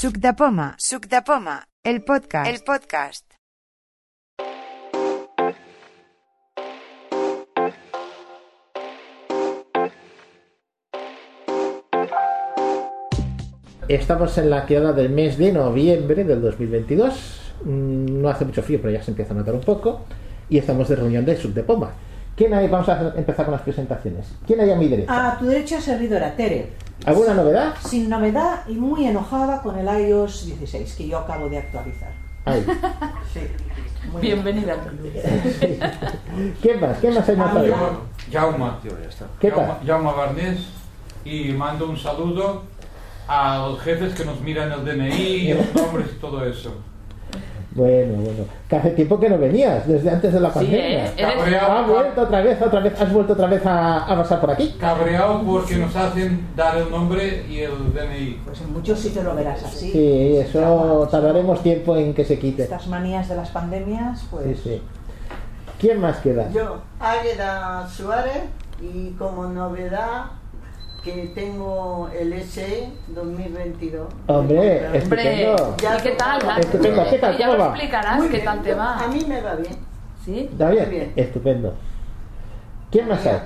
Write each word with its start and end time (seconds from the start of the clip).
Suc 0.00 0.16
de 0.16 0.32
Poma, 0.32 0.76
Suc 0.78 1.08
de 1.08 1.20
Poma, 1.20 1.68
el 1.84 2.02
podcast, 2.02 2.50
el 2.50 2.62
podcast. 2.64 3.26
Estamos 13.88 14.38
en 14.38 14.48
la 14.48 14.64
quedada 14.64 14.94
del 14.94 15.10
mes 15.10 15.36
de 15.36 15.52
noviembre 15.52 16.24
del 16.24 16.40
2022. 16.40 17.52
Mm, 17.66 18.22
No 18.22 18.30
hace 18.30 18.46
mucho 18.46 18.62
frío, 18.62 18.78
pero 18.80 18.94
ya 18.94 19.02
se 19.02 19.10
empieza 19.10 19.34
a 19.34 19.36
notar 19.36 19.52
un 19.52 19.60
poco. 19.60 20.06
Y 20.48 20.56
estamos 20.56 20.88
de 20.88 20.96
reunión 20.96 21.26
de 21.26 21.36
Sub 21.36 21.52
de 21.52 21.62
Poma. 21.62 21.92
¿Quién 22.40 22.54
hay? 22.54 22.68
Vamos 22.68 22.88
a 22.88 23.12
empezar 23.16 23.44
con 23.44 23.52
las 23.52 23.60
presentaciones. 23.60 24.32
¿Quién 24.46 24.60
hay 24.60 24.70
a 24.70 24.74
mi 24.74 24.88
derecha? 24.88 25.28
A 25.28 25.38
tu 25.38 25.44
derecha, 25.44 25.78
servidora 25.78 26.34
Tere, 26.34 26.72
¿Alguna 27.04 27.34
novedad? 27.34 27.74
sin 27.86 28.08
novedad 28.08 28.66
y 28.66 28.76
muy 28.76 29.04
enojada 29.04 29.60
con 29.60 29.78
el 29.78 29.86
iOS 30.08 30.46
16 30.46 30.94
que 30.94 31.06
yo 31.06 31.18
acabo 31.18 31.50
de 31.50 31.58
actualizar. 31.58 32.10
Ay. 32.46 32.64
Sí. 33.34 33.40
Muy 34.10 34.22
Bienvenida. 34.22 34.74
¿Quién 36.62 36.80
más? 36.80 36.96
¿Quién 36.98 37.14
más 37.14 37.28
hay 37.28 37.36
más 37.36 37.52
tarde? 37.52 37.74
Jaume. 38.32 38.70
¿Qué 39.38 39.50
tal? 39.50 39.66
Jaume, 39.66 39.86
Jaume 39.86 40.12
Barnés 40.12 40.60
y 41.26 41.52
mando 41.52 41.90
un 41.90 41.98
saludo 41.98 42.62
a 43.28 43.58
los 43.68 43.80
jefes 43.82 44.14
que 44.14 44.24
nos 44.24 44.40
miran 44.40 44.72
el 44.72 44.86
DNI, 44.86 45.52
los 45.52 45.74
nombres 45.74 46.06
y 46.16 46.18
todo 46.18 46.42
eso. 46.46 46.72
Bueno, 47.72 48.14
bueno. 48.14 48.44
Que 48.68 48.76
hace 48.76 48.90
tiempo 48.90 49.20
que 49.20 49.28
no 49.30 49.38
venías, 49.38 49.86
desde 49.86 50.10
antes 50.10 50.32
de 50.32 50.40
la 50.40 50.48
Sí, 50.48 50.54
pandemia. 50.54 51.06
¿eh? 51.06 51.12
Eres- 51.16 51.34
Cabreado, 51.36 51.72
¿Has 51.72 51.86
vuelto 51.88 52.20
otra 52.22 52.40
vez, 52.42 52.62
otra 52.62 52.80
vez? 52.80 53.00
¿Has 53.00 53.12
vuelto 53.12 53.32
otra 53.34 53.46
vez 53.46 53.64
a, 53.66 54.04
a 54.06 54.16
pasar 54.16 54.40
por 54.40 54.50
aquí? 54.50 54.74
cabreado 54.80 55.42
porque 55.44 55.76
nos 55.76 55.94
hacen 55.94 56.48
dar 56.56 56.76
el 56.78 56.90
nombre 56.90 57.44
y 57.48 57.60
el 57.60 57.92
DNI. 57.94 58.40
Pues 58.44 58.60
en 58.60 58.72
muchos 58.72 58.98
sitios 58.98 59.24
lo 59.24 59.34
verás 59.36 59.62
así. 59.62 59.92
Sí, 59.92 60.36
eso 60.36 61.06
tardaremos 61.10 61.62
tiempo 61.62 61.96
en 61.96 62.12
que 62.12 62.24
se 62.24 62.38
quite. 62.40 62.64
Estas 62.64 62.88
manías 62.88 63.28
de 63.28 63.36
las 63.36 63.50
pandemias, 63.50 64.24
pues. 64.32 64.46
Sí, 64.46 64.54
sí. 64.64 64.82
¿Quién 65.78 66.00
más 66.00 66.16
queda? 66.18 66.50
Yo, 66.50 66.78
Águeda 66.98 67.86
Suárez, 67.88 68.42
y 68.82 69.10
como 69.12 69.44
novedad 69.46 70.24
que 71.02 71.32
tengo 71.34 72.08
el 72.18 72.42
SE 72.42 72.90
2022. 73.08 74.06
Hombre, 74.26 74.86
Hombre, 74.86 74.98
estupendo. 74.98 75.76
Ya 75.80 75.98
¿y 75.98 76.02
qué 76.02 76.10
tal? 76.10 76.60
Estupendo. 76.60 77.04
¿Qué 77.10 77.18
tal? 77.18 77.38
Ya 77.38 77.52
explicarás 77.54 78.16
Muy 78.18 78.26
qué 78.28 78.32
bien, 78.34 78.44
tal 78.44 78.62
te 78.62 78.72
A 78.72 78.76
va. 78.76 79.08
mí 79.08 79.24
me 79.26 79.40
va 79.40 79.54
bien. 79.54 79.76
¿Sí? 80.24 80.48
¿Está 80.52 80.70
bien? 80.70 81.12
Estupendo. 81.16 81.74
¿Quién 82.90 83.08
más 83.08 83.24
hay? 83.26 83.40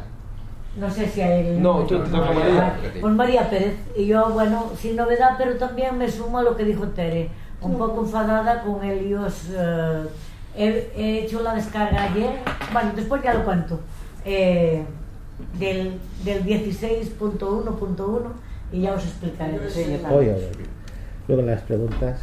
No 0.77 0.91
sé 0.91 1.07
si 1.09 1.21
hay. 1.21 1.57
No, 1.61 1.85
tú, 1.85 2.01
tú, 2.03 2.17
María. 2.17 2.77
Pues 3.01 3.15
María 3.15 3.49
Pérez. 3.49 3.75
Y 3.97 4.07
yo, 4.07 4.31
bueno, 4.31 4.73
sin 4.77 4.97
novedad, 4.97 5.37
pero 5.39 5.57
también 5.57 5.97
me 5.97 6.09
sumo 6.11 6.39
a 6.39 6.43
lo 6.43 6.57
que 6.57 6.65
dijo 6.65 6.89
Tere. 6.89 7.31
Un 7.61 7.79
poco 7.79 8.01
enfadada 8.03 8.63
con 8.63 8.83
el 8.85 9.07
iOS. 9.07 9.51
eh, 9.57 10.05
he, 10.57 10.93
he 10.97 11.19
hecho 11.25 11.43
la 11.43 11.55
descarga 11.55 12.03
ayer. 12.05 12.41
Bueno, 12.73 12.91
después 12.97 13.23
ya 13.23 13.35
lo 13.35 13.45
cuento. 13.45 13.79
eh, 14.25 14.85
del, 15.59 15.99
del 16.25 16.45
16.1.1 16.45 18.23
y 18.73 18.81
ya 18.83 18.93
os 18.95 19.05
explicaré. 19.05 19.59
Sí, 19.71 19.83
también. 19.85 20.07
Oye, 20.13 20.33
oye. 20.35 20.49
Luego 21.29 21.43
las 21.43 21.63
preguntas. 21.63 22.21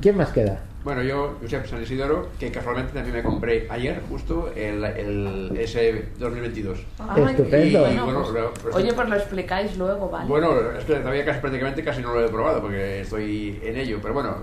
¿Quién 0.00 0.16
más 0.16 0.30
queda? 0.30 0.60
Bueno, 0.84 1.02
yo, 1.02 1.36
Josep 1.42 1.66
San 1.66 1.82
Isidoro, 1.82 2.28
que 2.38 2.50
casualmente 2.50 2.92
también 2.94 3.16
me 3.16 3.22
compré 3.22 3.66
ayer 3.70 4.00
justo 4.08 4.50
el, 4.56 4.82
el 4.84 5.50
S2022. 5.52 6.76
Ay, 7.06 7.22
Estupendo. 7.30 7.66
Y, 7.66 7.76
bueno, 7.76 8.04
bueno, 8.06 8.20
pues- 8.22 8.32
lo- 8.32 8.70
lo- 8.70 8.76
Oye, 8.76 8.92
pues 8.94 9.08
lo 9.08 9.16
explicáis 9.16 9.76
luego, 9.76 10.08
¿vale? 10.08 10.26
Bueno, 10.28 10.52
es 10.78 10.84
que 10.84 10.94
todavía 10.96 11.24
casi 11.26 11.40
prácticamente 11.40 11.84
casi 11.84 12.00
no 12.00 12.14
lo 12.14 12.24
he 12.24 12.28
probado 12.28 12.62
porque 12.62 13.02
estoy 13.02 13.60
en 13.62 13.76
ello, 13.76 13.98
pero 14.00 14.14
bueno. 14.14 14.36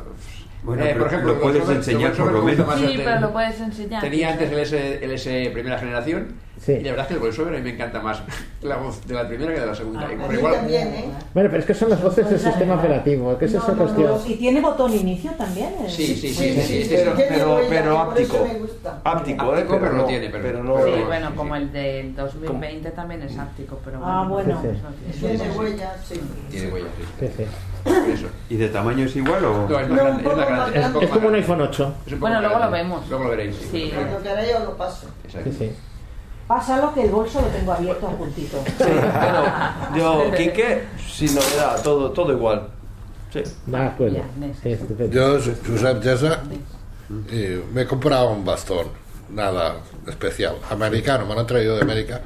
Bueno, 0.63 0.83
eh, 0.85 0.95
pero 0.97 1.21
lo 1.23 1.39
puedes 1.39 1.67
enseñar 1.69 2.13
por 2.13 2.31
lo 2.31 2.43
menos. 2.43 2.79
sí, 2.79 2.93
pero 3.03 3.19
lo 3.19 3.31
puedes 3.31 3.59
enseñar. 3.59 4.01
Tenía 4.01 4.31
antes 4.33 4.51
el 4.51 4.59
S, 4.59 4.99
el 5.05 5.11
S 5.11 5.49
primera 5.53 5.79
generación 5.79 6.27
Sí. 6.59 6.73
y 6.73 6.79
la 6.83 6.89
verdad 6.91 7.01
es 7.03 7.07
que 7.07 7.13
el 7.13 7.19
voiceover 7.19 7.53
a 7.53 7.57
mí 7.57 7.63
me 7.63 7.69
encanta 7.75 7.99
más 8.01 8.21
la 8.61 8.77
voz 8.77 9.05
de 9.07 9.13
la 9.13 9.27
primera 9.27 9.53
que 9.53 9.59
de 9.59 9.65
la 9.65 9.75
segunda. 9.75 10.01
Ah, 10.07 10.11
Y 10.11 10.15
A 10.15 10.17
por 10.19 10.29
mí 10.29 10.35
igual, 10.37 10.53
también, 10.55 10.87
¿eh? 10.89 11.05
Bueno, 11.33 11.49
pero 11.49 11.59
es 11.61 11.65
que 11.65 11.73
son 11.73 11.89
las 11.89 12.01
voces 12.01 12.29
del 12.29 12.39
sistema 12.39 12.75
operativo, 12.75 13.37
que 13.37 13.45
es 13.45 13.53
esa 13.53 13.67
No, 13.69 13.73
no, 13.75 13.83
cuestión. 13.83 14.07
no, 14.11 14.27
¿Y 14.27 14.35
tiene 14.35 14.61
botón 14.61 14.93
inicio 14.93 15.31
también? 15.31 15.69
eh? 15.81 15.85
Sí, 15.89 16.07
sí, 16.07 16.15
sí, 16.15 16.33
Sí, 16.33 16.53
sí, 16.53 16.61
sí, 16.61 16.83
sí, 16.83 16.95
pero, 16.95 17.15
sí. 17.17 17.23
pero- 17.29 17.61
pero 17.69 17.99
áptico. 17.99 18.47
Áptico, 19.03 19.55
¿eh? 19.57 19.65
Pero 19.69 19.93
no 19.93 20.05
tiene, 20.05 20.29
pero- 20.29 20.63
no. 20.63 20.77
Sí, 20.77 20.83
pero- 20.93 21.05
bueno, 21.05 21.27
sí, 21.29 21.33
como 21.35 21.55
sí. 21.55 21.61
el 21.61 21.71
del 21.71 22.15
2020 22.15 22.91
también 22.91 23.21
es 23.23 23.37
áptico, 23.37 23.79
pero 23.85 23.99
Ah, 24.03 24.25
bueno. 24.27 24.61
Sí, 24.61 24.67
sí. 25.19 25.25
eso 25.25 25.37
tiene- 25.37 25.57
huellas, 25.57 25.93
sí. 26.07 26.21
Tiene 26.49 26.71
huellas, 26.71 26.89
Sí, 27.19 27.43
eso. 28.13 28.27
¿Y 28.49 28.57
de 28.57 28.67
tamaño 28.69 29.05
es 29.05 29.15
igual 29.15 29.45
o.? 29.45 29.67
No, 29.69 29.79
es 29.79 29.87
más 29.89 29.97
No, 29.97 30.03
grande, 30.03 30.23
es 30.29 30.35
más 30.37 30.71
grande. 30.71 30.89
poco 30.93 31.05
Es 31.05 31.09
como 31.11 31.27
un 31.29 31.35
iPhone 31.35 31.57
grande. 31.59 31.73
8. 31.77 31.93
Es 32.07 32.13
un 32.13 32.19
Bueno, 32.19 32.39
luego 32.41 32.55
lo 32.55 32.59
grande. 32.59 32.77
vemos. 32.79 33.07
Luego 33.09 33.23
lo 33.23 33.29
veréis. 33.29 33.55
Sí. 33.71 33.91
Cuando 33.95 34.21
queráis 34.23 34.55
os 34.55 34.63
lo 34.65 34.77
paso. 34.77 35.07
Exacto. 35.23 35.49
Sí, 35.51 35.55
sí. 35.59 35.71
Pásalo 36.47 36.93
que 36.93 37.03
el 37.03 37.09
bolso 37.09 37.41
lo 37.41 37.47
tengo 37.47 37.73
abierto 37.73 38.07
a 38.07 38.11
puntito. 38.11 38.63
Sí, 38.65 38.83
bueno, 38.85 39.95
yo, 39.97 40.31
Quique, 40.35 40.83
sin 41.13 41.35
novedad, 41.35 41.81
todo, 41.83 42.11
todo 42.11 42.31
igual. 42.31 42.67
Sí. 43.33 43.43
De 43.65 43.77
acuerdo. 43.77 44.15
Ya, 44.17 44.23
Nes. 44.39 44.57
Sí, 44.63 44.69
estupendo. 44.71 45.13
Yo, 45.13 45.33
Josep 45.67 46.01
Gesa, 46.01 46.39
y 47.31 47.61
me 47.73 47.81
he 47.81 47.85
comprado 47.85 48.29
un 48.31 48.45
bastón, 48.45 48.87
nada 49.29 49.75
especial, 50.07 50.55
americano, 50.69 51.25
me 51.25 51.33
lo 51.33 51.41
han 51.41 51.47
traído 51.47 51.75
de 51.75 51.81
América. 51.81 52.21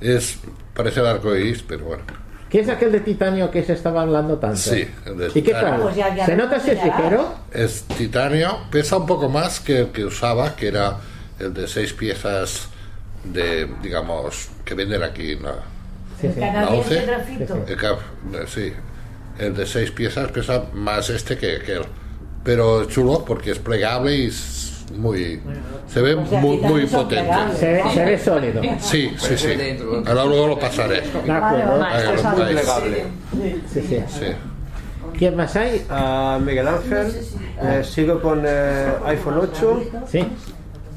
Es, 0.00 0.38
parece 0.74 1.00
el 1.00 1.06
arco 1.06 1.34
iris, 1.34 1.62
pero 1.66 1.86
bueno. 1.86 2.02
¿Qué 2.50 2.60
es 2.60 2.68
aquel 2.68 2.92
de 2.92 3.00
titanio 3.00 3.50
que 3.50 3.64
se 3.64 3.72
estaba 3.72 4.02
hablando 4.02 4.36
tanto? 4.36 4.58
Sí, 4.58 4.86
el 5.06 5.16
de 5.16 5.26
¿Y 5.28 5.30
qué 5.32 5.42
titanio. 5.42 5.68
tal? 5.70 5.80
Pues 5.82 5.96
ya- 5.96 6.14
ya 6.14 6.26
¿Se 6.26 6.36
nota 6.36 6.60
si 6.60 6.70
es 6.70 6.84
ligero? 6.84 7.34
Es 7.50 7.82
titanio, 7.84 8.58
pesa 8.70 8.98
un 8.98 9.06
poco 9.06 9.28
más 9.30 9.58
que 9.58 9.80
el 9.80 9.86
que 9.88 10.04
usaba, 10.04 10.54
que 10.54 10.68
era 10.68 10.98
el 11.40 11.52
de 11.54 11.66
seis 11.66 11.92
piezas 11.94 12.68
de, 13.24 13.68
digamos, 13.82 14.48
que 14.64 14.74
venden 14.74 15.02
aquí. 15.02 15.36
Sí, 16.20 16.26
El 16.28 16.34
sí. 16.34 16.40
canadiense 16.40 16.94
once. 16.98 17.06
grafito. 17.06 17.64
El, 17.66 17.76
cap- 17.76 17.98
eh, 18.32 18.44
sí, 18.46 18.72
el 19.38 19.54
de 19.56 19.66
seis 19.66 19.90
piezas 19.90 20.30
pesa 20.30 20.64
más 20.72 21.10
este 21.10 21.36
que 21.36 21.56
aquel. 21.56 21.82
Pero 22.44 22.82
es 22.82 22.88
chulo 22.88 23.24
porque 23.24 23.52
es 23.52 23.58
plegable 23.58 24.14
y 24.16 24.26
es 24.26 24.84
muy, 24.96 25.40
se 25.88 26.02
ve 26.02 26.14
O 26.14 26.26
sea, 26.26 26.40
muy, 26.40 26.58
muy 26.58 26.86
potente. 26.86 27.30
Se, 27.58 27.72
ve- 27.72 27.82
se 27.94 28.04
ve 28.04 28.18
sólido. 28.18 28.62
Sí, 28.80 29.10
sí, 29.18 29.36
sí. 29.38 29.48
Ahora 30.06 30.24
luego 30.26 30.48
lo 30.48 30.58
pasaré. 30.58 31.02
Sí, 33.72 33.80
sí. 33.88 33.98
Sí. 34.08 34.26
¿Quién 35.18 35.36
más 35.36 35.54
hay? 35.56 35.84
a 35.88 36.38
Miguel 36.44 36.66
Ángel, 36.68 37.06
eh, 37.62 37.82
sigo 37.84 38.20
con 38.20 38.42
eh, 38.46 38.86
iPhone 39.06 39.38
8 39.38 39.82
Sí. 40.10 40.26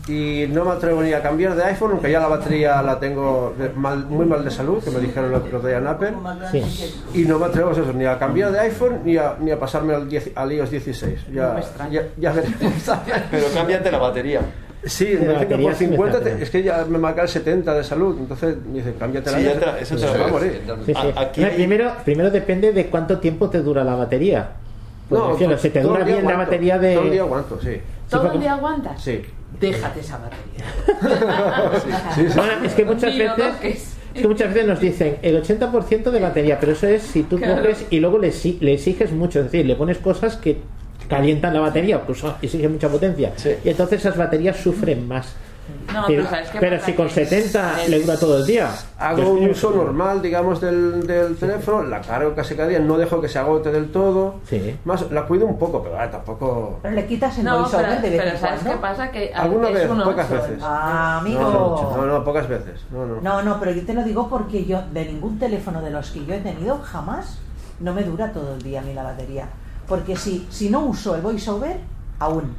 Y 0.08 0.48
no 0.48 0.64
me 0.66 0.72
atrevo 0.72 1.02
ni 1.02 1.12
a 1.14 1.22
cambiar 1.22 1.56
de 1.56 1.64
iPhone, 1.66 1.92
aunque 1.92 2.12
ya 2.12 2.20
la 2.20 2.28
batería 2.28 2.82
la 2.82 3.00
tengo 3.00 3.54
de- 3.58 3.70
mal- 3.70 4.06
muy 4.06 4.26
mal 4.26 4.44
de 4.44 4.52
salud, 4.52 4.82
que 4.84 4.90
me 4.92 5.00
dijeron 5.00 5.30
el 5.32 5.36
otro 5.36 5.60
día 5.60 5.78
en 5.78 5.88
Apple, 5.88 6.14
Sí. 6.52 6.64
y 7.14 7.26
no 7.26 7.38
me 7.40 7.46
atrevo 7.48 7.72
eso, 7.72 7.84
ni 7.94 8.06
a 8.06 8.18
cambiar 8.18 8.52
de 8.52 8.60
iPhone 8.60 9.00
ni 9.04 9.18
a, 9.18 9.36
ni 9.40 9.52
a 9.52 9.60
pasarme 9.60 9.94
al, 9.94 10.08
10 10.08 10.32
al 10.36 10.52
iOS 10.54 10.72
16. 10.72 11.20
Ya, 11.34 11.60
ya, 11.92 12.04
ya 12.18 12.32
veremos. 12.32 12.58
Pero 13.32 13.46
cámbiate 13.54 13.92
la 13.92 13.98
batería. 13.98 14.42
Sí, 14.86 15.06
De 15.06 15.20
me 15.20 15.20
dicen 15.20 15.28
que 15.40 15.44
batería 15.46 15.68
por 15.70 15.76
sí 15.78 15.84
me 15.86 15.92
50 15.92 16.18
está 16.20 16.30
te- 16.38 16.44
es 16.44 16.50
que 16.50 16.64
ya 16.64 16.86
me 16.88 16.98
marca 16.98 17.22
el 17.24 17.28
70 17.28 17.74
de 17.74 17.84
salud, 17.84 18.16
entonces 18.20 18.56
me 18.66 18.78
dicen, 18.78 18.94
cámbiate 18.98 19.32
la 19.32 19.38
Sí, 19.40 19.44
te- 19.44 19.84
eso 19.84 19.96
te 19.96 20.02
se 20.02 20.08
lo 20.08 20.12
va 20.14 20.20
a 20.20 20.24
ves. 20.24 20.32
morir. 20.32 20.62
Sí, 20.86 20.94
sí. 20.94 21.14
A- 21.16 21.22
aquí 21.22 21.42
No, 21.42 21.48
hay- 21.48 21.54
primero, 21.56 21.92
primero 22.06 22.32
depende 22.32 22.72
de 22.72 22.86
cuánto 22.86 23.18
tiempo 23.20 23.50
te 23.50 23.62
dura 23.62 23.84
la 23.84 23.96
batería. 23.96 24.48
Pues 25.10 25.22
refiero, 25.22 25.58
si 25.58 25.70
te 25.70 25.82
dura 25.82 26.04
bien 26.06 26.24
la 26.26 26.38
batería 26.38 26.78
de. 26.78 26.94
Todo 26.96 27.04
el 27.06 27.12
día 27.12 27.22
aguanto, 27.24 27.60
sí. 27.62 27.82
¿Todo 28.10 28.32
el 28.32 28.40
día 28.40 28.54
aguantas? 28.54 29.02
Sí. 29.02 29.22
Déjate 29.60 30.00
esa 30.02 30.18
batería. 30.20 31.72
sí, 32.16 32.22
sí. 32.22 32.34
Bueno, 32.38 32.54
es 32.66 32.74
que 32.74 32.86
muchas 32.86 33.18
veces. 33.18 33.94
Es 34.14 34.22
que 34.22 34.28
muchas 34.28 34.54
veces 34.54 34.68
nos 34.68 34.80
dicen 34.80 35.18
el 35.22 35.42
80% 35.44 36.10
de 36.12 36.20
batería, 36.20 36.60
pero 36.60 36.72
eso 36.72 36.88
es 36.88 37.04
si 37.04 37.24
tú 37.24 37.38
Claro. 37.38 37.62
coges 37.62 37.86
y 37.92 38.00
luego 38.00 38.18
le, 38.18 38.30
exi- 38.30 38.58
le 38.62 38.74
exiges 38.74 39.12
mucho, 39.12 39.40
es 39.40 39.46
decir, 39.46 39.66
le 39.66 39.76
pones 39.76 40.00
cosas 40.00 40.38
que 40.38 40.58
calientan 41.08 41.54
la 41.54 41.60
batería, 41.60 42.02
pues 42.02 42.24
exige 42.42 42.68
mucha 42.68 42.90
potencia. 42.90 43.32
Sí. 43.36 43.52
Y 43.64 43.70
entonces 43.70 44.00
esas 44.00 44.18
baterías 44.18 44.58
sufren 44.58 45.08
más. 45.08 45.36
No, 45.94 46.04
pero 46.08 46.24
pero 46.24 46.30
¿sabes 46.30 46.50
qué 46.50 46.60
pero 46.60 46.80
si 46.84 46.94
con 46.94 47.08
Que 47.08 47.26
70 47.26 47.84
el- 47.84 47.92
le 47.92 48.02
dura 48.02 48.18
todo 48.20 48.38
el 48.40 48.46
día. 48.46 48.70
Hago 49.00 49.32
un 49.32 49.50
uso 49.50 49.72
normal, 49.72 50.22
digamos, 50.22 50.60
del, 50.62 51.08
del 51.08 51.36
teléfono, 51.38 51.84
la 51.84 52.02
cargo 52.02 52.34
casi 52.36 52.56
cada 52.56 52.68
día, 52.68 52.80
no 52.80 52.98
dejo 52.98 53.22
que 53.22 53.28
se 53.30 53.40
agote 53.40 53.72
del 53.72 53.92
todo. 53.92 54.36
Sí. 54.50 54.78
Más, 54.86 55.10
la 55.12 55.26
cuido 55.26 55.46
un 55.46 55.58
poco, 55.58 55.82
pero 55.84 56.00
ah, 56.00 56.10
tampoco. 56.12 56.80
Pero 56.82 56.94
le 56.96 57.06
quitas 57.06 57.38
el 57.38 57.46
No, 57.46 57.60
voiceover 57.62 57.86
pero, 57.88 58.02
de 58.02 58.10
vez 58.10 58.20
pero 58.20 58.32
en 58.36 58.38
¿sabes 58.40 58.60
cuando. 58.62 58.72
qué 58.72 58.78
pasa? 58.82 59.12
Que 59.12 59.34
Alguna 59.34 59.70
vez, 59.70 59.88
pocas 59.88 60.30
veces. 60.30 60.60
Ah, 60.62 61.18
amigo. 61.20 61.40
No, 61.42 61.98
no, 61.98 62.06
no, 62.06 62.24
pocas 62.24 62.48
veces. 62.50 62.82
No, 62.92 63.06
no. 63.06 63.22
No, 63.22 63.42
no, 63.44 63.60
pero 63.60 63.72
yo 63.72 63.86
te 63.86 63.94
lo 63.94 64.04
digo 64.04 64.28
porque 64.30 64.66
yo, 64.66 64.82
de 64.92 65.06
ningún 65.06 65.40
teléfono 65.40 65.82
de 65.82 65.90
los 65.92 66.12
que 66.12 66.26
yo 66.26 66.34
he 66.34 66.40
tenido, 66.40 66.80
jamás 66.84 67.40
no 67.80 67.94
me 67.94 68.04
dura 68.04 68.32
todo 68.34 68.56
el 68.56 68.62
día 68.62 68.80
a 68.82 68.84
mí 68.84 68.94
la 68.94 69.04
batería. 69.04 69.48
Porque 69.88 70.16
si, 70.18 70.46
si 70.50 70.70
no 70.70 70.82
uso 70.82 71.16
el 71.16 71.22
voiceover, 71.22 71.78
aún. 72.20 72.56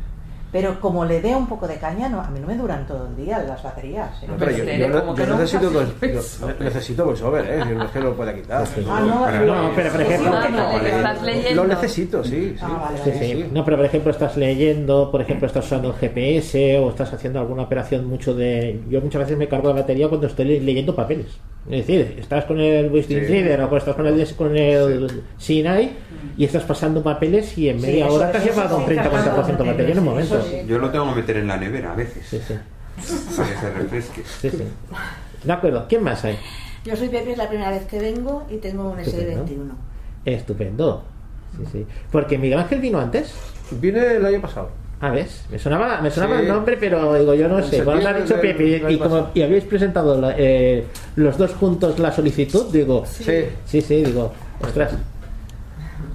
Pero 0.51 0.81
como 0.81 1.05
le 1.05 1.21
dé 1.21 1.37
un 1.37 1.47
poco 1.47 1.69
de 1.69 1.77
caña, 1.77 2.09
no, 2.09 2.23
a 2.23 2.29
mí 2.31 2.41
no 2.41 2.47
me 2.47 2.57
duran 2.57 2.87
todo 2.87 3.07
el 3.07 3.17
día 3.23 3.39
las 3.41 3.63
baterías. 3.63 4.23
¿eh? 4.23 4.27
No, 4.29 4.35
pero 4.39 4.51
yo, 4.53 4.65
yo 4.65 5.15
yo 5.15 5.27
no 5.27 5.35
necesito, 5.37 5.71
dos- 5.71 6.41
yo 6.41 6.47
ne- 6.47 6.55
necesito 6.65 7.05
voiceover, 7.05 7.45
¿eh? 7.45 7.65
Yo 7.69 7.75
no 7.75 7.85
es 7.85 7.91
que 7.91 8.01
lo 8.01 8.15
pueda 8.17 8.35
quitar. 8.35 8.65
Ah, 8.89 9.01
no, 9.01 9.45
No, 9.47 9.71
pero 9.77 9.91
por 9.93 10.01
ejemplo, 10.01 10.31
Ah, 10.35 10.49
vale, 10.73 10.97
estás 10.97 11.23
leyendo. 11.23 11.63
Lo 11.63 11.69
necesito, 11.69 12.25
sí. 12.25 12.31
sí. 12.31 12.57
Ah, 12.63 12.81
vale, 12.83 12.99
Sí, 13.05 13.11
vale. 13.11 13.27
sí. 13.45 13.51
No, 13.53 13.65
pero 13.65 13.77
por 13.77 13.87
ejemplo 13.87 14.11
estás 14.11 14.37
leyendo, 14.39 15.11
por 15.11 15.21
ejemplo 15.21 15.47
estás 15.47 15.67
usando 15.67 15.89
el 15.89 15.95
GPS 15.97 16.79
o 16.79 16.89
estás 16.89 17.13
haciendo 17.13 17.41
alguna 17.41 17.65
operación 17.65 18.07
mucho 18.07 18.35
de... 18.35 18.81
Yo 18.89 19.03
muchas 19.03 19.21
veces 19.23 19.37
me 19.37 19.49
cargo 19.49 19.69
la 19.69 19.81
batería 19.83 20.09
cuando 20.09 20.29
estoy 20.29 20.47
le- 20.47 20.61
leyendo 20.61 20.95
papeles. 20.97 21.27
Es 21.71 21.87
decir, 21.87 22.17
estás 22.19 22.45
con 22.47 22.59
el 22.61 22.89
Voice 22.89 23.09
Sí. 23.09 23.15
Reader 23.21 23.61
o 23.63 23.77
estás 23.77 23.95
con 23.95 24.07
el, 24.07 24.35
con 24.37 24.57
el 24.57 25.23
Sinai 25.37 25.93
y 26.37 26.45
estás 26.45 26.63
pasando 26.65 27.03
papeles 27.03 27.57
y 27.59 27.69
en 27.69 27.79
Sí, 27.81 27.87
media 27.87 28.09
hora 28.09 28.33
te 28.33 28.39
has 28.39 28.45
llevado 28.45 28.79
sí, 28.79 28.85
un 28.85 28.97
30-40% 28.99 29.57
de 29.59 29.65
batería 29.71 29.93
en 29.93 29.99
un 29.99 30.05
momento. 30.05 30.43
sí. 30.43 30.57
Yo 30.67 30.79
lo 30.79 30.91
tengo 30.91 31.09
que 31.11 31.21
meter 31.21 31.37
en 31.37 31.47
la 31.49 31.57
nevera 31.59 31.93
a 31.93 31.95
veces, 31.95 32.27
Sí, 32.27 32.41
sí. 32.47 32.55
para 33.37 33.49
que 33.51 33.57
se 33.57 33.71
refresque. 33.71 34.23
sí, 34.41 34.51
sí. 34.51 34.63
De 35.45 35.53
acuerdo, 35.53 35.87
¿quién 35.89 36.03
más 36.03 36.25
hay? 36.25 36.37
Yo 36.85 36.97
soy 36.97 37.09
Pepe, 37.09 37.33
es 37.33 37.39
la 37.39 37.49
primera 37.49 37.71
vez 37.71 37.85
que 37.87 37.99
vengo 37.99 38.47
y 38.51 38.57
tengo 38.57 38.91
un 38.91 38.99
Estupendo. 39.01 39.45
S21. 39.45 39.71
Estupendo. 40.25 41.05
Sí, 41.57 41.65
sí. 41.73 41.87
Porque 42.11 42.39
Miguel 42.39 42.59
Ángel 42.61 42.81
vino 42.81 42.99
antes. 42.99 43.35
Vine 43.73 44.17
el 44.17 44.25
año 44.25 44.41
pasado. 44.41 44.71
A 45.01 45.11
ver, 45.11 45.27
me 45.51 45.59
sonaba, 45.61 46.01
me 46.01 46.11
sonaba 46.11 46.37
Sí. 46.37 46.43
el 46.43 46.49
nombre, 46.49 46.77
pero 46.79 47.15
digo, 47.15 47.33
yo 47.35 47.49
no 47.49 47.59
En 47.61 47.65
sé. 47.65 47.85
Cuando 47.85 48.03
me 48.03 48.09
ha 48.11 48.13
dicho 48.15 48.29
septiembre 48.29 48.65
Pepe 48.65 48.85
del 48.85 48.93
y, 48.93 48.99
como 48.99 49.29
y 49.33 49.43
habéis 49.43 49.65
presentado 49.65 50.21
la- 50.21 50.35
eh, 50.37 50.87
los 51.17 51.39
dos 51.39 51.53
juntos 51.53 51.99
la 52.01 52.11
solicitud, 52.11 52.67
digo, 52.73 53.05
Sí. 53.07 53.45
sí, 53.65 53.81
sí, 53.81 54.03
digo, 54.03 54.33
ostras. 54.61 54.93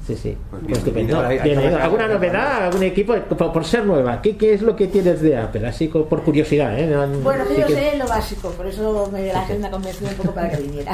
Sí, 0.06 0.18
sí, 0.18 0.35
Pues 0.50 0.62
pues 0.65 0.77
estupendo. 0.80 1.18
¿Alguna 1.21 2.09
novedad? 2.09 2.65
¿Algún 2.65 2.83
equipo? 2.83 3.15
Por, 3.15 3.53
por 3.53 3.63
ser 3.63 3.85
nueva, 3.85 4.21
¿qué, 4.21 4.35
¿qué 4.35 4.53
es 4.53 4.62
lo 4.62 4.75
que 4.75 4.88
tienes 4.88 5.21
de 5.21 5.38
Apple? 5.38 5.65
Así 5.65 5.88
por 5.88 6.24
curiosidad, 6.24 6.77
¿eh? 6.77 6.88
No- 6.88 7.07
Bueno, 7.19 7.45
sí 7.47 7.56
yo 7.62 7.68
que- 7.68 7.74
sé 7.74 7.97
lo 7.97 8.06
básico, 8.06 8.50
por 8.51 8.68
eso 8.68 9.09
me, 9.13 9.27
la 9.31 9.44
gente 9.45 9.69
me 9.79 9.91
un 10.09 10.15
poco 10.18 10.33
para 10.33 10.50
que 10.50 10.57
viniera. 10.57 10.91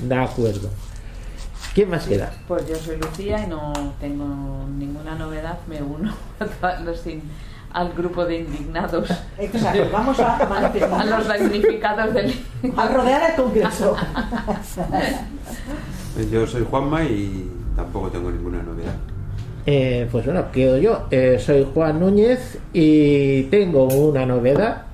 De 0.00 0.14
acuerdo. 0.14 0.70
¿Quién 1.74 1.90
más 1.90 2.06
queda? 2.06 2.32
Pues 2.48 2.66
yo 2.68 2.74
soy 2.76 2.96
Lucía 2.96 3.44
y 3.44 3.48
no 3.48 3.72
tengo 4.00 4.24
ninguna 4.78 5.14
novedad, 5.14 5.58
me 5.68 5.82
uno 5.82 6.12
a 6.62 6.80
los 6.80 7.06
in- 7.06 7.22
al 7.72 7.92
grupo 7.92 8.24
de 8.24 8.38
indignados, 8.38 9.10
Exacto, 9.38 9.84
vamos 9.92 10.18
a 10.20 10.38
a 10.38 10.46
manifestar. 10.48 11.06
los 11.06 11.28
damnificados 11.28 12.14
del... 12.14 12.34
A 12.76 12.88
rodear 12.88 13.30
el 13.30 13.36
Congreso. 13.36 13.94
Yo 16.32 16.46
soy 16.46 16.66
Juanma 16.68 17.04
y 17.04 17.48
tampoco 17.76 18.08
tengo 18.08 18.30
ninguna 18.30 18.62
novedad. 18.62 18.94
Eh, 19.66 20.08
pues 20.10 20.24
bueno, 20.24 20.50
quedo 20.50 20.78
yo. 20.78 21.06
Eh, 21.10 21.38
soy 21.38 21.66
Juan 21.74 22.00
Núñez 22.00 22.58
y 22.72 23.42
tengo 23.44 23.84
una 23.84 24.24
novedad 24.24 24.84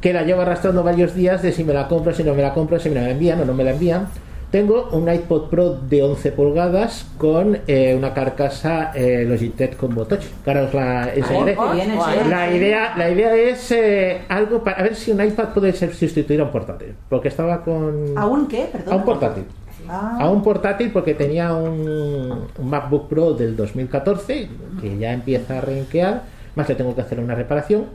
que 0.00 0.12
la 0.14 0.22
llevo 0.22 0.40
arrastrando 0.40 0.82
varios 0.82 1.14
días 1.14 1.42
de 1.42 1.52
si 1.52 1.62
me 1.62 1.74
la 1.74 1.86
compro, 1.88 2.12
si 2.14 2.24
no 2.24 2.34
me 2.34 2.40
la 2.42 2.54
compro, 2.54 2.80
si 2.80 2.88
me 2.88 2.94
la 2.96 3.10
envían 3.10 3.40
o 3.42 3.44
no 3.44 3.52
me 3.54 3.64
la 3.64 3.72
envían. 3.72 4.08
Tengo 4.54 4.88
un 4.92 5.12
iPod 5.12 5.48
Pro 5.48 5.70
de 5.70 6.04
11 6.04 6.30
pulgadas 6.30 7.10
con 7.18 7.58
eh, 7.66 7.92
una 7.98 8.14
carcasa 8.14 8.92
eh, 8.94 9.24
Logitech 9.26 9.76
Combo 9.76 10.04
Touch. 10.04 10.22
Que 10.44 10.50
ahora 10.50 10.62
os 10.62 10.74
la 10.74 11.12
enseñaré. 11.12 11.56
La 12.30 12.54
idea, 12.54 12.96
la 12.96 13.10
idea 13.10 13.34
es 13.34 13.72
eh, 13.72 14.20
algo 14.28 14.62
para 14.62 14.78
a 14.78 14.82
ver 14.84 14.94
si 14.94 15.10
un 15.10 15.20
iPad 15.20 15.48
puede 15.48 15.72
ser 15.72 15.92
sustituir 15.92 16.40
a 16.40 16.44
un 16.44 16.52
portátil. 16.52 16.94
Porque 17.08 17.26
estaba 17.26 17.64
con. 17.64 18.16
¿A 18.16 18.26
un 18.26 18.46
qué? 18.46 18.68
Perdón. 18.70 18.94
A 18.94 18.96
un 18.96 19.04
portátil. 19.04 19.44
Ah, 19.88 20.18
A 20.20 20.30
un 20.30 20.40
portátil 20.44 20.92
porque 20.92 21.14
tenía 21.14 21.52
un, 21.52 22.46
un 22.56 22.70
MacBook 22.70 23.08
Pro 23.08 23.32
del 23.34 23.56
2014 23.56 24.48
que 24.80 24.98
ya 24.98 25.12
empieza 25.12 25.58
a 25.58 25.62
renquear, 25.62 26.22
más 26.54 26.68
le 26.68 26.76
tengo 26.76 26.94
que 26.94 27.00
hacer 27.00 27.18
una 27.18 27.34
reparación. 27.34 27.86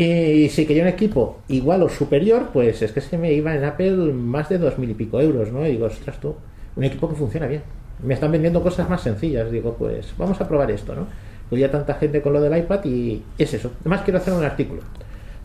Y 0.00 0.48
si 0.50 0.64
quería 0.64 0.84
un 0.84 0.88
equipo 0.88 1.38
igual 1.48 1.82
o 1.82 1.88
superior, 1.88 2.50
pues 2.52 2.80
es 2.82 2.92
que 2.92 3.00
se 3.00 3.18
me 3.18 3.32
iba 3.32 3.52
en 3.54 3.64
Apple 3.64 4.12
más 4.12 4.48
de 4.48 4.58
dos 4.58 4.78
mil 4.78 4.88
y 4.90 4.94
pico 4.94 5.20
euros, 5.20 5.50
¿no? 5.52 5.66
Y 5.66 5.72
digo, 5.72 5.86
ostras 5.86 6.20
tú, 6.20 6.36
un 6.76 6.84
equipo 6.84 7.08
que 7.08 7.16
funciona 7.16 7.48
bien. 7.48 7.62
Me 8.02 8.14
están 8.14 8.30
vendiendo 8.30 8.62
cosas 8.62 8.88
más 8.88 9.00
sencillas. 9.00 9.50
Digo, 9.50 9.74
pues 9.76 10.14
vamos 10.16 10.40
a 10.40 10.46
probar 10.46 10.70
esto, 10.70 10.94
¿no? 10.94 11.06
Pues 11.48 11.60
ya 11.60 11.68
tanta 11.70 11.94
gente 11.94 12.22
con 12.22 12.32
lo 12.32 12.40
del 12.40 12.56
iPad 12.56 12.84
y 12.84 13.22
es 13.38 13.52
eso. 13.54 13.72
Además 13.80 14.02
quiero 14.02 14.18
hacer 14.18 14.34
un 14.34 14.44
artículo 14.44 14.82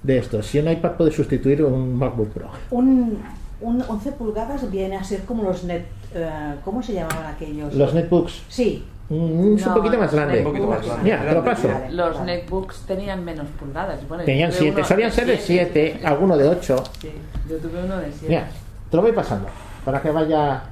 de 0.03 0.17
esto. 0.19 0.43
Si 0.43 0.59
un 0.59 0.69
iPad 0.69 0.91
puede 0.97 1.11
sustituir 1.11 1.63
un 1.63 1.95
MacBook 1.95 2.29
Pro. 2.29 2.49
un, 2.69 3.17
un 3.59 3.81
11 3.81 4.11
pulgadas 4.11 4.69
viene 4.69 4.97
a 4.97 5.03
ser 5.03 5.21
como 5.21 5.41
los 5.43 5.63
net. 5.63 5.85
eh, 6.13 6.29
¿Cómo 6.63 6.83
se 6.83 6.93
llamaban 6.93 7.25
aquellos? 7.33 7.73
Los 7.73 7.93
netbooks 7.95 8.43
Sí. 8.49 8.83
Es 9.09 9.11
un 9.11 9.55
No, 9.57 9.73
poquito 9.75 9.97
más 9.97 10.11
los 10.11 10.13
grande. 10.13 10.37
Un 10.39 10.43
poquito 10.45 10.67
más 10.67 10.85
grande. 10.85 11.03
Mira, 11.03 11.25
te 11.27 11.33
lo 11.33 11.43
paso. 11.43 11.69
Los 11.91 12.21
netbooks 12.21 12.79
tenían 12.87 13.23
menos 13.23 13.47
pulgadas. 13.59 14.07
Bueno, 14.07 14.23
Tenían 14.23 14.49
tuve 14.49 14.59
7, 14.59 14.75
uno 14.77 14.85
solían 14.87 15.11
ser 15.11 15.25
de 15.27 15.37
7, 15.37 15.99
alguno 16.05 16.37
de 16.37 16.47
8. 16.49 16.83
Sí, 17.01 17.11
yo 17.49 17.57
tuve 17.57 17.83
uno 17.83 17.97
de 17.97 18.07
7. 18.11 18.25
Mira, 18.29 18.47
te 18.89 18.95
lo 18.97 19.03
voy 19.03 19.11
pasando 19.11 19.47
para 19.85 20.01
que 20.01 20.09
vaya. 20.11 20.63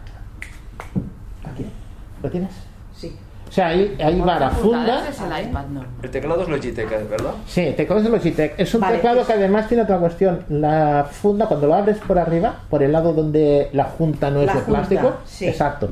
Aquí. 1.51 1.65
¿Lo 2.23 2.29
tienes? 2.29 2.51
Sí. 2.95 3.15
O 3.47 3.51
sea, 3.51 3.67
ahí, 3.67 3.97
ahí 4.01 4.17
va 4.21 4.39
la 4.39 4.49
funda. 4.51 5.09
es 5.09 5.19
el 5.19 5.49
iPad, 5.49 5.65
no. 5.65 5.83
El 6.01 6.09
teclado 6.09 6.41
es 6.43 6.47
Logitech, 6.47 6.89
¿verdad? 7.09 7.31
Sí, 7.45 7.73
teclado 7.75 8.01
de 8.01 8.09
Logitech. 8.09 8.53
Es 8.57 8.73
un 8.73 8.79
Vale, 8.81 8.95
teclado 8.95 9.21
es- 9.21 9.27
que 9.27 9.33
además 9.33 9.67
tiene 9.67 9.83
otra 9.83 9.97
cuestión. 9.99 10.45
La 10.47 11.05
funda, 11.11 11.47
cuando 11.47 11.67
lo 11.67 11.75
abres 11.75 11.97
por 11.97 12.17
arriba, 12.17 12.61
por 12.69 12.81
el 12.81 12.93
lado 12.93 13.11
donde 13.11 13.69
la 13.73 13.83
junta 13.85 14.31
no 14.31 14.39
es 14.39 14.45
La 14.47 14.53
de 14.53 14.59
junta, 14.61 14.79
plástico, 14.79 15.13
sí. 15.25 15.47
exacto. 15.49 15.89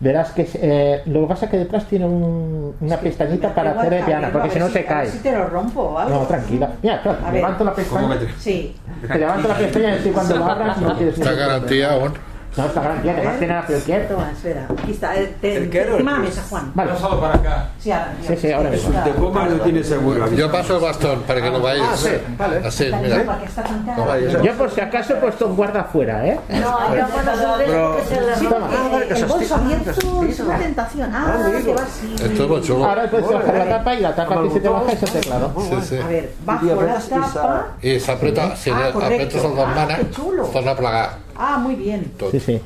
Verás 0.00 0.30
que 0.30 0.48
eh, 0.54 1.02
lo 1.06 1.22
que 1.22 1.26
pasa 1.26 1.46
es 1.46 1.50
que 1.50 1.56
detrás 1.58 1.84
tiene 1.86 2.06
un- 2.06 2.74
una 2.80 2.96
pestañita 2.98 3.52
para 3.54 3.72
hacer 3.72 4.02
a 4.02 4.06
piano, 4.06 4.28
porque 4.32 4.50
si 4.50 4.58
no 4.60 4.68
se 4.68 4.78
a 4.78 4.82
ver 4.82 4.86
cae. 4.86 5.06
Si 5.08 5.18
te 5.18 5.32
lo 5.32 5.46
rompo 5.48 5.80
o 5.82 5.98
algo. 5.98 6.20
No, 6.20 6.26
tranquila. 6.26 6.70
Mira, 6.82 7.02
claro, 7.02 7.18
A 7.20 7.24
ver. 7.26 7.34
levanto 7.34 7.64
la 7.64 7.72
¿Cómo 7.72 8.08
pestaña. 8.08 8.32
Sí. 8.38 8.76
Te 9.10 9.18
levanto 9.18 9.48
la 9.48 9.54
pestaña 9.56 9.96
y 10.04 10.08
cuando 10.10 10.36
lo 10.36 10.44
abras 10.44 10.78
no 10.80 10.96
tienes 10.96 11.18
Está 11.18 11.32
garantía 11.32 11.92
aún. 11.94 12.12
No, 12.56 12.66
está 12.66 12.80
garantía, 12.80 13.12
que 13.14 13.20
además 13.20 13.38
tiene 13.38 13.54
la 13.54 13.66
piel 13.66 13.82
quieta. 13.82 14.08
Toma, 14.08 14.30
espera. 14.32 14.66
Aquí 14.82 14.90
está. 14.92 15.16
eh, 15.16 15.34
te- 15.40 15.56
¿El 15.58 15.70
qué? 15.70 15.82
encima 15.82 16.12
de 16.12 16.18
la 16.18 16.24
mesa, 16.24 16.42
Juan. 16.50 16.72
Vale. 16.74 16.90
Pásalo 16.92 17.20
para 17.20 17.34
acá. 17.34 17.68
Sí, 17.78 17.92
ahora, 17.92 18.12
Sí, 18.26 18.36
sí, 18.36 18.52
ahora 18.52 18.70
mismo. 18.70 19.00
De 19.04 19.10
Puma 19.12 19.44
no 19.46 19.56
tiene 19.62 19.84
seguro. 19.84 20.28
Yo 20.32 20.50
paso 20.50 20.76
el 20.76 20.82
bastón 20.82 21.22
para 21.22 21.40
que 21.40 21.50
lo 21.50 21.60
vayáis. 21.60 21.88
Ah, 21.92 21.96
sí, 21.96 22.08
vale. 22.36 22.66
Así, 22.66 22.84
Está 22.86 22.98
mira. 22.98 23.24
No 23.96 24.04
vayas. 24.06 24.42
Yo 24.42 24.52
por 24.54 24.70
si 24.70 24.80
acaso 24.80 25.12
he 25.12 25.16
puesto 25.16 25.46
un 25.46 25.56
guarda 25.56 25.80
afuera, 25.82 26.26
¿eh? 26.26 26.40
No, 26.48 26.96
yo 26.96 27.06
cuando 27.12 27.32
sube 27.36 27.64
Pero- 27.66 27.96
que 27.96 28.04
se 28.04 28.14
Ah, 28.18 29.00
el 29.08 29.16
se 29.16 29.24
bolso 29.26 29.54
abierto 29.54 29.92
se 29.92 30.00
es 30.30 30.40
una 30.40 30.58
tentación. 30.58 31.14
Ah, 31.14 31.36
Ah, 31.38 31.50
que 31.64 31.72
va 31.74 31.82
así. 31.82 32.14
Esto 32.14 32.42
es 32.42 32.48
muy 32.48 32.62
chulo. 32.62 32.84
Ahora 32.86 33.10
puedes 33.10 33.28
bajar 33.30 33.54
la 33.54 33.68
tapa 33.68 33.94
y 33.94 34.00
la 34.00 34.14
tapa 34.14 34.42
que 34.42 34.50
se 34.50 34.60
te 34.60 34.68
baja 34.68 34.92
es 34.92 35.02
el 35.02 35.10
teclado. 35.10 35.52
Sí, 35.60 35.76
sí. 35.88 35.96
A 35.98 36.06
ver, 36.08 36.32
bajo 36.44 36.64
la 36.66 36.98
y 36.98 37.08
tapa. 37.08 37.66
Y 37.82 38.00
s'apreta, 38.00 38.56
si 38.56 38.70
Ah, 38.70 38.90
Ah, 38.94 38.98
manes, 38.98 39.98
qué 39.98 40.10
chulo. 40.10 40.44
torna 40.46 40.70
a 40.72 40.76
plegar 40.76 41.10
Ah, 41.38 41.58
muy 41.58 41.74
bien. 41.76 42.04
tot. 42.18 42.30
Sí, 42.32 42.40
sí. 42.40 42.60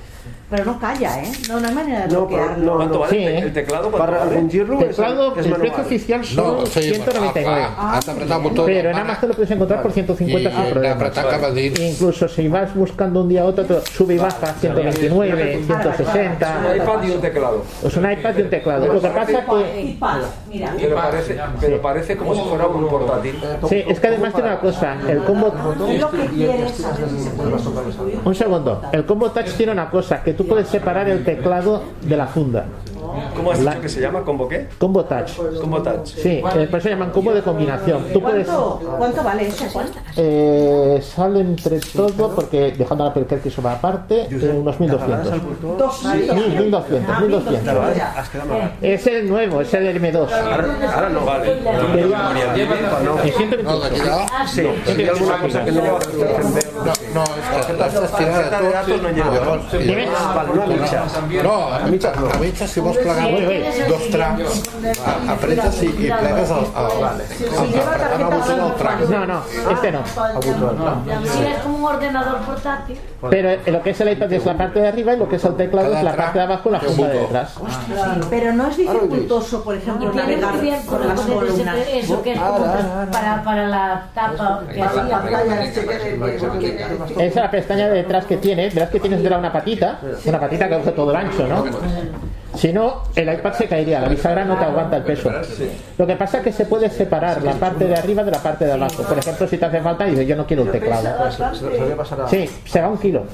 Pero 0.48 0.66
no 0.66 0.78
calla, 0.78 1.22
¿eh? 1.22 1.32
No, 1.48 1.60
no 1.60 1.68
hay 1.68 1.74
manera 1.74 2.00
de 2.06 2.12
No, 2.12 2.26
pero 2.28 2.42
bloquearlo. 2.42 2.64
no, 2.66 2.76
¿Cuánto 2.76 2.94
no. 2.94 3.00
vale 3.00 3.10
Sí, 3.16 3.24
el 3.24 3.24
te- 3.32 3.38
¿eh? 3.38 3.42
el 3.42 3.52
teclado? 3.54 3.82
¿Cuánto 3.90 3.98
Para 4.06 4.18
vale? 4.18 4.36
es, 4.82 4.88
Teclado, 4.90 5.32
es 5.32 5.46
el 5.46 5.52
precio 5.52 5.58
manual. 5.58 5.80
oficial 5.86 6.24
son 6.26 6.46
No, 6.58 6.66
sí, 6.66 6.80
199. 6.82 7.62
ah, 7.78 7.96
has 7.96 8.08
el 8.08 8.42
botó 8.42 8.64
Pero 8.66 8.90
en 8.90 8.96
Amazon 8.96 9.28
lo 9.30 9.34
puedes 9.34 9.50
encontrar 9.50 9.82
por 9.82 9.92
150 9.92 10.50
sin 10.50 10.70
problema. 10.70 11.10
dins. 11.54 11.80
Incluso 11.80 12.28
si 12.28 12.48
vas 12.48 12.74
buscando 12.74 13.22
un 13.22 13.28
día 13.30 13.42
a 13.42 13.44
otro, 13.46 13.64
te 13.64 13.80
sube 13.92 14.14
y 14.14 14.18
baja 14.18 14.52
129, 14.60 15.56
Un 15.58 15.64
160. 15.66 16.76
iPad 16.76 17.02
y 17.02 17.10
un 17.12 17.20
teclado. 17.22 17.64
Es 17.82 17.96
un 17.96 18.10
iPad 18.12 18.36
y 18.38 18.42
un 18.42 18.50
teclado. 18.50 18.86
Lo 18.92 19.00
que 19.00 19.08
pasa 19.08 19.44
que. 19.46 19.80
iPad, 19.82 20.18
mira. 20.52 20.74
Pero 20.78 20.96
parece, 20.96 21.40
pero 21.60 21.82
parece 21.82 22.16
como 22.16 22.34
si 22.34 22.40
fuera 22.42 22.66
un 22.66 22.88
portátil. 22.88 23.40
Sí, 23.68 23.82
es 23.86 24.00
que 24.00 24.06
además 24.06 24.34
tiene 24.34 24.50
una 24.50 24.60
cosa. 24.60 24.96
El 25.08 25.24
combo. 25.24 25.52
Un 28.24 28.34
segundo. 28.34 28.82
El 28.92 29.06
combo 29.06 29.30
touch 29.30 29.52
tiene 29.52 29.72
una 29.72 29.90
cosa: 29.90 30.22
que 30.22 30.34
tú 30.34 30.46
puedes 30.46 30.68
separar 30.68 31.08
el 31.08 31.24
teclado 31.24 31.82
de 32.02 32.16
la 32.16 32.26
funda. 32.26 32.66
¿Cómo 33.36 33.52
has 33.52 33.60
La- 33.60 33.70
dicho 33.72 33.82
que 33.82 33.88
se 33.88 34.00
llama? 34.00 34.22
¿Combo 34.24 34.48
qué? 34.48 34.68
Combo 34.78 35.04
touch. 35.04 35.32
Combo 35.60 35.82
touch. 35.82 36.06
Sí, 36.06 36.42
eh, 36.54 36.66
por 36.70 36.78
eso 36.80 36.88
llaman 36.88 37.10
combo 37.10 37.32
de 37.32 37.42
combinación. 37.42 38.04
Tú 38.12 38.20
puedes. 38.20 38.46
¿Cuánto, 38.46 38.94
¿Cuánto 38.98 39.22
vale 39.22 39.46
eso? 39.48 39.64
Eh, 40.16 41.02
sale 41.02 41.40
entre 41.40 41.80
todo, 41.80 42.34
porque 42.34 42.72
dejando 42.72 43.04
la 43.04 43.14
película 43.14 43.40
que 43.40 43.48
eso 43.48 43.62
va 43.62 43.72
aparte, 43.72 44.26
eh, 44.30 44.54
unos 44.58 44.78
1200. 44.80 45.32
Dos 45.78 46.04
Mil- 46.04 46.58
1200, 46.58 47.20
1200. 47.20 47.62
Claro, 47.62 47.82
has- 47.82 48.18
has 48.18 48.28
quedado 48.28 48.48
mal. 48.48 48.72
Es 48.82 49.06
el 49.06 49.28
nuevo, 49.28 49.60
es 49.60 49.74
el 49.74 49.96
M2. 49.96 50.30
Ahora, 50.32 50.66
ahora 50.94 51.08
no 51.08 51.24
vale. 51.24 51.52
En 51.52 51.62
128. 52.52 53.62
No, 53.62 53.78
d'aquí 53.78 54.00
dalt, 54.00 54.28
Sí, 54.48 54.60
hay 54.86 55.08
alguna 55.08 55.38
cosa 55.40 55.64
que 55.64 55.72
no 55.72 55.82
va 55.82 55.88
no, 55.92 56.92
no, 57.14 57.22
és 57.24 57.66
que 57.66 57.72
de 57.72 57.78
datos 57.78 59.02
no 59.02 59.08
llega. 59.10 59.30
Llavors, 59.32 59.74
i 59.74 59.78
Dime. 59.78 60.06
llavors- 60.06 60.34
Vale, 60.34 60.48
no 60.54 60.62
a 62.62 62.66
si 62.66 62.80
vols 62.80 62.98
dos 63.88 64.10
tracks. 64.10 64.62
Ah, 65.06 65.32
Apretas 65.32 65.82
y, 65.82 65.86
y 65.86 65.90
plegas 65.90 66.50
al. 66.50 66.66
ah, 66.74 66.88
vale. 67.00 67.24
Apretar 67.24 68.60
a 68.60 68.66
el 68.66 68.74
track. 68.74 69.08
No, 69.08 69.26
no, 69.26 69.42
este 69.70 69.92
no. 69.92 70.00
Sí, 70.06 71.44
es 71.44 71.58
como 71.62 71.78
un 71.78 71.84
ordenador 71.84 72.38
portátil. 72.40 72.98
Pero 73.30 73.50
lo 73.66 73.82
que 73.82 73.90
es 73.90 74.00
el 74.00 74.12
iPad 74.12 74.32
es 74.32 74.44
la 74.46 74.56
parte 74.56 74.80
de 74.80 74.88
arriba 74.88 75.14
y 75.14 75.18
lo 75.18 75.28
que 75.28 75.36
es 75.36 75.44
el 75.44 75.54
teclado 75.56 75.94
es 75.94 76.02
la 76.02 76.16
parte 76.16 76.38
de 76.38 76.44
abajo 76.44 76.68
y 76.68 76.72
la 76.72 76.80
funda 76.80 77.08
de 77.08 77.18
detrás. 77.20 77.54
Sí, 77.54 77.92
pero 78.30 78.52
no 78.52 78.68
es 78.68 78.76
dificultoso, 78.76 79.62
por 79.64 79.76
ejemplo, 79.76 80.12
navegar 80.12 80.52
muy 80.54 80.62
bien 80.62 80.82
con 80.86 81.06
las 81.06 81.20
columnas. 81.20 81.76
Eso 81.92 82.22
que 82.22 82.32
es 82.32 82.38
como 82.40 82.66
para, 83.12 83.42
para 83.42 83.68
la 83.68 84.06
tapa 84.14 84.62
que 84.72 84.82
hacía. 84.82 85.22
Esa 87.12 87.24
es 87.24 87.34
la 87.36 87.50
pestaña 87.50 87.88
de 87.88 87.94
detrás 87.94 88.24
que 88.26 88.36
tiene. 88.36 88.68
Verás 88.70 88.90
que 88.90 89.00
tienes 89.00 89.20
una 89.24 89.52
patita, 89.52 90.00
una 90.24 90.40
patita 90.40 90.68
que 90.68 90.76
coge 90.78 90.90
todo 90.92 91.10
el 91.10 91.16
ancho, 91.16 91.46
¿no? 91.46 91.64
Si 92.54 92.72
no, 92.72 93.02
el 93.14 93.32
iPad 93.32 93.52
se 93.54 93.66
caería, 93.66 94.00
la 94.00 94.08
bisagra 94.08 94.44
no 94.44 94.58
te 94.58 94.64
aguanta 94.64 94.96
el 94.98 95.04
peso. 95.04 95.30
Lo 95.98 96.06
que 96.06 96.16
pasa 96.16 96.38
es 96.38 96.44
que 96.44 96.52
se 96.52 96.66
puede 96.66 96.90
separar 96.90 97.42
la 97.42 97.54
parte 97.54 97.86
de 97.86 97.94
arriba 97.94 98.22
de 98.24 98.30
la 98.30 98.42
parte 98.42 98.64
de 98.64 98.72
abajo. 98.72 99.02
Por 99.02 99.18
ejemplo, 99.18 99.46
si 99.48 99.58
te 99.58 99.64
hace 99.64 99.80
falta, 99.80 100.04
dices 100.04 100.26
yo 100.26 100.36
no 100.36 100.46
quiero 100.46 100.62
un 100.62 100.70
teclado. 100.70 101.08
Sí, 102.28 102.48
se 102.64 102.80
va 102.80 102.88
un 102.88 102.98
kilo. 102.98 103.24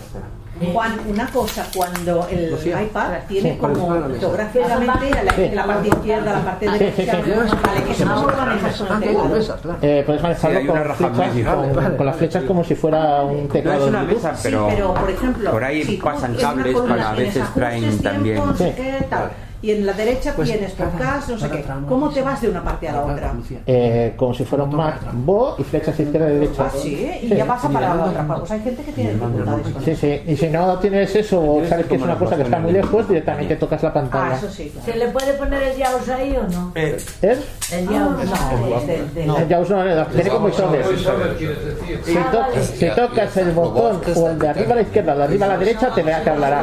Juan, 0.73 0.93
una 1.09 1.27
cosa, 1.31 1.67
cuando 1.75 2.27
el 2.31 2.51
Lucía. 2.51 2.83
iPad 2.83 3.11
tiene 3.29 3.53
Sí. 3.53 3.59
como 3.59 3.75
fotográficamente 3.77 5.25
la, 5.25 5.33
Sí. 5.35 5.51
la 5.55 5.65
parte 5.67 5.89
izquierda, 5.89 6.33
la 6.33 6.41
parte 6.45 6.67
sí, 6.67 6.79
derecha, 6.79 7.13
vale, 7.17 7.83
que 7.85 8.05
¿cómo 8.05 8.27
lo 8.31 8.37
manejas 8.37 8.77
con 8.83 9.03
el 9.03 9.09
teclado? 9.09 9.77
Eh, 9.83 10.03
puedes 10.05 10.23
manejarlo 10.23 10.61
Sí, 10.61 10.67
con, 10.67 10.77
raja 10.85 10.95
flechas, 10.95 11.55
con, 11.55 11.75
Vale, 11.77 11.97
con 11.97 12.07
las 12.07 12.17
flechas 12.17 12.43
como 12.45 12.65
si 12.65 12.75
fuera 12.75 13.23
un 13.23 13.43
No 13.47 13.53
teclado 13.53 13.79
es 13.79 13.85
de 13.85 13.91
una 13.91 14.03
mesa, 14.03 14.35
pero, 14.43 14.67
pero, 14.69 14.95
por 14.95 15.11
ejemplo, 15.11 15.51
por 15.51 15.65
ahí 15.65 15.85
si 15.85 15.97
pasan 15.97 16.35
cables 16.35 16.77
para 16.81 17.11
a 17.11 17.15
veces 17.15 17.45
traen 17.55 17.99
también. 18.03 18.37
no. 18.37 19.48
Y 19.61 19.73
en 19.73 19.85
la 19.87 19.93
derecha 19.93 20.35
Pues, 20.37 20.49
tienes 20.49 20.71
podcast, 20.73 21.29
no 21.31 21.39
sé 21.39 21.51
qué. 21.51 21.65
¿Cómo 21.89 22.11
te 22.11 22.23
vas 22.23 22.41
de 22.41 22.49
una 22.49 22.63
parte 22.63 22.89
a 22.89 22.93
la 22.93 23.05
otra? 23.05 23.33
Eh, 23.67 24.15
como 24.17 24.33
si 24.33 24.45
fuera 24.45 24.63
un 24.65 24.77
Mac 24.77 25.01
Bo 25.13 25.57
y 25.59 25.65
flechas 25.65 25.99
izquierda 25.99 26.31
y 26.31 26.35
derecha. 26.35 26.67
Ah, 26.67 26.71
sí, 26.81 27.11
y 27.23 27.29
ya 27.29 27.45
vas 27.45 27.65
a 27.65 27.69
parar 27.69 27.91
a 27.91 27.95
la 27.97 28.05
otra. 28.05 28.27
Pues 28.39 28.51
hay 28.53 28.61
gente 28.61 28.83
que 28.85 28.93
tiene 28.93 29.15
dificultades 29.15 29.69
con 29.73 29.85
Sí, 29.85 29.97
sí. 29.97 30.21
Y 30.29 30.37
si 30.37 30.47
no 30.49 30.79
tienes 30.79 31.15
eso 31.17 31.41
o 31.41 31.65
sabes 31.67 31.87
que 31.87 31.97
es 31.97 32.03
una 32.03 32.17
cosa 32.17 32.37
que 32.37 32.43
está 32.43 32.59
muy 32.61 32.71
lejos, 32.73 33.09
directamente 33.09 33.57
tocas 33.57 33.83
la 33.83 33.89
Ah, 33.89 33.95
pantalla. 33.95 34.37
eso 34.37 34.49
sí. 34.49 34.73
¿Se 34.85 34.95
le 34.97 35.09
puede 35.09 35.33
poner 35.35 35.61
el 35.63 35.77
JAWS 35.83 36.09
ahí 36.11 36.37
o 36.37 36.43
no? 36.49 36.73
¿Eh? 36.77 36.97
El 37.23 37.89
Ah, 37.89 37.91
no, 37.91 38.81
del- 38.87 39.15
del- 39.15 39.27
No, 39.27 39.47
ya 39.49 39.59
uso 39.61 39.77
no, 39.85 40.07
tiene 40.07 40.31
como. 40.31 40.49
Si, 40.51 42.15
to- 42.15 42.63
si 42.63 42.87
tocas 42.91 43.37
el 43.37 43.51
botón 43.53 44.01
o 44.17 44.29
el 44.29 44.39
de 44.39 44.49
arriba 44.49 44.73
a 44.73 44.77
la 44.77 44.83
izquierda 44.83 45.13
o 45.13 45.15
el 45.15 45.19
de 45.19 45.25
arriba 45.25 45.47
a 45.47 45.49
la 45.49 45.59
derecha, 45.59 45.93
te 45.95 46.03
vea 46.03 46.23
que 46.23 46.31
hablará. 46.31 46.63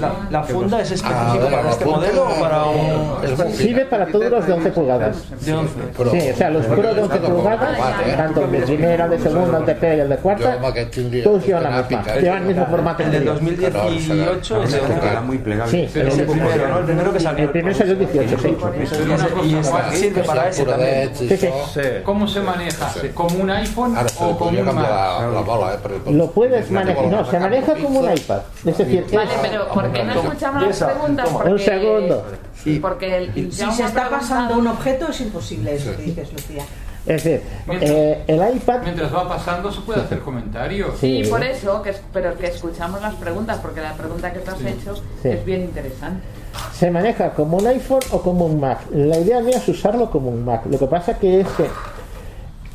La, 0.00 0.12
la 0.30 0.42
funda 0.44 0.80
es 0.80 1.02
Ah, 1.08 1.34
específica 1.34 1.42
bueno, 1.42 1.56
para 1.56 1.70
este 1.70 1.84
modelo 1.84 2.22
o 2.24 2.40
para 2.40 2.64
un. 2.64 3.52
Sirve 3.54 3.84
para 3.86 4.06
todos 4.06 4.30
los 4.30 4.46
de 4.46 4.52
11 4.52 4.70
pulgadas. 4.70 5.44
De 5.44 5.54
11. 5.54 5.72
Sí, 6.10 6.30
o 6.30 6.36
sea, 6.36 6.50
los 6.50 6.66
Pro 6.66 6.94
de 6.94 7.02
11 7.02 7.18
pulgadas, 7.18 7.78
tanto 8.16 8.44
el 8.44 8.52
de 8.52 8.58
primera, 8.60 9.04
el 9.04 9.10
de 9.10 9.18
segunda, 9.18 9.58
el 9.58 9.66
de 9.66 9.74
P 9.74 9.96
y 9.96 10.00
el 10.00 10.08
de 10.08 10.16
cuarta, 10.16 10.58
todos 11.24 11.46
llevan 11.46 11.62
la 11.64 11.82
misma. 11.82 12.04
Llevan 12.20 12.38
el 12.38 12.48
mismo 12.48 12.66
formato 12.66 13.02
El 13.02 13.10
del 13.10 13.22
interior. 13.22 13.72
2018 13.72 14.62
es 14.62 14.72
de 14.72 14.80
11. 14.80 15.08
Era 15.08 15.20
muy 15.20 15.38
plegable. 15.38 15.70
Sí, 15.88 15.98
Es 16.00 16.18
el 16.18 16.26
primero, 16.26 16.68
¿no? 16.68 16.78
El 16.78 16.84
primero 16.84 17.12
que 17.12 17.20
salió. 17.20 17.44
El 17.44 17.50
primero 17.50 17.76
salió 17.76 17.92
el 17.92 17.98
18, 17.98 18.38
sí. 18.38 18.56
Y 19.44 19.96
sirve 19.96 20.22
para 20.22 20.48
ese 20.48 20.64
también. 20.64 21.10
Sí, 21.14 21.36
sí. 21.36 21.48
¿Cómo 22.04 22.26
se 22.26 22.40
maneja? 22.40 22.92
¿Como 23.14 23.38
un 23.42 23.50
iPhone 23.50 23.94
o 24.20 24.38
como 24.38 24.58
un 24.58 24.64
Mac? 24.66 24.74
la, 24.76 25.28
la 25.32 25.40
bola, 25.40 25.74
eh? 25.74 26.12
Lo 26.12 26.30
puedes 26.30 26.70
manejar, 26.70 27.06
no, 27.06 27.24
se 27.24 27.38
maneja 27.38 27.74
como 27.74 28.00
un 28.00 28.12
iPad. 28.12 28.40
Es 28.64 28.78
decir, 28.78 29.06
Vale, 29.12 29.30
pero 29.42 29.68
¿por 29.68 29.90
qué 29.92 30.04
no 30.04 30.12
escuchamos 30.12 30.64
Porque, 31.32 31.50
un 31.52 31.58
segundo. 31.58 32.24
Porque 32.82 33.16
el, 33.16 33.52
Si 33.52 33.52
se 33.52 33.64
está 33.64 33.76
preguntado- 33.86 34.10
pasando 34.10 34.58
un 34.58 34.66
objeto 34.66 35.08
es 35.10 35.20
imposible 35.20 35.74
eso 35.74 35.96
que 35.96 36.02
dices, 36.02 36.32
Lucía. 36.32 36.64
Es 37.06 37.24
decir, 37.24 37.42
eh, 37.80 38.22
el 38.26 38.56
iPad. 38.56 38.80
Mientras 38.82 39.14
va 39.14 39.26
pasando 39.26 39.72
se 39.72 39.80
puede 39.80 40.02
hacer 40.02 40.18
comentarios. 40.20 40.98
Sí, 40.98 41.22
por 41.30 41.42
eso, 41.42 41.80
que, 41.80 41.90
es- 41.90 42.02
pero 42.12 42.36
que 42.36 42.48
escuchamos 42.48 43.00
las 43.00 43.14
preguntas, 43.14 43.58
porque 43.62 43.80
la 43.80 43.94
pregunta 43.94 44.30
que 44.32 44.40
te 44.40 44.50
has 44.50 44.60
hecho 44.60 44.94
Sí. 45.22 45.28
es 45.30 45.44
bien 45.44 45.62
interesante. 45.62 46.20
se 46.72 46.90
maneja 46.90 47.30
como 47.34 47.56
un 47.58 47.66
iPhone 47.66 48.00
o 48.10 48.20
como 48.20 48.44
un 48.46 48.58
Mac. 48.60 48.80
La 48.92 49.18
idea 49.18 49.40
mía 49.40 49.56
es 49.58 49.68
usarlo 49.68 50.10
como 50.10 50.30
un 50.30 50.44
Mac. 50.44 50.66
Lo 50.66 50.78
que 50.78 50.86
pasa 50.86 51.18
que 51.18 51.40
es 51.40 51.48
que 51.48 51.66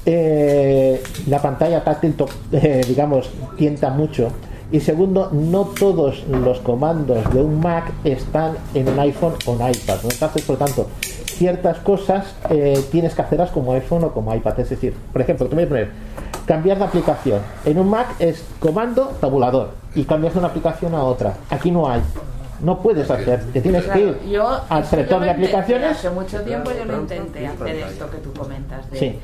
eh, 0.06 1.02
la 1.28 1.42
pantalla 1.42 1.84
táctil, 1.84 2.16
eh, 2.52 2.82
digamos, 2.88 3.30
tienta 3.58 3.90
mucho. 3.90 4.30
Y 4.74 4.80
segundo, 4.80 5.30
no 5.32 5.66
todos 5.66 6.24
los 6.28 6.60
comandos 6.62 7.32
de 7.32 7.44
un 7.44 7.60
Mac 7.60 7.92
están 8.04 8.56
en 8.74 8.90
un 8.90 9.00
iPhone 9.00 9.34
o 9.46 9.52
un 9.52 9.58
iPad. 9.58 9.98
¿no? 10.02 10.10
Entonces, 10.10 10.42
por 10.42 10.60
lo 10.60 10.66
tanto, 10.66 10.88
ciertas 11.28 11.78
cosas 11.78 12.26
eh, 12.50 12.84
tienes 12.92 13.14
que 13.14 13.22
hacerlas 13.22 13.52
como 13.52 13.74
iPhone 13.74 14.04
o 14.06 14.12
como 14.12 14.34
iPad. 14.34 14.60
Es 14.62 14.72
decir, 14.72 14.96
por 15.14 15.22
ejemplo, 15.22 15.46
te 15.46 15.54
voy 15.54 15.66
a 15.66 15.68
poner 15.70 15.92
cambiar 16.48 16.80
de 16.80 16.86
aplicación. 16.86 17.40
En 17.66 17.78
un 17.78 17.88
Mac 17.88 18.16
es 18.18 18.44
comando 18.60 19.12
tabulador 19.22 19.74
y 19.94 20.06
cambias 20.06 20.34
de 20.34 20.40
una 20.40 20.48
aplicación 20.48 20.96
a 20.96 21.04
otra. 21.04 21.36
Aquí 21.52 21.70
no 21.70 21.88
hay. 21.88 22.02
No 22.60 22.80
puedes 22.82 23.12
hacer, 23.12 23.44
te 23.54 23.62
tienes 23.62 23.86
que 23.86 24.00
ir 24.00 24.20
yo, 24.32 24.60
al 24.70 24.86
selector 24.86 25.20
yo 25.20 25.26
de 25.26 25.30
aplicaciones. 25.30 25.92
Hace 25.98 26.10
mucho 26.10 26.42
tiempo 26.42 26.72
yo 26.72 26.84
lo 26.86 26.98
intenté 27.00 27.46
hacer 27.46 27.76
esto 27.76 28.10
que 28.10 28.18
tú 28.18 28.34
comentas, 28.34 28.90
de 28.90 28.98
Sí. 28.98 29.20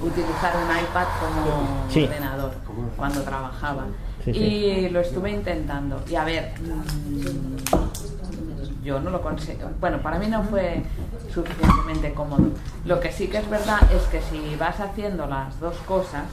utilizar 0.00 0.52
un 0.58 0.76
iPad 0.78 1.06
como 1.18 1.90
Sí. 1.90 2.04
ordenador 2.04 2.52
cuando 2.96 3.22
trabajaba. 3.22 3.86
Sí, 4.32 4.38
sí. 4.40 4.44
y 4.46 4.88
lo 4.88 5.00
estuve 5.00 5.30
intentando. 5.30 6.02
Y 6.08 6.16
a 6.16 6.24
ver, 6.24 6.54
mm, 6.60 7.56
yo 8.84 9.00
no 9.00 9.10
lo 9.10 9.20
conseguí. 9.20 9.60
Bueno, 9.80 10.00
para 10.00 10.18
mí 10.18 10.26
no 10.26 10.42
fue 10.44 10.82
suficientemente 11.32 12.12
cómodo. 12.14 12.48
Lo 12.84 13.00
que 13.00 13.12
sí 13.12 13.28
que 13.28 13.38
es 13.38 13.50
verdad 13.50 13.80
es 13.92 14.02
que 14.04 14.20
si 14.22 14.56
vas 14.56 14.80
haciendo 14.80 15.26
las 15.26 15.58
dos 15.60 15.76
cosas, 15.86 16.24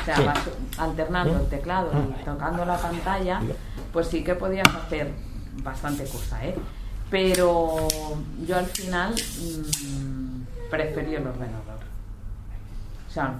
o 0.00 0.04
sea, 0.04 0.16
Sí. 0.16 0.22
vas 0.24 0.38
alternando 0.78 1.36
el 1.40 1.46
teclado 1.48 1.90
y 2.20 2.24
tocando 2.24 2.64
la 2.64 2.76
pantalla, 2.78 3.40
pues 3.92 4.06
sí 4.08 4.22
que 4.22 4.34
podías 4.34 4.68
hacer 4.68 5.10
bastante 5.62 6.04
cosa, 6.04 6.44
¿eh? 6.44 6.54
Pero 7.10 7.88
yo 8.46 8.56
al 8.58 8.66
final 8.66 9.14
mm, 9.14 10.70
preferí 10.70 11.14
el 11.14 11.26
ordenador. 11.26 11.78
O 13.08 13.12
sea, 13.12 13.34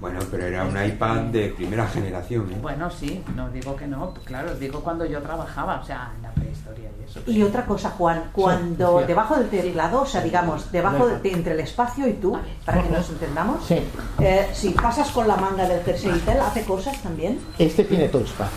Bueno, 0.00 0.18
pero 0.30 0.46
era 0.46 0.64
un 0.64 0.82
iPad 0.82 1.16
de 1.24 1.48
primera 1.50 1.86
generación. 1.86 2.50
¿eh? 2.50 2.58
bueno, 2.62 2.90
sí, 2.90 3.22
no 3.36 3.50
digo 3.50 3.76
que 3.76 3.86
no, 3.86 4.14
claro, 4.24 4.54
digo 4.54 4.80
cuando 4.80 5.04
yo 5.04 5.20
trabajaba, 5.20 5.80
o 5.80 5.84
sea, 5.84 6.12
en 6.16 6.22
la 6.22 6.30
prehistoria 6.30 6.90
y 6.98 7.04
eso. 7.04 7.20
Y 7.26 7.42
otra 7.42 7.66
cosa, 7.66 7.90
Juan, 7.90 8.30
cuando 8.32 9.04
debajo 9.06 9.36
del 9.36 9.48
teclado, 9.50 10.02
o 10.02 10.06
sea, 10.06 10.22
digamos, 10.22 10.72
debajo 10.72 11.06
de, 11.06 11.30
entre 11.32 11.52
el 11.52 11.60
espacio 11.60 12.08
y 12.08 12.14
tú, 12.14 12.36
para 12.64 12.82
que 12.82 12.88
nos 12.88 13.10
entendamos, 13.10 13.64
Sí. 13.66 13.78
eh, 14.20 14.48
si 14.54 14.70
pasas 14.70 15.10
con 15.10 15.28
la 15.28 15.36
manga 15.36 15.68
del 15.68 15.80
y 15.80 16.18
tal, 16.20 16.40
hace 16.40 16.64
cosas 16.64 16.96
también. 17.02 17.38
Este 17.58 17.84
tiene 17.84 18.08
touchpad. 18.08 18.48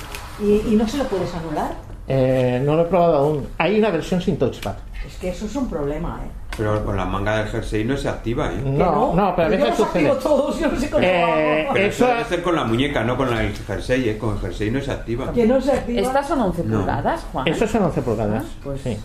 Y, 0.42 0.74
y 0.74 0.76
no 0.78 0.88
se 0.88 0.98
lo 0.98 1.04
puedes 1.06 1.34
anular. 1.36 1.74
Eh, 2.08 2.62
no 2.66 2.76
lo 2.76 2.84
he 2.84 2.86
probado 2.86 3.18
aún. 3.18 3.48
Hay 3.58 3.78
una 3.80 3.90
versión 3.90 4.22
sin 4.22 4.38
touchpad. 4.38 4.76
Es 5.06 5.18
que 5.18 5.30
eso 5.30 5.46
es 5.46 5.56
un 5.56 5.70
problema, 5.70 6.22
¿eh? 6.26 6.30
Pero 6.56 6.86
con 6.86 6.96
la 6.96 7.06
manga 7.06 7.38
del 7.38 7.48
jersey 7.48 7.84
no 7.84 7.98
se 7.98 8.08
activa, 8.08 8.52
¿eh? 8.54 8.62
No, 8.64 9.14
no, 9.16 9.36
pero 9.36 9.48
a 9.48 9.52
Yo 9.58 9.66
veces 9.66 9.80
activo 9.82 10.14
sucede. 10.14 10.22
todos, 10.22 10.60
yo 10.60 10.68
no 10.68 10.80
sé 10.80 10.90
cómo 10.90 11.04
Eh. 11.04 11.68
Pero 11.74 11.86
eso 11.88 12.06
Eso- 12.06 12.14
debe 12.14 12.26
ser 12.26 12.44
con 12.44 12.56
la 12.56 12.64
muñeca, 12.64 13.04
no 13.04 13.18
con 13.18 13.36
el 13.36 13.56
jersey, 13.56 14.10
¿eh? 14.10 14.18
Con 14.20 14.36
el 14.36 14.40
jersey 14.42 14.70
no 14.70 14.80
se 14.82 14.92
activa. 14.92 15.32
Que 15.34 15.46
no 15.48 15.60
se 15.60 15.72
activa. 15.72 16.02
¿Estas 16.02 16.28
son 16.28 16.42
11 16.42 16.64
No. 16.64 16.78
pulgadas, 16.80 17.22
Juan? 17.32 17.48
Eso 17.48 17.68
son 17.68 17.84
11 17.86 18.02
pulgadas. 18.04 18.44
Ah, 18.46 18.60
pues 18.64 18.82
sí. 18.82 18.98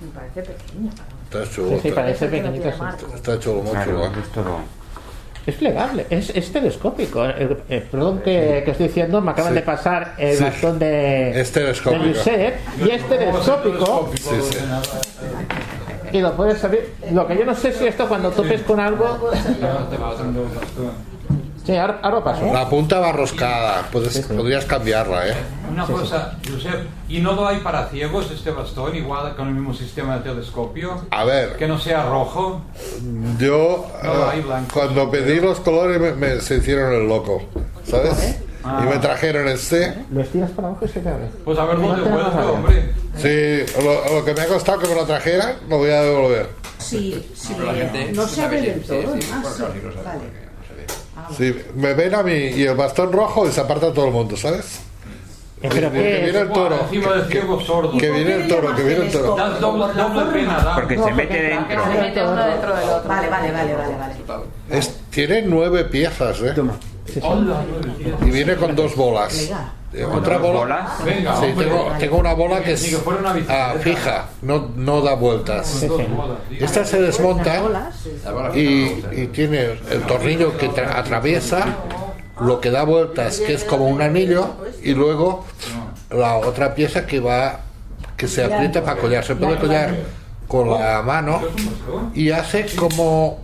Me 0.00 0.08
parece 0.14 0.42
pequeño. 0.42 0.90
Está 1.24 1.50
chulo. 1.50 1.68
Sí, 1.70 1.78
sí, 1.82 1.88
está- 1.88 2.00
parece 2.02 2.26
no 2.42 2.78
marco. 2.78 3.06
Está 3.14 3.38
chulo, 3.40 3.62
muy 3.62 3.70
Claro, 3.72 3.90
chulo. 3.92 4.04
es 4.22 4.28
todo. 4.32 4.58
Es 5.46 5.54
plegable, 5.54 6.06
es, 6.10 6.30
es 6.30 6.52
telescópico. 6.52 7.24
Eh, 7.24 7.56
eh, 7.68 7.86
perdón 7.88 8.18
que, 8.18 8.62
que 8.64 8.70
estoy 8.72 8.88
diciendo, 8.88 9.20
me 9.20 9.30
acaban 9.30 9.52
Sí. 9.52 9.58
de 9.60 9.62
pasar 9.64 10.14
el 10.18 10.36
Sí. 10.36 10.42
bastón 10.44 10.78
de, 10.80 11.40
Es 11.40 11.52
telescópico. 11.52 12.02
de 12.04 12.14
Josep, 12.14 12.54
y 12.84 12.90
es 12.90 13.08
telescópico 13.08 14.10
Sí, 14.16 14.34
sí. 14.42 14.58
Y 16.12 16.20
lo 16.20 16.32
puedes 16.36 16.58
saber. 16.60 16.92
Lo 17.12 17.26
que 17.26 17.36
yo 17.38 17.44
no 17.44 17.54
sé 17.54 17.72
si 17.72 17.86
esto 17.86 18.08
cuando 18.08 18.30
topes 18.30 18.62
con 18.62 18.80
algo. 18.80 19.30
Sí, 21.64 21.76
ahora, 21.76 21.98
ahora 22.02 22.22
paso. 22.22 22.52
La 22.52 22.68
punta 22.68 23.00
va 23.00 23.10
roscada, 23.10 23.88
puedes, 23.90 24.16
podrías 24.20 24.64
cambiarla, 24.66 25.26
¿eh? 25.28 25.34
Una 25.68 25.84
cosa, 25.84 26.38
Josep, 26.48 26.86
¿y 27.08 27.18
no 27.20 27.32
lo 27.32 27.44
hay 27.48 27.58
para 27.58 27.86
ciegos 27.88 28.30
este 28.30 28.52
bastón, 28.52 28.94
igual 28.94 29.34
con 29.34 29.48
el 29.48 29.54
mismo 29.54 29.74
sistema 29.74 30.18
de 30.18 30.30
telescopio? 30.30 31.02
A 31.10 31.24
ver, 31.24 31.56
Que 31.56 31.66
no 31.66 31.76
sea 31.78 32.08
rojo. 32.08 32.60
yo 33.40 33.84
No, 34.04 34.28
hay 34.28 34.38
eh, 34.38 34.42
blanco. 34.42 34.70
cuando 34.74 35.10
pedí 35.10 35.40
los 35.40 35.58
colores 35.58 36.00
me, 36.00 36.12
me- 36.12 36.40
se 36.40 36.58
hicieron 36.58 36.92
el 36.92 37.08
loco, 37.08 37.42
¿sabes? 37.84 38.38
Ah. 38.62 38.82
Y 38.84 38.88
me 38.88 38.98
trajeron 38.98 39.48
este. 39.48 39.92
Lo 40.12 40.20
estiras 40.20 40.50
para 40.52 40.68
abajo 40.68 40.84
y 40.84 40.88
se 40.88 41.00
te 41.00 41.08
abre. 41.08 41.26
Pues 41.44 41.58
haberlo 41.58 41.88
No 41.88 41.94
te 41.96 42.00
devuelto, 42.02 42.30
hagas 42.30 42.46
hombre. 42.46 42.92
Sí, 43.16 43.64
lo, 43.82 44.14
lo 44.18 44.24
que 44.24 44.34
me 44.34 44.40
ha 44.42 44.46
costado 44.46 44.78
que 44.78 44.88
me 44.88 44.94
lo 44.94 45.04
trajeran, 45.06 45.56
lo 45.68 45.78
voy 45.78 45.90
a 45.90 46.02
devolver. 46.02 46.48
Sí, 46.78 47.26
sí, 47.34 47.54
Pero 47.56 47.72
la 47.72 47.74
gente 47.78 48.12
no 48.12 48.26
sabe 48.28 48.60
del 48.60 48.82
sí, 48.82 48.86
todo. 48.88 49.14
sí, 49.14 49.28
Ah, 51.18 51.28
sí, 51.36 51.56
me 51.74 51.94
ven 51.94 52.14
a 52.14 52.22
mí 52.22 52.32
y 52.32 52.64
el 52.64 52.76
bastón 52.76 53.10
rojo 53.10 53.48
y 53.48 53.52
se 53.52 53.60
aparta 53.60 53.92
todo 53.92 54.06
el 54.06 54.12
mundo, 54.12 54.36
¿sabes? 54.36 54.80
Pero 55.62 55.90
que 55.90 55.98
qué 56.02 56.20
viene 56.24 56.38
el 56.40 56.48
toro. 56.52 56.78
Que 57.98 58.10
viene 58.10 58.34
el 58.34 58.48
toro, 58.48 58.76
que 58.76 58.82
viene 58.82 59.06
el 59.06 59.10
toro. 59.12 59.34
Porque 60.74 60.98
se 60.98 61.12
mete 61.12 61.42
dentro. 61.42 61.84
Se 61.92 61.98
mete 61.98 62.22
uno 62.22 62.46
dentro 62.46 62.76
del 62.76 62.88
otro. 62.90 63.08
Vale, 63.08 63.28
vale, 63.30 63.52
vale, 63.52 63.74
vale, 63.74 63.94
vale. 63.96 64.44
Es- 64.70 64.94
tiene 65.10 65.42
nueve 65.42 65.84
piezas, 65.84 66.40
¿eh? 66.42 66.54
Y 68.24 68.30
viene 68.30 68.56
con 68.56 68.74
dos 68.74 68.94
bolas. 68.96 69.50
Eh, 69.92 70.04
Otra 70.04 70.38
bola. 70.38 70.58
bolas? 70.58 71.04
Venga, 71.04 71.36
Sí, 71.40 71.46
hombre. 71.46 71.66
tengo, 71.66 71.92
tengo 71.98 72.16
una 72.18 72.34
bola 72.34 72.62
que 72.62 72.72
es 72.72 72.96
ah, 73.48 73.74
fija, 73.80 74.26
no, 74.42 74.70
no 74.76 75.00
da 75.00 75.14
vueltas. 75.14 75.86
Esta 76.58 76.84
se 76.84 77.00
desmonta 77.00 77.62
y, 78.54 79.02
y 79.12 79.28
tiene 79.32 79.78
el 79.90 80.02
tornillo 80.06 80.56
que 80.58 80.68
tra- 80.70 80.96
atraviesa 80.96 81.66
lo 82.40 82.60
que 82.60 82.70
da 82.70 82.82
vueltas, 82.84 83.38
que 83.40 83.54
es 83.54 83.64
como 83.64 83.86
un 83.88 84.02
anillo, 84.02 84.50
y 84.82 84.92
luego 84.92 85.46
la 86.10 86.36
otra 86.36 86.74
pieza 86.74 87.06
que 87.06 87.20
va 87.20 87.60
que 88.16 88.28
se 88.28 88.44
aprieta 88.44 88.82
para 88.82 89.00
collar. 89.00 89.24
Se 89.24 89.36
puede 89.36 89.56
collar 89.56 89.94
con 90.48 90.68
la 90.70 91.00
mano 91.02 91.40
y 92.14 92.30
hace 92.30 92.66
como 92.76 93.38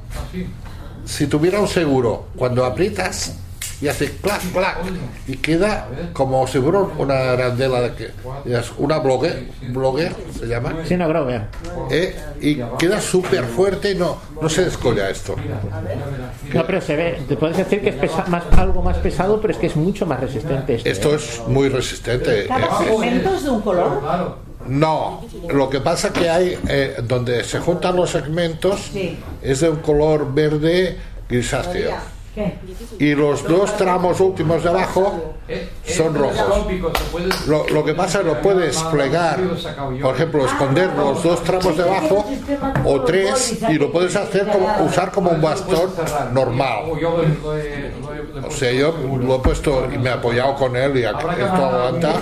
si 1.05 1.27
tuviera 1.29 1.61
un 1.61 1.69
seguro. 1.69 2.27
Cuando 2.37 2.65
aprietas 2.65 3.37
y 3.83 3.89
hace 3.89 4.13
clac, 4.13 4.41
clac, 4.53 4.79
y 5.27 5.37
queda 5.39 5.89
como 6.13 6.47
si 6.47 6.61
fuera 6.61 6.79
una 6.99 7.33
arandela 7.33 7.81
de 7.83 7.93
que 7.95 8.11
es 8.47 8.73
una 8.79 8.99
blogger, 9.01 9.49
blogger 9.71 10.15
se 10.39 10.47
llama, 10.47 10.73
Sí, 10.87 10.97
no, 10.97 11.09
Grover. 11.09 11.49
eh, 11.91 12.17
y 12.41 12.57
queda 12.79 13.01
súper 13.01 13.45
fuerte 13.45 13.91
y 13.91 13.95
no, 13.97 14.17
no 14.41 14.49
se 14.49 14.65
descolla 14.67 15.11
esto. 15.11 15.35
No, 16.55 16.65
pero 16.67 16.81
se 16.81 16.97
ve, 16.97 17.23
te 17.29 17.37
puedes 17.37 17.57
decir 17.57 17.81
que 17.81 17.89
es 17.91 17.97
pesa- 17.97 18.25
más, 18.29 18.45
algo 18.57 18.83
más 18.83 18.97
pesado, 18.99 19.41
pero 19.41 19.53
es 19.53 19.59
que 19.59 19.67
es 19.67 19.77
mucho 19.77 20.07
más 20.07 20.21
resistente. 20.21 20.75
este, 20.77 20.91
Esto 20.91 21.13
¿eh? 21.13 21.17
es 21.17 21.43
muy 21.49 21.69
resistente. 21.69 22.47
Cada 22.47 22.67
Eh, 22.67 22.87
segmento 22.89 23.35
es 23.35 23.43
de 23.45 23.51
un 23.51 23.61
color. 23.63 24.01
Claro. 24.01 24.39
No, 24.69 25.25
lo 25.53 25.69
que 25.69 25.81
pasa 25.81 26.13
que 26.13 26.31
hay, 26.31 26.57
eh, 26.69 26.97
donde 27.03 27.43
se 27.43 27.59
juntan 27.59 27.97
los 27.97 28.11
segmentos, 28.11 28.81
Sí. 28.93 29.19
es 29.43 29.59
de 29.61 29.71
un 29.71 29.79
color 29.79 30.33
verde 30.33 30.97
grisáceo. 31.29 31.91
¿Qué? 32.35 32.55
Y 32.99 33.15
los 33.15 33.47
dos 33.47 33.77
tramos 33.77 34.19
últimos 34.21 34.63
de 34.63 34.71
abajo 34.71 35.35
Eh, 35.49 35.69
son 35.85 36.15
rojos. 36.15 36.65
Lo, 37.47 37.67
lo 37.69 37.85
que 37.85 37.95
pasa 37.95 38.21
es 38.21 38.25
que 38.25 38.31
lo 38.31 38.41
puedes 38.41 38.77
plegar, 38.85 39.39
por 40.01 40.15
ejemplo, 40.15 40.47
esconder 40.47 40.91
los 40.97 41.23
dos 41.23 41.43
tramos 41.43 41.77
de 41.77 41.83
abajo 41.83 42.25
o 42.87 43.01
tres 43.03 43.59
y 43.69 43.75
lo 43.75 43.93
puedes 43.93 44.17
hacer 44.17 44.47
como 44.49 44.67
usar 44.87 45.11
como 45.11 45.31
un 45.31 45.43
bastón 45.43 45.91
normal. 46.33 46.85
O 48.47 48.51
sea, 48.51 48.73
yo 48.73 48.95
lo 49.21 49.37
he 49.37 49.39
puesto 49.41 49.89
y 49.93 49.99
me 49.99 50.09
he 50.09 50.13
apoyado 50.13 50.55
con 50.55 50.75
él 50.77 50.97
y 50.97 51.03
esto 51.05 51.19
aguanta, 51.19 52.15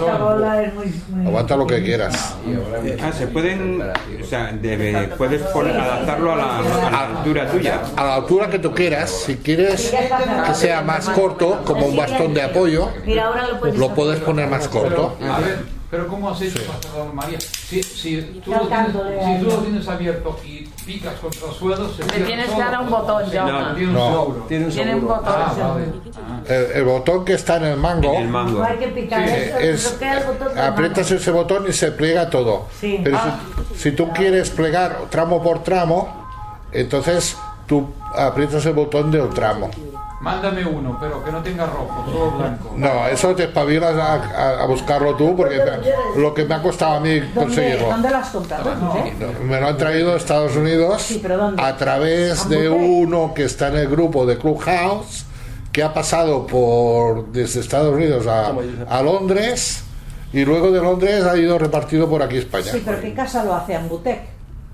aguanta 1.26 1.56
lo 1.56 1.66
que 1.66 1.82
quieras. 1.84 2.34
Ah, 3.02 3.12
se 3.12 3.26
pueden. 3.28 3.80
O 3.82 4.24
sea, 4.26 4.52
debe- 4.52 5.08
puedes 5.16 5.42
poner, 5.42 5.76
adaptarlo 5.78 6.32
a 6.32 6.36
la, 6.36 6.58
a 6.58 6.90
la 6.90 7.00
altura 7.18 7.48
tuya. 7.50 7.80
A 7.96 8.04
la 8.04 8.14
altura 8.16 8.48
que 8.50 8.58
tú 8.58 8.72
quieras, 8.74 9.10
si 9.10 9.36
quieres 9.36 9.92
que 10.46 10.54
sea 10.54 10.82
más 10.82 11.08
corto, 11.10 11.62
como 11.64 11.86
un 11.86 11.96
bastón 11.96 12.34
de 12.34 12.42
apoyo, 12.42 12.88
Mira, 13.04 13.26
ahora 13.26 13.46
lo 13.48 13.60
puedes 13.60 13.78
lo 13.78 13.88
puedes 13.94 14.20
poner 14.20 14.48
más 14.48 14.68
corto. 14.68 15.16
Pero, 15.18 15.32
a 15.32 15.38
ver, 15.40 15.64
pero 15.90 16.06
¿cómo 16.06 16.30
has 16.30 16.40
hecho 16.40 16.60
para 16.66 16.78
cerrar, 16.80 17.12
María? 17.12 17.40
Si, 17.40 17.82
si, 17.82 18.22
tú 18.44 18.52
lo 18.52 18.60
tienes, 18.68 18.92
de 18.94 19.00
si 19.00 19.18
tú 19.18 19.26
ahí. 19.26 19.42
lo 19.44 19.56
tienes 19.58 19.88
abierto 19.88 20.38
y 20.44 20.68
picas 20.86 21.14
contra 21.14 21.48
el 21.48 21.54
suelo, 21.54 21.88
se 21.92 22.04
Le 22.04 22.24
tienes 22.24 22.48
que 22.48 22.58
dar 22.60 22.74
a 22.76 22.80
un 22.80 22.90
botón, 22.90 23.24
Sí, 23.28 23.36
Jaume. 23.36 23.74
Tiene 23.74 23.88
un 23.88 23.94
No. 23.94 24.26
Tiene 24.48 24.64
un 24.66 24.70
Tiene 24.70 24.94
un 24.94 25.00
seguro. 25.00 25.16
botón. 25.16 25.34
Ah, 25.36 25.54
vale. 25.74 25.84
Ah. 26.16 26.40
El, 26.52 26.72
el 26.78 26.84
botón 26.84 27.24
que 27.24 27.32
está 27.34 27.56
en 27.56 27.64
el 27.64 27.76
mango 27.76 28.14
El 28.16 28.28
mango. 28.28 28.58
No 28.60 28.64
hay 28.64 28.76
que 28.78 28.88
picar 28.88 29.28
Sí, 29.28 29.34
eso, 29.34 29.58
es, 29.58 29.98
el 30.00 30.24
botón 30.24 30.58
aprietas 30.58 31.10
ese 31.10 31.30
botón 31.32 31.64
y 31.68 31.72
se 31.72 31.90
pliega 31.92 32.30
todo. 32.30 32.66
Sí. 32.80 33.00
Pero 33.02 33.16
Ah. 33.18 33.38
si, 33.74 33.90
si 33.90 33.92
tú 33.92 34.10
quieres 34.10 34.50
plegar 34.50 34.96
tramo 35.10 35.42
por 35.42 35.62
tramo, 35.64 36.26
entonces 36.72 37.36
tú 37.66 37.88
aprietas 38.16 38.64
el 38.66 38.74
botón 38.74 39.10
del 39.10 39.28
tramo. 39.30 39.70
Mándame 40.20 40.64
uno, 40.66 40.98
pero 41.00 41.24
que 41.24 41.32
no 41.32 41.42
tenga 41.42 41.64
rojo, 41.64 42.04
solo 42.12 42.30
blanco. 42.32 42.74
No, 42.76 43.06
eso 43.08 43.34
te 43.34 43.44
espabilas 43.44 43.94
a, 43.96 44.14
a- 44.14 44.62
a 44.62 44.66
buscarlo 44.66 45.14
tú 45.16 45.34
porque 45.34 45.56
me- 45.56 46.20
lo 46.20 46.34
que 46.34 46.44
me 46.44 46.54
ha 46.56 46.62
costado 46.62 46.96
a 46.96 47.00
mí 47.00 47.20
¿Dónde, 47.20 47.34
conseguirlo. 47.40 47.88
¿Dónde 47.88 48.10
lo 48.10 48.16
has 48.18 48.28
comprado? 48.28 48.74
No. 48.74 48.90
José? 48.90 49.12
Me 49.44 49.58
lo 49.60 49.68
han 49.68 49.76
traído 49.78 50.10
de 50.10 50.18
Estados 50.18 50.54
Unidos 50.56 51.00
Sí, 51.02 51.20
pero 51.22 51.38
¿dónde? 51.38 51.62
a 51.62 51.74
través 51.76 52.46
de 52.50 52.68
uno 52.68 53.32
que 53.34 53.44
está 53.44 53.68
en 53.68 53.76
el 53.76 53.88
grupo 53.88 54.26
de 54.26 54.36
Clubhouse 54.36 55.24
que 55.72 55.82
ha 55.82 55.94
pasado 55.94 56.46
por 56.46 57.28
desde 57.32 57.60
Estados 57.60 57.94
Unidos 57.94 58.26
a, 58.26 58.52
a 58.90 59.02
Londres 59.02 59.84
y 60.34 60.44
luego 60.44 60.70
de 60.70 60.80
Londres 60.82 61.24
ha 61.24 61.34
ido 61.38 61.58
repartido 61.58 62.10
por 62.10 62.22
aquí 62.22 62.36
España. 62.36 62.70
Sí, 62.72 62.82
pero 62.84 63.00
¿qué 63.00 63.14
casa 63.14 63.42
lo 63.42 63.54
hace 63.54 63.74
Ambutec? 63.74 64.20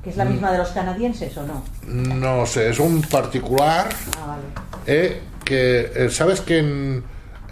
¿Que 0.02 0.10
es 0.10 0.16
la 0.16 0.24
Mm. 0.24 0.32
misma 0.32 0.50
de 0.52 0.58
los 0.58 0.68
canadienses 0.70 1.36
o 1.36 1.42
no? 1.44 1.62
No 1.86 2.46
sé, 2.46 2.70
es 2.70 2.78
un 2.80 3.02
particular 3.02 3.88
Ah, 4.20 4.26
vale. 4.26 4.42
eh, 4.86 5.20
que 5.46 5.90
eh, 5.94 6.10
sabes 6.10 6.40
que 6.42 6.58
en 6.58 7.02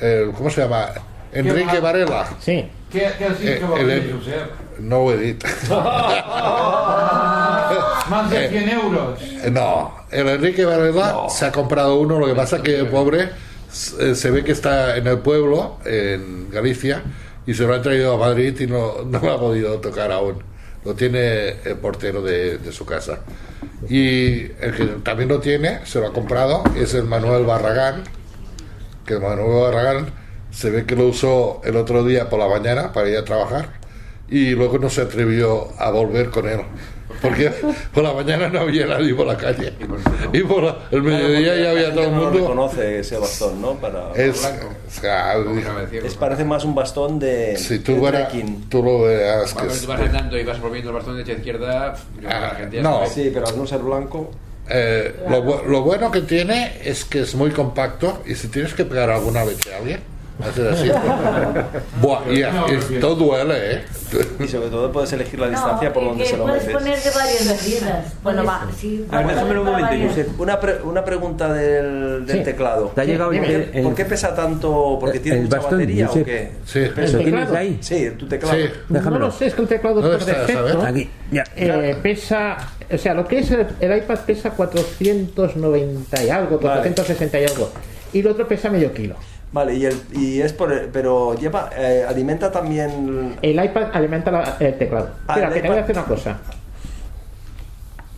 eh, 0.01 0.31
¿cómo 0.37 0.51
se 0.51 0.61
llama? 0.63 0.89
Enrique 1.33 1.81
Varela. 1.81 2.29
Sí. 2.41 2.69
¿Qué, 2.91 3.09
qué 3.19 3.25
has 3.25 3.41
dicho, 3.41 3.77
Eh, 3.79 3.81
el-? 3.81 4.21
No 4.81 5.05
lo 5.05 5.13
he 5.13 5.17
dicho. 5.19 5.47
Más 8.11 8.31
de 8.31 8.49
100 8.49 8.69
euros. 8.69 9.21
Eh, 9.23 9.51
No, 9.51 9.95
el 10.11 10.29
Enrique 10.29 10.65
Varela 10.65 11.29
se 11.29 11.47
ha 11.47 11.53
comprado 11.53 11.97
uno, 12.01 12.19
lo 12.19 12.27
que 12.27 12.35
pasa 12.35 12.63
que 12.63 12.81
el 12.81 12.89
pobre 12.89 13.31
se 13.71 14.31
ve 14.31 14.45
que 14.45 14.53
está 14.53 14.97
en 14.97 15.07
el 15.07 15.19
pueblo, 15.19 15.79
en 15.85 16.51
Galicia, 16.51 17.03
y 17.47 17.55
se 17.55 17.65
lo 17.65 17.75
ha 17.75 17.83
traído 17.83 18.15
a 18.15 18.19
Madrid 18.19 18.59
y 18.61 18.67
no, 18.67 19.03
no 19.07 19.19
lo 19.21 19.33
ha 19.33 19.39
podido 19.41 19.79
tocar 19.81 20.13
aún. 20.13 20.43
Lo 20.85 20.95
tiene 20.95 21.57
el 21.65 21.77
portero 21.77 22.23
de, 22.23 22.61
su 22.73 22.85
casa. 22.85 23.21
Y 23.89 24.43
el 24.61 24.75
que 24.77 24.85
también 25.03 25.29
lo 25.29 25.41
tiene, 25.41 25.85
se 25.85 26.01
lo 26.01 26.09
ha 26.09 26.13
comprado, 26.13 26.63
es 26.77 26.95
el 26.95 27.05
Manuel 27.05 27.45
Barragán, 27.45 28.05
que 29.07 29.15
el 29.15 29.21
Manuel 29.21 29.73
Barragán 29.73 30.07
se 30.51 30.71
ve 30.71 30.87
que 30.87 30.95
lo 30.97 31.09
usó 31.09 31.61
el 31.65 31.77
otro 31.77 32.05
día 32.05 32.29
por 32.29 32.39
la 32.39 32.49
mañana 32.49 32.93
para 32.93 33.09
ir 33.09 33.17
a 33.17 33.25
trabajar 33.25 33.71
y 34.29 34.51
luego 34.51 34.79
no 34.79 34.89
se 34.89 35.03
atrevió 35.03 35.69
a 35.79 35.91
volver 35.91 36.31
con 36.31 36.49
él. 36.49 36.61
Porque 37.21 37.51
por 37.93 38.03
la 38.03 38.13
mañana 38.13 38.49
no 38.49 38.61
había 38.61 38.87
nadie 38.87 39.15
por 39.15 39.27
la 39.27 39.37
calle. 39.37 39.73
Y 40.33 40.41
por 40.41 40.63
la- 40.63 40.77
el 40.91 41.03
mediodía 41.03 41.57
ya 41.57 41.71
había 41.71 41.91
todo 41.95 42.05
el 42.05 42.11
No 42.13 42.17
mundo. 42.23 42.39
reconoce 42.41 42.99
ese 43.01 43.17
bastón, 43.19 43.61
¿no? 43.63 43.75
Para... 43.75 44.13
Es, 44.15 44.39
o 44.45 44.91
sea, 45.01 45.35
Es- 46.05 46.15
parece 46.15 46.45
más 46.45 46.65
un 46.65 46.75
bastón 46.75 47.19
de, 47.19 47.57
si 47.57 47.79
de 47.79 47.85
tú, 47.85 47.97
fuera- 47.97 48.29
trekking. 48.29 48.69
tú 48.69 48.83
lo 48.83 49.03
veas 49.03 49.49
que 49.49 49.55
Cuando 49.55 49.73
es- 49.75 49.81
tú 49.83 49.87
vas 49.89 50.01
andando 50.01 50.39
y 50.39 50.45
vas 50.45 50.59
moviendo 50.61 50.91
el 50.91 50.97
bastón 50.97 51.17
de 51.17 51.25
derecha 51.25 51.37
a 51.37 51.39
izquierda, 51.41 51.97
que 52.21 52.27
la 52.27 52.51
gente 52.51 52.77
ya 52.77 52.83
no. 52.83 53.07
Sí, 53.07 53.31
pero 53.33 53.47
al 53.49 53.57
no 53.59 53.67
ser 53.67 53.79
blanco... 53.81 54.31
eh, 54.69 55.15
lo, 55.29 55.45
bu- 55.45 55.65
lo 55.67 55.83
bueno 55.83 56.11
que 56.11 56.23
tiene 56.23 56.79
es 56.85 57.05
que 57.05 57.21
es 57.21 57.35
muy 57.35 57.51
compacto 57.51 58.23
y 58.27 58.35
si 58.35 58.49
tienes 58.49 58.73
que 58.75 58.85
pegar 58.87 59.11
alguna 59.11 59.45
vez 59.45 59.59
a 59.73 59.77
alguien, 59.79 60.01
haces 60.43 60.73
así. 60.73 60.91
Buah, 62.01 62.21
y, 62.31 62.41
y 62.41 62.95
esto 62.95 63.15
duele, 63.15 63.75
¿eh? 63.77 63.85
Y 64.41 64.47
sobre 64.49 64.69
todo 64.69 64.91
puedes 64.93 65.13
elegir 65.13 65.41
la 65.41 65.47
No, 65.47 65.53
distancia 65.53 65.93
por 65.93 66.03
que- 66.03 66.09
donde 66.09 66.25
se 66.27 66.37
lo 66.37 66.45
puedes 66.45 66.63
metes. 66.67 66.77
poner 66.81 66.99
de 67.01 67.11
varias 67.11 67.45
medidas. 67.47 68.13
Bueno, 68.23 68.45
va. 68.45 68.67
Sí, 68.79 69.05
A 69.11 69.19
ver, 69.19 69.27
déjamelo 69.29 69.61
un 69.63 69.67
momento, 69.67 70.09
Josep. 70.09 70.41
Una, 70.41 70.61
pre- 70.61 70.83
una 70.83 71.05
pregunta 71.05 71.53
del, 71.53 72.27
del 72.27 72.39
Sí. 72.39 72.45
teclado. 72.45 72.93
¿Te 72.95 73.01
ha 73.01 73.05
llegado 73.05 73.31
¿Por, 73.31 73.39
el- 73.39 73.45
qué, 73.71 73.79
el- 73.79 73.85
por 73.85 73.95
qué 73.95 74.05
pesa 74.05 74.35
tanto? 74.35 74.99
¿Porque 75.01 75.19
tiene 75.21 75.39
el 75.39 75.45
mucha 75.45 75.57
bastón, 75.57 75.79
batería 75.79 76.05
o 76.07 76.09
Josep? 76.09 76.25
qué? 76.27 76.53
Sí. 76.65 76.79
¿El 76.79 77.13
¿Lo 77.13 77.19
tienes 77.19 77.51
ahí? 77.53 77.79
Sí, 77.81 78.11
tu 78.19 78.27
teclado. 78.29 78.57
Sí. 78.57 78.65
No 78.89 78.99
Déjamelo. 78.99 79.27
lo 79.27 79.33
sé, 79.33 79.47
es 79.47 79.55
que 79.55 79.63
el 79.63 79.69
teclado 79.69 80.01
¿Dónde 80.01 80.19
por 80.19 80.29
está, 80.29 80.41
defecto? 80.47 80.83
Aquí, 80.83 81.11
ya. 81.33 81.45
eh, 81.57 81.97
pesa, 82.03 82.57
o 82.93 82.99
sea, 82.99 83.15
lo 83.15 83.27
que 83.27 83.39
es 83.41 83.51
el, 83.51 83.67
el 83.81 83.97
iPad 83.99 84.19
pesa 84.27 84.51
490 84.51 86.23
y 86.25 86.31
algo, 86.31 86.59
460 86.61 87.41
y 87.41 87.45
algo, 87.45 87.71
y 88.13 88.21
el 88.21 88.27
otro 88.29 88.47
pesa 88.47 88.71
medio 88.71 88.93
kilo. 88.93 89.17
Vale, 89.55 89.73
y, 89.77 89.87
el, 89.87 90.03
y 90.13 90.41
es 90.41 90.53
por... 90.53 90.89
Pero 90.89 91.35
lleva... 91.37 91.71
eh, 91.77 92.05
alimenta 92.09 92.51
también... 92.51 93.37
El 93.41 93.65
iPad 93.65 93.85
alimenta 93.93 94.33
la- 94.33 94.57
el 94.59 94.77
teclado. 94.77 95.11
Ah, 95.29 95.35
Espera, 95.35 95.47
el 95.49 95.55
que 95.55 95.61
te 95.61 95.69
voy 95.69 95.79
a 95.79 95.81
hacer 95.83 95.97
una 95.97 96.05
cosa. 96.07 96.39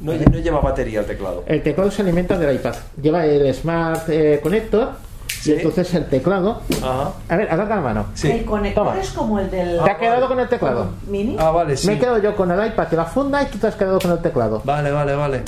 No, 0.01 0.13
no 0.15 0.39
lleva 0.39 0.61
batería 0.61 1.01
el 1.01 1.07
teclado. 1.07 1.45
El 1.47 1.63
teclado 1.63 1.91
se 1.91 2.01
alimenta 2.01 2.39
del 2.39 2.57
iPad. 2.57 2.75
Lleva 3.03 3.27
el 3.27 3.53
Smart 3.55 4.09
eh, 4.09 4.41
Connector 4.43 4.93
Sí. 5.29 5.51
y 5.53 5.55
entonces 5.57 5.93
el 5.95 6.07
teclado. 6.07 6.63
Ajá. 6.83 7.13
A 7.29 7.37
ver, 7.37 7.51
agarra 7.53 7.77
la 7.77 7.83
mano. 7.83 8.07
Sí. 8.15 8.31
El 8.31 8.45
conector 8.47 8.87
Toma. 8.87 8.99
es 9.01 9.11
como 9.11 9.39
el 9.39 9.51
del 9.51 9.79
¿Te 9.85 9.91
ha 9.91 9.99
quedado 9.99 10.29
con 10.29 10.41
el 10.41 10.49
teclado? 10.49 10.89
mini. 11.07 11.37
Ah, 11.39 11.51
vale, 11.51 11.77
sí. 11.77 11.87
Me 11.87 11.95
he 11.95 11.99
quedado 11.99 12.19
yo 12.19 12.35
con 12.35 12.51
el 12.51 12.67
iPad 12.67 12.87
y 12.93 12.97
la 12.97 13.05
funda 13.05 13.43
y 13.43 13.47
tú 13.47 13.59
te 13.59 13.67
has 13.67 13.75
quedado 13.77 13.99
con 14.01 14.11
el 14.13 14.19
teclado. 14.21 14.63
Vale, 14.65 14.91
vale, 14.91 15.15
vale. 15.15 15.43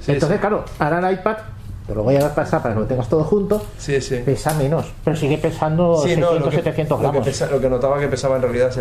Sí, 0.00 0.12
entonces, 0.12 0.36
sí. 0.36 0.40
claro, 0.40 0.64
ahora 0.78 1.08
el 1.08 1.14
iPad, 1.14 1.36
te 1.90 1.96
lo 1.96 2.04
voy 2.04 2.16
a 2.16 2.32
pasar 2.34 2.62
para 2.62 2.74
que 2.74 2.80
lo 2.80 2.86
tengas 2.86 3.08
todo 3.08 3.24
junto, 3.24 3.60
Sí, 3.76 4.00
sí. 4.00 4.22
pesa 4.24 4.54
menos, 4.54 4.86
pero 5.04 5.16
sigue 5.16 5.36
pesando 5.38 5.96
Sí, 5.96 6.10
600, 6.10 6.32
no, 6.32 6.38
lo 6.44 6.50
que, 6.50 6.56
700 6.56 6.98
lo 7.00 7.04
que 7.04 7.10
gramos. 7.18 7.26
pesa- 7.28 7.50
lo 7.50 7.60
que 7.60 7.68
notaba 7.68 7.98
que 7.98 8.06
pesaba 8.06 8.36
en 8.36 8.42
realidad 8.42 8.68
es 8.68 8.76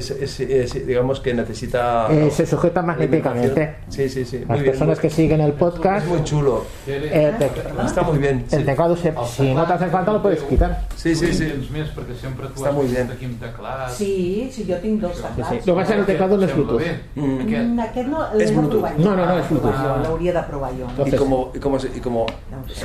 Sí, 0.00 0.02
sí. 0.02 0.26
Sí, 0.26 0.26
sí. 0.26 0.38
Sí 0.38 0.40
no 0.40 0.40
Es, 0.40 0.40
es- 0.40 0.40
es- 0.76 0.86
digamos 0.86 1.20
que 1.20 1.34
necesita. 1.34 2.08
Eh, 2.10 2.30
se 2.30 2.46
sujeta 2.46 2.82
magnéticamente. 2.82 3.76
Sí, 3.88 4.08
sí, 4.08 4.24
sí. 4.24 4.38
Las 4.40 4.48
Muy 4.48 4.58
bien. 4.60 4.70
personas 4.72 4.98
que 4.98 5.10
siguen 5.10 5.40
el 5.40 5.52
podcast. 5.52 6.04
Es 6.06 6.10
muy 6.12 6.24
chulo. 6.24 6.64
eh, 6.86 7.32
te- 7.38 7.50
Está 7.84 8.02
muy 8.02 8.18
bien. 8.18 8.44
El 8.50 8.64
teclado, 8.64 8.96
se- 8.96 9.14
si 9.26 9.54
no 9.54 9.64
te 9.66 9.72
hace 9.72 9.86
falta, 9.86 10.12
lo 10.12 10.22
puedes 10.22 10.42
quitar. 10.42 10.86
Sí, 10.96 11.14
sí, 11.14 11.32
sí. 11.32 11.44
Aquí 13.10 13.24
amb 13.24 13.40
teclat. 13.40 13.90
Sí, 13.90 14.48
sí, 14.52 14.66
jo 14.68 14.76
tinc 14.76 15.00
dos 15.00 15.12
teclats. 15.12 15.48
sí. 15.50 15.56
Lo 15.66 15.74
que 15.74 15.80
pasa 15.80 15.82
es 15.82 15.88
que 15.94 16.00
el 16.00 16.06
teclado 16.06 16.36
no 16.36 16.44
es 16.46 16.54
Bluetooth. 16.54 16.82
Mm, 17.14 17.78
aquest 17.80 18.08
no 18.08 18.28
l'he 18.34 18.44
de 18.46 18.52
provar 18.52 18.92
jo. 18.96 19.02
No, 19.02 19.16
no, 19.16 19.26
no, 19.26 19.38
és 19.38 19.48
Bluetooth. 19.50 19.74
Jo 19.74 20.02
L'hauria 20.02 20.32
de 20.32 20.42
provar 20.42 20.70
jo. 20.72 20.86
Entonces- 20.90 21.14
y 21.14 21.16
como, 21.16 21.52
y 21.54 21.58
como, 21.58 21.78
se- 21.78 21.88
y 21.94 22.00
como 22.00 22.26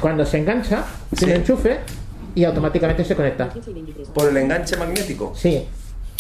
Cuando 0.02 0.26
se 0.26 0.38
engancha, 0.38 0.84
tiene 1.18 1.36
enchufe 1.36 1.80
y 2.36 2.44
automáticamente 2.44 3.04
se 3.04 3.16
conecta. 3.16 3.50
por 4.14 4.30
el 4.30 4.38
enganche 4.38 4.78
magnético. 4.78 5.34
Sí. 5.36 5.68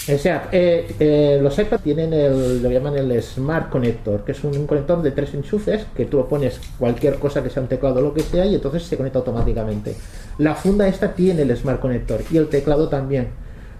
O 0.07 0.17
sea, 0.17 0.49
eh, 0.51 0.95
eh, 0.99 1.39
los 1.41 1.57
iPad 1.59 1.79
tienen 1.81 2.13
el, 2.13 2.63
lo 2.63 2.69
llaman 2.69 2.95
el 2.95 3.21
Smart 3.21 3.69
Connector, 3.69 4.23
que 4.23 4.31
es 4.31 4.43
un, 4.43 4.65
conector 4.65 5.01
de 5.01 5.11
tres 5.11 5.33
enchufes 5.33 5.85
que 5.95 6.05
tú 6.05 6.17
lo 6.17 6.27
pones 6.27 6.59
cualquier 6.79 7.19
cosa 7.19 7.43
que 7.43 7.49
sea 7.49 7.61
un 7.61 7.69
teclado 7.69 7.99
o 7.99 8.01
lo 8.01 8.13
que 8.13 8.21
sea 8.21 8.45
y 8.45 8.55
entonces 8.55 8.83
se 8.83 8.97
conecta 8.97 9.19
automáticamente. 9.19 9.95
La 10.39 10.55
funda 10.55 10.87
esta 10.87 11.13
tiene 11.13 11.43
el 11.43 11.55
Smart 11.55 11.79
Connector 11.79 12.21
y 12.31 12.37
el 12.37 12.47
teclado 12.47 12.87
también. 12.87 13.27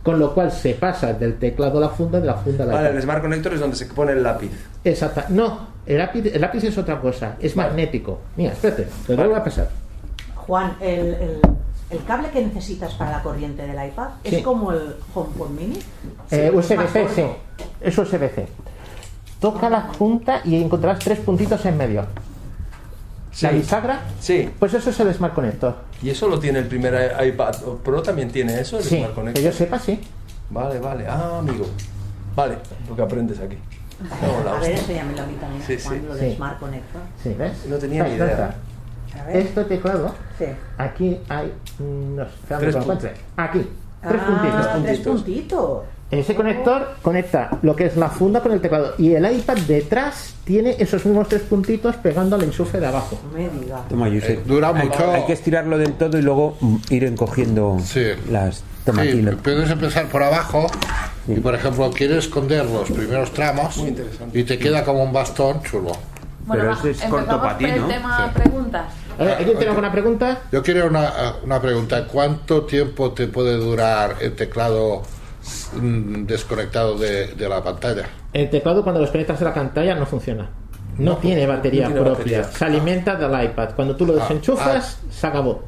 Con 0.03 0.17
lo 0.17 0.34
cual 0.34 0.51
se 0.51 0.75
pasa 0.75 1.13
del 1.13 1.38
teclado 1.38 1.77
a 1.77 1.82
la 1.82 1.89
funda, 1.89 2.21
de 2.21 2.25
la 2.25 2.36
funda 2.36 2.63
a 2.63 2.67
la 2.67 2.73
Vale, 2.73 2.88
iPad. 2.88 2.95
el 2.95 3.03
Smart 3.03 3.21
Connector 3.21 3.53
es 3.53 3.60
donde 3.60 3.75
se 3.75 3.86
pone 3.86 4.13
el 4.13 4.23
lápiz. 4.23 4.49
Exacta. 4.84 5.25
No, 5.29 5.67
el 5.86 5.97
lápiz, 5.97 6.25
el 6.34 6.39
lápiz 6.39 6.63
es 6.63 6.77
otra 6.77 7.01
cosa, 7.01 7.36
es 7.39 7.55
magnético. 7.55 8.19
Mira, 8.38 8.53
espérate, 8.53 8.88
te 9.05 9.15
lo 9.15 9.27
voy 9.27 9.38
a 9.38 9.43
pasar. 9.43 9.69
Juan, 10.36 10.77
el, 10.79 11.13
el, 11.15 11.41
el 11.89 12.04
cable 12.06 12.30
que 12.30 12.41
necesitas 12.45 12.93
para 12.93 13.12
la 13.12 13.23
corriente 13.23 13.65
del 13.65 13.88
iPad 13.88 14.10
Sí. 14.23 14.36
es 14.38 14.43
como 14.43 14.71
el 14.71 14.95
HomePod 15.13 15.49
Mini. 15.49 15.80
Eh, 16.32 16.52
USB-C, 16.54 17.08
sí. 17.15 17.23
Es 17.82 17.97
USB-C. 17.97 18.47
Toca 19.39 19.69
la 19.69 19.88
punta 19.88 20.41
y 20.45 20.62
encontrarás 20.62 20.99
tres 20.99 21.19
puntitos 21.19 21.65
en 21.65 21.78
medio. 21.78 22.06
¿La 23.41 23.52
bisagra? 23.52 24.02
Sí. 24.19 24.49
Pues 24.60 24.73
eso 24.73 24.89
es 24.89 24.99
el 24.99 25.13
Smart 25.13 25.34
Connector. 25.34 25.75
¿Y 26.02 26.10
eso 26.10 26.28
lo 26.28 26.39
tiene 26.39 26.60
el 26.60 26.67
primer 26.67 27.15
iPad 27.25 27.56
Pro? 27.84 28.02
¿También 28.02 28.30
tiene 28.32 28.60
eso? 28.60 28.78
El 28.78 28.84
Sí, 28.84 28.97
Smart 28.97 29.10
que 29.12 29.15
Connector. 29.15 29.43
yo 29.43 29.52
sepa, 29.52 29.80
sí. 29.80 29.99
Vale, 30.49 30.80
vale. 30.80 31.06
Ah, 31.08 31.38
amigo. 31.39 31.65
Vale, 32.36 32.58
lo 32.89 32.95
que 32.95 33.02
aprendes 33.02 33.39
aquí. 33.39 33.58
No, 33.99 34.43
la 34.43 34.58
A 34.58 34.60
ver, 34.60 34.71
enséñamelo 34.71 35.23
a 35.23 35.25
mí 35.25 35.34
también, 35.36 35.62
Sí, 35.63 35.78
sí. 35.78 36.02
lo 36.08 36.15
de 36.15 36.30
Sí. 36.32 36.36
Smart 36.36 36.60
Connector. 36.60 37.02
Sí, 37.21 37.34
¿ves? 37.38 37.65
No 37.67 37.78
tenía 37.78 38.04
ni 38.04 38.15
idea. 38.15 38.56
Este 39.33 39.63
teclado, 39.65 40.13
Sí. 40.37 40.45
aquí 40.77 41.19
hay. 41.29 41.53
No 41.79 42.23
sé, 42.25 42.55
Tres 42.59 42.75
puntos. 42.75 43.09
Aquí, 43.37 43.67
tres 44.07 44.21
ah, 44.21 44.25
puntitos. 44.27 44.83
tres 44.83 44.99
puntitos. 44.99 45.83
Ese 46.11 46.33
conector 46.33 46.95
conecta 47.03 47.59
lo 47.61 47.75
que 47.75 47.85
es 47.85 47.95
la 47.95 48.09
funda 48.09 48.41
con 48.41 48.51
el 48.51 48.61
teclado. 48.61 48.95
Y 48.97 49.13
el 49.13 49.31
iPad 49.31 49.57
detrás 49.67 50.33
tiene 50.43 50.75
esos 50.79 51.05
mismos 51.05 51.27
tres 51.27 51.43
puntitos 51.43 51.97
pegando 51.97 52.35
al 52.35 52.41
enchufe 52.43 52.79
de 52.79 52.87
abajo. 52.87 53.19
Me 53.31 53.47
diga. 53.47 53.83
Toma, 53.87 54.07
Josep. 54.07 54.39
Eh, 54.39 54.41
dura 54.43 54.69
hay, 54.69 54.87
mucho. 54.87 55.11
hay 55.11 55.25
que 55.25 55.33
estirarlo 55.33 55.77
del 55.77 55.93
todo 55.93 56.17
y 56.17 56.23
luego 56.23 56.57
mm, 56.61 56.75
ir 56.89 57.03
encogiendo 57.03 57.77
las. 58.31 58.63
Toma, 58.85 59.03
Sí, 59.03 59.23
puedes 59.43 59.69
empezar 59.69 60.07
por 60.07 60.23
abajo 60.23 60.65
y, 61.27 61.39
por 61.41 61.53
ejemplo, 61.53 61.91
quieres 61.91 62.17
esconder 62.25 62.65
los 62.65 62.89
primeros 62.89 63.31
tramos 63.31 63.77
y 64.33 64.43
te 64.43 64.57
queda 64.57 64.83
como 64.83 65.03
un 65.03 65.13
bastón 65.13 65.61
chulo. 65.61 65.91
Bueno, 66.49 66.63
va, 66.65 66.73
empezamos 66.73 67.53
por 67.53 67.63
el 67.63 67.88
tema 67.88 68.31
preguntas. 68.33 68.85
¿Alguien 69.19 69.57
tiene 69.57 69.67
alguna 69.67 69.91
pregunta? 69.91 70.38
Yo 70.51 70.63
quería 70.63 70.85
una, 70.85 71.12
una 71.43 71.62
pregunta. 71.62 72.05
¿Cuánto 72.07 72.63
tiempo 72.63 73.12
te 73.12 73.27
puede 73.27 73.55
durar 73.57 74.15
el 74.19 74.35
teclado 74.35 75.03
mm, 75.79 76.25
desconectado 76.25 76.97
de, 76.97 77.27
de 77.35 77.49
la 77.49 77.63
pantalla? 77.63 78.05
El 78.33 78.49
teclado 78.49 78.83
cuando 78.83 79.01
los 79.01 79.12
conectas 79.12 79.41
a 79.41 79.45
la 79.45 79.53
pantalla 79.53 79.95
no 79.95 80.05
funciona. 80.05 80.49
No, 80.97 81.12
No, 81.12 81.17
tiene 81.17 81.45
batería 81.47 81.88
no 81.88 81.93
tiene 81.95 82.05
propia. 82.09 82.39
batería. 82.39 82.57
Se 82.57 82.65
alimenta 82.65 83.15
del 83.15 83.43
iPad. 83.45 83.69
Cuando 83.75 83.95
tú 83.95 84.05
lo 84.05 84.13
Ah, 84.13 84.21
desenchufas, 84.21 84.99
se 85.12 85.27
acabó. 85.27 85.63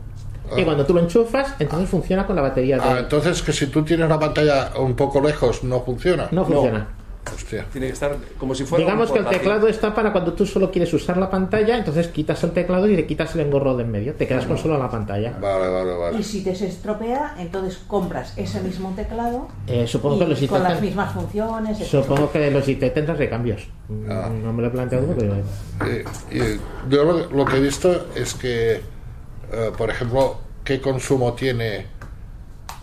Y 0.58 0.62
Ah. 0.62 0.66
cuando 0.66 0.86
tú 0.86 0.94
lo 0.94 1.00
enchufas, 1.00 1.54
entonces 1.60 1.90
funciona 1.90 2.26
con 2.28 2.36
la 2.36 2.42
batería 2.42 2.78
de 2.78 2.84
Ah, 2.84 2.98
entonces 3.00 3.42
que 3.42 3.54
si 3.54 3.68
tú 3.68 3.84
tienes 3.84 4.10
la 4.10 4.20
pantalla 4.20 4.72
un 4.80 4.96
poco 4.96 5.22
lejos 5.22 5.64
no 5.64 5.80
funciona. 5.82 6.28
No 6.32 6.44
funciona. 6.46 6.88
Hostia. 7.34 7.66
Tiene 7.72 7.88
que 7.88 7.94
estar 7.94 8.18
como 8.38 8.56
si 8.56 8.64
fuera 8.64 8.84
Digamos 8.84 9.10
un 9.10 9.14
que 9.16 9.20
el 9.22 9.28
teclado 9.28 9.68
está 9.68 9.94
para 9.94 10.12
cuando 10.12 10.34
tú 10.34 10.46
solo 10.46 10.72
quieres 10.72 10.92
usar 10.94 11.18
la 11.18 11.30
pantalla, 11.30 11.78
entonces 11.78 12.08
quitas 12.08 12.44
el 12.44 12.52
teclado 12.52 12.88
y 12.88 12.96
le 12.96 13.06
quitas 13.06 13.36
el 13.36 13.42
engorro 13.42 13.78
de 13.78 13.84
en 13.84 13.92
medio. 13.92 14.14
Te 14.16 14.28
quedas 14.28 14.46
con 14.46 14.58
solo 14.58 14.78
la 14.78 14.90
pantalla. 14.90 15.38
Vale, 15.40 15.70
vale, 15.70 16.18
Y 16.18 16.24
si 16.24 16.44
te 16.44 16.56
se 16.56 16.68
estropea, 16.68 17.36
entonces 17.38 17.80
compras 17.88 18.34
ese 18.38 18.62
mismo 18.62 18.94
teclado 18.96 19.48
Eh, 19.68 19.86
supongo 19.88 20.20
que 20.20 20.48
con 20.48 20.64
las 20.64 20.82
mismas 20.82 21.14
funciones. 21.14 21.80
etcétera. 21.80 22.04
Supongo 22.04 22.32
que 22.32 22.52
los 22.52 22.68
IT 22.68 22.94
tendrán 22.94 23.18
recambios. 23.18 23.68
Mm, 23.88 24.44
No 24.44 24.54
me 24.54 24.62
lo 24.62 24.68
he 24.68 24.72
planteado, 24.72 25.08
pero. 25.18 25.36
Eh, 25.36 26.06
eh, 26.32 26.60
yo 26.90 27.04
lo, 27.04 27.30
lo 27.30 27.46
que 27.46 27.58
he 27.58 27.60
visto 27.60 28.08
es 28.16 28.34
que, 28.34 28.74
eh, 28.74 29.72
por 29.78 29.90
ejemplo, 29.90 30.38
¿qué 30.64 30.82
consumo 30.82 31.34
tiene 31.34 31.86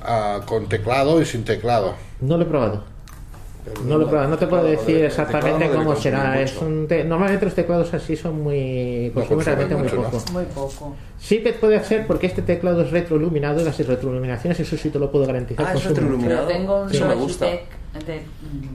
ah, 0.03 0.41
con 0.47 0.69
teclado 0.69 1.21
y 1.21 1.25
sin 1.25 1.45
teclado? 1.45 1.95
No 2.21 2.37
lo 2.37 2.45
he 2.45 2.47
probado. 2.47 2.98
No 3.85 3.99
lo 3.99 4.29
no 4.29 4.37
te 4.39 4.47
puedo 4.47 4.65
decir 4.65 5.05
exactamente 5.05 5.69
cómo 5.71 5.95
será. 5.97 6.41
Es 6.41 6.57
un 6.61 6.87
te- 6.89 7.05
Normalmente 7.05 7.45
los 7.47 7.55
teclados 7.55 7.93
así 7.95 8.17
son 8.17 8.43
muy. 8.43 9.09
No 9.15 9.21
consumen 9.27 9.45
realmente 9.47 9.77
muy 9.77 9.89
poco. 9.89 10.23
Muy 10.33 10.45
poco. 10.45 10.97
Sí 11.19 11.43
que 11.43 11.53
puede 11.53 11.77
hacer 11.77 12.07
porque 12.07 12.27
este 12.29 12.43
teclado 12.43 12.83
es 12.83 12.91
retroiluminado 12.91 13.61
y 13.61 13.65
las 13.65 13.79
retroiluminaciones, 13.79 14.61
eso 14.61 14.77
sí 14.77 14.91
te 14.91 14.99
lo 14.99 15.11
puedo 15.11 15.27
garantizar. 15.27 15.67
Ah, 15.69 15.75
es 15.75 15.85
retroiluminado. 15.85 16.47
Tengo 16.47 16.83
un 16.83 16.91
Eso 16.91 17.07
me 17.07 17.15
gusta. 17.15 17.47
De- 17.47 17.63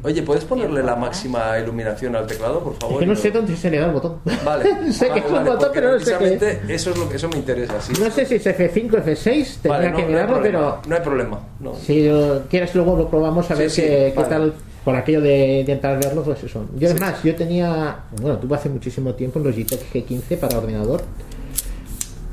Oye, 0.03 0.21
¿puedes 0.23 0.43
ponerle 0.43 0.83
la 0.83 0.95
máxima 0.95 1.57
iluminación 1.59 2.15
al 2.15 2.25
teclado, 2.27 2.59
por 2.61 2.73
favor? 2.75 2.95
Es 2.95 2.99
que 2.99 3.05
no 3.05 3.15
sé 3.15 3.31
dónde 3.31 3.55
se 3.55 3.69
le 3.69 3.79
da 3.79 3.85
el 3.85 3.91
botón. 3.93 4.17
Vale. 4.43 4.91
sé 4.91 5.09
que 5.11 5.19
es 5.19 5.25
un 5.25 5.33
vale, 5.33 5.49
botón, 5.51 5.69
pero 5.73 5.91
no 5.93 5.99
sé 5.99 6.15
qué. 6.17 6.59
Eso, 6.73 6.89
es 6.89 6.97
lo 6.97 7.07
que, 7.07 7.15
eso 7.15 7.29
me 7.29 7.37
interesa, 7.37 7.79
sí. 7.79 7.93
No 8.01 8.09
sé 8.11 8.25
si 8.25 8.35
es 8.35 8.45
F5 8.45 8.93
o 8.93 8.97
F6, 8.97 9.61
tendría 9.61 9.71
Vale, 9.71 9.89
no, 9.91 9.95
que 9.95 10.01
no 10.01 10.07
hay 10.07 10.13
mirarlo, 10.13 10.33
problema, 10.35 10.41
pero 10.81 10.89
No 10.89 10.95
hay 10.95 11.01
problema. 11.01 11.39
No. 11.59 11.75
si 11.75 12.09
lo 12.09 12.41
quieres 12.49 12.73
luego 12.75 12.97
lo 12.97 13.07
probamos 13.09 13.49
a 13.49 13.55
Sí, 13.55 13.61
ver 13.61 13.69
sí, 13.69 13.81
qué, 13.83 14.13
qué 14.17 14.23
tal 14.23 14.53
por 14.83 14.95
aquello 14.95 15.21
de, 15.21 15.63
de 15.65 15.71
entrar 15.71 15.95
a 15.95 15.99
verlo, 15.99 16.23
pues 16.23 16.43
eso. 16.43 16.65
Yo 16.77 16.87
Sí, 16.87 16.93
es 16.93 16.99
más, 16.99 17.23
yo 17.23 17.35
tenía, 17.35 17.99
bueno, 18.21 18.37
tuve 18.37 18.55
hace 18.55 18.69
muchísimo 18.69 19.13
tiempo 19.13 19.39
un 19.39 19.45
Logitech 19.45 19.91
G15 19.93 20.37
para 20.37 20.57
ordenador. 20.57 21.01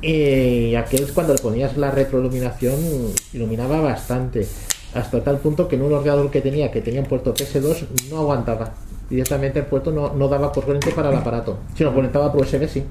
Y 0.01 0.73
aquel 0.75 1.07
cuando 1.13 1.33
le 1.33 1.39
ponías 1.39 1.77
la 1.77 1.91
retroiluminación 1.91 2.75
iluminaba 3.33 3.79
bastante. 3.81 4.47
Hasta 4.93 5.23
tal 5.23 5.37
punto 5.37 5.67
que 5.67 5.75
en 5.75 5.83
un 5.83 5.93
ordenador 5.93 6.29
que 6.31 6.41
tenía, 6.41 6.71
que 6.71 6.81
tenía 6.81 7.01
un 7.01 7.07
puerto 7.07 7.33
PS2, 7.33 7.85
no 8.09 8.19
aguantaba. 8.19 8.73
Directamente 9.09 9.59
el 9.59 9.65
puerto 9.65 9.91
no, 9.91 10.13
no 10.13 10.27
daba 10.27 10.51
corriente 10.51 10.91
para 10.91 11.09
el 11.09 11.15
aparato. 11.15 11.59
Si 11.75 11.83
lo 11.83 11.93
conectaba 11.93 12.31
por 12.31 12.41
USB, 12.41 12.67
sí. 12.67 12.83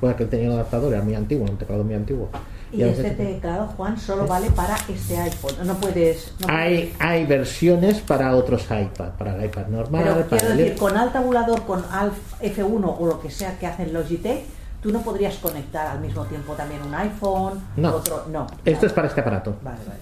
Porque 0.00 0.24
él 0.24 0.28
tenía 0.28 0.48
un 0.48 0.54
adaptador, 0.54 0.92
era 0.92 1.02
muy 1.02 1.14
antiguo, 1.14 1.46
un 1.48 1.56
teclado 1.56 1.82
muy 1.82 1.94
antiguo. 1.94 2.28
Y 2.72 2.82
este 2.82 3.10
teclado, 3.10 3.66
Juan, 3.76 3.98
solo 3.98 4.26
vale 4.26 4.50
para 4.50 4.76
este 4.88 5.18
iPhone. 5.18 5.54
No 5.66 5.74
puedes. 5.74 6.32
no 6.40 6.46
hay, 6.54 6.94
hay 6.98 7.26
versiones 7.26 8.00
para 8.00 8.34
otros 8.34 8.64
iPad, 8.64 9.10
para 9.18 9.36
el 9.36 9.44
iPad 9.44 9.66
normal, 9.66 10.02
Pero 10.02 10.14
para 10.14 10.26
quiero 10.28 10.52
el 10.52 10.56
decir, 10.58 10.76
con 10.78 10.96
al 10.96 11.12
tabulador, 11.12 11.64
con 11.66 11.84
Alf 11.90 12.40
F1 12.42 12.96
o 12.98 13.06
lo 13.06 13.20
que 13.20 13.30
sea 13.30 13.58
que 13.58 13.66
hace 13.66 13.86
Logitech, 13.88 14.44
tú 14.82 14.90
no 14.90 15.02
podrías 15.02 15.36
conectar 15.36 15.86
al 15.86 16.00
mismo 16.00 16.24
tiempo 16.24 16.54
también 16.54 16.80
un 16.82 16.94
iPhone, 16.94 17.60
No. 17.76 17.96
otro. 17.96 18.24
No. 18.30 18.46
Esto 18.64 18.86
es 18.86 18.92
para 18.94 19.08
este 19.08 19.20
aparato. 19.20 19.54
Vale, 19.62 19.78
vale. 19.86 20.00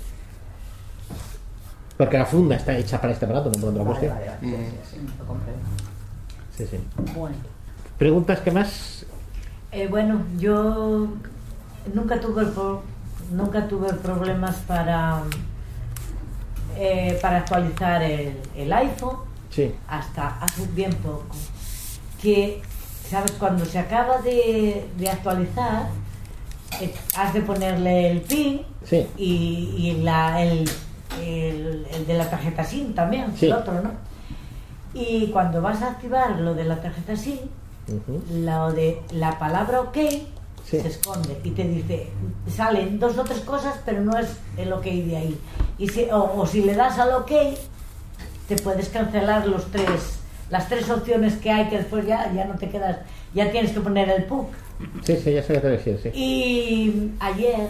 Porque 1.97 2.17
la 2.17 2.25
funda 2.27 2.57
está 2.57 2.77
hecha 2.77 3.01
para 3.01 3.13
este 3.13 3.25
aparato, 3.27 3.51
no 3.51 3.59
por 3.59 3.69
otra 3.71 3.83
Vale, 3.83 3.87
cuestión. 3.99 4.15
vale, 4.15 4.27
vale. 4.27 4.41
Sí, 4.41 4.71
sí, 4.91 4.97
sí, 5.01 5.07
lo 5.19 5.25
comprendo. 5.27 5.61
Sí, 6.57 6.67
sí. 6.71 6.79
Bueno. 7.19 7.37
¿Preguntas 7.99 8.39
que 8.41 8.51
más? 8.51 9.05
Eh, 9.73 9.87
bueno, 9.89 10.23
yo 10.39 11.09
nunca 11.95 12.21
tuve 12.21 12.47
pro- 12.47 12.83
nunca 13.33 13.67
tuve 13.69 13.93
problemas 13.95 14.57
para 14.67 15.23
eh, 16.77 17.19
para 17.21 17.39
actualizar 17.39 18.03
el, 18.03 18.37
el 18.57 18.73
iPhone 18.73 19.17
Sí. 19.51 19.75
hasta 19.89 20.39
hace 20.41 20.65
bien 20.69 20.95
poco. 20.95 21.27
Que, 22.23 22.63
¿sabes? 23.09 23.33
Cuando 23.33 23.65
se 23.65 23.79
acaba 23.81 24.19
de, 24.23 24.89
de 24.97 25.09
actualizar, 25.11 25.89
eh, 26.81 26.95
has 27.17 27.35
de 27.35 27.41
ponerle 27.43 28.11
el 28.13 28.21
PIN 28.21 28.63
Sí. 28.85 29.07
y, 29.17 29.75
y 29.77 30.03
la, 30.03 30.41
el, 30.43 30.71
el, 31.21 31.87
el 31.93 32.07
de 32.07 32.15
la 32.15 32.31
tarjeta 32.31 32.63
SIM 32.65 32.95
también, 32.95 33.37
Sí. 33.37 33.47
el 33.47 33.53
otro, 33.55 33.83
¿no? 33.83 33.91
Y 34.95 35.29
cuando 35.33 35.61
vas 35.63 35.83
a 35.83 35.89
activar 35.93 36.39
lo 36.41 36.55
de 36.55 36.65
la 36.65 36.81
tarjeta 36.81 37.17
SIM, 37.17 37.39
lo 38.33 38.73
de 38.73 39.03
la 39.13 39.39
palabra 39.39 39.81
OK 39.81 39.97
Sí. 40.71 40.81
se 40.81 40.87
esconde 40.89 41.37
y 41.43 41.51
te 41.51 41.65
dice, 41.65 42.09
salen 42.49 43.01
dos 43.01 43.19
o 43.19 43.25
tres 43.25 43.41
cosas, 43.41 43.75
pero 43.85 44.03
no 44.03 44.17
es 44.17 44.29
el 44.57 44.73
OK 44.73 44.85
de 44.85 45.17
ahí. 45.17 45.39
Y 45.79 45.89
si, 45.89 46.05
o, 46.13 46.33
o 46.41 46.47
si 46.47 46.63
le 46.63 46.75
das 46.75 46.99
al 46.99 47.13
OK, 47.15 47.33
te 48.49 48.57
puedes 48.57 48.89
cancelar 48.89 49.49
los 49.49 49.67
tres, 49.73 50.19
las 50.49 50.69
tres 50.69 50.89
opciones 50.91 51.35
que 51.37 51.51
hay 51.51 51.69
que 51.69 51.79
después 51.79 52.07
ya, 52.07 52.33
ya 52.33 52.45
no 52.45 52.55
te 52.55 52.69
quedas, 52.69 52.99
ya 53.35 53.51
tienes 53.51 53.73
que 53.73 53.81
poner 53.81 54.09
el 54.11 54.25
PUC. 54.25 54.47
Sí, 55.03 55.17
sí, 55.17 55.33
ya 55.33 55.43
sé 55.43 55.55
qué 55.55 55.61
te 55.61 55.69
refieres, 55.71 56.03
sí. 56.03 56.09
Y 56.15 57.11
ayer 57.19 57.69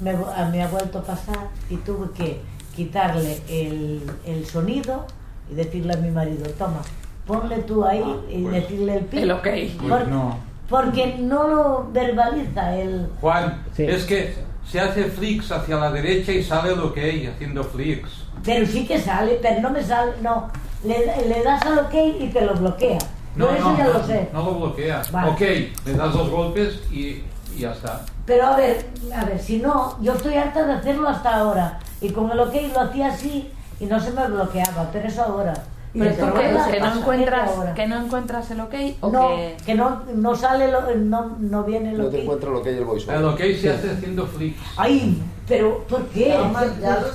me, 0.00 0.12
me 0.50 0.62
ha 0.62 0.68
vuelto 0.68 0.98
a 0.98 1.02
pasar 1.04 1.48
y 1.70 1.76
tuve 1.76 2.08
que 2.16 2.40
quitarle 2.74 3.38
el, 3.48 4.02
el 4.26 4.44
sonido 4.46 5.06
y 5.50 5.54
decirle 5.54 5.94
a 5.94 5.96
mi 5.98 6.10
marido, 6.10 6.46
toma, 6.58 6.82
ponle 7.26 7.58
tú 7.58 7.84
ahí 7.84 8.02
y 8.28 8.42
pues, 8.42 8.54
decirle 8.54 8.96
el 8.96 9.04
pin. 9.04 9.20
el 9.20 9.30
ok. 9.30 9.42
Pues 9.42 9.70
Por- 9.88 10.08
no. 10.08 10.53
Porque 10.68 11.16
no 11.18 11.46
lo 11.48 11.88
verbaliza 11.92 12.74
el... 12.76 13.08
Juan, 13.20 13.62
Sí. 13.76 13.84
es 13.84 14.04
que 14.04 14.34
se 14.66 14.80
hace 14.80 15.04
flicks 15.04 15.52
hacia 15.52 15.76
la 15.76 15.90
derecha 15.90 16.32
y 16.32 16.42
sale 16.42 16.72
el 16.72 16.80
ok 16.80 16.98
haciendo 17.34 17.62
flicks. 17.64 18.10
Pero 18.44 18.66
sí 18.66 18.86
que 18.86 18.98
sale, 18.98 19.38
pero 19.42 19.60
no 19.60 19.70
me 19.70 19.82
sale, 19.82 20.12
no. 20.22 20.50
Le, 20.84 20.98
le 21.28 21.42
das 21.42 21.62
al 21.66 21.78
ok 21.80 21.94
y 22.20 22.28
te 22.28 22.40
lo 22.42 22.54
bloquea. 22.54 22.98
No, 23.36 23.50
eso 23.50 23.70
no, 23.72 23.78
ya 23.78 23.84
no, 23.84 23.92
lo 23.94 24.06
sé. 24.06 24.28
no 24.32 24.42
lo 24.44 24.54
bloqueas. 24.54 25.10
Vale. 25.12 25.30
Ok, 25.30 25.40
le 25.86 25.92
das 25.96 26.12
dos 26.12 26.30
golpes 26.30 26.80
y, 26.90 27.22
y 27.54 27.58
ya 27.58 27.72
está. 27.72 28.02
Pero 28.26 28.46
a 28.46 28.56
ver, 28.56 28.86
a 29.14 29.24
ver, 29.24 29.38
si 29.38 29.58
no, 29.58 29.98
yo 30.00 30.12
estoy 30.14 30.34
harta 30.36 30.64
de 30.66 30.72
hacerlo 30.74 31.08
hasta 31.08 31.36
ahora. 31.36 31.78
Y 32.00 32.10
con 32.10 32.30
el 32.30 32.38
ok 32.40 32.54
lo 32.72 32.80
hacía 32.80 33.08
así 33.08 33.50
y 33.80 33.86
no 33.86 33.98
se 34.00 34.12
me 34.12 34.26
bloqueaba, 34.28 34.88
pero 34.92 35.08
es 35.08 35.18
ahora. 35.18 35.52
Pero 35.96 36.10
el 36.10 36.16
problema 36.16 36.66
que, 36.70 36.80
no 36.80 36.92
que 36.92 36.98
encuentras 36.98 37.50
ahora. 37.50 37.74
que 37.74 37.86
no 37.86 38.04
encuentras 38.04 38.50
el 38.50 38.60
ok 38.60 38.74
o 39.00 39.10
No, 39.10 39.28
que 39.28 39.56
que 39.64 39.74
no, 39.76 40.02
no 40.14 40.34
sale, 40.34 40.70
lo, 40.70 40.94
no, 40.96 41.36
no 41.38 41.62
viene 41.62 41.92
lo 41.92 42.04
No 42.04 42.08
te 42.10 42.16
que... 42.16 42.22
encuentras 42.24 42.52
lo 42.52 42.62
que 42.62 42.68
hay 42.70 42.76
el 42.78 42.84
voiceover. 42.84 43.20
El 43.20 43.24
ok 43.26 43.40
se 43.60 43.70
hace 43.70 43.90
haciendo 43.92 44.26
flicks. 44.26 44.60
Ay, 44.76 45.22
pero 45.46 45.84
¿por 45.88 46.02
qué? 46.08 46.36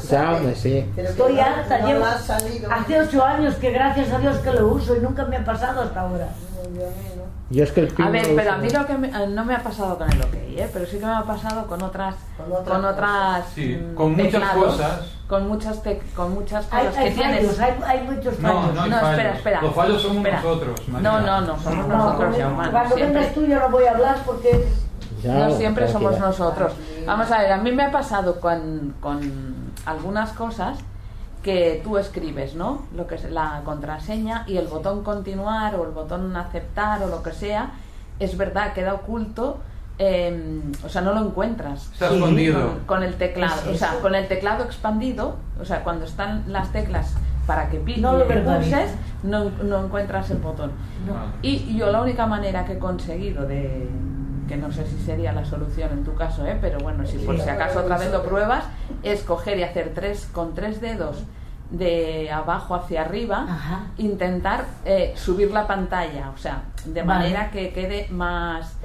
Ya, 0.09 0.55
sí. 0.55 0.85
Estoy 0.95 1.33
no- 1.33 1.41
harta, 1.41 1.79
no 1.79 1.87
llevo 1.87 2.05
hace 2.05 2.99
ocho 3.01 3.23
años 3.25 3.55
que 3.55 3.71
gracias 3.71 4.11
a 4.13 4.19
Dios 4.19 4.37
que 4.37 4.51
lo 4.51 4.67
uso 4.69 4.95
y 4.95 4.99
nunca 4.99 5.25
me 5.25 5.35
ha 5.37 5.43
pasado 5.43 5.81
hasta 5.81 5.99
ahora. 6.01 6.29
Yo 7.51 7.63
es 7.63 7.71
que 7.71 7.79
el 7.81 7.93
A 7.99 8.09
ver, 8.09 8.21
pero 8.35 8.41
uso 8.41 8.51
a 8.53 8.57
mí 8.57 8.69
lo 8.69 8.85
que 8.85 8.93
me- 8.97 9.07
eh, 9.07 9.27
no 9.27 9.43
me 9.43 9.55
ha 9.55 9.63
pasado 9.63 9.97
con 9.97 10.11
el 10.11 10.21
OK, 10.21 10.33
¿eh? 10.35 10.69
pero 10.71 10.85
sí 10.85 10.99
que 10.99 11.05
me 11.05 11.11
ha 11.13 11.23
pasado 11.23 11.65
con 11.65 11.81
otras, 11.81 12.15
Con 12.37 12.51
otras 12.51 12.67
con 12.77 12.85
otras, 12.85 13.45
Sí, 13.55 13.75
mm, 13.75 13.95
con 13.95 14.11
muchas 14.11 14.31
teclados, 14.31 14.65
cosas. 14.65 15.01
con 15.27 15.47
muchas, 15.47 15.83
tec- 15.83 16.13
con 16.15 16.33
muchas 16.35 16.65
cosas 16.67 16.95
hay 16.97 17.09
que 17.09 17.15
tienes. 17.15 17.59
hay, 17.59 17.73
hay 17.87 18.03
muchos 18.03 18.39
No, 18.39 18.49
fallos. 18.53 18.75
no 18.75 18.81
hay 18.83 18.89
No, 18.91 18.95
fallos. 18.99 19.11
espera, 19.17 19.35
espera. 19.35 19.61
Los 19.63 19.73
fallos 19.75 20.01
somos 20.01 20.17
Espera. 20.17 20.41
nosotros, 20.41 20.87
María. 20.89 21.09
No, 21.11 21.21
no, 21.21 21.41
no, 21.41 21.59
somos 21.59 21.87
No, 21.87 21.97
nosotros, 21.97 22.37
ya, 22.37 22.49
cuando, 22.49 22.71
cuando 22.71 22.95
siempre. 22.95 23.17
vengas 23.19 23.33
tú 23.33 23.45
yo 23.45 23.59
no 23.59 23.69
voy 23.69 23.83
a 23.85 23.91
hablar 23.91 24.17
porque... 24.25 24.67
Ya, 25.23 25.33
no 25.33 25.51
siempre 25.57 25.87
somos 25.91 26.17
nosotros. 26.19 26.71
Vamos 27.05 27.29
a 27.31 27.39
ver, 27.39 27.51
a 27.51 27.57
mí 27.57 27.71
me 27.73 27.83
ha 27.83 27.91
pasado 27.91 28.39
con, 28.39 28.93
con 29.01 29.19
algunas 29.85 30.31
cosas 30.33 30.77
que 31.43 31.81
tú 31.83 31.97
escribes, 31.97 32.55
¿no? 32.55 32.83
Lo 32.95 33.07
que 33.07 33.15
es 33.15 33.29
la 33.29 33.61
contraseña 33.63 34.43
y 34.47 34.57
el 34.57 34.67
botón 34.67 35.03
continuar 35.03 35.75
o 35.75 35.85
el 35.85 35.91
botón 35.91 36.35
aceptar 36.35 37.01
o 37.03 37.07
lo 37.07 37.23
que 37.23 37.31
sea, 37.31 37.71
es 38.19 38.37
verdad, 38.37 38.73
queda 38.73 38.93
oculto, 38.93 39.59
eh, 39.97 40.61
o 40.83 40.89
sea, 40.89 41.01
no 41.01 41.13
lo 41.13 41.25
encuentras. 41.25 41.89
Está 41.93 42.13
escondido. 42.13 42.59
Con, 42.59 42.85
con 42.85 43.03
el 43.03 43.15
teclado, 43.15 43.71
o 43.71 43.75
sea, 43.75 43.99
con 44.01 44.15
el 44.15 44.27
teclado 44.27 44.63
expandido, 44.65 45.35
o 45.59 45.65
sea, 45.65 45.83
cuando 45.83 46.05
están 46.05 46.43
las 46.47 46.71
teclas 46.71 47.15
para 47.49 47.67
que 47.67 47.79
piques 47.79 48.03
No 48.03 48.15
lo 48.15 48.27
pulses, 48.27 48.91
no, 49.23 49.49
no 49.63 49.83
encuentras 49.83 50.29
el 50.29 50.37
botón. 50.37 50.71
Ah. 51.09 51.31
Y 51.41 51.75
yo 51.75 51.91
la 51.91 52.01
única 52.01 52.27
manera 52.27 52.63
que 52.63 52.73
he 52.73 52.79
conseguido 52.79 53.47
de 53.47 53.89
que 54.47 54.55
no 54.55 54.71
sé 54.71 54.85
si 54.85 54.99
sería 54.99 55.31
la 55.31 55.45
solución 55.45 55.89
en 55.91 56.03
tu 56.03 56.13
caso, 56.13 56.45
¿eh? 56.45 56.57
pero 56.61 56.79
bueno, 56.79 57.05
si 57.07 57.17
por 57.17 57.39
si 57.39 57.49
acaso 57.49 57.79
otra 57.79 57.97
vez 57.97 58.11
lo 58.11 58.23
pruebas, 58.23 58.65
es 59.03 59.23
coger 59.23 59.57
y 59.59 59.63
hacer 59.63 59.91
tres 59.93 60.29
con 60.31 60.53
tres 60.53 60.81
dedos 60.81 61.23
de 61.71 62.31
abajo 62.31 62.73
hacia 62.73 63.01
arriba, 63.01 63.45
Ajá. 63.47 63.81
intentar 63.97 64.65
eh, 64.85 65.13
subir 65.15 65.51
la 65.51 65.67
pantalla, 65.67 66.31
o 66.33 66.37
sea, 66.37 66.63
de 66.85 67.03
Vale. 67.03 67.19
manera 67.25 67.51
que 67.51 67.71
quede 67.71 68.07
más 68.09 68.75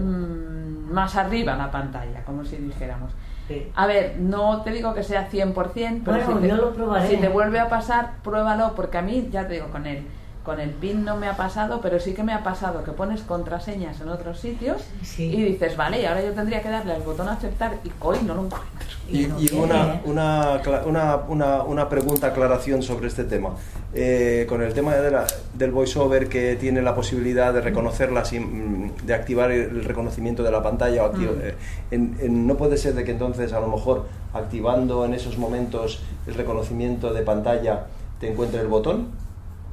mm, 0.00 0.90
más 0.92 1.16
arriba 1.16 1.54
la 1.56 1.70
pantalla, 1.70 2.22
como 2.24 2.44
si 2.44 2.56
dijéramos. 2.56 3.12
Sí. 3.48 3.70
A 3.76 3.86
ver, 3.86 4.16
no 4.18 4.62
te 4.62 4.70
digo 4.70 4.94
que 4.94 5.02
sea 5.02 5.28
100%, 5.30 6.00
pero 6.02 6.16
Bueno, 6.16 6.34
si, 6.36 6.40
te, 6.42 6.48
yo 6.48 6.56
lo 6.56 6.72
probaré. 6.72 7.08
si 7.08 7.16
te 7.18 7.28
vuelve 7.28 7.60
a 7.60 7.68
pasar, 7.68 8.12
pruébalo, 8.22 8.74
porque 8.74 8.96
a 8.96 9.02
mí, 9.02 9.28
ya 9.30 9.46
te 9.46 9.54
digo, 9.54 9.68
con 9.68 9.86
el, 9.86 10.06
con 10.44 10.60
el 10.60 10.70
PIN 10.70 11.04
no 11.06 11.16
me 11.16 11.26
ha 11.26 11.36
pasado, 11.38 11.80
pero 11.80 11.98
sí 11.98 12.12
que 12.12 12.22
me 12.22 12.34
ha 12.34 12.42
pasado 12.42 12.84
que 12.84 12.90
pones 12.92 13.22
contraseñas 13.22 13.98
en 14.02 14.10
otros 14.10 14.38
sitios 14.38 14.82
Sí. 15.02 15.24
y 15.34 15.42
dices, 15.42 15.74
vale, 15.76 16.02
y 16.02 16.04
ahora 16.04 16.22
yo 16.22 16.32
tendría 16.32 16.60
que 16.62 16.68
darle 16.68 16.92
al 16.92 17.00
botón 17.02 17.28
aceptar 17.28 17.78
y 17.82 17.90
hoy 18.00 18.18
no 18.26 18.34
lo 18.34 18.44
encuentro. 18.44 18.70
Y, 19.10 19.26
no 19.26 19.40
y 19.40 19.50
una, 19.54 20.00
una, 20.04 20.60
una, 20.84 21.16
una, 21.28 21.62
una 21.62 21.88
pregunta, 21.88 22.26
aclaración 22.28 22.82
sobre 22.82 23.08
este 23.08 23.24
tema. 23.24 23.50
Eh, 23.94 24.44
con 24.48 24.60
el 24.60 24.74
tema 24.74 24.94
de 24.96 25.10
la- 25.10 25.26
del 25.54 25.70
voiceover 25.70 26.28
que 26.28 26.56
tiene 26.56 26.82
la 26.82 26.94
posibilidad 26.94 27.54
de 27.54 27.62
reconocerla, 27.62 28.24
sin, 28.26 28.88
mm, 28.88 28.96
de 29.06 29.14
activar 29.14 29.50
el 29.50 29.82
reconocimiento 29.84 30.42
de 30.42 30.50
la 30.50 30.62
pantalla, 30.62 31.06
o 31.06 31.12
Mm. 31.12 31.24
eh, 31.40 31.54
en- 31.90 32.16
en- 32.20 32.46
no 32.46 32.56
puede 32.56 32.76
ser 32.76 32.94
de 32.94 33.04
que 33.04 33.12
entonces 33.12 33.52
a 33.54 33.60
lo 33.60 33.68
mejor 33.68 34.04
activando 34.34 35.04
en 35.06 35.14
esos 35.14 35.38
momentos 35.38 36.02
el 36.26 36.34
reconocimiento 36.34 37.14
de 37.14 37.22
pantalla 37.22 37.86
te 38.20 38.30
encuentre 38.30 38.60
el 38.60 38.66
botón, 38.68 39.06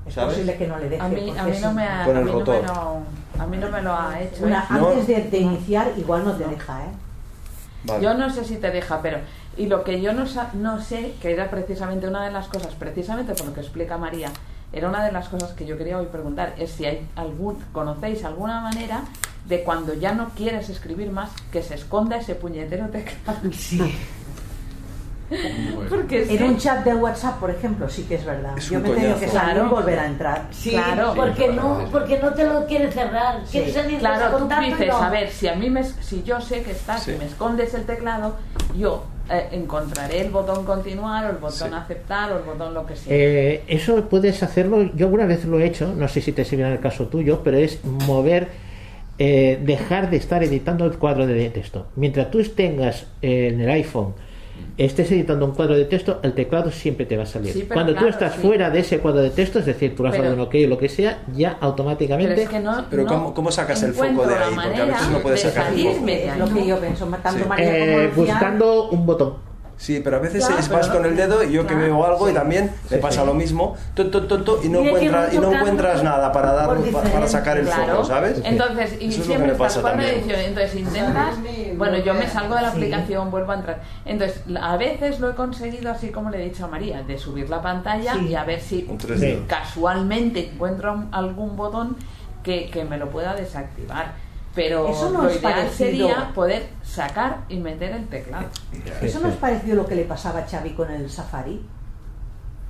Es 0.05 0.13
¿sabes? 0.15 0.33
posible 0.33 0.57
que 0.57 0.67
no 0.67 0.77
le 0.79 0.89
deje. 0.89 1.01
A 1.01 1.07
mí, 1.07 1.33
a 1.37 1.43
mí 1.43 1.57
no 1.61 1.73
me 1.73 1.83
ha, 1.87 2.05
Con 2.05 2.17
a 2.17 2.19
el 2.19 2.25
mí 2.25 2.31
no 2.31 2.37
me 2.39 2.45
rotor. 2.45 2.65
lo, 2.65 3.41
a 3.43 3.47
mí 3.47 3.57
no 3.57 3.69
me 3.69 3.81
lo 3.81 3.93
ha 3.95 4.19
hecho. 4.19 4.45
Una- 4.45 4.63
¿eh? 4.63 4.65
No. 4.71 4.87
Antes 4.89 5.07
de, 5.07 5.21
de 5.29 5.37
iniciar, 5.37 5.91
igual 5.97 6.25
no 6.25 6.33
te 6.33 6.45
deja, 6.47 6.83
¿eh? 6.85 6.89
Vale. 7.83 8.03
Yo 8.03 8.13
no 8.13 8.29
sé 8.29 8.43
si 8.45 8.57
te 8.57 8.71
deja, 8.71 9.01
pero. 9.01 9.19
Y 9.57 9.65
lo 9.67 9.83
que 9.83 10.01
yo 10.01 10.13
no, 10.13 10.25
sa- 10.27 10.49
no 10.53 10.81
sé, 10.81 11.13
que 11.21 11.31
era 11.33 11.49
precisamente 11.49 12.07
una 12.07 12.23
de 12.25 12.31
las 12.31 12.47
cosas, 12.47 12.73
precisamente 12.75 13.33
por 13.33 13.47
lo 13.47 13.53
que 13.53 13.61
explica 13.61 13.97
María, 13.97 14.29
era 14.73 14.87
una 14.87 15.03
de 15.03 15.11
las 15.11 15.27
cosas 15.29 15.51
que 15.51 15.65
yo 15.65 15.77
quería 15.77 15.97
hoy 15.97 16.05
preguntar, 16.05 16.53
es 16.57 16.71
si 16.71 16.85
hay 16.85 17.07
algún, 17.15 17.57
conocéis 17.73 18.23
alguna 18.23 18.61
manera 18.61 19.01
de 19.47 19.63
cuando 19.63 19.93
ya 19.93 20.13
no 20.13 20.29
quieres 20.29 20.69
escribir 20.69 21.11
más, 21.11 21.31
que 21.51 21.61
se 21.63 21.75
esconda 21.75 22.17
ese 22.17 22.35
puñetero 22.35 22.87
teclado. 22.89 23.39
Sí. 23.51 23.79
Porque 25.89 26.23
En 26.23 26.37
sí. 26.37 26.43
un 26.43 26.57
chat 26.57 26.83
de 26.83 26.93
WhatsApp, 26.93 27.39
por 27.39 27.49
ejemplo, 27.51 27.89
sí 27.89 28.03
que 28.03 28.15
es 28.15 28.25
verdad. 28.25 28.57
Es 28.57 28.69
Yo 28.69 28.79
me 28.79 28.89
he 28.89 28.93
tenido 28.93 29.19
que 29.19 29.27
salir 29.27 29.63
y 29.63 29.67
volver 29.69 29.99
a 29.99 30.05
entrar. 30.07 30.47
Sí, 30.51 30.71
Claro. 30.71 31.13
porque 31.15 31.47
no, 31.49 31.85
porque 31.91 32.19
no 32.19 32.33
te 32.33 32.43
lo 32.45 32.65
quiere 32.65 32.91
cerrar. 32.91 33.45
Salir 33.47 33.99
Claro, 33.99 34.37
tú 34.37 34.49
dices, 34.59 34.87
no. 34.87 34.97
a 34.97 35.09
ver, 35.09 35.29
si 35.29 35.47
a 35.47 35.55
mí 35.55 35.69
me, 35.69 35.83
si 35.83 36.23
yo 36.23 36.41
sé 36.41 36.63
que 36.63 36.71
estás 36.71 37.03
Sí. 37.03 37.11
y 37.15 37.17
me 37.17 37.25
escondes 37.25 37.73
el 37.73 37.83
teclado, 37.85 38.35
yo 38.77 39.05
eh, 39.29 39.47
encontraré 39.53 40.19
el 40.21 40.29
botón 40.31 40.65
continuar 40.65 41.25
o 41.25 41.29
el 41.29 41.37
botón 41.37 41.69
Sí. 41.69 41.75
aceptar 41.75 42.31
o 42.33 42.37
el 42.37 42.43
botón 42.43 42.73
lo 42.73 42.85
que 42.85 42.95
sea. 42.97 43.13
Eh, 43.15 43.63
eso 43.67 44.09
puedes 44.09 44.43
hacerlo, 44.43 44.91
yo 44.95 45.05
alguna 45.05 45.25
vez 45.25 45.45
lo 45.45 45.59
he 45.59 45.65
hecho, 45.65 45.93
no 45.95 46.07
sé 46.09 46.19
si 46.21 46.33
te 46.33 46.43
sirve 46.43 46.65
en 46.65 46.73
el 46.73 46.79
caso 46.81 47.07
tuyo, 47.07 47.41
pero 47.43 47.57
es 47.57 47.79
mover, 47.85 48.49
eh, 49.19 49.59
dejar 49.63 50.09
de 50.09 50.17
estar 50.17 50.43
editando 50.43 50.83
el 50.85 50.97
cuadro 50.97 51.27
de 51.27 51.49
texto. 51.49 51.87
Mientras 51.95 52.29
tú 52.31 52.43
tengas 52.43 53.05
eh, 53.21 53.51
en 53.53 53.61
el 53.61 53.69
iPhone, 53.69 54.15
estés 54.77 55.11
editando 55.11 55.45
un 55.45 55.51
cuadro 55.53 55.75
de 55.75 55.85
texto, 55.85 56.19
el 56.23 56.33
teclado 56.33 56.71
siempre 56.71 57.05
te 57.05 57.17
va 57.17 57.23
a 57.23 57.25
salir. 57.25 57.53
Sí, 57.53 57.63
Cuando 57.71 57.91
tú 57.93 57.99
claro, 57.99 58.09
estás 58.09 58.33
sí. 58.35 58.39
fuera 58.41 58.69
de 58.69 58.79
ese 58.79 58.99
cuadro 58.99 59.21
de 59.21 59.29
texto, 59.29 59.59
es 59.59 59.65
decir, 59.65 59.95
tú 59.95 60.05
has 60.07 60.17
dado 60.17 60.33
un 60.33 60.39
ok 60.39 60.55
o 60.65 60.67
lo 60.67 60.77
que 60.77 60.89
sea, 60.89 61.19
ya 61.35 61.57
automáticamente... 61.59 62.33
Pero 62.33 62.41
es 62.43 62.49
que 62.49 62.59
no, 62.59 62.85
Pero 62.89 63.03
no 63.03 63.09
¿cómo- 63.09 63.33
cómo 63.33 63.51
sacas 63.51 63.81
el 63.83 63.93
foco 63.93 64.25
de 64.25 64.35
ahí? 64.35 64.53
Porque 64.55 64.81
a 64.81 64.85
veces 64.85 65.09
no 65.09 65.19
puedes 65.19 65.43
de 65.43 65.49
sacar 65.49 65.71
el 65.73 65.79
foco. 65.79 65.89
salirme 65.89 66.11
de 66.15 66.25
Es 66.25 66.31
ahí. 66.31 66.39
lo 66.39 66.53
que 66.53 66.65
yo 66.67 66.79
pienso, 66.79 67.05
tanto 67.23 67.43
Sí. 67.43 67.49
María 67.49 67.65
como 67.71 67.75
Eh, 67.83 68.11
Lucía. 68.15 68.33
buscando 68.33 68.89
un 68.89 69.05
botón. 69.05 69.50
Sí, 69.81 69.99
pero 69.99 70.17
a 70.17 70.19
veces 70.19 70.45
Claro, 70.45 70.59
es, 70.61 70.69
vas 70.69 70.87
con 70.89 71.03
el 71.05 71.15
dedo 71.15 71.43
y 71.43 71.51
yo 71.53 71.65
que 71.65 71.73
veo 71.73 72.05
algo 72.05 72.27
y 72.27 72.33
sí. 72.33 72.37
también 72.37 72.71
me 72.91 72.97
Sí, 72.97 73.01
pasa 73.01 73.21
sí. 73.21 73.25
lo 73.25 73.33
mismo 73.33 73.75
tu, 73.95 74.11
tu, 74.11 74.59
y 74.63 74.69
no 74.69 74.81
encuentras 74.81 75.33
y 75.33 75.39
no 75.39 75.51
encuentras 75.51 76.03
nada 76.03 76.31
para 76.31 76.51
dar 76.53 76.69
para 77.11 77.27
sacar 77.27 77.57
el 77.57 77.65
Claro. 77.65 77.93
foco, 77.95 78.05
¿sabes? 78.05 78.39
Entonces, 78.43 78.97
y 79.01 79.07
Eso 79.07 79.09
es 79.09 79.17
lo 79.17 79.21
que 79.23 79.23
siempre 79.27 79.47
me 79.47 79.53
estás 79.53 79.73
pasa 79.77 79.81
con 79.81 79.89
la 79.89 79.97
también. 79.97 80.19
edición, 80.19 80.39
entonces 80.39 80.75
intentas, 80.75 81.35
bueno, 81.77 81.97
yo 81.97 82.13
me 82.13 82.27
salgo 82.29 82.53
de 82.53 82.61
la 82.61 82.69
Sí. 82.69 82.77
aplicación, 82.77 83.31
vuelvo 83.31 83.51
a 83.53 83.55
entrar. 83.55 83.81
Entonces, 84.05 84.41
a 84.61 84.77
veces 84.77 85.19
lo 85.19 85.31
he 85.31 85.33
conseguido 85.33 85.89
así 85.89 86.09
como 86.09 86.29
le 86.29 86.41
he 86.41 86.49
dicho 86.49 86.65
a 86.65 86.67
María, 86.67 87.01
de 87.01 87.17
subir 87.17 87.49
la 87.49 87.63
pantalla 87.63 88.13
Sí. 88.13 88.27
y 88.27 88.35
a 88.35 88.43
ver 88.43 88.61
si 88.61 88.87
casualmente 89.47 90.51
encuentro 90.53 90.93
un- 90.93 91.09
algún 91.11 91.55
botón 91.55 91.95
que, 92.43 92.69
que 92.69 92.85
me 92.85 92.97
lo 92.97 93.09
pueda 93.09 93.33
desactivar. 93.35 94.13
Pero 94.53 94.89
Eso 94.89 95.09
no 95.11 95.23
lo 95.23 95.29
es 95.29 95.37
ideal 95.39 95.53
parecido. 95.53 95.77
sería 95.89 96.31
poder 96.35 96.63
sacar 96.83 97.39
y 97.47 97.57
meter 97.57 97.91
el 97.91 98.07
teclado. 98.07 98.47
¿Eso 99.01 99.19
no 99.21 99.29
es 99.29 99.35
parecido 99.35 99.73
a 99.73 99.83
lo 99.83 99.85
que 99.87 99.95
le 99.95 100.03
pasaba 100.03 100.39
a 100.39 100.47
Xavi 100.47 100.71
con 100.71 100.91
el 100.91 101.09
Safari? 101.09 101.61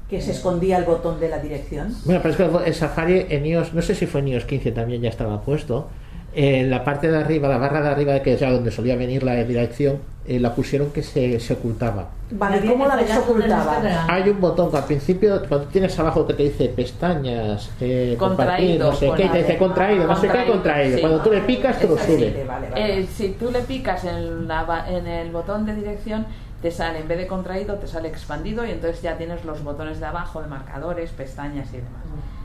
Que 0.08 0.22
se 0.22 0.32
escondía 0.32 0.78
el 0.78 0.84
botón 0.84 1.20
de 1.20 1.30
la 1.30 1.39
dirección. 1.39 1.96
Bueno, 2.06 2.22
pero 2.22 2.32
es 2.34 2.38
que 2.62 2.67
el 2.67 2.76
Safari 2.76 3.26
en 3.30 3.46
iOS, 3.46 3.74
no 3.74 3.82
sé 3.82 3.96
si 3.96 4.06
fue 4.06 4.20
en 4.22 4.28
iOS 4.28 4.46
15 4.46 4.72
también 4.74 5.02
ya 5.02 5.10
estaba 5.10 5.41
puesto. 5.41 5.88
En 6.34 6.70
la 6.70 6.84
parte 6.86 7.12
de 7.12 7.17
arriba, 7.17 7.50
la 7.50 7.58
barra 7.58 7.82
de 7.82 7.89
arriba, 7.89 8.20
que 8.22 8.34
es 8.34 8.39
ya 8.39 8.50
donde 8.52 8.72
solía 8.72 8.96
venir 8.96 9.22
la 9.24 9.36
dirección, 9.44 9.98
eh, 10.26 10.39
la 10.39 10.56
pusieron 10.56 10.91
que 10.91 11.04
se, 11.04 11.39
se 11.41 11.54
ocultaba. 11.54 12.08
Vale, 12.32 12.65
¿cómo 12.65 12.86
la 12.86 12.96
pegarlo 12.96 13.34
del 13.34 13.41
desocultaba? 13.50 13.74
Instagram. 13.76 14.08
Hay 14.10 14.30
un 14.30 14.39
botón 14.39 14.72
que 14.72 14.78
al 14.78 14.86
principio, 14.86 15.41
cuando 15.50 15.67
tienes 15.67 16.00
abajo 16.00 16.26
que 16.26 16.34
te 16.36 16.44
dice 16.44 16.70
pestañas, 16.70 17.70
eh, 17.82 18.15
compartir, 18.17 18.80
no 18.80 18.94
sé 18.94 19.12
qué, 19.17 19.28
te 19.28 19.38
dice 19.39 19.58
contraído, 19.58 20.08
no 20.08 20.15
sé 20.15 20.30
qué, 20.30 20.46
contraído, 20.50 20.96
sí. 20.96 21.02
Cuando 21.02 21.20
tú 21.22 21.32
le 21.32 21.41
picas, 21.41 21.80
te 21.80 21.88
lo 21.88 21.98
sí, 21.98 22.04
sube. 22.06 22.46
vale, 22.48 22.70
vale. 22.70 23.00
Eh, 23.00 23.08
si 23.13 23.30
tú 23.34 23.52
le 23.52 23.60
picas 23.62 24.06
en, 24.06 24.48
la 24.48 24.63
ba- 24.63 24.89
en 24.89 25.08
el 25.08 25.32
botón 25.32 25.65
de 25.65 25.76
dirección, 25.76 26.26
te 26.62 26.72
sale, 26.72 27.00
en 27.00 27.08
vez 27.10 27.17
de 27.17 27.28
contraído, 27.28 27.76
te 27.76 27.88
sale 27.88 28.08
expandido 28.08 28.65
y 28.65 28.72
entonces 28.72 29.02
ya 29.02 29.17
tienes 29.17 29.44
los 29.44 29.62
botones 29.63 30.00
de 30.00 30.06
abajo 30.06 30.41
de 30.41 30.48
marcadores, 30.48 31.10
pestañas 31.10 31.67
y 31.74 31.78
demás. 31.78 31.91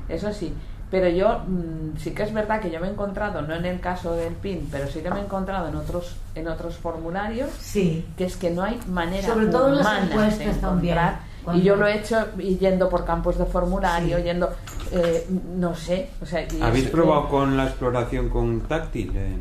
Eso 0.09 0.33
sí, 0.33 0.53
Pero 0.91 1.09
yo 1.09 1.41
mm, 1.47 1.97
sí 1.99 2.13
que 2.13 2.23
es 2.23 2.33
verdad 2.33 2.61
que 2.61 2.71
yo 2.71 2.79
me 2.81 2.87
he 2.87 2.91
encontrado, 2.91 3.43
no 3.43 3.55
en 3.55 3.65
el 3.67 3.81
caso 3.81 4.15
del 4.15 4.35
PIN, 4.35 4.69
pero 4.71 4.87
sí 4.87 5.01
que 5.01 5.11
me 5.11 5.19
he 5.21 5.25
encontrado 5.25 5.69
en 5.69 5.75
otros 5.77 6.17
en 6.37 6.47
otros 6.49 6.77
formularios, 6.77 7.51
Sí. 7.59 8.05
que 8.17 8.25
es 8.27 8.37
que 8.37 8.51
no 8.51 8.63
hay 8.63 8.79
manera 8.89 9.27
Sobre 9.27 9.47
todo 9.47 9.69
en 9.71 9.79
las 9.79 9.87
de 10.01 10.07
encuestas 10.13 10.61
también, 10.61 10.95
encontrar. 10.99 11.21
cuando- 11.45 11.63
Y 11.63 11.65
yo 11.65 11.77
lo 11.77 11.87
he 11.89 11.99
hecho 11.99 12.37
yendo 12.37 12.89
por 12.89 13.05
campos 13.05 13.37
de 13.39 13.47
formulario, 13.47 14.19
yendo, 14.21 14.51
eh, 14.93 15.27
no 15.57 15.75
sé, 15.75 16.11
o 16.23 16.27
sea, 16.27 16.43
y 16.43 16.61
¿Habéis 16.61 16.85
es- 16.87 16.91
probado 16.91 17.29
con 17.29 17.57
la 17.57 17.65
exploración 17.65 18.29
con 18.29 18.61
táctil? 18.61 19.13
eh? 19.17 19.37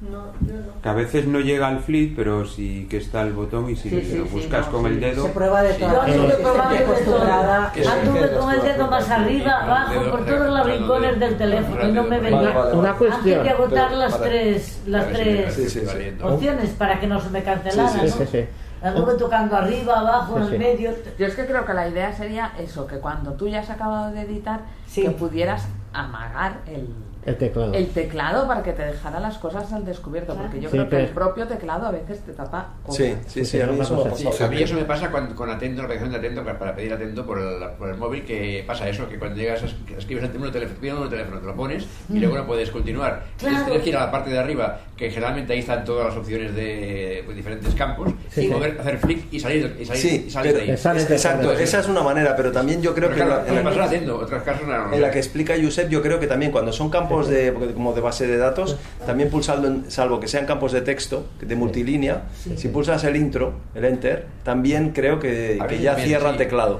No, 0.00 0.24
yo 0.46 0.54
no. 0.54 0.80
Que 0.82 0.88
a 0.88 0.94
veces 0.94 1.26
no 1.26 1.40
llega 1.40 1.68
al 1.68 1.80
flip, 1.80 2.16
pero 2.16 2.46
sí 2.46 2.86
que 2.88 2.96
está 2.96 3.20
el 3.20 3.34
botón 3.34 3.68
y 3.68 3.76
si 3.76 3.90
Sí, 3.90 4.00
sí, 4.02 4.16
lo 4.16 4.24
sí, 4.24 4.30
buscas 4.30 4.66
no, 4.66 4.72
con 4.72 4.82
sí. 4.84 4.88
el 4.92 5.00
dedo. 5.00 5.26
Se 5.26 5.28
prueba 5.32 5.62
de 5.62 5.74
sí. 5.74 5.80
todas 5.80 6.08
Yo 6.08 7.90
anduve 7.90 8.32
con 8.38 8.50
el 8.54 8.62
dedo 8.62 8.86
más 8.86 9.10
arriba, 9.10 9.62
abajo, 9.62 10.10
por 10.10 10.24
todos 10.24 10.48
los 10.58 10.66
rincones 10.66 11.20
del 11.20 11.36
teléfono 11.36 11.88
y 11.88 11.92
no 11.92 12.02
me 12.04 12.18
venía. 12.18 12.64
Una 12.72 12.94
cuestión. 12.94 13.40
Antes 13.40 13.44
de 13.44 13.50
agotar 13.50 13.92
las 13.92 14.20
tres, 14.20 14.80
las 14.86 15.08
tres 15.08 15.54
sí, 15.54 15.68
sí, 15.68 15.80
sí. 15.80 16.22
opciones 16.22 16.70
para 16.70 16.98
que 16.98 17.06
no 17.06 17.20
se 17.20 17.28
me 17.30 17.42
cancelara, 17.42 17.90
Sí, 17.90 17.98
sí, 18.00 18.06
¿no? 18.06 18.24
sí, 18.24 18.26
sí. 18.32 18.44
Anduve 18.82 19.14
tocando 19.16 19.54
arriba, 19.56 20.00
abajo, 20.00 20.36
Sí, 20.36 20.42
en 20.42 20.48
sí. 20.48 20.52
el 20.54 20.58
medio. 20.58 20.90
Yo 21.18 21.26
es 21.26 21.34
que 21.34 21.44
creo 21.44 21.66
que 21.66 21.74
la 21.74 21.86
idea 21.86 22.14
sería 22.16 22.52
eso, 22.58 22.86
que 22.86 22.96
cuando 22.96 23.32
tú 23.34 23.46
ya 23.48 23.60
has 23.60 23.68
acabado 23.68 24.10
de 24.12 24.22
editar, 24.22 24.60
que 24.94 25.10
pudieras 25.10 25.66
amagar 25.92 26.60
el, 26.66 26.88
El 27.26 27.36
teclado. 27.36 27.74
el 27.74 27.86
teclado 27.88 28.46
para 28.48 28.62
que 28.62 28.72
te 28.72 28.82
dejara 28.82 29.20
las 29.20 29.36
cosas 29.38 29.72
al 29.72 29.84
descubierto, 29.84 30.34
porque 30.34 30.60
yo 30.60 30.68
Sí, 30.68 30.72
creo 30.72 30.84
que 30.84 30.90
pero- 30.90 31.02
el 31.04 31.10
propio 31.10 31.46
teclado 31.46 31.86
a 31.86 31.90
veces 31.90 32.20
te 32.20 32.32
tapa 32.32 32.68
cosas. 32.82 32.96
Sí, 33.06 33.14
sí, 33.26 33.44
sí, 33.44 33.60
a 33.60 33.66
mí 33.66 33.78
eso 33.80 34.02
me 34.04 34.10
ha 34.10 34.14
Sí, 34.16 34.42
a 34.42 34.46
mí 34.48 34.62
eso 34.62 34.74
me 34.74 34.84
pasa 34.84 35.10
cuando, 35.10 35.34
con 35.34 35.50
Atento, 35.50 35.82
la 35.82 35.84
aplicación 35.86 36.10
de 36.12 36.18
Atento, 36.18 36.44
para- 36.44 36.74
pedir 36.74 36.92
Atento 36.92 37.26
por 37.26 37.38
el, 37.38 37.62
por 37.78 37.88
el 37.90 37.96
móvil, 37.96 38.24
que 38.24 38.64
pasa 38.66 38.88
eso, 38.88 39.08
que 39.08 39.18
cuando 39.18 39.36
llegas, 39.36 39.62
escribes 39.96 40.24
el 40.24 40.32
número 40.32 40.46
de 40.50 40.60
teléfono, 40.60 40.80
pides 40.80 40.92
el 40.92 40.98
número 40.98 41.10
de 41.10 41.16
teléfono, 41.16 41.40
te 41.40 41.46
lo 41.46 41.54
pones 41.56 41.86
y 42.08 42.12
Mm. 42.14 42.20
luego 42.20 42.36
no 42.38 42.46
puedes 42.46 42.70
continuar. 42.70 43.10
Claro. 43.10 43.56
Entonces 43.56 43.64
tienes 43.66 43.82
que 43.82 43.88
ir 43.90 43.96
a 43.96 44.00
la 44.06 44.10
parte 44.10 44.30
de 44.30 44.38
arriba, 44.38 44.80
que 44.96 45.10
generalmente 45.10 45.52
ahí 45.52 45.58
están 45.60 45.84
todas 45.84 46.06
las 46.08 46.16
opciones 46.16 46.54
de 46.54 47.22
pues, 47.24 47.36
diferentes 47.36 47.74
campos, 47.74 48.10
Sí, 48.30 48.42
y 48.42 48.46
sí. 48.46 48.50
poder 48.52 48.80
hacer 48.80 48.98
flick 48.98 49.32
y 49.32 49.40
salir, 49.40 49.76
y 49.78 49.84
salir, 49.84 50.02
Sí, 50.02 50.24
y 50.26 50.30
salir 50.30 50.54
de 50.54 50.62
ahí. 50.62 50.70
exacto, 50.70 51.52
esa 51.52 51.80
es 51.80 51.88
una 51.88 52.02
manera, 52.02 52.34
pero 52.36 52.50
también 52.52 52.80
yo 52.80 52.94
creo 52.94 53.08
Pero 53.10 53.20
que 53.20 53.26
claro, 53.26 53.46
en 53.46 53.76
la, 53.78 53.84
Atento, 53.84 54.18
otros 54.18 54.42
casos 54.42 54.66
no. 54.66 54.92
en 54.92 55.00
la 55.02 55.10
que 55.10 55.18
explica 55.18 55.54
Josep, 55.60 55.88
yo 55.88 56.00
creo 56.02 56.18
que 56.20 56.26
también 56.26 56.50
cuando 56.52 56.72
son 56.72 56.88
campos 56.90 57.09
de, 57.18 57.52
como 57.74 57.92
de 57.92 58.00
base 58.00 58.26
de 58.26 58.36
datos, 58.36 58.76
también 59.04 59.28
pulsando, 59.30 59.66
en- 59.68 59.90
salvo 59.90 60.20
que 60.20 60.28
sean 60.28 60.46
campos 60.46 60.72
de 60.72 60.80
texto, 60.82 61.24
de 61.40 61.56
multilínea, 61.56 62.22
si 62.56 62.68
pulsas 62.68 63.02
el 63.04 63.16
intro, 63.16 63.52
el 63.74 63.84
enter, 63.84 64.26
también 64.44 64.90
creo 64.90 65.18
que, 65.18 65.58
que 65.68 65.78
ya 65.80 65.96
cierra 65.96 66.30
el 66.30 66.36
teclado. 66.36 66.78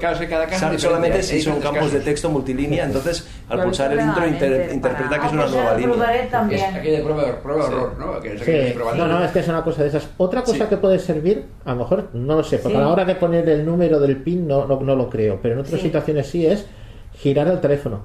Solamente 0.77 1.23
si 1.23 1.41
son 1.41 1.59
campos 1.59 1.91
de 1.91 1.99
texto 1.99 2.29
multilínea, 2.29 2.85
entonces 2.85 3.27
al 3.49 3.63
pulsar 3.63 3.91
el 3.93 3.99
intro 3.99 4.27
inter- 4.27 4.69
interpreta 4.73 5.19
que 5.19 5.25
es 5.27 5.31
Ah, 5.31 5.33
una 5.33 5.41
pues 5.43 5.51
nueva 5.55 5.77
línea. 5.77 6.29
también. 6.29 6.61
Es 6.61 6.75
aquello 6.75 6.97
de 6.97 7.03
prueba, 7.03 7.39
prueba 7.41 7.67
error, 7.67 7.93
¿no? 7.99 8.19
Que 8.19 8.39
Sí, 8.39 8.79
no, 8.97 9.07
no, 9.07 9.23
es 9.25 9.31
que 9.31 9.39
es 9.39 9.47
una 9.47 9.63
cosa 9.63 9.83
de 9.83 9.89
esas. 9.89 10.07
Otra 10.17 10.41
cosa 10.43 10.67
que 10.69 10.77
puede 10.77 10.99
servir, 10.99 11.45
a 11.65 11.71
lo 11.73 11.77
mejor, 11.79 12.09
no 12.13 12.35
lo 12.35 12.43
sé, 12.43 12.57
porque 12.57 12.75
Sí. 12.77 12.81
a 12.81 12.85
la 12.85 12.89
hora 12.91 13.05
de 13.05 13.15
poner 13.15 13.47
el 13.49 13.65
número 13.65 13.99
del 13.99 14.17
PIN 14.17 14.47
no, 14.47 14.65
no, 14.65 14.79
no 14.79 14.95
lo 14.95 15.09
creo, 15.09 15.39
pero 15.41 15.55
en 15.55 15.59
otras 15.61 15.79
Sí. 15.79 15.87
situaciones 15.87 16.27
sí 16.27 16.45
es 16.45 16.65
girar 17.15 17.47
el 17.47 17.59
teléfono. 17.59 18.01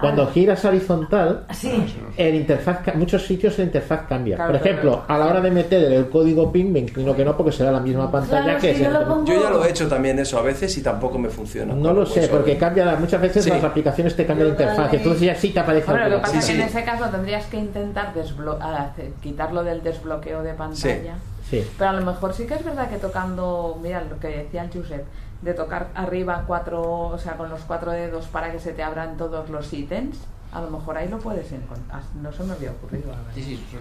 Cuando 0.00 0.22
Ah. 0.22 0.30
giras 0.32 0.64
horizontal, 0.64 1.44
Sí. 1.52 1.84
el 2.16 2.34
interfaz, 2.34 2.78
ca- 2.84 2.92
muchos 2.94 3.26
sitios 3.26 3.56
la 3.58 3.64
interfaz 3.64 4.06
cambia. 4.08 4.36
Claro, 4.36 4.52
Por 4.52 4.60
ejemplo, 4.60 4.90
claro. 4.92 5.04
a 5.08 5.18
la 5.18 5.26
hora 5.30 5.40
de 5.40 5.50
meter 5.50 5.92
el 5.92 6.08
código 6.08 6.50
PIN, 6.50 6.72
me 6.72 6.78
inclino 6.80 7.14
que 7.14 7.24
no, 7.24 7.36
porque 7.36 7.52
será 7.52 7.70
la 7.70 7.80
misma 7.80 8.10
pantalla 8.10 8.44
Claro, 8.44 8.60
que 8.60 8.74
si 8.74 8.80
yo 8.80 8.86
es 8.86 8.92
lo 8.92 9.00
el- 9.00 9.06
pongo- 9.06 9.24
Yo 9.26 9.42
ya 9.42 9.50
lo 9.50 9.64
he 9.64 9.70
hecho 9.70 9.88
también 9.88 10.18
eso 10.18 10.38
a 10.38 10.42
veces 10.42 10.76
y 10.78 10.82
tampoco 10.82 11.18
me 11.18 11.28
funciona. 11.28 11.74
No 11.74 11.92
lo 11.92 12.06
sé, 12.06 12.28
porque 12.28 12.56
cambia 12.56 12.84
la- 12.84 12.96
muchas 12.96 13.20
veces 13.20 13.44
Sí. 13.44 13.50
las 13.50 13.62
aplicaciones 13.62 14.16
te 14.16 14.24
cambian 14.26 14.48
la 14.48 14.54
interfaz, 14.54 14.92
entonces 14.94 15.22
ya 15.22 15.34
sí 15.34 15.50
te 15.50 15.60
aparece 15.60 15.90
Hombre, 15.90 16.08
lo 16.10 16.16
que 16.16 16.22
pasa 16.22 16.38
es 16.38 16.46
que 16.46 16.52
en 16.52 16.60
ese 16.62 16.84
caso 16.84 17.04
tendrías 17.10 17.44
que 17.46 17.56
intentar 17.58 18.14
desblo- 18.14 18.58
hacer- 18.60 19.12
quitarlo 19.22 19.62
del 19.64 19.82
desbloqueo 19.82 20.42
de 20.42 20.54
pantalla. 20.54 21.14
Sí. 21.48 21.64
Pero 21.76 21.90
a 21.90 21.92
lo 21.94 22.06
mejor 22.06 22.32
sí 22.32 22.46
que 22.46 22.54
es 22.54 22.64
verdad 22.64 22.88
que 22.88 22.96
tocando, 22.96 23.76
mira 23.82 24.02
lo 24.08 24.18
que 24.20 24.28
decía 24.28 24.62
el 24.62 24.70
Josep, 24.72 25.04
de 25.42 25.54
tocar 25.54 25.88
arriba 25.94 26.44
cuatro, 26.46 26.82
o 26.82 27.18
sea, 27.18 27.36
con 27.36 27.48
los 27.50 27.60
cuatro 27.62 27.92
dedos 27.92 28.26
para 28.26 28.52
que 28.52 28.58
se 28.58 28.72
te 28.72 28.82
abran 28.82 29.16
todos 29.16 29.48
los 29.48 29.72
ítems, 29.72 30.18
a 30.52 30.60
lo 30.60 30.70
mejor 30.70 30.96
ahí 30.98 31.08
lo 31.08 31.18
puedes 31.18 31.50
encontrar. 31.52 32.02
No 32.20 32.32
se 32.32 32.42
me 32.44 32.52
había 32.52 32.72
ocurrido. 32.72 33.12
Sí, 33.34 33.42
sí, 33.42 33.64
son 33.70 33.80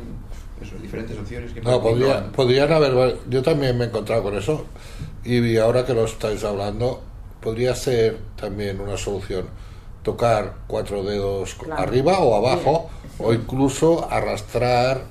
eso, 0.66 0.76
diferentes 0.82 1.18
opciones 1.18 1.52
que 1.52 1.62
No, 1.62 1.82
podría, 1.82 2.32
podrían 2.32 2.72
haber. 2.72 3.18
Yo 3.30 3.42
también 3.42 3.78
me 3.78 3.86
he 3.86 3.88
encontrado 3.88 4.24
con 4.24 4.38
eso. 4.38 4.66
Y 5.24 5.58
ahora 5.58 5.86
que 5.86 5.94
lo 5.94 6.06
estáis 6.06 6.44
hablando, 6.44 7.02
podría 7.42 7.76
ser 7.76 8.18
también 8.40 8.80
una 8.80 8.98
solución 8.98 9.46
tocar 10.04 10.54
cuatro 10.68 11.04
dedos 11.04 11.56
Claro. 11.56 11.82
arriba 11.82 12.20
o 12.20 12.36
abajo, 12.36 12.90
o 13.20 13.34
incluso 13.34 14.08
arrastrar 14.10 15.02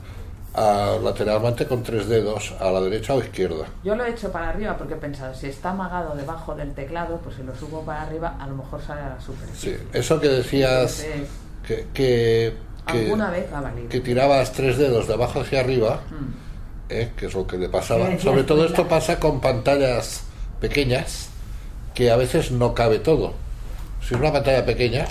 lateralmente 0.55 1.67
con 1.67 1.83
tres 1.83 2.09
dedos 2.09 2.55
a 2.61 2.71
la 2.71 2.81
derecha 2.81 3.15
o 3.15 3.21
izquierda. 3.21 3.67
Yo 3.85 3.95
lo 3.95 4.05
he 4.05 4.11
hecho 4.11 4.33
para 4.33 4.49
arriba 4.51 4.77
porque 4.77 4.95
he 4.95 4.97
pensado, 4.97 5.35
si 5.35 5.47
está 5.47 5.71
amagado 5.71 6.17
debajo 6.17 6.55
del 6.55 6.73
teclado, 6.75 7.19
pues 7.23 7.37
si 7.37 7.43
lo 7.43 7.55
subo 7.55 7.83
para 7.83 8.03
arriba, 8.03 8.37
a 8.41 8.47
lo 8.47 8.57
mejor 8.57 8.81
sale 8.83 9.03
a 9.03 9.09
la 9.11 9.21
superficie. 9.21 9.77
Sí, 9.79 9.83
eso 9.93 10.21
que 10.21 10.29
decías 10.29 11.01
Entonces, 11.05 11.29
que, 11.67 11.87
que, 11.95 12.55
que- 12.87 13.05
alguna 13.05 13.31
vez 13.31 13.53
ha 13.53 13.61
valido. 13.61 13.89
que 13.89 14.01
tirabas 14.01 14.53
tres 14.53 14.79
dedos 14.79 15.07
de 15.07 15.15
abajo 15.15 15.41
hacia 15.41 15.61
arriba, 15.61 16.01
Mm. 16.11 16.93
¿eh? 16.93 17.13
que 17.17 17.27
es 17.27 17.35
lo 17.35 17.47
que 17.47 17.59
le 17.59 17.69
pasaba. 17.69 18.19
Sobre 18.19 18.45
todo 18.45 18.65
esto 18.65 18.89
pasa 18.89 19.21
con 19.21 19.41
pantallas 19.41 20.23
pequeñas, 20.61 21.29
que 21.95 22.11
a 22.11 22.17
veces 22.17 22.51
no 22.51 22.75
cabe 22.75 22.99
todo. 22.99 23.35
Si 24.01 24.15
es 24.15 24.21
una 24.21 24.33
pantalla 24.33 24.65
pequeña, 24.65 25.07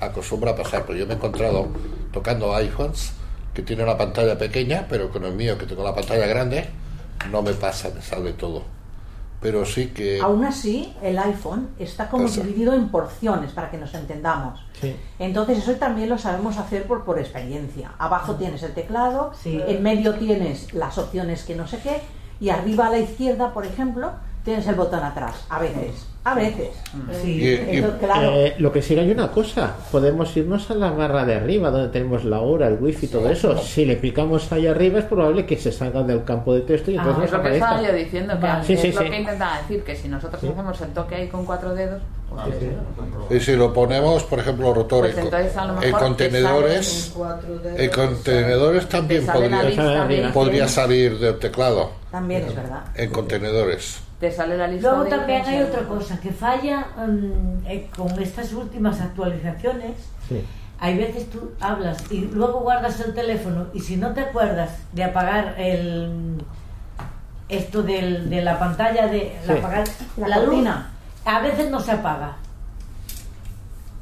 acostumbra 0.00 0.52
a 0.52 0.56
pasar, 0.56 0.84
pero 0.86 0.98
yo 0.98 1.06
me 1.06 1.12
he 1.12 1.16
encontrado 1.16 1.68
tocando 2.12 2.54
iPhones 2.54 3.12
que 3.58 3.64
tienen 3.64 3.86
una 3.86 3.98
pantalla 3.98 4.38
pequeña, 4.38 4.86
pero 4.88 5.10
con 5.10 5.24
el 5.24 5.32
mío 5.34 5.58
que 5.58 5.66
tengo 5.66 5.82
la 5.82 5.92
pantalla 5.92 6.28
grande, 6.28 6.68
no 7.32 7.42
me 7.42 7.54
pasa, 7.54 7.90
me 7.92 8.00
sale 8.00 8.34
todo. 8.34 8.62
Pero 9.40 9.66
sí 9.66 9.88
que... 9.88 10.20
Aún 10.20 10.44
así, 10.44 10.94
el 11.02 11.18
iPhone 11.18 11.70
está 11.76 12.08
como 12.08 12.26
Pasa. 12.26 12.40
dividido 12.42 12.72
en 12.72 12.88
porciones 12.88 13.50
para 13.50 13.68
que 13.68 13.76
nos 13.76 13.92
entendamos. 13.94 14.60
Sí. 14.80 14.94
Entonces 15.18 15.58
eso 15.58 15.72
también 15.72 16.08
lo 16.08 16.18
sabemos 16.18 16.56
hacer 16.56 16.84
por, 16.84 17.02
por 17.04 17.18
experiencia. 17.18 17.90
Abajo 17.98 18.36
tienes 18.36 18.62
el 18.62 18.74
teclado, 18.74 19.32
Sí. 19.42 19.60
en 19.66 19.82
medio 19.82 20.14
tienes 20.14 20.72
las 20.72 20.96
opciones 20.96 21.42
que 21.42 21.56
no 21.56 21.66
sé 21.66 21.78
qué, 21.80 22.00
y 22.38 22.50
arriba 22.50 22.86
a 22.86 22.90
la 22.90 22.98
izquierda, 23.00 23.52
por 23.52 23.66
ejemplo, 23.66 24.12
tienes 24.44 24.66
el 24.66 24.74
botón 24.74 25.02
atrás. 25.02 25.34
A 25.50 25.58
veces, 25.60 26.06
a 26.24 26.34
veces. 26.34 26.68
Sí. 27.22 27.32
Y- 27.32 27.48
y- 27.48 27.76
Entonces, 27.78 28.00
claro, 28.00 28.30
Eh, 28.34 28.54
lo 28.58 28.72
que 28.72 28.82
sí 28.82 28.98
hay 28.98 29.10
una 29.10 29.30
cosa, 29.30 29.74
podemos 29.90 30.34
irnos 30.36 30.70
a 30.70 30.74
la 30.74 30.90
barra 30.90 31.24
de 31.24 31.34
arriba 31.34 31.70
donde 31.70 31.88
tenemos 31.88 32.24
la 32.24 32.40
hora, 32.40 32.68
el 32.68 32.74
wifi, 32.80 33.06
todo 33.08 33.28
eso. 33.30 33.56
Si 33.58 33.84
le 33.84 33.96
picamos 33.96 34.50
ahí 34.52 34.66
arriba 34.66 34.98
es 35.00 35.04
probable 35.06 35.44
que 35.46 35.56
se 35.56 35.70
salga 35.72 36.02
del 36.02 36.24
campo 36.24 36.54
de 36.54 36.62
texto 36.62 36.90
y 36.90 36.96
Ah, 36.96 37.02
entonces 37.02 37.24
es 37.24 37.32
nos 37.32 37.42
lo 37.44 37.48
que 37.50 37.54
estaba 37.56 37.72
yo 37.76 37.78
aparezca. 37.88 38.04
diciendo, 38.04 38.34
que 38.34 38.40
Vale. 38.46 38.64
Sí, 38.64 38.72
es 38.74 38.80
sí, 38.80 38.92
lo 38.92 39.00
sí. 39.02 39.10
que 39.10 39.16
intentaba 39.20 39.58
decir, 39.58 39.82
que 39.84 39.96
si 39.96 40.08
nosotros 40.08 40.42
hacemos 40.44 40.80
el 40.80 40.88
toque 40.90 41.14
ahí 41.14 41.28
con 41.28 41.44
cuatro 41.46 41.74
dedos, 41.74 42.02
pues 42.30 43.40
Y 43.42 43.44
si 43.44 43.56
lo 43.56 43.72
ponemos, 43.72 44.22
por 44.24 44.38
ejemplo, 44.38 44.72
rotor 44.74 45.00
Pues 45.10 45.16
en, 45.16 45.92
contenedores, 45.92 47.12
en 47.76 47.90
contenedores 47.90 48.88
también 48.88 49.26
podría, 49.26 50.32
podría 50.32 50.68
salir 50.68 51.18
del 51.18 51.38
teclado. 51.38 51.90
también 52.10 52.44
es 52.46 52.54
verdad. 52.54 52.82
En 52.94 53.10
contenedores. 53.10 54.00
Te 54.20 54.30
sale 54.32 54.56
la 54.56 54.66
lista 54.66 54.88
Luego 54.90 55.04
de 55.04 55.10
también 55.10 55.42
hay 55.46 55.62
otra 55.62 55.82
cosa 55.82 56.18
que 56.20 56.30
falla 56.32 56.86
mm, 56.96 57.66
eh, 57.66 57.88
con 57.96 58.20
estas 58.20 58.52
últimas 58.52 59.00
actualizaciones. 59.00 59.92
Sí. 60.28 60.44
Hay 60.80 60.96
veces 60.96 61.28
tú 61.30 61.50
hablas 61.60 61.98
y 62.10 62.22
luego 62.32 62.60
guardas 62.60 63.00
el 63.00 63.14
teléfono 63.14 63.66
y 63.74 63.80
si 63.80 63.96
no 63.96 64.12
te 64.12 64.20
acuerdas 64.20 64.70
de 64.92 65.04
apagar 65.04 65.54
el 65.58 66.42
esto 67.48 67.82
del- 67.82 68.28
de 68.28 68.42
la 68.42 68.58
pantalla 68.58 69.06
de 69.06 69.36
Sí. 69.46 69.52
apagar 69.52 69.84
La 70.16 70.28
la, 70.28 70.36
luz, 70.38 70.46
cortina. 70.46 70.90
a 71.24 71.40
veces 71.40 71.70
no 71.70 71.80
se 71.80 71.92
apaga. 71.92 72.36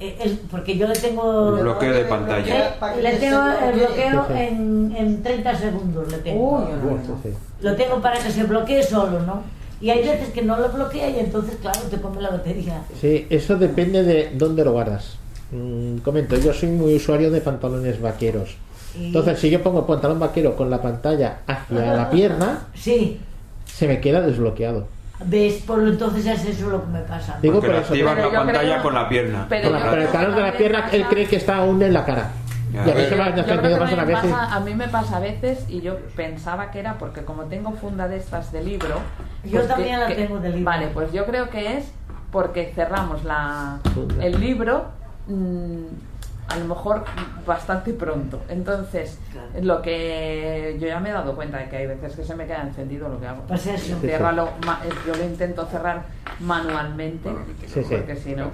Eh, 0.00 0.18
el- 0.20 0.38
porque 0.50 0.76
yo 0.76 0.86
le 0.88 0.94
tengo 0.96 1.56
El 1.56 1.62
bloqueo 1.62 1.92
de 1.94 2.04
pantalla. 2.04 2.68
Eh, 2.68 3.02
le 3.02 3.16
tengo 3.16 3.42
el 3.46 3.78
bloqueo 3.78 4.26
en, 4.34 4.94
en 4.96 5.22
30 5.22 5.54
segundos 5.54 6.10
le 6.10 6.18
tengo. 6.18 6.58
Uy, 6.58 6.64
no, 6.82 6.90
no. 6.90 7.20
Lo 7.60 7.76
tengo 7.76 8.02
para 8.02 8.18
que 8.18 8.30
se 8.30 8.44
bloquee 8.44 8.82
solo, 8.82 9.20
¿no? 9.20 9.42
Y 9.80 9.90
hay 9.90 9.98
veces 10.06 10.30
que 10.30 10.42
no 10.42 10.56
lo 10.58 10.68
bloquea 10.70 11.10
y 11.10 11.18
entonces, 11.20 11.56
claro, 11.60 11.80
te 11.90 12.00
come 12.00 12.22
la 12.22 12.30
batería. 12.30 12.80
Sí, 13.00 13.26
eso 13.28 13.56
depende 13.56 14.02
de 14.04 14.30
dónde 14.34 14.64
lo 14.64 14.72
guardas. 14.72 15.16
Mm, 15.52 15.98
comento, 15.98 16.36
yo 16.36 16.52
soy 16.52 16.70
muy 16.70 16.94
usuario 16.96 17.30
de 17.30 17.40
pantalones 17.40 18.00
vaqueros. 18.00 18.56
Y- 18.98 19.06
Entonces, 19.08 19.38
si 19.38 19.50
yo 19.50 19.62
pongo 19.62 19.86
pantalón 19.86 20.18
vaquero 20.18 20.56
con 20.56 20.70
la 20.70 20.80
pantalla 20.80 21.38
hacia 21.46 21.92
la 21.94 22.10
pierna, 22.10 22.68
Sí, 22.74 23.20
se 23.66 23.86
me 23.86 24.00
queda 24.00 24.22
desbloqueado. 24.22 24.88
ves, 25.24 25.62
por 25.66 25.78
lo 25.78 25.90
entonces 25.90 26.24
es 26.26 26.44
eso 26.46 26.68
lo 26.70 26.80
que 26.82 26.88
me 26.88 27.00
pasa. 27.00 27.38
Digo 27.42 27.54
Porque 27.54 27.68
por 27.68 27.76
eso. 27.76 27.92
activas 27.92 28.14
Pero 28.16 28.30
la 28.32 28.38
pantalla 28.38 28.60
creo- 28.72 28.82
con 28.82 28.94
la 28.94 29.08
pierna. 29.08 29.46
pero 29.48 29.70
Con 29.70 29.78
la- 29.78 29.90
pero 29.90 30.02
el 30.02 30.08
calor 30.08 30.34
de 30.34 30.42
la 30.42 30.52
pierna, 30.56 30.88
él 30.92 31.04
cree 31.08 31.26
que 31.26 31.36
está 31.36 31.56
aún 31.58 31.82
en 31.82 31.92
la 31.92 32.04
cara. 32.04 32.30
Y 32.72 32.76
a 32.78 32.82
me 32.82 32.92
Yo 33.36 33.44
creo 33.44 33.62
que 34.06 34.12
y- 34.12 34.30
pasa- 34.30 34.54
a 34.54 34.60
mí 34.60 34.74
me 34.74 34.88
pasa 34.88 35.16
a 35.16 35.20
veces 35.20 35.64
y 35.68 35.80
yo 35.80 35.96
pensaba 36.16 36.70
que 36.70 36.80
era 36.80 36.98
porque 36.98 37.22
como 37.24 37.44
tengo 37.44 37.72
funda 37.72 38.08
de 38.08 38.16
estas 38.16 38.50
de 38.52 38.62
libro 38.62 38.96
Yo 39.44 39.52
pues 39.60 39.68
también 39.68 39.94
que- 39.94 40.00
la 40.00 40.06
que- 40.08 40.14
tengo 40.16 40.38
de 40.40 40.48
libro. 40.50 40.64
vale 40.64 40.88
pues 40.88 41.12
yo 41.12 41.26
creo 41.26 41.48
que 41.50 41.78
es 41.78 41.92
porque 42.32 42.72
cerramos 42.74 43.24
la 43.24 43.78
el 44.20 44.40
libro 44.40 44.86
mm, 45.28 45.84
a 46.48 46.56
lo 46.58 46.64
mejor 46.66 47.04
bastante 47.46 47.92
pronto. 47.92 48.40
Entonces, 48.48 49.18
lo 49.60 49.82
que 49.82 50.76
yo 50.80 50.86
ya 50.86 51.00
me 51.00 51.10
he 51.10 51.12
dado 51.12 51.34
cuenta 51.34 51.58
de 51.58 51.68
que 51.68 51.76
hay 51.76 51.86
veces 51.86 52.14
que 52.14 52.24
se 52.24 52.34
me 52.34 52.46
queda 52.46 52.62
encendido 52.62 53.08
lo 53.08 53.20
que 53.20 53.26
hago. 53.26 53.42
Pues 53.48 53.66
eso. 53.66 53.96
Eh, 54.02 54.18
yo 55.06 55.14
lo 55.14 55.24
intento 55.24 55.66
cerrar 55.66 56.04
manualmente, 56.40 57.28
Sí, 57.66 57.82
sí. 57.82 57.94
porque 57.96 58.16
si 58.16 58.34
no. 58.34 58.50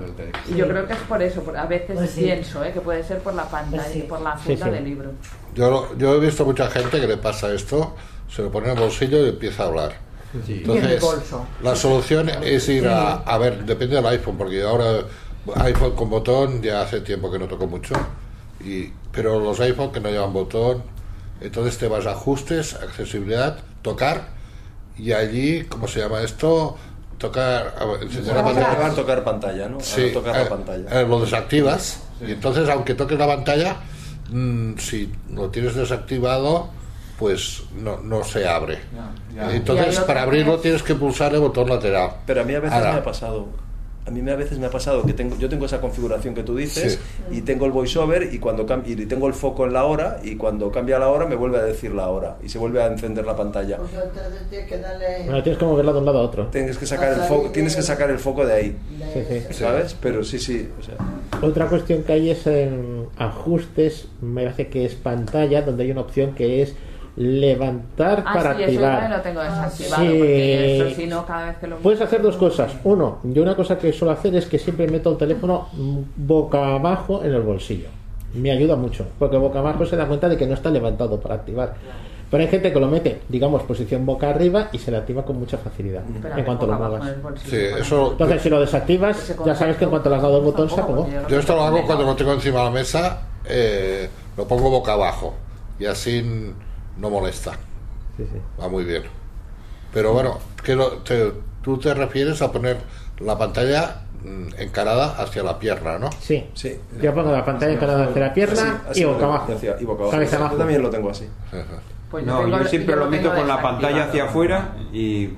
Y 0.51 0.55
yo 0.57 0.69
creo 0.69 0.87
que 0.87 0.93
es 0.95 0.99
por 1.01 1.23
eso, 1.23 1.45
a 1.57 1.67
veces 1.67 1.97
Pues 1.97 2.11
sí. 2.11 2.23
pienso 2.25 2.65
eh, 2.65 2.73
que 2.73 2.81
puede 2.81 3.03
ser 3.05 3.19
por 3.19 3.35
la 3.35 3.45
pantalla 3.45 3.83
Pues 3.83 3.93
sí. 3.93 3.99
y 4.01 4.03
por 4.03 4.21
la 4.21 4.37
Sí, 4.39 4.43
funda 4.57 4.67
sí. 4.67 4.73
del 4.73 4.85
libro. 4.85 5.11
Yo, 5.55 5.71
lo- 5.71 5.99
yo 5.99 6.15
he 6.17 6.21
visto 6.21 6.45
mucha 6.45 6.69
gente 6.69 7.01
que 7.01 7.07
le 7.07 7.17
pasa 7.19 7.53
esto, 7.53 7.95
se 8.29 8.43
lo 8.43 8.51
pone 8.51 8.69
en 8.71 8.75
el 8.77 8.81
bolsillo 8.83 9.25
y 9.25 9.29
empieza 9.31 9.65
a 9.65 9.67
hablar. 9.67 9.93
Sí. 10.47 10.63
Y 10.67 10.71
en 10.71 10.71
el 10.71 10.77
Entonces, 10.93 11.01
bolso. 11.03 11.47
la 11.63 11.77
solución 11.77 12.31
es 12.31 12.69
ir 12.69 12.89
a, 12.89 13.17
a 13.17 13.39
ver, 13.39 13.65
depende 13.65 13.97
del 13.97 14.07
iPhone, 14.07 14.37
porque 14.39 14.63
ahora 14.63 15.01
iPhone 15.57 15.93
con 15.97 16.11
botón 16.11 16.63
ya 16.63 16.83
hace 16.83 17.01
tiempo 17.01 17.31
que 17.31 17.39
no 17.39 17.47
toco 17.47 17.67
mucho, 17.67 17.95
y, 18.65 18.89
pero 19.13 19.41
los 19.41 19.59
iPhone 19.61 19.93
que 19.93 20.01
no 20.01 20.09
llevan 20.11 20.33
botón, 20.33 20.83
entonces 21.41 21.79
te 21.79 21.89
vas 21.89 22.07
a 22.07 22.13
ajustes, 22.13 22.75
accesibilidad, 22.75 23.59
tocar, 23.83 24.29
y 24.97 25.13
allí, 25.13 25.65
¿cómo 25.65 25.89
se 25.89 26.01
llama 26.01 26.21
esto? 26.23 26.77
Tocar, 27.19 27.75
la 27.79 28.43
Tocar, 28.43 28.45
pantalla. 28.45 28.95
tocar 28.95 29.25
pantalla, 29.25 29.69
¿no? 29.69 29.81
Sí, 29.81 30.11
tocar 30.13 30.37
eh, 30.37 30.43
la 30.45 30.49
pantalla. 30.49 31.01
eh, 31.01 31.07
lo 31.07 31.21
desactivas 31.21 32.01
y 32.27 32.33
entonces 32.33 32.69
aunque 32.69 32.95
toques 32.95 33.19
la 33.19 33.27
pantalla, 33.29 33.77
mm, 34.31 34.77
si 34.79 35.13
lo 35.33 35.49
tienes 35.51 35.75
desactivado, 35.77 36.69
pues 37.19 37.63
no, 37.77 37.99
no 37.99 38.25
se 38.25 38.49
abre. 38.49 38.81
Ya, 39.35 39.47
ya. 39.47 39.53
Y 39.53 39.57
Entonces 39.57 40.01
para 40.01 40.23
abrirlo 40.23 40.59
tienes 40.59 40.83
que 40.83 40.97
pulsar 40.97 41.33
el 41.35 41.41
botón 41.41 41.69
lateral. 41.69 42.11
Pero 42.27 42.41
a 42.41 42.45
mí 42.45 42.55
a 42.55 42.61
veces 42.61 42.77
Ahora, 42.77 42.93
me 42.95 42.99
ha 42.99 43.05
pasado. 43.05 43.47
A 44.05 44.11
mí 44.11 44.21
me- 44.21 44.33
a 44.33 44.37
veces 44.37 44.59
me 44.59 44.67
ha 44.67 44.71
pasado 44.71 45.05
que 45.05 45.13
tengo, 45.13 45.37
yo 45.39 45.49
tengo 45.49 45.67
esa 45.67 45.81
configuración 45.81 46.35
que 46.35 46.43
tú 46.43 46.57
dices 46.57 46.99
y 47.31 47.43
tengo 47.43 47.67
el 47.67 47.73
voiceover 47.73 48.31
y 48.35 48.39
cuando 48.41 48.67
y 48.85 48.97
tengo 49.07 49.29
el 49.29 49.35
foco 49.35 49.65
en 49.65 49.73
la 49.73 49.85
hora 49.85 50.19
y 50.25 50.35
cuando 50.37 50.73
cambia 50.73 50.99
la 50.99 51.09
hora 51.09 51.25
me 51.27 51.37
vuelve 51.37 51.59
a 51.59 51.63
decir 51.63 51.93
la 51.93 52.09
hora 52.09 52.37
y 52.43 52.49
se 52.49 52.59
vuelve 52.59 52.83
a 52.83 52.87
encender 52.89 53.25
la 53.25 53.37
pantalla. 53.37 53.77
Pues 53.77 53.91
entonces 53.93 54.43
tienes 54.51 54.69
que 54.69 54.79
darle. 54.79 55.07
Bueno, 55.27 55.43
tienes 55.45 55.59
que 55.59 55.65
moverla 55.65 55.93
de 55.93 55.99
un 56.01 56.05
lado 56.05 56.19
a 56.19 56.23
otro. 56.23 56.47
Tienes 56.49 56.79
que 56.79 56.87
sacar 56.87 57.13
el 57.13 57.21
foco, 57.21 57.51
tienes 57.51 57.77
que 57.77 57.83
sacar 57.83 58.11
el 58.11 58.19
foco 58.19 58.45
de 58.45 58.53
ahí, 58.53 58.77
Sí, 59.15 59.21
sí. 59.49 59.55
¿sabes? 59.55 59.95
Pero 60.01 60.25
sí, 60.25 60.39
sí, 60.41 60.69
o 60.81 60.83
sea, 60.83 60.97
Otra 61.41 61.69
cuestión 61.69 62.03
que 62.03 62.13
hay 62.13 62.31
es 62.31 62.45
en 62.49 63.07
ajustes, 63.19 64.09
me 64.21 64.43
parece 64.43 64.67
que 64.69 64.85
es 64.85 64.95
pantalla, 64.97 65.63
donde 65.63 65.85
hay 65.85 65.91
una 65.93 66.01
opción 66.01 66.35
que 66.35 66.63
es 66.63 66.75
levantar 67.17 68.23
Ah, 68.27 68.33
para 68.35 68.57
sí, 68.57 68.63
eso 68.63 68.71
activar. 68.87 69.11
lo 69.11 69.21
tengo 69.21 69.41
desactivado, 69.43 70.03
Sí. 70.03 70.09
porque 70.19 70.77
eso 70.89 70.97
si 70.97 71.07
no, 71.07 71.27
cada 71.27 71.47
vez 71.47 71.57
que 71.59 71.67
lo 71.67 71.77
Puedes 71.79 72.01
hacer 72.01 72.23
dos 72.23 72.37
cosas. 72.37 72.73
Uno, 72.85 73.19
yo 73.25 73.43
una 73.43 73.55
cosa 73.55 73.79
que 73.79 73.93
suelo 73.93 74.13
hacer 74.13 74.35
es 74.35 74.47
que 74.47 74.59
siempre 74.59 74.89
meto 74.89 75.11
el 75.11 75.17
teléfono 75.19 75.69
boca 76.17 76.75
abajo 76.75 77.23
en 77.25 77.33
el 77.35 77.43
bolsillo. 77.43 77.89
Me 78.35 78.51
ayuda 78.51 78.77
mucho, 78.77 79.07
porque 79.19 79.37
boca 79.37 79.59
abajo 79.59 79.85
se 79.85 79.97
da 79.97 80.07
cuenta 80.07 80.29
de 80.29 80.37
que 80.39 80.47
no 80.47 80.55
está 80.55 80.71
levantado 80.71 81.21
para 81.21 81.35
activar. 81.37 81.75
Pero 82.31 82.45
hay 82.45 82.49
gente 82.49 82.73
que 82.73 82.81
lo 82.81 82.87
mete, 82.89 83.21
digamos, 83.29 83.63
posición 83.65 84.07
boca 84.07 84.31
arriba 84.31 84.69
y 84.73 84.79
se 84.79 84.91
le 84.91 84.97
activa 84.97 85.23
con 85.23 85.39
mucha 85.39 85.59
facilidad 85.59 86.01
en 86.35 86.45
cuanto 86.47 86.67
lo 86.67 86.79
muevas. 86.79 87.13
Sí, 87.45 87.57
eso- 87.79 88.13
Entonces, 88.13 88.41
si 88.41 88.49
lo 88.49 88.59
desactivas, 88.59 89.35
ya 89.45 89.55
sabes 89.55 89.77
que 89.77 89.85
en 89.85 89.91
cuanto 89.91 90.09
le 90.09 90.17
has 90.17 90.23
dado 90.23 90.39
el 90.39 90.45
botón 90.45 90.71
se 90.71 90.81
porque 90.83 91.13
Yo 91.29 91.39
esto 91.39 91.55
lo 91.55 91.63
hago 91.65 91.85
cuando 91.85 92.05
lo 92.07 92.17
tengo 92.17 92.33
encima 92.33 92.61
de 92.61 92.65
la 92.65 92.71
mesa, 92.71 93.21
eh, 93.45 94.09
lo 94.35 94.49
pongo 94.49 94.71
boca 94.71 94.95
abajo 94.95 95.35
y 95.79 95.85
así 95.85 96.25
no 96.99 97.11
molesta. 97.11 97.53
Sí, 98.17 98.25
sí. 98.31 98.39
Va 98.61 98.69
muy 98.69 98.85
bien. 98.85 99.03
Pero 99.93 100.13
bueno, 100.13 100.39
que 100.65 100.75
lo- 100.77 100.99
te- 100.99 101.33
tú 101.63 101.79
te 101.79 101.93
refieres 101.95 102.41
a 102.43 102.51
poner 102.53 102.79
la 103.21 103.37
pantalla 103.39 104.03
mm, 104.25 104.55
encarada 104.59 105.21
hacia 105.21 105.43
la 105.43 105.59
pierna, 105.59 105.99
¿no? 105.99 106.09
Sí. 106.21 106.47
sí. 106.55 106.79
Yo 107.01 107.13
pongo 107.15 107.33
la 107.33 107.45
pantalla 107.45 107.73
encarada 107.73 108.05
hacia 108.07 108.23
la 108.23 108.33
pierna 108.35 108.81
Así- 108.83 108.91
así 108.91 109.01
y 109.01 109.05
boca 109.05 109.25
abajo. 109.25 109.53
hacia- 109.53 109.77
y 109.81 109.85
boca 109.85 110.01
abajo. 110.03 110.11
Cabeza 110.13 110.37
Yo 110.37 110.43
abajo. 110.43 110.57
también 110.57 110.83
lo 110.83 110.91
tengo 110.91 111.11
así. 111.11 111.29
Pues 112.11 112.25
No, 112.27 112.41
tengo- 112.43 112.59
yo 112.59 112.65
siempre 112.67 112.95
lo 112.97 113.07
meto 113.09 113.35
con 113.35 113.49
la 113.49 113.61
pantalla 113.61 114.05
hacia 114.05 114.25
afuera 114.25 114.77
y 114.93 115.29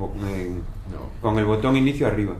con 1.22 1.38
el 1.38 1.44
botón 1.46 1.76
inicio 1.76 2.06
arriba. 2.06 2.34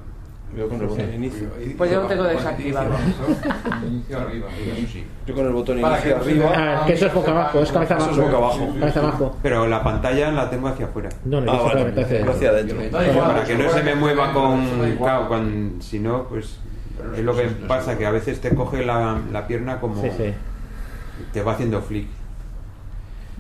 Yo 0.57 0.69
con 0.69 0.81
el 0.81 0.87
botón 0.87 1.15
inicio. 1.15 1.49
Pues 1.77 1.91
yo 1.91 2.03
lo 2.03 2.07
tengo 2.09 2.23
desactivado. 2.25 2.91
Inicio 3.89 4.19
arriba. 4.21 4.47
Eso 4.77 4.87
sí. 4.93 5.05
Yo 5.27 5.35
con 5.35 5.47
el 5.47 5.53
botón 5.53 5.79
inicio 5.81 6.17
no 6.17 6.23
arriba. 6.23 6.53
Ah, 6.55 6.83
que 6.87 6.93
eso 6.93 7.07
es 7.07 7.15
boca 7.15 7.31
abajo, 7.33 7.61
es 7.61 7.73
cabeza 7.73 7.97
Eso 7.97 8.05
abajo. 8.05 8.21
es 8.21 8.27
boca 8.27 8.37
abajo. 8.37 8.75
Cabeza 8.81 9.01
abajo. 9.01 9.37
Pero 9.43 9.67
la 9.67 9.83
pantalla 9.83 10.31
la 10.33 10.51
tengo 10.51 10.69
hacia 10.69 10.87
afuera. 10.87 11.09
No, 11.25 11.41
no, 11.41 11.53
Ah, 11.53 11.63
vale, 11.63 12.03
hacia 12.03 12.25
hacia 12.31 12.51
adentro. 12.51 12.77
Da 12.91 13.07
igual, 13.09 13.27
Para 13.33 13.45
que 13.45 13.55
no 13.57 13.71
se 13.71 13.83
me 13.83 13.95
mueva 13.95 14.33
con... 14.33 14.63
Eso. 14.63 14.99
Claro, 15.03 15.29
con- 15.29 15.77
si 15.81 15.99
no, 15.99 16.25
pues 16.25 16.59
es 17.17 17.25
lo 17.25 17.35
que 17.37 17.43
pasa, 17.67 17.99
que 17.99 18.07
a 18.07 18.11
veces 18.11 18.41
te 18.41 18.55
coge 18.55 18.85
la, 18.85 19.19
la 19.33 19.47
pierna 19.47 19.81
como... 19.81 20.01
Sí, 20.03 20.09
sí. 20.17 20.33
Te 21.33 21.43
va 21.43 21.53
haciendo 21.53 21.81
flick. 21.81 22.07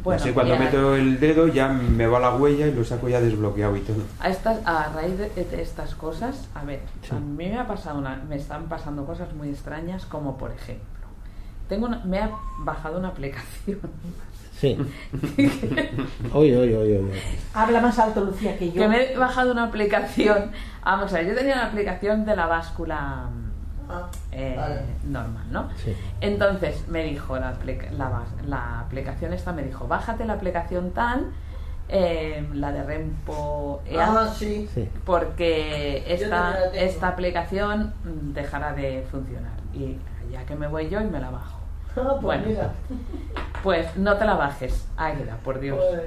Bueno, 0.04 0.20
Así 0.20 0.32
cuando 0.32 0.56
meto 0.58 0.94
el 0.96 1.18
dedo 1.18 1.48
ya 1.48 1.68
me 1.68 2.06
va 2.06 2.20
la 2.20 2.34
huella 2.36 2.66
y 2.66 2.74
lo 2.74 2.84
saco 2.84 3.08
ya 3.08 3.20
desbloqueado 3.22 3.74
y 3.76 3.80
todo. 3.80 4.02
A, 4.20 4.28
estas, 4.28 4.58
a 4.66 4.90
raíz 4.94 5.16
de, 5.18 5.30
de 5.30 5.62
estas 5.62 5.94
cosas, 5.94 6.46
a 6.54 6.62
ver, 6.62 6.80
a 7.10 7.14
mí 7.14 7.48
me 7.48 7.58
ha 7.58 7.66
pasado 7.66 7.98
una, 7.98 8.16
me 8.28 8.36
están 8.36 8.64
pasando 8.68 9.06
cosas 9.06 9.32
muy 9.34 9.48
extrañas, 9.48 10.04
como 10.04 10.36
por 10.36 10.50
ejemplo, 10.52 10.84
tengo 11.70 11.86
una- 11.86 12.04
me 12.04 12.18
ha 12.18 12.30
bajado 12.58 12.98
una 12.98 13.08
aplicación. 13.08 13.80
Sí. 14.60 14.76
Uy, 16.32 16.56
uy, 16.56 16.74
uy, 16.74 16.96
uy. 16.98 17.10
Habla 17.54 17.80
más 17.80 17.98
alto, 17.98 18.20
Lucía, 18.24 18.56
que 18.56 18.70
yo. 18.70 18.82
que 18.82 18.88
me 18.88 19.12
he 19.12 19.16
bajado 19.18 19.52
una 19.52 19.64
aplicación. 19.64 20.52
Vamos 20.84 21.12
a 21.12 21.16
ver, 21.16 21.28
yo 21.28 21.34
tenía 21.34 21.54
una 21.54 21.66
aplicación 21.66 22.24
de 22.24 22.36
la 22.36 22.46
báscula 22.46 23.24
Ah, 23.88 24.08
eh, 24.32 24.54
vale. 24.56 24.80
normal, 25.04 25.44
¿no? 25.50 25.68
Sí. 25.76 25.94
Entonces 26.20 26.86
me 26.88 27.02
dijo 27.04 27.36
la, 27.38 27.54
la, 28.46 28.80
aplicación 28.80 29.32
esta, 29.32 29.52
me 29.52 29.62
dijo, 29.62 29.86
bájate 29.86 30.24
la 30.24 30.34
aplicación 30.34 30.90
tal, 30.92 31.32
eh, 31.88 32.48
la 32.54 32.72
de 32.72 32.82
Rempo 32.82 33.82
EA, 33.86 34.06
Ah, 34.08 34.34
sí. 34.34 34.68
Porque 35.04 36.04
esta, 36.06 36.72
esta 36.74 37.08
aplicación 37.08 37.92
dejará 38.34 38.72
de 38.72 39.06
funcionar. 39.10 39.52
Y 39.74 39.98
ya 40.32 40.44
que 40.46 40.54
me 40.56 40.66
voy 40.66 40.88
yo 40.88 41.00
y 41.00 41.04
me 41.04 41.20
la 41.20 41.30
bajo. 41.30 41.58
Ah, 41.96 42.08
pues 42.12 42.22
Bueno. 42.22 42.42
mira. 42.46 42.72
Pues 43.62 43.96
no 43.96 44.16
te 44.16 44.24
la 44.24 44.34
bajes, 44.34 44.86
Águila, 44.96 45.36
por 45.44 45.60
Dios. 45.60 45.78
Pues, 45.78 46.00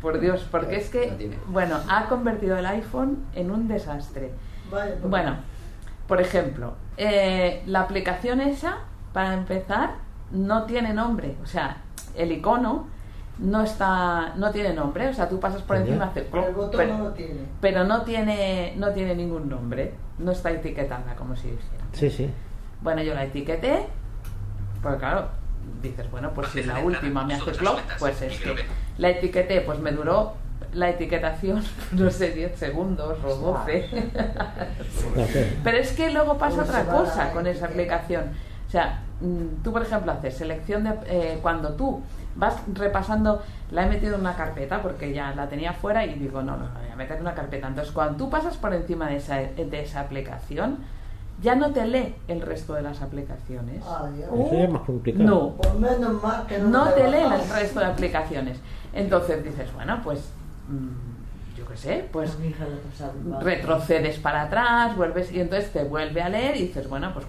Por 0.00 0.20
Dios, 0.20 0.46
porque 0.50 0.76
es 0.76 0.90
que, 0.90 1.36
bueno, 1.48 1.78
ha 1.88 2.06
convertido 2.06 2.56
el 2.58 2.66
iPhone 2.66 3.24
en 3.34 3.50
un 3.50 3.68
desastre. 3.68 4.30
vaya, 4.70 4.94
pues. 5.00 5.10
Bueno, 5.10 5.36
por 6.06 6.20
ejemplo, 6.20 6.74
eh, 6.96 7.62
la 7.66 7.80
aplicación 7.80 8.40
esa, 8.40 8.78
para 9.12 9.34
empezar, 9.34 9.94
no 10.30 10.64
tiene 10.64 10.92
nombre. 10.92 11.36
O 11.42 11.46
sea, 11.46 11.78
el 12.14 12.32
icono 12.32 12.86
no 13.38 13.62
está, 13.62 14.34
no 14.36 14.50
tiene 14.50 14.72
nombre. 14.74 15.08
O 15.08 15.14
sea, 15.14 15.28
tú 15.28 15.40
pasas 15.40 15.62
por 15.62 15.76
encima, 15.76 16.06
hace 16.06 16.20
El 16.20 16.26
cloc, 16.26 16.54
botón 16.54 16.72
pero, 16.76 16.98
no 16.98 17.04
lo 17.04 17.10
tiene. 17.12 17.40
pero 17.60 17.84
no 17.84 18.02
tiene, 18.02 18.74
no 18.76 18.90
tiene 18.92 19.14
ningún 19.14 19.48
nombre. 19.48 19.94
No 20.18 20.32
está 20.32 20.50
etiquetada, 20.50 21.14
como 21.16 21.34
si 21.36 21.48
dijera. 21.48 21.84
Sí, 21.92 22.10
sí. 22.10 22.30
Bueno, 22.80 23.02
yo 23.02 23.14
la 23.14 23.24
etiqueté, 23.24 23.86
pues 24.82 24.96
claro, 24.96 25.28
dices, 25.82 26.10
bueno, 26.10 26.32
pues 26.34 26.48
si 26.48 26.62
la 26.62 26.78
última 26.80 27.24
me 27.24 27.34
hace 27.34 27.52
clock, 27.52 27.80
pues 27.98 28.20
es 28.22 28.38
que 28.40 28.54
la 28.98 29.08
etiqueté, 29.10 29.62
pues 29.62 29.78
me 29.80 29.90
duró 29.90 30.34
la 30.74 30.90
etiquetación, 30.90 31.62
no 31.92 32.10
sé, 32.10 32.30
10 32.32 32.58
segundos 32.58 33.18
o 33.24 33.34
12. 33.36 33.88
No 35.16 35.26
sé. 35.26 35.56
Pero 35.62 35.78
es 35.78 35.92
que 35.92 36.10
luego 36.10 36.36
pasa 36.36 36.56
Pues 36.56 36.68
otra 36.68 36.84
cosa 36.84 37.30
con 37.32 37.46
esa 37.46 37.66
aplicación. 37.66 38.24
O 38.66 38.70
sea, 38.70 39.02
mm, 39.20 39.62
tú, 39.62 39.72
por 39.72 39.82
ejemplo, 39.82 40.12
haces 40.12 40.36
selección 40.36 40.84
de. 40.84 40.90
eh, 41.06 41.38
cuando 41.42 41.74
tú 41.74 42.02
vas 42.36 42.56
repasando, 42.72 43.42
la 43.70 43.86
he 43.86 43.88
metido 43.88 44.16
en 44.16 44.20
una 44.22 44.34
carpeta 44.34 44.82
porque 44.82 45.12
ya 45.12 45.32
la 45.34 45.48
tenía 45.48 45.72
fuera 45.72 46.04
y 46.04 46.14
digo, 46.14 46.42
no, 46.42 46.56
no, 46.56 46.64
la 46.64 46.80
voy 46.80 46.90
a 46.92 46.96
meter 46.96 47.16
en 47.16 47.22
una 47.22 47.34
carpeta. 47.34 47.68
Entonces, 47.68 47.92
cuando 47.92 48.16
tú 48.16 48.30
pasas 48.30 48.56
por 48.56 48.74
encima 48.74 49.08
de 49.08 49.16
esa, 49.16 49.36
de 49.36 49.80
esa 49.80 50.00
aplicación, 50.00 50.78
ya 51.42 51.54
no 51.54 51.72
te 51.72 51.86
lee 51.86 52.14
el 52.28 52.40
resto 52.40 52.74
de 52.74 52.82
las 52.82 53.02
aplicaciones. 53.02 53.84
Adiós. 53.84 54.28
Eso 54.34 54.52
ya 54.52 54.64
es 54.64 54.70
más 54.70 54.82
complicado. 54.82 55.24
No, 55.24 55.50
Por 55.50 55.78
menos 55.78 56.22
mal 56.22 56.46
que 56.46 56.58
no, 56.58 56.68
no 56.68 56.88
te 56.90 57.08
lee 57.08 57.22
el 57.22 57.48
resto 57.48 57.80
de 57.80 57.86
aplicaciones. 57.86 58.58
Entonces 58.92 59.44
dices, 59.44 59.72
bueno, 59.74 60.00
pues 60.02 60.32
yo 61.56 61.66
qué 61.66 61.76
sé, 61.76 62.08
pues 62.12 62.36
retrocedes 63.40 64.18
para 64.18 64.42
atrás, 64.42 64.96
vuelves 64.96 65.30
y 65.32 65.40
entonces 65.40 65.72
te 65.72 65.84
vuelve 65.84 66.20
a 66.20 66.28
leer 66.28 66.56
y 66.56 66.66
dices, 66.66 66.88
bueno, 66.88 67.12
pues 67.14 67.26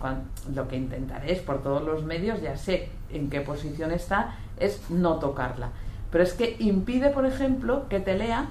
lo 0.53 0.67
que 0.67 0.77
intentaré 0.77 1.31
es 1.31 1.39
por 1.39 1.61
todos 1.61 1.83
los 1.83 2.03
medios, 2.03 2.41
ya 2.41 2.57
sé 2.57 2.89
en 3.11 3.29
qué 3.29 3.41
posición 3.41 3.91
está, 3.91 4.35
es 4.59 4.89
no 4.89 5.15
tocarla. 5.17 5.69
Pero 6.11 6.23
es 6.23 6.33
que 6.33 6.55
impide, 6.59 7.09
por 7.09 7.25
ejemplo, 7.25 7.87
que 7.87 7.99
te 7.99 8.15
lea 8.15 8.47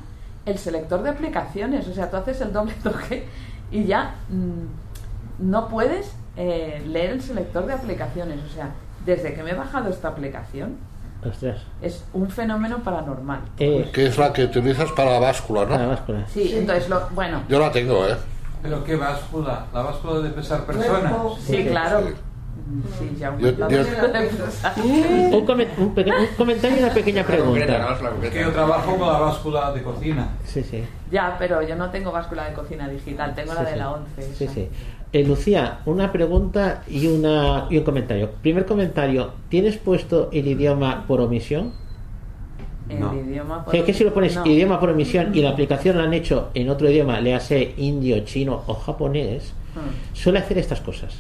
el 0.47 0.59
selector 0.59 1.03
de 1.03 1.11
aplicaciones, 1.11 1.89
o 1.89 1.95
sea, 1.95 2.11
tú 2.11 2.19
haces 2.19 2.41
el 2.41 2.53
doble 2.53 2.75
toque 2.83 3.27
y 3.71 3.85
ya 3.85 4.15
mm, 4.29 5.49
no 5.51 5.69
puedes 5.69 6.15
eh, 6.37 6.83
leer 6.87 7.11
el 7.11 7.23
selector 7.23 7.67
de 7.67 7.73
aplicaciones, 7.73 8.39
o 8.45 8.55
sea, 8.55 8.71
desde 9.05 9.35
que 9.35 9.43
me 9.43 9.51
he 9.51 9.55
bajado 9.55 9.91
esta 9.91 10.09
aplicación 10.09 10.77
Ostras. 11.25 11.59
es 11.83 12.05
un 12.13 12.29
fenómeno 12.31 12.79
paranormal. 12.79 13.41
Eh, 13.59 13.91
Que 13.93 14.07
es 14.07 14.19
la 14.19 14.33
que 14.33 14.45
utilizas 14.45 14.91
para 14.93 15.13
la 15.13 15.19
báscula, 15.21 15.65
la 15.65 15.79
¿no? 15.79 15.89
báscula. 15.89 16.27
Sí, 16.29 16.55
entonces 16.57 16.89
lo, 16.89 17.09
bueno, 17.11 17.43
Yo 17.49 17.59
la 17.59 17.71
tengo, 17.73 18.07
¿eh? 18.07 18.17
Pero 18.63 18.83
qué 18.85 18.97
báscula, 18.97 19.67
la 19.73 19.83
báscula 19.83 20.21
de 20.21 20.31
pesar 20.31 20.65
personas. 20.65 21.13
Sí, 21.47 21.65
claro. 21.67 22.01
Sí, 22.99 23.15
ya 23.19 23.31
un 23.31 23.39
Yo- 23.41 23.49
montón 23.49 23.69
yo- 23.69 23.85
de 23.85 24.29
cosas. 24.29 24.77
Un, 24.79 25.45
come- 25.45 25.69
un 25.77 25.95
peque- 25.95 26.11
un 26.13 26.27
comentario 26.37 26.79
y 26.79 26.83
una 26.83 26.95
pequeña 26.95 27.23
pregunta. 27.23 27.99
Que 28.33 28.41
yo 28.41 28.53
trabajo 28.53 28.97
con 28.97 29.13
la 29.13 29.19
báscula 29.19 29.73
de 29.73 29.83
cocina. 29.83 30.29
Sí, 30.45 30.63
sí. 30.63 30.83
Ya, 31.11 31.37
pero 31.39 31.61
yo 31.63 31.77
no 31.77 31.91
tengo 31.91 32.11
báscula 32.11 32.49
de 32.49 32.55
cocina 32.55 32.89
digital, 32.89 33.35
tengo 33.35 33.53
la 33.55 33.65
de 33.65 33.73
sí. 33.73 33.79
la 33.79 33.91
11. 33.91 34.23
Sí, 34.35 34.49
sí. 34.49 34.69
Eh, 35.15 35.23
Lucía, 35.25 35.79
una 35.87 36.11
pregunta 36.11 36.83
y, 36.91 37.07
una, 37.07 37.69
y 37.71 37.79
un 37.79 37.85
comentario. 37.85 38.31
Primer 38.43 38.67
comentario, 38.67 39.31
¿tienes 39.49 39.77
puesto 39.77 40.29
el 40.33 40.49
idioma 40.49 41.05
por 41.07 41.21
omisión? 41.21 41.73
El 42.89 42.99
No. 42.99 43.15
idioma 43.15 43.63
O 43.65 43.71
sea, 43.71 43.85
que 43.85 43.95
si 43.95 44.03
lo 44.03 44.13
pones 44.13 44.35
no. 44.35 44.45
idioma 44.45 44.81
por 44.81 44.91
omisión 44.91 45.31
y 45.33 45.41
la 45.41 45.51
aplicación 45.51 45.99
la 45.99 46.03
han 46.05 46.15
hecho 46.15 46.51
en 46.55 46.69
otro 46.69 46.91
idioma, 46.91 47.21
le 47.21 47.33
hace 47.33 47.75
indio, 47.77 48.19
chino 48.25 48.63
o 48.67 48.75
japonés, 48.75 49.55
Hmm. 49.75 50.15
suele 50.17 50.41
hacer 50.41 50.59
estas 50.59 50.81
cosas. 50.81 51.15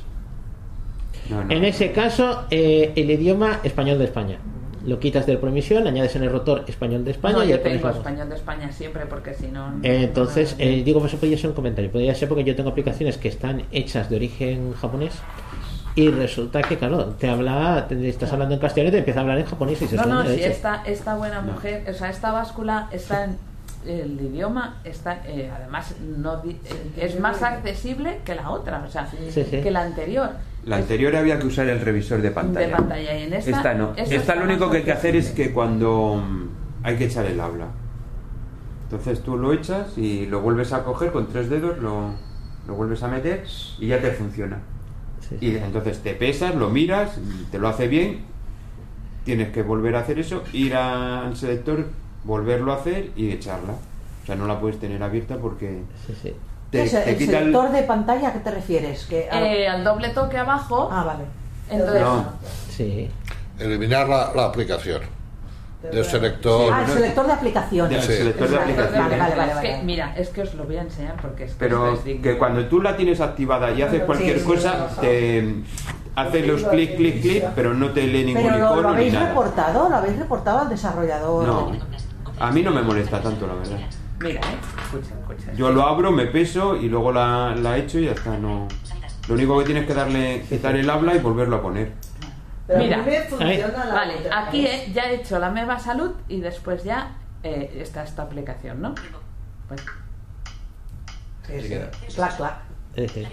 No, 1.30 1.42
no. 1.44 1.50
En 1.54 1.64
ese 1.64 1.90
caso, 1.92 2.42
eh, 2.50 2.92
el 2.96 3.10
idioma 3.10 3.60
español 3.64 3.98
de 3.98 4.04
España. 4.06 4.38
Lo 4.86 4.98
quitas 5.00 5.26
de 5.26 5.36
por 5.38 5.48
omisión, 5.48 5.86
añades 5.86 6.14
en 6.16 6.24
el 6.24 6.30
rotor 6.30 6.64
español 6.66 7.04
de 7.04 7.12
España 7.12 7.38
no, 7.38 7.44
y 7.44 7.48
yo 7.48 7.56
la 7.56 7.78
voz. 7.90 7.96
español 7.96 8.28
de 8.28 8.34
España 8.36 8.70
siempre 8.72 9.06
porque 9.06 9.32
si 9.34 9.48
no... 9.48 9.70
no- 9.70 9.84
Eh, 9.84 10.04
Entonces, 10.04 10.54
eh, 10.58 10.82
digo, 10.84 11.00
pues 11.00 11.12
eso 11.12 11.20
podría 11.20 11.38
ser 11.38 11.50
un 11.50 11.56
comentario. 11.56 11.90
Podría 11.90 12.14
ser 12.14 12.28
porque 12.28 12.44
yo 12.44 12.54
tengo 12.54 12.70
aplicaciones 12.70 13.16
que 13.16 13.28
están 13.28 13.62
hechas 13.72 14.10
de 14.10 14.16
origen 14.16 14.74
japonés 14.74 15.14
y 15.96 16.10
resulta 16.10 16.60
que, 16.62 16.76
claro, 16.76 17.06
te 17.18 17.28
habla, 17.28 17.86
te 17.88 18.08
estás 18.08 18.32
hablando 18.32 18.54
en 18.54 18.60
castellano 18.60 18.88
y 18.88 18.92
te 18.92 18.98
empieza 18.98 19.20
a 19.20 19.22
hablar 19.22 19.38
en 19.38 19.46
japonés 19.46 19.80
y 19.80 19.84
dices, 19.84 20.00
No, 20.00 20.06
no, 20.06 20.16
"Coño, 20.22 20.30
si 20.30 20.36
leche". 20.36 20.50
esta, 20.50 20.82
esta 20.84 21.14
buena 21.16 21.40
mujer, 21.40 21.84
o 21.88 21.94
sea, 21.94 22.10
esta 22.10 22.32
báscula 22.32 22.88
está 22.92 23.24
en 23.24 23.38
el 23.86 24.20
idioma, 24.20 24.80
está 24.84 25.22
eh, 25.26 25.50
además 25.54 25.94
no 26.00 26.38
di- 26.42 26.58
eh, 26.64 26.92
es 27.00 27.18
más 27.20 27.42
accesible 27.42 28.20
que 28.24 28.34
la 28.34 28.50
otra, 28.50 28.84
o 28.86 28.90
sea, 28.90 29.06
Sí, 29.10 29.44
sí. 29.44 29.60
que 29.62 29.70
la 29.70 29.82
anterior. 29.82 30.30
La 30.64 30.76
anterior 30.76 31.14
había 31.16 31.38
que 31.38 31.46
usar 31.46 31.68
el 31.68 31.80
revisor 31.80 32.22
de 32.22 32.30
pantalla. 32.30 32.66
De 32.66 32.72
pantalla, 32.72 33.18
y 33.18 33.22
en 33.24 33.34
esta- 33.34 33.74
no. 33.74 33.92
esta 33.96 34.34
lo 34.34 34.44
único 34.44 34.70
que 34.70 34.78
hay 34.78 34.82
que 34.84 34.92
hacer 34.92 35.14
es 35.16 35.30
que 35.30 35.52
cuando 35.52 36.16
mm, 36.26 36.48
hay 36.86 36.96
que 36.96 37.04
echar 37.06 37.26
el 37.26 37.38
habla. 37.40 37.66
Entonces 38.84 39.22
tú 39.22 39.36
lo 39.36 39.52
echas 39.52 39.96
y 39.98 40.26
lo 40.26 40.40
vuelves 40.40 40.72
a 40.72 40.84
coger 40.84 41.10
con 41.12 41.26
tres 41.28 41.50
dedos, 41.50 41.78
lo, 41.78 42.10
lo 42.66 42.74
vuelves 42.74 43.02
a 43.02 43.08
meter 43.08 43.44
y 43.78 43.88
ya 43.88 44.00
te 44.00 44.10
funciona. 44.12 44.58
Y 45.40 45.56
entonces 45.56 46.00
te 46.00 46.14
pesas, 46.14 46.54
lo 46.54 46.68
miras, 46.70 47.18
te 47.50 47.58
lo 47.58 47.68
hace 47.68 47.88
bien, 47.88 48.20
tienes 49.24 49.48
que 49.52 49.62
volver 49.62 49.96
a 49.96 50.00
hacer 50.00 50.18
eso, 50.18 50.44
ir 50.52 50.74
al 50.76 51.34
selector, 51.36 51.86
volverlo 52.24 52.72
a 52.72 52.76
hacer 52.76 53.10
y 53.16 53.30
echarla. 53.30 53.72
O 54.22 54.26
sea, 54.26 54.34
no 54.36 54.46
la 54.46 54.58
puedes 54.58 54.80
tener 54.80 55.02
abierta 55.02 55.36
porque 55.36 55.82
¿Qué 56.22 56.34
te, 56.70 56.82
es 56.84 56.92
te 56.92 57.10
el 57.10 57.18
quita 57.18 57.32
el... 57.38 57.44
selector 57.44 57.70
de 57.72 57.82
pantalla 57.82 58.28
a 58.28 58.32
qué 58.32 58.38
te 58.40 58.50
refieres? 58.50 59.04
Que, 59.04 59.28
Eh, 59.30 59.68
al 59.68 59.84
doble 59.84 60.08
toque 60.10 60.38
abajo. 60.38 60.88
Ah, 60.90 61.04
vale. 61.04 61.24
Entonces, 61.70 62.00
No. 62.02 62.24
Sí. 62.70 63.10
Eliminar 63.58 64.08
la, 64.08 64.32
la 64.34 64.46
aplicación 64.46 65.02
del 65.92 66.04
selector. 66.04 66.72
Ah, 66.72 66.82
el 66.86 66.90
selector 66.92 67.26
de 67.26 67.32
aplicaciones. 67.34 68.04
Sí. 68.04 68.12
selector 68.14 68.48
de 68.48 68.56
Vale, 68.56 68.72
aplicaciones. 68.72 69.18
vale, 69.18 69.34
vale, 69.36 69.52
es 69.52 69.58
que, 69.58 69.70
vale. 69.72 69.82
mira, 69.84 70.14
es 70.16 70.28
que 70.30 70.42
os 70.42 70.54
lo 70.54 70.64
voy 70.64 70.76
a 70.78 70.82
enseñar 70.82 71.16
porque 71.20 71.44
es 71.44 71.50
que 71.52 71.56
Pero 71.58 71.92
es 71.92 72.00
que 72.00 72.38
cuando 72.38 72.64
tú 72.66 72.80
la 72.80 72.96
tienes 72.96 73.20
activada 73.20 73.70
y 73.70 73.82
haces 73.82 74.02
cualquier 74.04 74.38
Sí. 74.40 74.44
cosa, 74.46 74.88
te 75.00 75.54
hace 76.16 76.46
los 76.46 76.62
clic, 76.64 76.96
clic, 76.96 77.20
clic, 77.20 77.44
pero 77.54 77.74
no 77.74 77.90
te 77.92 78.06
lee 78.06 78.24
ningún 78.24 78.42
Pero 78.44 78.56
lo, 78.56 78.58
lo 78.64 78.70
icono 78.72 78.88
ni 78.88 78.94
habéis 78.94 79.12
nada. 79.12 79.28
reportado, 79.28 79.88
lo 79.90 79.96
habéis 79.96 80.18
reportado 80.18 80.58
al 80.60 80.68
desarrollador. 80.70 81.46
No, 81.46 81.72
a 82.40 82.50
mí 82.50 82.62
no 82.62 82.70
me 82.70 82.82
molesta 82.82 83.20
tanto, 83.20 83.46
la 83.46 83.54
verdad. 83.54 83.78
Mira, 84.20 84.40
eh, 84.40 84.58
escucha, 84.84 85.14
escucha. 85.20 85.52
Yo 85.54 85.70
lo 85.70 85.82
abro, 85.86 86.10
me 86.12 86.26
peso 86.26 86.76
y 86.76 86.88
luego 86.88 87.12
la, 87.12 87.54
la 87.56 87.76
echo 87.78 87.98
y 87.98 88.06
ya 88.06 88.12
está. 88.12 88.36
No. 88.38 88.68
Lo 89.28 89.34
único 89.34 89.58
que 89.58 89.64
tienes 89.64 89.82
es 89.82 89.88
que 89.88 89.94
darle, 89.94 90.42
quitar 90.48 90.76
el 90.76 90.88
habla 90.88 91.14
y 91.14 91.18
volverlo 91.18 91.56
a 91.56 91.62
poner. 91.62 91.92
Pero 92.66 92.78
Mira, 92.78 92.98
a 92.98 93.02
mí 93.02 93.10
me 93.10 93.20
funciona 93.22 93.84
la 93.84 93.94
vale, 93.94 94.14
otra. 94.20 94.46
aquí 94.46 94.66
eh, 94.66 94.90
ya 94.94 95.10
he 95.10 95.16
hecho 95.16 95.38
la 95.38 95.50
Meva 95.50 95.78
Salud 95.78 96.12
y 96.28 96.40
después 96.40 96.82
ya 96.84 97.16
eh, 97.42 97.78
está 97.80 98.04
esta 98.04 98.22
aplicación, 98.22 98.80
¿no? 98.80 98.94
Pues, 99.68 99.80
Sí, 101.46 101.60
sí. 101.60 102.14
Clac, 102.14 102.36
clac. 102.38 102.54
Eh, 102.96 103.06
sí. 103.12 103.26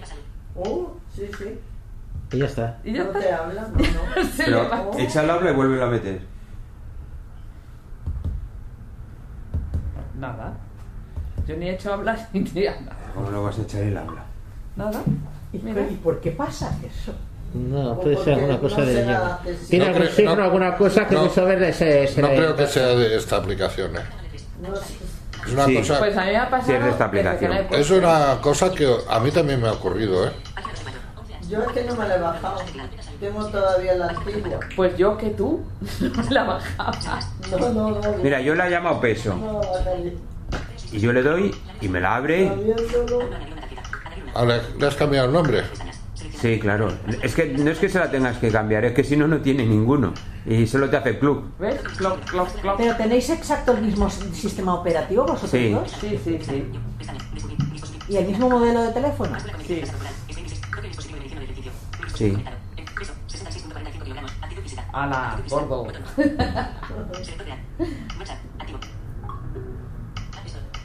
Uh, 0.56 0.88
sí, 1.16 1.30
sí. 1.38 1.60
Y 2.34 2.38
ya 2.40 2.46
está. 2.46 2.78
y 2.84 2.92
ya 2.94 3.04
No 3.04 3.10
está. 3.12 3.20
te 3.20 3.32
habla, 3.34 3.62
no, 3.74 3.78
no. 3.78 4.30
Se 4.36 4.44
Pero 4.46 4.92
echa 4.98 5.24
el 5.24 5.30
habla 5.30 5.52
y 5.52 5.54
vuelve 5.54 5.82
a 5.82 5.88
meter. 5.88 6.22
Nada. 10.22 10.54
Yo 11.48 11.58
ni 11.58 11.68
he 11.68 11.74
hecho 11.74 11.92
hablar 11.94 12.30
ni 12.34 12.42
nada. 12.42 12.76
¿Cómo 13.16 13.30
lo 13.32 13.44
vas 13.44 13.58
a 13.58 13.64
echar 13.64 13.82
el 13.82 13.98
habla? 13.98 14.24
Nada. 14.76 15.02
¿Y, 15.52 15.58
Mira. 15.58 15.82
y 15.90 15.96
por 15.96 16.22
qué 16.22 16.32
pasa 16.32 16.72
eso? 16.86 17.14
No, 17.54 18.00
puede 18.00 18.16
ser 18.24 18.36
alguna 18.36 18.54
no 18.54 18.60
cosa 18.62 18.86
será 18.86 18.92
idioma. 19.02 19.34
accesible. 19.34 19.68
Tiene 19.68 20.00
No 20.00 20.06
signo, 20.06 20.36
no- 20.38 20.44
alguna 20.44 20.78
cosa 20.78 21.08
que 21.08 21.16
no- 21.16 21.24
resolver 21.26 21.74
se, 21.74 22.08
se 22.08 22.22
No 22.22 22.30
creo 22.30 22.56
que 22.56 22.68
sea 22.68 22.88
de 22.88 23.18
esta 23.18 23.36
aplicación. 23.38 23.94
¿eh? 23.98 24.00
No 24.62 24.74
sé. 24.76 24.94
Es 25.48 25.54
una 25.54 25.66
Sí. 25.66 25.76
cosa, 25.78 26.00
Pues 26.00 26.16
a 26.18 26.22
mí 26.22 26.28
me 26.28 26.38
ha 26.38 26.50
pasado. 26.50 26.68
Sí, 26.68 26.74
es 26.78 26.84
de 26.84 26.90
esta 26.92 26.98
que 27.12 27.20
aplicación. 27.20 27.52
es 27.72 27.90
una 27.90 28.38
cosa 28.42 28.72
que 28.72 28.96
a 29.10 29.20
mí 29.20 29.32
también 29.32 29.60
me 29.60 29.68
ha 29.68 29.74
ocurrido. 29.74 30.28
¿eh? 30.28 30.32
Yo 31.52 31.62
es 31.64 31.68
que 31.74 31.84
no 31.84 31.96
me 31.98 32.08
la 32.08 32.16
he 32.16 32.20
bajado. 32.20 32.62
Tengo 33.20 33.46
todavía 33.48 33.96
la 33.96 34.08
antigua. 34.08 34.60
Pues 34.74 34.98
yo 34.98 35.18
que 35.18 35.32
tú 35.32 35.62
no 36.00 36.24
me 36.24 36.30
la 36.32 36.44
bajaba. 36.46 37.20
No, 37.52 37.58
no, 37.58 37.90
no. 37.92 38.02
Mira, 38.24 38.40
yo 38.40 38.56
la 38.56 38.70
llamo 38.70 39.02
peso. 39.02 39.36
No. 39.36 39.60
Y 40.94 41.00
yo 41.00 41.12
le 41.12 41.22
doy 41.22 41.54
y 41.82 41.90
me 41.90 42.00
la 42.00 42.16
abre. 42.16 42.50
¿Le, 44.80 44.88
has 44.88 44.96
cambiado 44.96 45.28
el 45.28 45.34
nombre? 45.34 45.64
Sí, 46.40 46.58
claro. 46.58 46.88
Es 47.22 47.36
que 47.36 47.48
no 47.48 47.70
es 47.70 47.80
que 47.80 47.90
se 47.90 48.00
la 48.00 48.10
tengas 48.10 48.38
que 48.38 48.50
cambiar, 48.50 48.86
es 48.86 48.94
que 48.94 49.04
si 49.04 49.18
no, 49.18 49.28
no 49.28 49.42
tiene 49.42 49.66
ninguno. 49.66 50.14
Y 50.46 50.66
solo 50.68 50.90
te 50.90 50.98
hace 50.98 51.20
club. 51.20 51.52
¿Ves? 51.60 51.82
Cloc, 51.98 52.24
cloc, 52.30 52.50
cloc. 52.62 52.78
¿Pero 52.78 52.96
tenéis 52.96 53.30
exacto 53.30 53.74
el 53.74 53.82
mismo 53.82 54.10
sistema 54.10 54.76
operativo 54.76 55.24
vosotros 55.24 55.52
Sí. 55.52 55.72
dos? 55.72 55.92
Sí, 56.00 56.20
sí, 56.24 56.40
sí. 56.42 56.66
¿Y 58.08 58.18
el 58.18 58.26
mismo 58.26 58.50
modelo 58.50 58.84
de 58.84 58.92
teléfono? 58.92 59.38
Sí. 59.68 59.84
Sí. 62.22 62.38
A 64.94 65.08
la 65.08 65.40
gordo. 65.50 65.88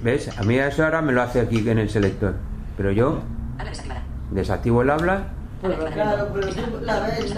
¿Ves? 0.02 0.38
A 0.38 0.42
mí 0.44 0.56
eso 0.56 0.84
ahora 0.84 1.02
me 1.02 1.12
lo 1.12 1.20
hace 1.20 1.40
aquí 1.40 1.68
en 1.68 1.78
el 1.78 1.90
selector. 1.90 2.36
Pero 2.78 2.90
yo 2.92 3.20
desactivo 4.30 4.80
el 4.80 4.88
habla. 4.88 5.24
Lo 5.62 5.76
Claro, 5.86 6.28
pero 6.32 6.48
tú 6.48 6.80
la 6.80 7.00
ves, 7.00 7.34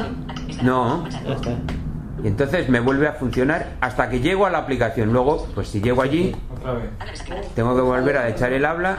¿no? 0.63 1.05
Y 2.23 2.29
entonces 2.29 2.69
me 2.69 2.79
vuelve 2.79 3.09
a 3.09 3.15
funcionar 3.15 3.75
hasta 3.81 4.09
que 4.09 4.21
llego 4.21 4.47
a 4.47 4.51
la 4.51 4.59
aplicación. 4.59 5.13
Luego, 5.13 5.49
pues 5.57 5.69
si 5.69 5.81
llego 5.81 6.03
allí, 6.03 6.37
tengo 7.57 7.75
que 7.75 7.83
volver 7.83 8.17
a 8.19 8.29
echar 8.29 8.53
el 8.53 8.65
habla 8.65 8.99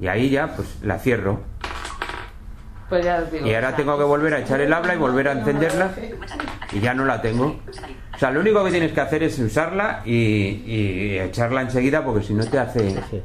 y 0.00 0.08
ahí 0.08 0.30
ya 0.30 0.56
pues 0.56 0.78
la 0.82 0.98
cierro. 0.98 1.51
Pues 2.92 3.06
ya 3.06 3.22
os 3.24 3.32
digo. 3.32 3.46
Y 3.46 3.54
ahora 3.54 3.74
tengo 3.74 3.96
que 3.96 4.04
volver 4.04 4.34
a 4.34 4.40
echar 4.40 4.60
el 4.60 4.70
habla 4.70 4.94
y 4.94 4.98
volver 4.98 5.26
a 5.28 5.32
encenderla 5.32 5.92
y 6.72 6.78
ya 6.80 6.92
no 6.92 7.06
la 7.06 7.22
tengo. 7.22 7.56
O 8.14 8.18
sea, 8.18 8.30
lo 8.30 8.40
único 8.40 8.62
que 8.64 8.70
tienes 8.70 8.92
que 8.92 9.00
hacer 9.00 9.22
es 9.22 9.38
usarla 9.38 10.02
y, 10.04 10.12
y 10.66 11.18
echarla 11.18 11.62
enseguida 11.62 12.04
porque 12.04 12.22
si 12.22 12.34
no 12.34 12.44
te 12.44 12.58
hace... 12.58 12.90
Sí. 12.90 13.22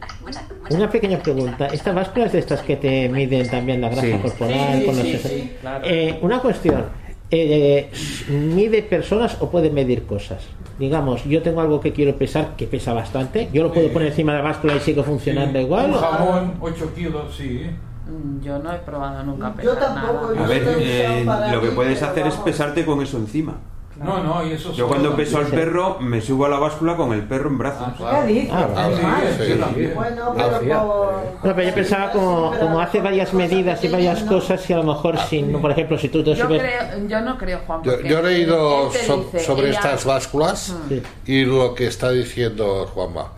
Una 0.69 0.89
pequeña 0.89 1.19
pregunta. 1.19 1.67
¿Estas 1.67 1.93
básculas 1.93 2.31
de 2.31 2.39
estas 2.39 2.61
que 2.61 2.77
te 2.77 3.09
miden 3.09 3.49
también 3.49 3.81
la 3.81 3.89
grasa 3.89 4.03
Sí. 4.07 4.13
corporal? 4.21 4.79
Sí, 4.79 4.85
con 4.85 4.95
los 4.95 5.05
sí, 5.05 5.17
sí, 5.21 5.53
claro. 5.59 5.85
Eh, 5.85 6.17
una 6.21 6.39
cuestión. 6.39 6.85
Eh, 7.29 7.91
¿Mide 8.29 8.83
personas 8.83 9.35
o 9.41 9.51
puede 9.51 9.69
medir 9.69 10.05
cosas? 10.05 10.47
Digamos, 10.79 11.25
yo 11.25 11.41
tengo 11.41 11.59
algo 11.59 11.81
que 11.81 11.91
quiero 11.91 12.15
pesar, 12.15 12.55
que 12.55 12.67
pesa 12.67 12.93
bastante. 12.93 13.49
Yo 13.51 13.63
lo 13.63 13.73
puedo 13.73 13.87
Sí. 13.87 13.93
poner 13.93 14.07
encima 14.07 14.31
de 14.31 14.37
la 14.37 14.43
báscula 14.45 14.77
y 14.77 14.79
sigue 14.79 15.03
funcionando 15.03 15.59
Sí, 15.59 15.65
igual. 15.65 15.87
Un 15.87 15.93
¿o? 15.95 15.97
jamón, 15.97 16.53
8 16.61 16.93
kilos, 16.95 17.35
sí. 17.35 17.69
Mm, 18.07 18.41
Yo 18.41 18.59
no 18.59 18.73
he 18.73 18.77
probado 18.79 19.23
nunca 19.23 19.53
Yo 19.61 19.73
pesar 19.73 19.93
tampoco, 19.95 20.31
nada. 20.33 20.45
A 20.45 20.47
ver, 20.47 20.63
Yo 20.63 20.71
eh, 20.79 21.25
lo 21.51 21.61
que 21.61 21.69
puedes 21.71 22.01
hacer 22.01 22.27
es 22.27 22.35
pesarte 22.35 22.85
con 22.85 23.01
eso 23.01 23.17
encima. 23.17 23.55
No, 23.97 24.21
no, 24.23 24.45
y 24.45 24.51
eso 24.51 24.71
Yo 24.73 24.87
cuando 24.87 25.15
peso 25.15 25.39
al 25.39 25.47
perro 25.47 25.97
me 25.99 26.21
subo 26.21 26.45
a 26.45 26.49
la 26.49 26.59
báscula 26.59 26.95
con 26.95 27.13
el 27.13 27.23
perro 27.23 27.49
en 27.49 27.57
brazos. 27.57 27.81
Ah, 27.87 27.93
¿Qué 27.93 27.97
claro. 28.03 28.27
dices? 28.27 28.49
Ah, 28.53 28.67
Ah, 28.75 28.89
sí, 29.35 29.43
sí, 29.43 29.49
Yo 29.49 29.57
también. 29.57 29.95
Bueno, 29.95 30.23
Ah, 30.37 30.57
pero 30.59 30.87
por... 30.87 31.13
No, 31.49 31.55
pero 31.55 31.63
yo 31.67 31.73
pensaba 31.73 32.11
como, 32.11 32.53
como 32.59 32.79
hace 32.79 33.01
varias 33.01 33.33
medidas 33.33 33.83
y 33.83 33.87
varias 33.87 34.21
cosas 34.21 34.69
y 34.69 34.73
a 34.73 34.77
lo 34.77 34.83
mejor 34.83 35.17
si, 35.17 35.41
no, 35.41 35.59
por 35.59 35.71
ejemplo, 35.71 35.97
si 35.97 36.09
tú 36.09 36.23
te 36.23 36.35
Yo, 36.35 36.45
subes... 36.45 36.61
creo, 36.61 37.07
yo 37.07 37.21
no 37.21 37.37
creo, 37.39 37.59
Juan. 37.65 37.81
Yo, 37.81 37.99
yo 38.01 38.19
he 38.19 38.23
leído 38.23 38.91
so- 38.91 39.31
sobre 39.43 39.69
ella- 39.69 39.79
estas 39.79 40.05
básculas 40.05 40.75
Sí. 40.89 41.01
y 41.25 41.45
lo 41.45 41.73
que 41.73 41.87
está 41.87 42.11
diciendo 42.11 42.85
Juanma. 42.93 43.31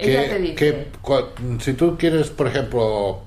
Ella 0.00 0.22
Que, 0.24 0.28
te 0.30 0.38
dice. 0.40 0.54
que 0.56 0.88
cua- 1.00 1.26
si 1.60 1.74
tú 1.74 1.96
quieres, 1.96 2.28
por 2.30 2.48
ejemplo, 2.48 3.20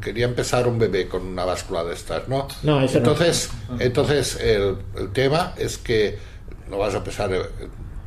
quería 0.00 0.26
empezar 0.26 0.66
un 0.66 0.78
bebé 0.78 1.08
con 1.08 1.26
una 1.26 1.44
báscula 1.44 1.84
de 1.84 1.94
estas, 1.94 2.28
¿no? 2.28 2.48
No, 2.62 2.80
eso 2.80 2.94
no. 2.94 2.98
entonces, 2.98 3.50
entonces 3.78 4.40
el, 4.40 4.76
el 4.96 5.12
tema 5.12 5.54
es 5.56 5.78
que 5.78 6.18
no 6.68 6.78
vas 6.78 6.94
a 6.94 7.04
pesar, 7.04 7.32
eh, 7.32 7.40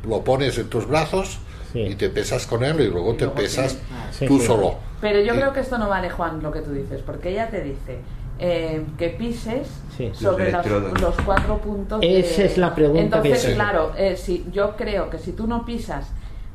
lo 0.08 0.24
pones 0.24 0.58
en 0.58 0.68
tus 0.70 0.88
brazos 0.88 1.40
Sí. 1.74 1.80
y 1.82 1.96
te 1.96 2.10
pesas 2.10 2.48
con 2.48 2.64
él 2.64 2.80
y 2.80 2.88
luego 2.88 3.16
te 3.16 3.28
pesas 3.28 3.78
Sí, 4.12 4.26
tú 4.26 4.40
sí. 4.40 4.46
solo. 4.48 4.76
Pero 5.02 5.20
yo 5.20 5.34
Y- 5.34 5.38
creo 5.38 5.52
que 5.54 5.60
esto 5.60 5.78
no 5.78 5.90
vale, 5.90 6.10
Juan, 6.10 6.42
lo 6.42 6.50
que 6.52 6.62
tú 6.62 6.72
dices, 6.72 7.02
porque 7.06 7.30
ella 7.32 7.50
te 7.50 7.62
dice, 7.62 8.00
eh, 8.40 8.86
que 8.98 9.10
pises 9.10 9.68
Sí. 9.98 10.12
sobre 10.14 10.52
Los 10.52 11.02
los, 11.02 11.16
cuatro 11.26 11.58
puntos. 11.60 12.00
de- 12.00 12.20
Esa 12.22 12.44
es 12.44 12.58
la 12.58 12.74
pregunta 12.74 13.22
que 13.22 13.28
Entonces, 13.30 13.50
yo- 13.50 13.56
claro, 13.56 13.92
eh, 13.98 14.16
si, 14.16 14.46
yo 14.54 14.76
creo 14.78 15.10
que 15.10 15.20
si 15.20 15.34
tú 15.34 15.46
no 15.46 15.66
pisas, 15.66 16.08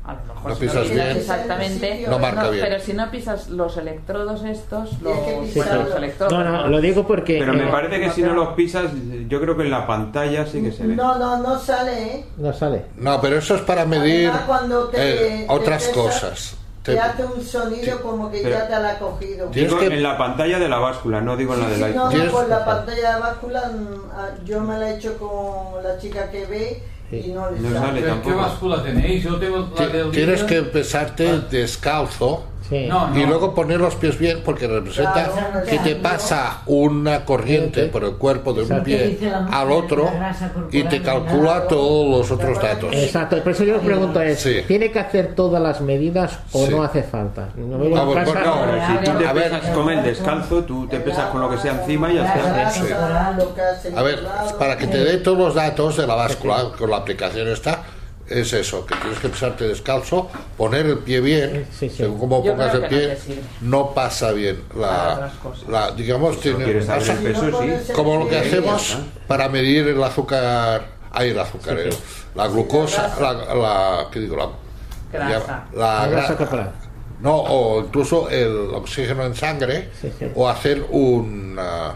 a 0.05 0.13
lo 0.13 0.33
mejor 0.33 0.49
No 0.51 0.55
si 0.55 0.65
pisas 0.67 0.89
bien, 0.89 1.17
exactamente, 1.17 2.05
no 2.09 2.19
marca 2.19 2.49
bien. 2.49 2.65
pero 2.65 2.79
si 2.83 2.93
no 2.93 3.09
pisas 3.09 3.47
los 3.49 3.77
electrodos 3.77 4.43
estos, 4.43 5.01
los, 5.01 5.15
bueno, 5.55 5.83
los 5.83 5.95
electrodos. 5.95 6.33
No, 6.33 6.43
no, 6.43 6.67
lo 6.67 6.81
digo 6.81 7.07
porque. 7.07 7.39
Pero 7.39 7.53
me 7.53 7.63
eh, 7.63 7.71
parece 7.71 7.99
que 8.01 8.11
si 8.11 8.21
no 8.21 8.33
los 8.33 8.49
pisas, 8.49 8.91
yo 9.29 9.39
creo 9.39 9.55
que 9.55 9.63
en 9.63 9.71
la 9.71 9.87
pantalla 9.87 10.45
sí 10.45 10.61
que 10.61 10.71
se 10.73 10.85
ve. 10.87 10.95
No, 10.95 11.17
no, 11.17 11.37
no 11.37 11.57
sale, 11.57 12.15
¿eh? 12.15 12.25
No 12.37 12.51
sale. 12.53 12.85
No, 12.97 13.21
pero 13.21 13.37
eso 13.37 13.55
es 13.55 13.61
para 13.61 13.85
medir 13.85 14.27
Además, 14.27 14.43
cuando 14.45 14.87
te- 14.89 14.97
eh, 15.43 15.45
te 15.47 15.53
otras 15.53 15.83
pesas, 15.87 15.95
cosas. 15.97 16.55
Te 16.83 16.95
Te- 16.95 16.99
hace 16.99 17.23
un 17.25 17.41
sonido 17.41 18.01
como 18.01 18.29
que 18.29 18.41
pero- 18.43 18.57
ya 18.57 18.67
te 18.67 18.73
la 18.73 18.89
ha 18.89 18.99
cogido. 18.99 19.47
Digo 19.51 19.79
que- 19.79 19.85
en 19.85 20.03
la 20.03 20.17
pantalla 20.17 20.59
de 20.59 20.67
la 20.67 20.79
báscula, 20.79 21.21
no 21.21 21.37
digo 21.37 21.53
en 21.53 21.61
la 21.61 21.65
Sí, 21.67 21.71
del 21.71 21.79
sí, 21.79 21.85
iPhone. 21.85 22.17
no, 22.17 22.23
no, 22.25 22.31
por 22.31 22.49
la 22.49 22.65
pantalla 22.65 23.15
de 23.15 23.21
báscula 23.21 23.61
mm, 23.73 24.11
ah, 24.13 24.27
yo 24.43 24.59
me 24.59 24.77
la 24.77 24.89
he 24.89 24.95
hecho 24.97 25.17
con 25.17 25.81
la 25.81 25.97
chica 25.97 26.29
que 26.29 26.45
ve 26.45 26.83
y 27.19 27.31
no 27.31 27.51
le 27.51 27.59
No 27.59 27.67
sale. 27.69 27.79
sale 27.79 28.01
¿Qué 28.01 28.07
tampoco. 28.07 28.35
báscula 28.37 28.83
tenéis? 28.83 29.23
Yo 29.23 29.35
tengo 29.37 29.69
la 29.77 29.87
del 29.87 30.11
Tienes 30.11 30.43
que 30.43 30.59
vídeo. 30.59 30.71
pesarte 30.71 31.39
descalzo 31.51 32.43
Sí. 32.73 32.87
No, 32.87 33.07
no. 33.09 33.19
y 33.19 33.25
luego 33.25 33.53
poner 33.53 33.79
los 33.79 33.95
pies 33.95 34.17
bien 34.17 34.41
porque 34.43 34.67
representa 34.67 35.13
Claro, 35.31 35.65
que 35.69 35.77
te 35.79 35.95
pasa 35.95 36.61
una 36.65 37.23
corriente 37.25 37.85
por 37.85 38.03
el 38.03 38.13
cuerpo 38.15 38.51
de 38.53 38.63
un 38.63 38.83
pie 38.83 39.19
al 39.51 39.71
otro 39.71 40.09
y 40.71 40.83
te 40.83 41.01
calcula 41.01 41.53
nada. 41.55 41.67
todos 41.67 42.09
los 42.09 42.31
otros 42.31 42.59
datos. 42.61 42.93
Exacto, 42.93 43.37
por 43.43 43.51
eso 43.51 43.63
yo 43.63 43.73
me 43.73 43.79
pregunto 43.79 44.19
es, 44.21 44.39
Sí. 44.39 44.61
¿tiene 44.67 44.91
que 44.91 44.99
hacer 44.99 45.35
todas 45.35 45.61
las 45.61 45.81
medidas 45.81 46.39
o 46.51 46.65
Sí. 46.65 46.71
no 46.71 46.83
hace 46.83 47.03
falta? 47.03 47.49
No 47.55 47.77
voy 47.77 47.93
a 47.93 48.03
bueno, 48.03 48.23
Pero 48.25 48.85
si 48.87 49.11
tú 49.11 49.17
te 49.19 49.27
A 49.27 49.33
ver. 49.33 49.51
pesas 49.51 49.69
con 49.75 49.89
el 49.89 50.03
descalzo, 50.03 50.63
tú 50.63 50.87
te 50.87 50.99
pesas 50.99 51.25
con 51.29 51.41
lo 51.41 51.49
que 51.49 51.57
sea 51.57 51.73
encima 51.73 52.11
y 52.11 52.15
ya 52.15 52.23
La 52.23 52.33
está. 52.35 52.53
grasa, 52.53 52.71
Sí. 52.83 52.89
lo 53.37 53.53
que 53.55 53.61
has 53.61 53.97
A 53.97 54.01
ver, 54.01 54.19
para 54.57 54.77
que 54.77 54.87
te 54.87 54.97
dé 55.03 55.17
todos 55.17 55.37
los 55.37 55.53
datos 55.55 55.97
de 55.97 56.07
la 56.07 56.15
báscula 56.15 56.69
con 56.77 56.89
la 56.89 56.97
aplicación 56.97 57.47
esta, 57.49 57.83
es 58.29 58.53
eso, 58.53 58.85
que 58.85 58.95
tienes 58.95 59.19
que 59.19 59.29
pesarte 59.29 59.67
descalzo, 59.67 60.29
poner 60.57 60.85
el 60.85 60.99
pie 60.99 61.19
bien, 61.19 61.67
Sí, 61.77 61.89
sí. 61.89 61.97
según 61.97 62.19
como 62.19 62.43
Yo 62.43 62.51
pongas 62.53 62.73
el 62.75 62.83
pie, 62.87 63.17
no 63.61 63.93
pasa 63.93 64.31
bien. 64.31 64.61
La, 64.75 65.13
otras 65.13 65.33
cosas. 65.35 65.67
la- 65.69 65.91
digamos, 65.91 66.37
Si 66.39 66.49
no 66.49 66.57
tiene- 66.57 66.81
pasa 66.81 67.13
peso, 67.15 67.43
no 67.49 67.59
sí. 67.61 67.91
como 67.93 68.19
lo 68.19 68.27
que 68.29 68.37
hacemos 68.37 68.97
para 69.27 69.49
medir 69.49 69.87
el 69.87 70.01
azúcar, 70.03 70.85
ahí 71.11 71.29
el 71.31 71.39
azúcar, 71.39 71.77
Sí, 71.83 71.91
sí. 71.91 71.97
la 72.35 72.47
glucosa, 72.47 73.15
la, 73.19 73.33
la, 73.55 74.07
¿qué 74.11 74.19
digo? 74.21 74.35
La, 74.37 74.49
Grasa. 75.11 75.65
la 75.75 75.99
La 76.01 76.07
grasa 76.07 76.33
gra- 76.33 76.37
corporal. 76.37 76.71
no, 77.21 77.35
o 77.35 77.81
incluso 77.81 78.29
el 78.29 78.55
oxígeno 78.73 79.23
en 79.25 79.35
sangre, 79.35 79.89
Sí, 80.01 80.11
sí. 80.17 80.25
o 80.33 80.49
hacer 80.49 80.85
un... 80.89 81.55
ah, 81.59 81.93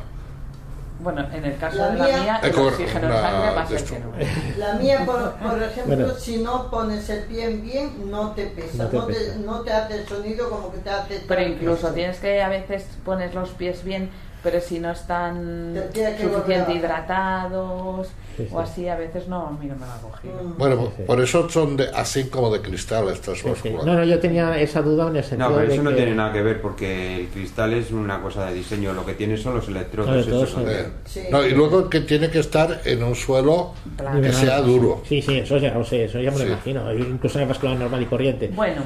Bueno, 1.00 1.28
en 1.32 1.46
el 1.46 1.58
caso 1.58 1.78
La 1.78 1.90
de 1.92 1.98
la 2.00 2.06
mía- 2.08 2.18
mía, 2.24 2.40
el 2.44 2.52
con- 2.52 2.68
oxígeno 2.68 3.00
en 3.00 3.06
una- 3.06 3.22
sangre 3.22 3.52
va 3.56 3.62
a 3.62 3.68
ser 3.68 3.76
esto. 3.78 3.94
que 3.94 4.00
no. 4.00 4.12
La 4.58 4.74
mía, 4.74 5.04
por, 5.06 5.34
por 5.36 5.62
ejemplo, 5.64 5.96
Bueno. 5.96 6.14
si 6.16 6.38
no 6.40 6.72
pones 6.72 7.10
el 7.10 7.24
pie 7.26 7.48
bien, 7.50 8.10
no 8.10 8.32
te 8.32 8.48
pesa, 8.48 8.84
No 8.86 8.90
te 8.90 8.98
no 8.98 9.06
te, 9.06 9.36
no 9.46 9.62
te 9.62 9.72
hace 9.74 10.00
el 10.02 10.08
sonido 10.08 10.50
como 10.50 10.72
que 10.72 10.80
te 10.80 10.90
hace... 10.90 11.24
Pero 11.28 11.42
incluso 11.44 11.90
tienes 11.92 12.18
que 12.20 12.42
a 12.42 12.50
veces 12.50 12.86
pones 13.06 13.34
los 13.36 13.50
pies 13.52 13.84
bien, 13.84 14.10
pero 14.44 14.62
si 14.62 14.80
no 14.80 14.92
están 14.92 15.72
Te 15.74 15.82
tiene 15.94 16.12
que 16.16 16.24
suficiente 16.24 16.38
volver 16.60 16.62
a- 16.62 16.74
hidratados 16.74 18.08
Sí, 18.38 18.44
sí. 18.44 18.50
o 18.54 18.60
así, 18.60 18.88
a 18.88 18.96
veces 18.96 19.28
no, 19.28 19.58
mira, 19.60 19.74
me 19.74 19.82
la 19.86 19.96
ha 19.96 20.00
cogido. 20.00 20.36
Mm. 20.44 20.58
Bueno, 20.60 20.76
Sí, 20.86 20.92
sí. 20.98 21.04
por 21.08 21.20
eso 21.22 21.50
son 21.50 21.76
de, 21.76 21.90
así 21.90 22.26
como 22.30 22.52
de 22.54 22.62
cristal 22.62 23.10
estas 23.10 23.36
Sí, 23.40 23.44
sí. 23.44 23.50
básculas. 23.50 23.86
No, 23.86 23.96
no, 23.96 24.04
yo 24.04 24.20
tenía 24.20 24.60
esa 24.60 24.82
duda 24.84 25.08
en 25.08 25.16
el 25.18 25.24
sentido 25.24 25.50
No, 25.50 25.56
pero 25.56 25.68
de 25.68 25.74
eso 25.74 25.84
no 25.84 25.90
que- 25.90 25.96
tiene 25.96 26.14
nada 26.16 26.32
que 26.34 26.42
ver 26.44 26.62
porque 26.62 27.22
el 27.22 27.28
cristal 27.30 27.74
es 27.74 27.92
una 27.92 28.22
cosa 28.22 28.46
de 28.46 28.54
diseño. 28.54 28.94
Lo 28.94 29.06
que 29.06 29.14
tiene 29.16 29.38
son 29.38 29.56
los 29.56 29.68
electrodos. 29.68 30.14
Electrodos 30.14 30.50
esos. 30.50 30.64
son- 30.64 30.94
Sí. 31.06 31.22
no, 31.32 31.44
y 31.44 31.52
luego 31.52 31.90
que 31.90 32.02
tiene 32.02 32.30
que 32.30 32.40
estar 32.40 32.82
en 32.86 33.04
un 33.04 33.16
suelo 33.16 33.74
Plano. 33.98 34.22
que 34.22 34.32
sea 34.32 34.62
duro. 34.62 35.02
Sí, 35.08 35.22
sí, 35.22 35.40
eso 35.40 35.58
ya 35.58 35.74
lo 35.74 35.84
sé, 35.84 36.06
eso 36.06 36.20
ya 36.20 36.30
me 36.32 36.38
lo 36.40 36.46
imagino. 36.48 36.94
Incluso 36.94 37.40
en 37.40 37.44
el 37.44 37.48
báscula 37.50 37.74
normal 37.74 38.02
y 38.04 38.06
corriente. 38.06 38.50
Bueno, 38.50 38.84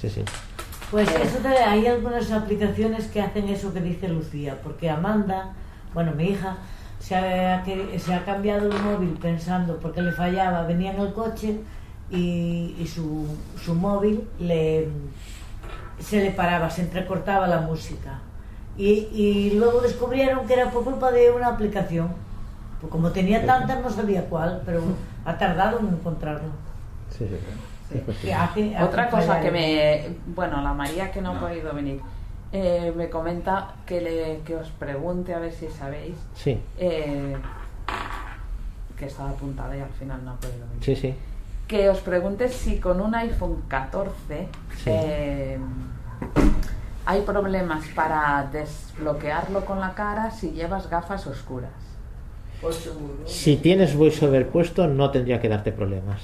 Sí, 0.00 0.08
sí. 0.10 0.22
Pues 0.94 1.08
eso 1.12 1.38
te- 1.38 1.48
hay 1.48 1.88
algunas 1.88 2.30
aplicaciones 2.30 3.08
que 3.08 3.20
hacen 3.20 3.48
eso 3.48 3.74
que 3.74 3.80
dice 3.80 4.06
Lucía, 4.08 4.60
porque 4.62 4.88
Amanda, 4.88 5.50
bueno, 5.92 6.12
mi 6.12 6.26
hija, 6.26 6.58
se 7.00 7.16
ha, 7.16 7.64
que- 7.64 7.98
se 7.98 8.14
ha 8.14 8.24
cambiado 8.24 8.70
el 8.70 8.80
móvil 8.80 9.18
pensando 9.20 9.80
porque 9.80 10.00
le 10.02 10.12
fallaba, 10.12 10.62
venía 10.62 10.92
en 10.92 11.00
el 11.00 11.12
coche 11.12 11.58
y, 12.12 12.76
y 12.78 12.86
su, 12.86 13.26
su 13.60 13.74
móvil 13.74 14.22
le, 14.38 14.86
se 15.98 16.22
le 16.22 16.30
paraba, 16.30 16.70
se 16.70 16.82
entrecortaba 16.82 17.48
la 17.48 17.60
música. 17.62 18.20
Y, 18.78 19.08
y 19.12 19.50
luego 19.58 19.80
descubrieron 19.80 20.46
que 20.46 20.52
era 20.52 20.70
por 20.70 20.84
culpa 20.84 21.10
de 21.10 21.32
una 21.32 21.48
aplicación. 21.48 22.10
Pues 22.80 22.92
como 22.92 23.10
tenía 23.10 23.44
tantas 23.44 23.82
no 23.82 23.90
sabía 23.90 24.26
cuál, 24.26 24.62
pero 24.64 24.80
ha 25.24 25.36
tardado 25.36 25.80
en 25.80 25.88
encontrarlo. 25.88 26.50
sí, 27.10 27.26
sí. 27.28 27.34
Sí. 27.34 27.73
Que 28.22 28.34
hace- 28.34 28.76
otra 28.82 29.04
hace 29.04 29.10
cosa 29.16 29.40
que 29.40 29.46
el- 29.48 29.52
me... 29.52 30.02
Bueno, 30.34 30.60
la 30.62 30.72
María 30.72 31.10
que 31.12 31.20
no 31.20 31.32
ha 31.32 31.40
podido 31.40 31.72
venir, 31.74 32.00
eh, 32.52 32.92
me 32.96 33.08
comenta 33.10 33.74
que, 33.86 34.00
le, 34.00 34.40
que 34.44 34.56
os 34.56 34.68
pregunte 34.70 35.34
a 35.34 35.38
ver 35.38 35.52
si 35.52 35.68
sabéis, 35.68 36.14
Sí, 36.34 36.60
eh, 36.78 37.36
que 38.98 39.06
estaba 39.06 39.30
apuntada 39.30 39.76
y 39.76 39.80
al 39.80 39.90
final 39.90 40.24
no 40.24 40.32
ha 40.32 40.36
podido 40.36 40.66
venir. 40.68 40.82
sí, 40.84 40.94
sí. 40.96 41.14
que 41.66 41.88
os 41.88 41.98
pregunte 42.00 42.48
si 42.48 42.78
con 42.78 43.00
un 43.00 43.14
iPhone 43.14 43.62
14 43.68 44.48
Sí. 44.76 44.90
eh, 44.90 45.58
hay 47.06 47.20
problemas 47.22 47.86
para 47.94 48.48
desbloquearlo 48.52 49.64
con 49.64 49.80
la 49.80 49.94
cara 49.94 50.30
si 50.30 50.50
llevas 50.52 50.88
gafas 50.88 51.26
oscuras. 51.26 51.70
Pues. 52.60 52.88
Si 53.26 53.56
tienes 53.56 53.94
VoiceOver 53.96 54.48
puesto, 54.48 54.86
no 54.86 55.10
tendría 55.10 55.40
que 55.40 55.48
darte 55.48 55.70
problemas. 55.72 56.20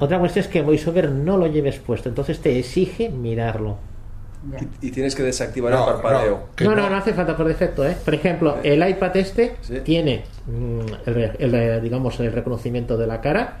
Otra 0.00 0.18
cuestión 0.18 0.44
es 0.44 0.50
que 0.50 0.62
VoiceOver 0.62 1.10
no 1.10 1.36
lo 1.36 1.46
lleves 1.46 1.78
puesto, 1.78 2.08
entonces 2.08 2.40
te 2.40 2.58
exige 2.58 3.08
mirarlo. 3.08 3.78
Y, 4.80 4.88
y 4.88 4.90
tienes 4.90 5.14
que 5.14 5.22
desactivar 5.22 5.72
No, 5.72 5.86
el 5.88 5.92
parpadeo. 5.94 6.30
no, 6.32 6.40
que 6.56 6.64
No, 6.64 6.74
no, 6.74 6.90
no 6.90 6.96
hace 6.96 7.14
falta 7.14 7.36
por 7.36 7.46
defecto, 7.46 7.86
¿eh? 7.86 7.96
Por 8.04 8.12
ejemplo, 8.14 8.56
el 8.64 8.86
iPad 8.88 9.16
este 9.16 9.54
Sí. 9.60 9.78
tiene 9.84 10.24
mm, 10.46 10.80
el, 11.06 11.14
re- 11.14 11.32
el, 11.38 11.80
digamos, 11.82 12.18
el 12.18 12.32
reconocimiento 12.32 12.96
de 12.96 13.06
la 13.06 13.20
cara 13.20 13.58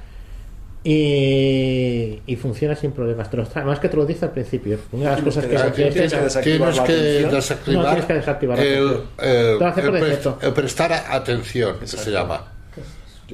y, 0.84 2.20
y 2.26 2.36
funciona 2.36 2.74
sin 2.74 2.90
problemas. 2.92 3.30
Te 3.30 3.36
lo- 3.36 3.46
además 3.54 3.78
que 3.78 3.88
te 3.88 3.96
lo 3.96 4.04
dice 4.06 4.24
al 4.24 4.32
principio. 4.32 4.78
Una 4.92 5.10
de 5.10 5.16
las 5.16 5.20
cosas 5.24 5.44
que 5.46 5.56
se 5.58 5.70
tienes 5.70 5.94
que 5.94 6.00
desactivar 6.02 6.72
Tienes 6.72 6.80
que 6.80 6.94
desactivar, 7.36 7.84
No, 7.84 7.90
tienes 7.90 8.04
que 8.06 8.14
desactivar 8.14 8.58
el, 8.58 10.52
prestar 10.54 10.92
atención, 10.92 11.78
que 11.78 11.86
se 11.86 11.96
Exacto. 11.96 12.10
llama. 12.10 12.44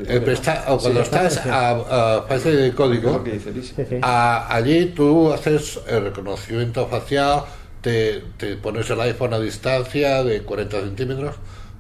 Que- 0.07 0.21
prestar, 0.21 0.65
o 0.69 0.79
cuando 0.79 1.01
prestar 1.01 1.27
estás 1.27 1.47
a, 1.47 2.19
a 2.19 2.23
fase 2.23 2.53
de 2.53 2.73
código. 2.75 3.25
Sí, 3.25 3.73
sí. 3.77 3.97
a- 4.03 4.55
allí 4.55 4.87
tú 4.87 5.33
haces 5.33 5.81
el 5.87 6.05
reconocimiento 6.05 6.87
facial, 6.87 7.43
te, 7.81 8.23
te 8.37 8.57
pones 8.57 8.89
el 8.91 9.01
iPhone 9.01 9.35
a 9.35 9.39
distancia 9.41 10.23
de 10.25 10.43
40 10.43 10.81
centímetros, 10.81 11.37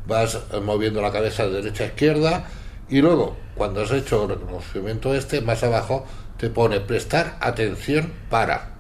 vas 0.07 0.39
eh, 0.53 0.61
moviendo 0.61 1.01
la 1.03 1.13
cabeza 1.13 1.45
de 1.47 1.63
derecha 1.63 1.85
a 1.85 1.87
izquierda 1.89 2.45
y 2.89 3.01
luego, 3.01 3.37
cuando 3.55 3.83
has 3.83 3.91
hecho 3.91 4.25
el 4.25 4.31
reconocimiento 4.31 5.15
este, 5.15 5.41
más 5.41 5.63
abajo 5.63 6.07
te 6.39 6.49
pone 6.51 6.81
prestar 6.81 7.37
atención 7.41 8.13
para. 8.31 8.71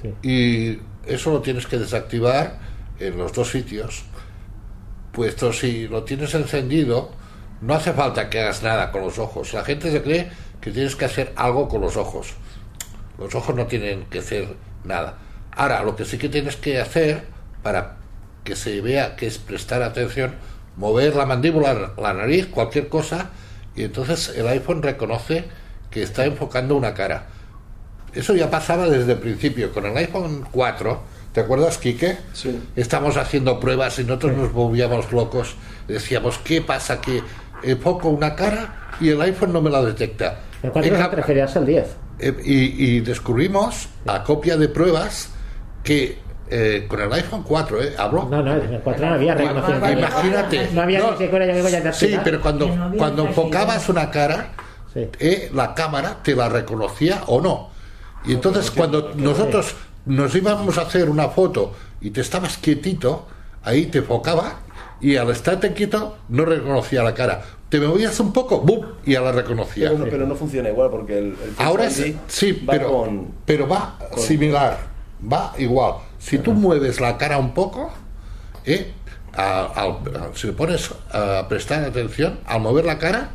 Sí. 0.00 0.14
Y 0.28 0.78
eso 1.12 1.30
lo 1.32 1.40
tienes 1.42 1.66
que 1.66 1.76
desactivar 1.76 2.58
en 2.98 3.18
los 3.18 3.32
dos 3.32 3.50
sitios. 3.50 4.04
Puesto 5.12 5.52
si 5.52 5.88
lo 5.88 6.04
tienes 6.04 6.34
encendido, 6.34 7.10
no 7.60 7.74
hace 7.74 7.92
falta 7.92 8.30
que 8.30 8.40
hagas 8.40 8.62
nada 8.62 8.90
con 8.90 9.02
los 9.02 9.18
ojos. 9.18 9.52
La 9.52 9.64
gente 9.64 9.90
se 9.90 10.02
cree 10.02 10.30
que 10.60 10.70
tienes 10.70 10.96
que 10.96 11.04
hacer 11.04 11.32
algo 11.36 11.68
con 11.68 11.80
los 11.80 11.96
ojos. 11.96 12.34
Los 13.18 13.34
ojos 13.34 13.54
no 13.54 13.66
tienen 13.66 14.04
que 14.06 14.20
hacer 14.20 14.48
nada. 14.84 15.18
Ahora, 15.52 15.82
lo 15.82 15.96
que 15.96 16.04
sí 16.04 16.16
que 16.16 16.28
tienes 16.28 16.56
que 16.56 16.80
hacer 16.80 17.24
para 17.62 17.96
que 18.44 18.56
se 18.56 18.80
vea 18.80 19.16
que 19.16 19.26
es 19.26 19.38
prestar 19.38 19.82
atención, 19.82 20.34
mover 20.76 21.16
la 21.16 21.26
mandíbula, 21.26 21.92
la 21.98 22.14
nariz, 22.14 22.46
cualquier 22.46 22.88
cosa, 22.88 23.30
y 23.76 23.84
entonces 23.84 24.32
el 24.36 24.48
iPhone 24.48 24.82
reconoce 24.82 25.44
que 25.90 26.02
está 26.02 26.24
enfocando 26.24 26.76
una 26.76 26.94
cara. 26.94 27.26
Eso 28.14 28.34
ya 28.34 28.50
pasaba 28.50 28.88
desde 28.88 29.12
el 29.12 29.18
principio. 29.18 29.72
Con 29.72 29.86
el 29.86 29.96
iPhone 29.96 30.46
4, 30.50 31.02
¿te 31.32 31.40
acuerdas, 31.40 31.78
Quique? 31.78 32.18
Sí. 32.32 32.60
Estamos 32.74 33.16
haciendo 33.16 33.60
pruebas 33.60 33.98
y 33.98 34.04
nosotros 34.04 34.36
nos 34.36 34.52
volvíamos 34.52 35.12
locos. 35.12 35.54
Decíamos, 35.86 36.38
¿qué 36.38 36.62
pasa? 36.62 37.00
Que 37.00 37.22
enfoco 37.62 38.08
una 38.08 38.34
cara 38.34 38.92
y 39.00 39.08
el 39.10 39.20
iPhone 39.22 39.52
no 39.52 39.60
me 39.62 39.70
la 39.70 39.82
detecta. 39.82 40.40
¿En 40.62 40.70
cuánto 40.70 40.90
te 41.10 41.16
referías 41.16 41.56
al 41.56 41.66
10? 41.66 41.96
eh, 42.18 42.36
y, 42.44 42.96
y 42.96 43.00
descubrimos, 43.00 43.88
a 44.06 44.22
copia 44.24 44.56
de 44.58 44.68
pruebas, 44.68 45.30
que 45.82 46.18
eh, 46.50 46.84
con 46.88 47.00
el 47.00 47.12
iPhone 47.12 47.42
4, 47.44 47.82
¿eh? 47.82 47.94
Hablo. 47.96 48.28
No, 48.30 48.42
no, 48.42 48.56
en 48.56 48.74
el 48.74 48.80
4 48.80 49.06
no 49.06 49.14
había 49.14 49.34
Bueno, 49.34 49.48
reconocimiento. 49.54 49.98
imagínate. 49.98 50.68
No 50.72 50.82
había 50.82 50.98
No, 50.98 51.10
ni 51.12 51.16
siquiera 51.18 51.46
ya 51.46 51.64
huella 51.64 51.80
de 51.80 51.92
Sí, 51.92 52.16
pero 52.24 52.40
cuando, 52.40 52.66
no 52.68 52.92
cuando 52.96 53.26
enfocabas 53.26 53.88
una 53.88 54.10
cara, 54.10 54.48
Sí. 54.92 55.08
eh, 55.20 55.50
la 55.54 55.72
cámara 55.74 56.18
te 56.22 56.34
la 56.34 56.48
reconocía 56.48 57.22
o 57.28 57.40
no. 57.40 57.70
Y 58.24 58.32
entonces 58.34 58.70
cuando 58.72 59.12
nosotros 59.14 59.74
nos 60.04 60.34
íbamos 60.34 60.76
a 60.76 60.82
hacer 60.82 61.08
una 61.08 61.28
foto 61.28 61.72
y 62.00 62.10
te 62.10 62.20
estabas 62.20 62.58
quietito, 62.58 63.26
ahí 63.62 63.86
te 63.86 63.98
enfocaba 63.98 64.56
y 65.00 65.16
al 65.16 65.30
estarte 65.30 65.72
quieto 65.72 66.18
no 66.28 66.44
reconocía 66.44 67.02
la 67.02 67.14
cara. 67.14 67.42
Te 67.68 67.80
movías 67.80 68.18
un 68.20 68.32
poco, 68.32 68.60
¡bum! 68.60 68.84
y 69.06 69.12
ya 69.12 69.20
la 69.20 69.32
reconocía. 69.32 69.88
Pero 69.90 69.98
no, 70.04 70.10
pero 70.10 70.26
no 70.26 70.34
funciona 70.34 70.68
igual 70.68 70.90
porque 70.90 71.18
el, 71.18 71.24
el 71.26 71.36
Ahora 71.58 71.84
ID 71.86 71.90
sí, 71.90 72.16
sí, 72.28 72.52
va 72.68 72.72
pero, 72.72 72.90
con- 72.92 73.28
pero 73.46 73.68
va 73.68 73.96
similar, 74.16 74.78
va 75.32 75.52
igual. 75.58 75.94
Si 76.18 76.38
tú 76.38 76.52
mueves 76.52 77.00
la 77.00 77.16
cara 77.16 77.38
un 77.38 77.54
poco, 77.54 77.92
¿eh? 78.64 78.92
Al- 79.32 79.98
si 80.34 80.48
pones 80.50 80.90
a 81.12 81.46
prestar 81.48 81.84
atención, 81.84 82.40
al 82.46 82.60
mover 82.60 82.84
la 82.84 82.98
cara, 82.98 83.30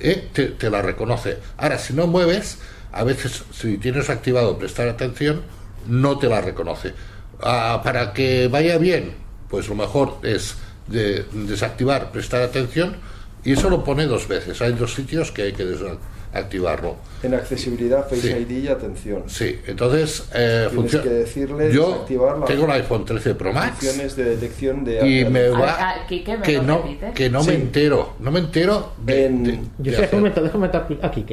¿eh? 0.00 0.28
te, 0.32 0.46
te 0.48 0.68
la 0.70 0.82
reconoce. 0.82 1.38
Ahora, 1.56 1.78
si 1.78 1.94
no 1.94 2.06
mueves, 2.08 2.58
a 2.92 3.04
veces, 3.04 3.44
si 3.52 3.78
tienes 3.78 4.10
activado 4.10 4.58
prestar 4.58 4.88
atención, 4.88 5.42
no 5.86 6.18
te 6.18 6.28
la 6.28 6.40
reconoce. 6.40 6.92
Ah, 7.40 7.80
para 7.84 8.12
que 8.12 8.48
vaya 8.48 8.76
bien, 8.78 9.14
pues 9.48 9.68
lo 9.68 9.76
mejor 9.76 10.16
es 10.24 10.56
de- 10.90 11.24
desactivar 11.32 12.10
prestar 12.12 12.42
atención 12.42 12.96
y 13.44 13.52
eso 13.52 13.70
lo 13.70 13.82
pone 13.84 14.06
dos 14.06 14.28
veces. 14.28 14.60
Hay 14.60 14.72
dos 14.72 14.92
sitios 14.94 15.30
que 15.32 15.42
hay 15.42 15.52
que 15.52 15.64
desactivarlo. 15.64 16.96
En 17.22 17.34
accesibilidad, 17.34 18.08
Face 18.08 18.22
Sí. 18.22 18.28
ID 18.28 18.64
y 18.64 18.68
atención. 18.68 19.24
Sí, 19.26 19.58
entonces 19.66 20.24
eh, 20.34 20.68
funciona. 20.74 21.04
que 21.04 21.10
decirle 21.10 21.72
Yo 21.72 22.04
tengo 22.46 22.64
el 22.66 22.70
iPhone 22.72 23.04
13 23.04 23.34
Pro 23.34 23.52
Max 23.52 23.78
funciones 23.78 24.16
de 24.16 24.24
detección 24.24 24.84
de 24.84 25.06
y 25.08 25.24
me 25.26 25.48
va 25.48 25.90
a- 26.02 26.06
Quique, 26.06 26.36
¿me 26.36 26.42
que 26.42 26.60
no 26.60 26.84
que 27.14 27.28
no 27.30 27.42
Sí. 27.42 27.48
me 27.50 27.54
entero, 27.56 28.14
no 28.20 28.30
me 28.30 28.40
entero 28.40 28.92
de, 29.04 29.28
de- 29.28 29.60
Yo 29.78 29.92
sé, 29.92 30.00
déjame 30.02 30.30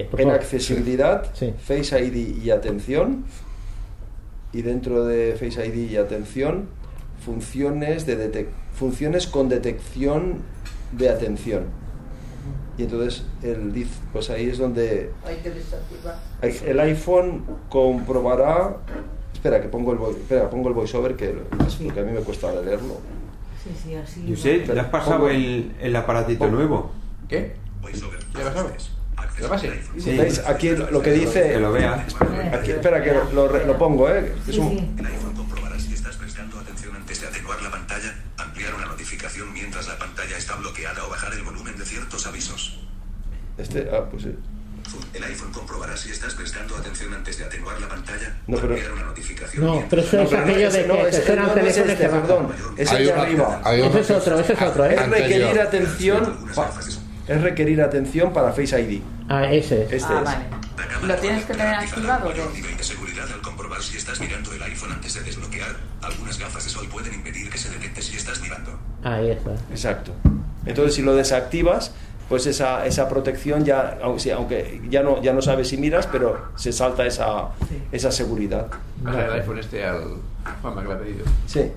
por 0.05 0.19
En 0.21 0.27
favor. 0.27 0.39
accesibilidad, 0.41 1.25
Sí. 1.33 1.53
Face 1.65 1.99
ID 2.03 2.43
y 2.43 2.49
atención. 2.51 3.23
Y 4.53 4.61
dentro 4.61 5.05
de 5.05 5.33
Face 5.33 5.65
ID 5.67 5.91
y 5.91 5.97
atención, 5.97 6.67
funciones, 7.23 8.05
de 8.05 8.17
detec- 8.31 8.47
funciones 8.77 9.27
con 9.27 9.49
detección 9.49 10.35
de 10.91 11.09
atención. 11.09 11.65
Y 12.77 12.83
entonces 12.83 13.23
el, 13.41 13.73
diz- 13.73 13.87
pues 14.13 14.29
ahí 14.29 14.49
es 14.49 14.59
donde 14.59 15.11
Hay 15.25 15.37
que 15.37 15.49
desactivar. 15.49 16.19
el 16.41 16.79
iPhone 16.79 17.43
comprobará. 17.69 18.77
Espera, 19.33 19.61
que 19.61 19.67
pongo 19.67 19.91
el, 19.93 19.99
vo- 19.99 20.11
espera, 20.15 20.49
pongo 20.49 20.67
el 20.69 20.73
voiceover 20.75 21.15
que 21.15 21.35
porque 21.83 21.99
a 21.99 22.03
mí 22.03 22.11
me 22.11 22.19
cuesta 22.21 22.51
leerlo. 22.53 22.97
Sí, 23.63 23.69
sí, 23.83 23.95
así. 23.95 24.25
Josep, 24.29 24.73
¿le 24.73 24.79
has 24.79 24.87
pasado 24.87 25.29
el, 25.29 25.75
el 25.81 25.95
aparatito 25.95 26.47
nuevo? 26.47 26.91
¿Qué? 27.27 27.53
¿Ya 28.37 28.43
lo 28.45 28.53
sabes? 28.53 28.89
¿Lo? 29.41 29.73
Sí. 29.97 30.15
¿Veis? 30.17 30.39
Aquí 30.47 30.69
lo 30.69 31.01
que 31.01 31.11
dice. 31.11 31.49
Que 31.53 31.59
lo 31.59 31.71
vea. 31.71 32.05
Aquí, 32.53 32.71
espera, 32.71 33.03
que 33.03 33.11
lo, 33.13 33.47
lo- 33.47 33.65
lo 33.65 33.77
pongo, 33.77 34.07
¿eh? 34.09 34.33
Es 34.47 34.55
Sí, 34.55 34.59
un- 34.59 34.95
ampliar 38.67 38.75
una 38.75 38.85
notificación 38.87 39.53
mientras 39.53 39.87
la 39.87 39.97
pantalla 39.97 40.37
está 40.37 40.55
bloqueada 40.55 41.03
o 41.05 41.09
bajar 41.09 41.33
el 41.33 41.43
volumen 41.43 41.77
de 41.77 41.85
ciertos 41.85 42.25
avisos. 42.27 42.79
Este, 43.57 43.87
ah, 43.91 44.05
pues 44.09 44.23
sí. 44.23 44.35
El 45.13 45.23
iPhone 45.23 45.51
comprobará 45.51 45.97
si 45.97 46.11
estás 46.11 46.33
prestando 46.33 46.75
atención 46.77 47.13
antes 47.13 47.37
de 47.37 47.45
atenuar 47.45 47.79
la 47.81 47.89
pantalla, 47.89 48.37
No, 48.47 48.57
o 48.57 48.61
pero- 48.61 48.75
una 48.93 49.03
notificación 49.03 49.65
No, 49.65 49.83
pero 49.89 50.01
eso 50.01 50.21
es 50.21 50.33
aquello 50.33 50.67
ese 50.69 50.81
de 50.83 50.87
no, 50.87 50.93
que 50.95 51.09
ese 51.09 51.19
te 51.19 51.25
suenan 51.25 51.45
no, 51.47 51.55
no 51.55 51.59
es 51.61 51.75
teléfonos 51.75 51.91
este, 51.91 52.03
que 52.03 52.09
perdón. 52.09 52.47
Es 52.77 52.91
de 52.91 53.11
una- 53.11 53.21
arriba. 53.21 53.61
Ese 53.73 53.99
es 53.99 54.11
otro, 54.11 54.39
ese 54.39 54.53
es 54.53 54.61
otro, 54.61 54.85
¿eh? 54.85 54.95
Es 54.95 55.09
requerir 55.09 55.59
atención. 55.59 56.37
Es 57.27 57.41
requerir 57.41 57.81
atención 57.81 58.31
para 58.33 58.51
Face 58.53 58.79
ID. 58.79 59.01
Ah, 59.27 59.51
ese 59.51 59.83
es. 59.83 59.91
Este 59.93 60.13
Ah, 60.13 60.19
es. 60.19 60.23
vale. 60.25 60.45
¿Lo 61.07 61.15
tienes 61.17 61.45
que 61.45 61.53
tener 61.53 61.75
activado 61.75 62.33
nivel 62.53 62.77
de 62.77 62.83
seguridad 62.83 63.29
al 63.31 63.41
comprobar 63.41 63.81
si 63.83 63.97
estás 63.97 64.19
mirando 64.19 64.53
el 64.53 64.63
iPhone 64.63 64.91
antes 64.93 65.13
de 65.15 65.21
desbloquear. 65.21 65.75
Algunas 66.01 66.37
gafas 66.39 66.63
de 66.63 66.69
sol 66.69 66.87
pueden 66.91 67.13
impedir 67.13 67.49
que 67.49 67.57
se 67.57 67.69
detecte 67.69 68.01
si 68.01 68.15
estás 68.17 68.39
mirando. 68.41 68.71
Ahí 69.03 69.31
está. 69.31 69.51
Exacto. 69.71 70.11
Entonces, 70.65 70.95
si 70.95 71.01
lo 71.01 71.15
desactivas, 71.15 71.91
pues 72.29 72.45
esa, 72.45 72.85
esa 72.85 73.07
protección 73.09 73.63
ya, 73.65 73.97
aunque, 74.03 74.19
sí, 74.19 74.31
aunque 74.31 74.81
ya 74.89 75.01
no 75.01 75.21
ya 75.21 75.33
no 75.33 75.41
sabes 75.41 75.69
si 75.69 75.77
miras, 75.77 76.07
pero 76.07 76.49
se 76.55 76.71
salta 76.73 77.05
esa, 77.05 77.49
esa 77.91 78.11
seguridad. 78.11 78.67
Pasa 79.03 79.25
el 79.25 79.31
iPhone 79.33 79.59
este 79.59 79.85
al 79.85 80.17
Juanma 80.61 80.81
que 80.81 80.87
lo 80.87 80.93
ha 80.93 80.99
pedido. 80.99 81.25
Sí. 81.45 81.71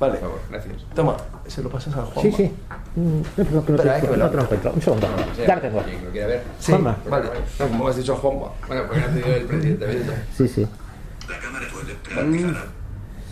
Vale. 0.00 0.12
Por 0.14 0.20
favor, 0.22 0.40
gracias. 0.50 0.76
Toma, 0.94 1.16
se 1.48 1.60
lo 1.62 1.68
pasas 1.70 1.94
al 1.96 2.04
Juan. 2.04 2.24
Sí, 2.26 2.32
sí. 2.32 2.52
Mm, 2.94 3.20
No, 3.52 3.64
que 3.64 3.72
no, 3.72 3.78
Espera, 3.78 3.82
te, 3.94 3.98
eh, 3.98 4.00
que 4.02 4.08
me 4.10 4.16
no 4.16 4.24
lo- 4.24 4.30
te 4.30 4.36
lo 4.36 4.42
encuentro. 4.44 4.72
Un 4.72 4.82
segundo. 4.82 5.06
Sí, 5.36 5.42
Ya 5.46 5.54
lo 5.56 5.60
tengo. 5.60 5.80
Lo 6.04 6.10
quiera 6.12 6.26
ver. 6.28 6.42
Sí, 6.60 6.72
Juanma. 6.72 6.96
vale. 7.10 7.28
No, 7.58 7.66
como 7.68 7.88
has 7.88 7.96
dicho 7.96 8.14
Juanma. 8.16 8.46
Bueno, 8.68 8.82
porque 8.86 9.00
lo 9.00 9.06
ha 9.06 9.10
pedido 9.10 9.34
el 9.36 9.44
presidente. 9.46 10.14
Sí, 10.36 10.48
sí. 10.48 10.66
La 11.28 11.38
cámara 11.40 11.66
puede 11.72 11.94
practicar 11.94 12.68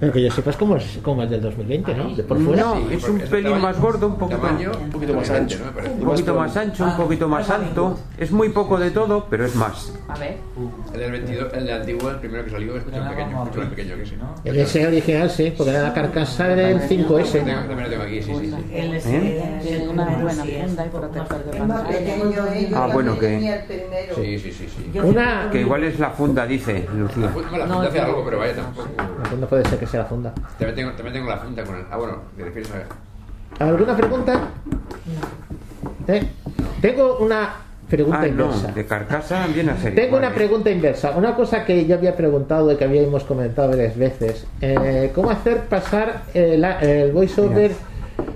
Pero 0.00 0.12
que 0.12 0.22
yo 0.22 0.30
sepas 0.30 0.56
como 0.56 0.76
es 0.76 0.98
como 1.02 1.22
el 1.22 1.28
del 1.28 1.42
2020, 1.42 1.94
¿no? 1.94 2.14
De 2.16 2.22
por 2.22 2.38
fuera. 2.38 2.62
No, 2.62 2.74
Sí, 2.76 2.86
es 2.94 3.04
un 3.08 3.16
es 3.18 3.22
el 3.24 3.28
pelín 3.28 3.60
más 3.60 3.78
gordo, 3.78 4.06
un 4.06 4.16
poquito, 4.16 4.40
Tamaño, 4.40 4.72
un 4.82 4.90
poquito 4.90 5.12
más 5.14 5.30
ancho. 5.30 5.58
¿no? 5.58 5.92
Un 5.92 6.00
poquito 6.06 6.34
más 6.34 6.56
ancho, 6.56 6.84
un 6.84 6.96
poquito 6.96 7.28
más 7.28 7.50
alto. 7.50 7.98
Es 8.16 8.30
muy 8.32 8.48
poco 8.48 8.78
de 8.78 8.90
todo, 8.90 9.26
pero 9.28 9.44
es 9.44 9.54
más. 9.54 9.92
A 10.08 10.18
ver. 10.18 10.38
El 10.94 11.00
del 11.00 11.10
22, 11.12 11.52
el 11.52 11.66
del 11.66 11.80
antiguo, 11.80 12.10
el 12.10 12.16
primero 12.16 12.44
que 12.44 12.50
salió, 12.50 12.76
es 12.76 12.84
mucho 12.86 12.98
más 12.98 13.10
pequeño, 13.10 13.44
mucho 13.44 13.58
más 13.60 13.68
pequeño 13.68 13.96
que 13.96 14.02
ese. 14.02 14.14
El 14.44 14.56
S 14.58 14.86
original 14.86 15.30
sí, 15.30 15.52
porque 15.56 15.70
era 15.70 15.82
la 15.82 15.92
carcasa 15.94 16.48
del 16.48 16.80
5S. 16.80 17.32
Tengo- 17.44 17.60
También 17.60 17.82
lo 17.82 17.88
tengo 17.90 18.02
aquí, 18.04 18.22
sí, 18.22 18.32
sí. 18.34 18.54
El 18.72 18.94
¿Eh? 18.94 19.60
Tiene 19.62 19.88
una 19.88 20.04
buena 20.06 20.44
funda 20.44 20.86
y 20.86 20.88
protector 20.88 21.44
de 21.44 21.50
Es 21.50 21.56
pantalla. 21.58 21.98
Ah, 22.74 22.88
bueno, 22.92 23.18
que- 23.18 23.26
tenía 23.26 23.56
el 23.56 23.64
primero. 23.66 24.14
Sí, 24.16 24.38
sí, 24.38 24.52
sí, 24.52 24.66
sí. 24.92 24.98
Una. 24.98 25.48
Que 25.52 25.60
igual 25.60 25.84
es 25.84 25.98
la 25.98 26.10
funda, 26.10 26.46
dice 26.46 26.86
La 26.88 26.94
Lucía. 26.94 27.28
funda, 27.28 27.50
la 27.58 27.66
No, 27.66 27.74
funda 27.74 27.88
hace 27.88 28.00
algo, 28.00 28.24
pero 28.24 28.38
vaya 28.38 28.54
tampoco. 28.54 28.88
La 28.96 29.24
funda 29.28 29.46
puede 29.46 29.64
ser 29.66 29.78
que 29.78 29.86
la 29.98 30.04
funda. 30.04 30.32
También 30.58 30.74
tengo, 30.74 30.90
también 30.92 31.12
tengo 31.14 31.28
la 31.30 31.38
funda 31.38 31.64
con 31.64 31.76
el. 31.76 31.84
Ah, 31.90 31.96
bueno, 31.96 32.18
a. 33.58 33.64
¿Alguna 33.64 33.96
pregunta? 33.96 34.40
¿Eh? 36.08 36.22
Tengo 36.80 37.18
una 37.18 37.52
pregunta 37.88 38.20
Ah, 38.22 38.26
no, 38.28 38.44
inversa. 38.46 38.72
de 38.72 38.86
carcasa 38.86 39.46
viene 39.48 39.72
a 39.72 39.76
ser. 39.76 39.94
Tengo 39.94 40.06
igual, 40.08 40.22
una 40.22 40.30
¿eh? 40.30 40.34
pregunta 40.34 40.70
inversa. 40.70 41.10
Una 41.16 41.34
cosa 41.34 41.64
que 41.64 41.86
yo 41.86 41.96
había 41.96 42.16
preguntado 42.16 42.70
y 42.72 42.76
que 42.76 42.84
habíamos 42.84 43.24
comentado 43.24 43.68
varias 43.70 43.96
veces. 43.96 44.46
Eh, 44.60 45.10
¿Cómo 45.14 45.30
hacer 45.30 45.62
pasar 45.64 46.22
el, 46.34 46.64
el 46.64 47.12
voiceover 47.12 47.72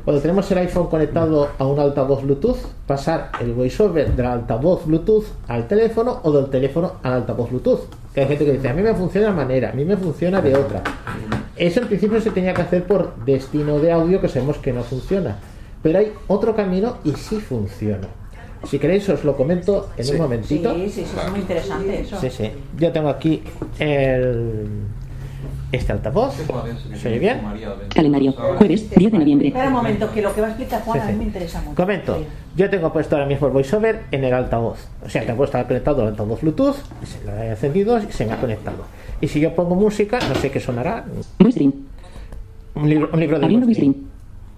cuando 0.04 0.20
tenemos 0.20 0.50
el 0.50 0.58
iPhone 0.58 0.88
conectado 0.88 1.50
a 1.58 1.66
un 1.66 1.78
altavoz 1.78 2.22
Bluetooth? 2.22 2.58
Pasar 2.86 3.30
el 3.40 3.52
voiceover 3.52 4.12
del 4.14 4.26
altavoz 4.26 4.84
Bluetooth 4.86 5.24
al 5.48 5.66
teléfono 5.68 6.20
o 6.22 6.32
del 6.32 6.50
teléfono 6.50 6.94
al 7.02 7.12
altavoz 7.14 7.50
Bluetooth. 7.50 7.80
Que 8.14 8.20
hay 8.20 8.28
gente 8.28 8.44
que 8.44 8.52
dice, 8.52 8.68
a 8.68 8.74
mí 8.74 8.82
me 8.82 8.94
funciona 8.94 9.26
de 9.26 9.32
una 9.32 9.42
manera, 9.42 9.70
a 9.70 9.72
mí 9.72 9.84
me 9.84 9.96
funciona 9.96 10.40
de 10.40 10.54
otra. 10.54 10.82
Eso 11.56 11.80
en 11.80 11.88
principio 11.88 12.20
se 12.20 12.30
tenía 12.30 12.54
que 12.54 12.62
hacer 12.62 12.84
por 12.84 13.16
destino 13.24 13.78
de 13.80 13.90
audio 13.92 14.20
que 14.20 14.28
sabemos 14.28 14.58
que 14.58 14.72
no 14.72 14.82
funciona. 14.84 15.36
Pero 15.82 15.98
hay 15.98 16.12
otro 16.28 16.54
camino 16.54 16.98
y 17.04 17.12
sí 17.12 17.36
funciona. 17.40 18.06
Si 18.68 18.78
queréis 18.78 19.06
os 19.10 19.24
lo 19.24 19.36
comento 19.36 19.90
en 19.96 20.04
Sí. 20.04 20.10
un 20.12 20.16
Sí, 20.16 20.22
momentito. 20.22 20.74
sí, 20.74 20.88
sí, 20.90 21.00
es 21.02 21.30
muy 21.30 21.40
interesante 21.40 22.00
eso. 22.00 22.18
Sí, 22.20 22.30
sí. 22.30 22.50
Yo 22.78 22.90
tengo 22.92 23.08
aquí 23.10 23.42
el 23.78 24.66
este 25.74 25.92
altavoz. 25.92 26.34
¿Se 26.96 27.08
oye 27.08 27.18
bien? 27.18 27.40
Calendario. 27.94 28.32
Jueves, 28.32 28.90
10 28.90 29.12
de 29.12 29.18
noviembre. 29.18 29.48
Espera 29.48 29.66
un 29.68 29.72
momento, 29.74 30.10
que 30.12 30.22
lo 30.22 30.34
que 30.34 30.40
va 30.40 30.46
a 30.48 30.50
explicar 30.50 30.82
Juan 30.82 30.98
Sí, 30.98 31.02
a 31.02 31.06
mí 31.06 31.12
sí. 31.12 31.18
me 31.18 31.24
interesa 31.24 31.60
mucho. 31.62 31.74
Comento. 31.76 32.16
Sí. 32.18 32.24
Yo 32.56 32.70
tengo 32.70 32.92
puesto 32.92 33.16
ahora 33.16 33.26
mismo 33.26 33.46
el 33.48 33.52
voiceover 33.52 34.02
en 34.10 34.24
el 34.24 34.32
altavoz. 34.34 34.78
O 35.04 35.08
sea, 35.08 35.24
tengo 35.26 35.44
está 35.44 35.66
conectado 35.66 36.02
al 36.02 36.08
altavoz 36.08 36.40
Bluetooth, 36.40 36.76
se 37.04 37.24
lo 37.26 37.36
he 37.36 37.48
encendido 37.50 37.98
y 37.98 38.12
se 38.12 38.24
me 38.26 38.32
ha 38.32 38.40
conectado. 38.40 38.84
Y 39.20 39.28
si 39.28 39.40
yo 39.40 39.54
pongo 39.54 39.74
música, 39.74 40.18
no 40.28 40.34
sé 40.36 40.50
qué 40.50 40.60
sonará. 40.60 41.04
Un 42.74 42.88
libro, 42.88 43.10
un 43.12 43.20
libro 43.20 43.38
de. 43.38 43.46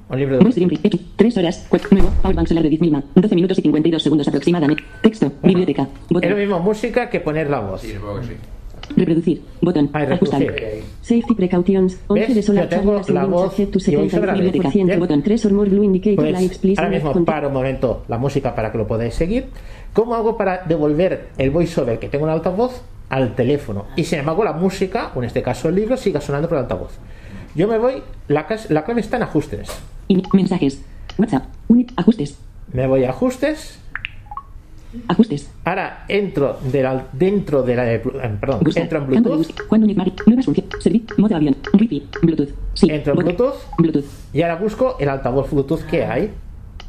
Un 0.08 0.18
libro 0.20 0.38
de 0.38 0.44
Voice 0.44 0.60
Dream 0.60 0.78
X. 0.84 1.00
3 1.16 1.36
horas. 1.38 1.66
Cuac- 1.68 1.90
Nuevo. 1.90 2.10
Powerbank 2.22 2.46
solar 2.46 2.62
de 2.62 2.68
10 2.70 2.80
milma. 2.80 3.02
12 3.14 3.34
minutos 3.34 3.58
y 3.58 3.62
52 3.62 4.02
segundos 4.02 4.28
aproximadamente. 4.28 4.84
Texto. 5.02 5.32
Biblioteca. 5.42 5.88
Es 6.22 6.30
lo 6.30 6.36
mismo 6.36 6.60
música 6.60 7.10
que 7.10 7.18
poner 7.20 7.50
la 7.50 7.60
voz. 7.60 7.80
Sí, 7.80 7.92
supongo 7.92 8.20
que 8.20 8.26
sí. 8.26 8.32
Reproducir. 8.94 9.42
Botón. 9.60 9.90
Ah, 9.92 10.02
Ajustar. 10.02 10.40
reproducir. 10.40 10.82
Safety 11.02 11.34
precautions. 11.34 11.98
11 12.06 12.34
de 12.34 12.42
solar 12.42 12.64
Yo 12.68 12.78
tengo 12.78 13.02
la 13.08 13.24
voz 13.24 13.54
set 13.54 13.70
to 13.70 13.78
y 13.78 13.80
70, 13.82 14.02
voiceover 14.02 14.30
a 14.30 14.32
la 14.32 14.38
vez. 14.38 14.44
biblioteca 14.44 14.70
100, 14.72 14.86
Bien. 14.86 15.00
botón 15.00 15.22
3 15.22 15.46
or 15.46 15.52
more 15.52 15.70
blue 15.70 15.82
indicator 15.84 16.16
Pues 16.16 16.32
lights, 16.32 16.58
please 16.58 16.80
ahora 16.80 16.90
mismo 16.94 17.24
paro 17.24 17.48
un 17.48 17.54
momento 17.54 18.04
la 18.08 18.18
música 18.18 18.54
para 18.54 18.70
que 18.70 18.78
lo 18.78 18.86
podáis 18.86 19.14
seguir. 19.14 19.46
¿Cómo 19.92 20.14
hago 20.14 20.36
para 20.36 20.62
devolver 20.66 21.28
el 21.38 21.50
voiceover 21.50 21.98
que 21.98 22.08
tengo 22.08 22.26
en 22.26 22.32
altavoz 22.32 22.82
al 23.08 23.34
teléfono? 23.34 23.86
Y 23.96 24.04
sin 24.04 24.18
embargo 24.20 24.44
la 24.44 24.52
música, 24.52 25.10
o 25.14 25.18
en 25.20 25.24
este 25.24 25.42
caso 25.42 25.68
el 25.68 25.74
libro, 25.74 25.96
siga 25.96 26.20
sonando 26.20 26.48
por 26.48 26.58
el 26.58 26.62
altavoz. 26.64 26.92
Yo 27.54 27.66
me 27.66 27.78
voy, 27.78 28.02
la, 28.28 28.46
la 28.68 28.84
clave 28.84 29.00
está 29.00 29.16
en 29.16 29.22
ajustes. 29.22 29.68
Y 30.08 30.22
mensajes. 30.34 30.82
WhatsApp. 31.18 31.44
Unit. 31.68 31.90
Ajustes. 31.96 32.36
Me 32.72 32.86
voy 32.86 33.04
a 33.04 33.10
ajustes. 33.10 33.78
Ajustes. 35.08 35.50
Ahora 35.64 36.04
entro 36.08 36.58
de 36.72 36.82
la- 36.82 37.06
dentro 37.12 37.62
de 37.62 37.76
la, 37.76 37.92
eh, 37.94 37.98
perdón, 38.00 38.60
Buscar. 38.64 38.82
entro 38.84 38.98
en 38.98 39.06
Bluetooth. 39.06 39.46
Modo 41.18 41.36
avión. 41.36 41.56
Wi-Fi. 41.74 42.02
Bluetooth. 42.22 42.50
Sí. 42.74 42.86
Entro 42.90 43.12
en. 43.12 43.18
Bluetooth 43.18 43.54
Bluetooth. 43.78 44.04
y 44.32 44.42
ahora 44.42 44.56
busco 44.56 44.96
el 44.98 45.08
altavoz 45.08 45.50
Bluetooth 45.50 45.82
que 45.82 46.04
hay. 46.04 46.30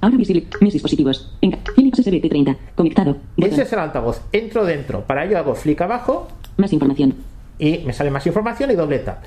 Ahora 0.02 0.18
visible. 0.18 0.46
Mis 0.62 0.74
dispositivos. 0.74 1.34
Enca- 1.42 1.60
Philips 1.76 2.00
SBT30. 2.00 2.56
Conectado. 2.76 3.12
Ese 3.38 3.48
Botón. 3.50 3.60
es 3.62 3.74
el 3.74 3.80
altavoz. 3.80 4.22
Entro 4.32 4.66
dentro. 4.66 5.02
Para 5.06 5.26
ello 5.26 5.38
hago 5.40 5.56
flick 5.56 5.82
abajo 5.82 6.28
Más 6.58 6.72
información. 6.74 7.16
y 7.58 7.80
me 7.86 7.94
sale 7.94 8.12
más 8.12 8.26
información 8.28 8.70
y 8.72 8.76
doble 8.76 9.00
tap. 9.00 9.24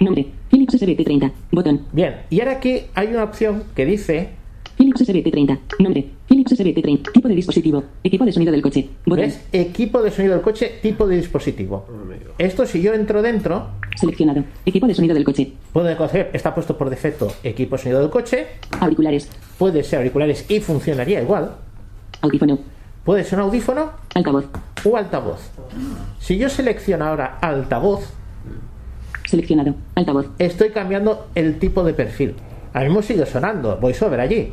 Nombre. 0.00 0.26
Philips 0.50 0.74
SBT30. 0.74 1.32
Botón. 1.52 1.82
Bien, 1.92 2.16
y 2.30 2.40
ahora 2.40 2.52
aquí 2.52 2.82
hay 2.94 3.08
una 3.08 3.24
opción 3.24 3.62
que 3.74 3.86
dice 3.86 4.30
Philips 4.76 5.02
SBT30. 5.08 5.58
Nombre. 5.78 6.06
Philips 6.48 6.60
SBT30. 6.76 7.12
Tipo 7.12 7.28
de 7.28 7.34
dispositivo. 7.34 7.84
Equipo 8.02 8.24
de 8.24 8.32
sonido 8.32 8.52
del 8.52 8.62
coche. 8.62 8.88
Botón. 9.04 9.24
¿ves? 9.24 9.40
equipo 9.52 10.02
de 10.02 10.10
sonido 10.10 10.34
del 10.34 10.42
coche, 10.42 10.78
tipo 10.82 11.06
de 11.06 11.16
dispositivo. 11.16 11.86
Esto 12.38 12.66
si 12.66 12.80
yo 12.82 12.94
entro 12.94 13.22
dentro, 13.22 13.68
Seleccionado. 13.96 14.44
Equipo 14.64 14.86
de 14.86 14.94
sonido 14.94 15.14
del 15.14 15.24
coche. 15.24 15.52
puedo 15.72 15.96
coger, 15.96 16.30
está 16.32 16.54
puesto 16.54 16.76
por 16.76 16.90
defecto 16.90 17.32
equipo 17.42 17.76
de 17.76 17.82
sonido 17.82 18.00
del 18.00 18.10
coche, 18.10 18.46
Auriculares. 18.80 19.28
puede 19.58 19.82
ser 19.82 19.98
auriculares 19.98 20.44
y 20.50 20.60
funcionaría 20.60 21.22
igual, 21.22 21.52
Audífono. 22.20 22.58
puede 23.04 23.24
ser 23.24 23.38
un 23.38 23.46
audífono 23.46 23.90
Altavoz. 24.14 24.44
o 24.84 24.96
altavoz. 24.96 25.40
Si 26.20 26.36
yo 26.38 26.48
selecciono 26.48 27.04
ahora 27.06 27.38
altavoz, 27.40 28.04
Seleccionado. 29.26 29.74
Altavoz. 29.96 30.26
estoy 30.38 30.70
cambiando 30.70 31.26
el 31.34 31.58
tipo 31.58 31.82
de 31.82 31.94
perfil. 31.94 32.34
A 32.74 32.80
mí 32.84 32.90
me 32.90 33.02
sigue 33.02 33.24
sonando 33.26 33.76
voiceover 33.80 34.20
allí. 34.20 34.52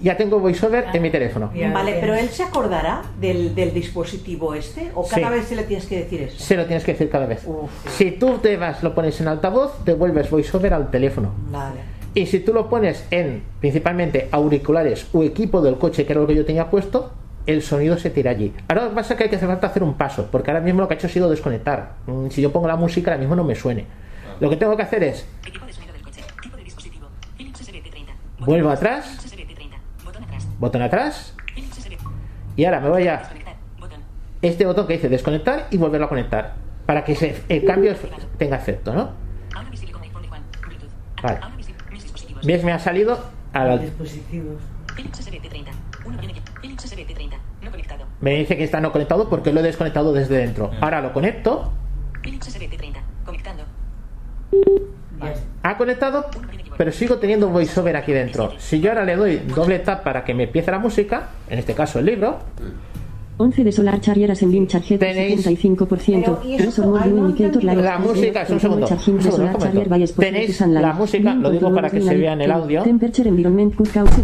Ya 0.00 0.16
tengo 0.16 0.38
voiceover 0.38 0.86
en 0.92 1.02
mi 1.02 1.10
teléfono. 1.10 1.50
Vale, 1.72 1.96
pero 2.00 2.14
él 2.14 2.28
se 2.28 2.44
acordará 2.44 3.02
del, 3.20 3.54
del 3.54 3.74
dispositivo 3.74 4.54
este 4.54 4.92
o 4.94 5.06
cada 5.06 5.28
Sí. 5.28 5.34
vez 5.34 5.44
se 5.48 5.56
le 5.56 5.64
tienes 5.64 5.86
que 5.86 5.98
decir 5.98 6.22
eso. 6.22 6.38
Se 6.38 6.56
lo 6.56 6.66
tienes 6.66 6.84
que 6.84 6.92
decir 6.92 7.10
cada 7.10 7.26
vez. 7.26 7.44
Si 7.88 8.12
tú 8.12 8.38
te 8.38 8.56
vas, 8.56 8.82
lo 8.82 8.94
pones 8.94 9.20
en 9.20 9.26
altavoz, 9.28 9.84
devuelves 9.84 10.30
voiceover 10.30 10.72
al 10.74 10.90
teléfono. 10.90 11.32
Vale. 11.50 11.80
Y 12.14 12.26
si 12.26 12.40
tú 12.40 12.52
lo 12.54 12.68
pones 12.68 13.04
en 13.10 13.42
principalmente 13.60 14.28
auriculares 14.30 15.08
o 15.12 15.22
equipo 15.24 15.60
del 15.62 15.76
coche, 15.78 16.06
que 16.06 16.12
era 16.12 16.20
lo 16.20 16.26
que 16.26 16.34
yo 16.36 16.44
tenía 16.44 16.70
puesto, 16.70 17.12
el 17.46 17.62
sonido 17.62 17.96
se 17.98 18.10
tira 18.10 18.30
allí. 18.30 18.52
Ahora 18.68 18.84
lo 18.84 18.90
que 18.90 18.94
pasa 18.96 19.14
es 19.14 19.18
que 19.18 19.24
hay 19.24 19.30
que 19.30 19.36
hace 19.36 19.46
falta 19.46 19.66
hacer 19.66 19.82
un 19.82 19.94
paso, 19.94 20.28
porque 20.30 20.50
ahora 20.50 20.62
mismo 20.62 20.80
lo 20.80 20.88
que 20.88 20.94
ha 20.94 20.96
hecho 20.96 21.06
ha 21.06 21.10
sido 21.10 21.28
desconectar. 21.30 21.94
Mm, 22.06 22.28
Si 22.28 22.40
yo 22.42 22.52
pongo 22.52 22.68
la 22.68 22.76
música, 22.76 23.10
ahora 23.10 23.20
mismo 23.20 23.34
no 23.34 23.42
me 23.44 23.54
suene. 23.54 23.84
Lo 24.40 24.48
que 24.48 24.56
tengo 24.56 24.76
que 24.76 24.82
hacer 24.82 25.02
es 25.02 25.26
Equipo 25.46 25.66
de 25.66 25.72
sonido 25.72 25.92
del 25.92 26.02
coche. 26.02 26.20
Tipo 26.42 26.56
de 26.56 26.62
dispositivo. 26.64 27.06
Philips 27.36 27.60
SBT30. 27.68 28.44
vuelvo 28.46 28.70
atrás, 28.70 29.06
Philips 29.06 29.32
SBT30. 29.32 29.37
Botón 30.58 30.82
atrás. 30.82 31.34
y 32.56 32.64
ahora 32.64 32.80
me 32.80 32.88
voy 32.88 33.06
a 33.08 33.22
este 34.42 34.66
botón 34.66 34.86
que 34.86 34.94
dice 34.94 35.08
desconectar 35.08 35.66
y 35.70 35.76
volverlo 35.76 36.06
a 36.06 36.08
conectar, 36.08 36.54
para 36.86 37.04
que 37.04 37.14
se- 37.14 37.42
el 37.48 37.64
cambio 37.64 37.94
tenga 38.36 38.56
efecto, 38.56 38.92
¿no? 38.92 39.10
Vale. 41.22 41.40
¿Ves? 42.44 42.62
Me 42.64 42.72
ha 42.72 42.78
salido 42.78 43.18
a 43.52 43.64
la- 43.64 43.78
Dispositivos. 43.78 44.62
Philips 44.94 45.20
SBT30. 45.20 45.70
Uno 46.04 46.18
bien 46.18 46.30
equipo. 46.30 46.52
Philips 46.60 46.84
SBT30. 46.92 47.36
No 47.62 47.70
conectado. 47.70 48.04
Me 48.20 48.34
dice 48.34 48.56
que 48.56 48.64
está 48.64 48.80
no 48.80 48.92
conectado 48.92 49.28
porque 49.28 49.52
lo 49.52 49.60
he 49.60 49.62
desconectado 49.64 50.12
desde 50.12 50.36
dentro. 50.36 50.70
Ahora 50.80 51.00
lo 51.00 51.12
conecto. 51.12 51.72
Philips 52.22 52.48
SBT30. 52.48 53.00
Conectando. 53.24 53.64
Ha 55.64 55.76
conectado, 55.76 56.26
pero 56.78 56.92
sigo 56.92 57.16
teniendo 57.16 57.48
voiceover 57.48 57.96
aquí 57.96 58.12
dentro. 58.12 58.54
Si 58.58 58.80
yo 58.80 58.90
ahora 58.90 59.04
le 59.04 59.16
doy 59.16 59.36
doble 59.38 59.80
tap 59.80 60.04
para 60.04 60.24
que 60.24 60.32
me 60.32 60.44
empiece 60.44 60.70
la 60.70 60.78
música, 60.78 61.30
en 61.50 61.58
este 61.58 61.74
caso 61.74 61.98
el 61.98 62.06
libro, 62.06 62.38
11 63.40 63.62
de 63.62 63.70
Solar 63.70 64.00
Charger 64.00 64.32
Assembling 64.32 64.66
Charger 64.66 64.98
Tenéis- 64.98 65.44
75%. 65.46 66.24
Pero, 66.24 66.40
¿y 66.44 66.54
eso 66.56 66.64
Resort 66.66 67.06
Indicator 67.06 67.62
la 67.64 67.98
música, 67.98 68.42
es 68.42 68.50
un 68.50 68.58
segundo, 68.60 68.86
un 68.86 69.14
un 69.14 69.20
Tenéis 70.18 70.60
la 70.66 70.92
música, 70.92 71.34
lo 71.34 71.50
digo 71.50 71.72
para 71.72 71.88
que 71.88 72.00
se 72.00 72.16
vea 72.16 72.32
en 72.32 72.40
el 72.40 72.50
audio. 72.50 72.82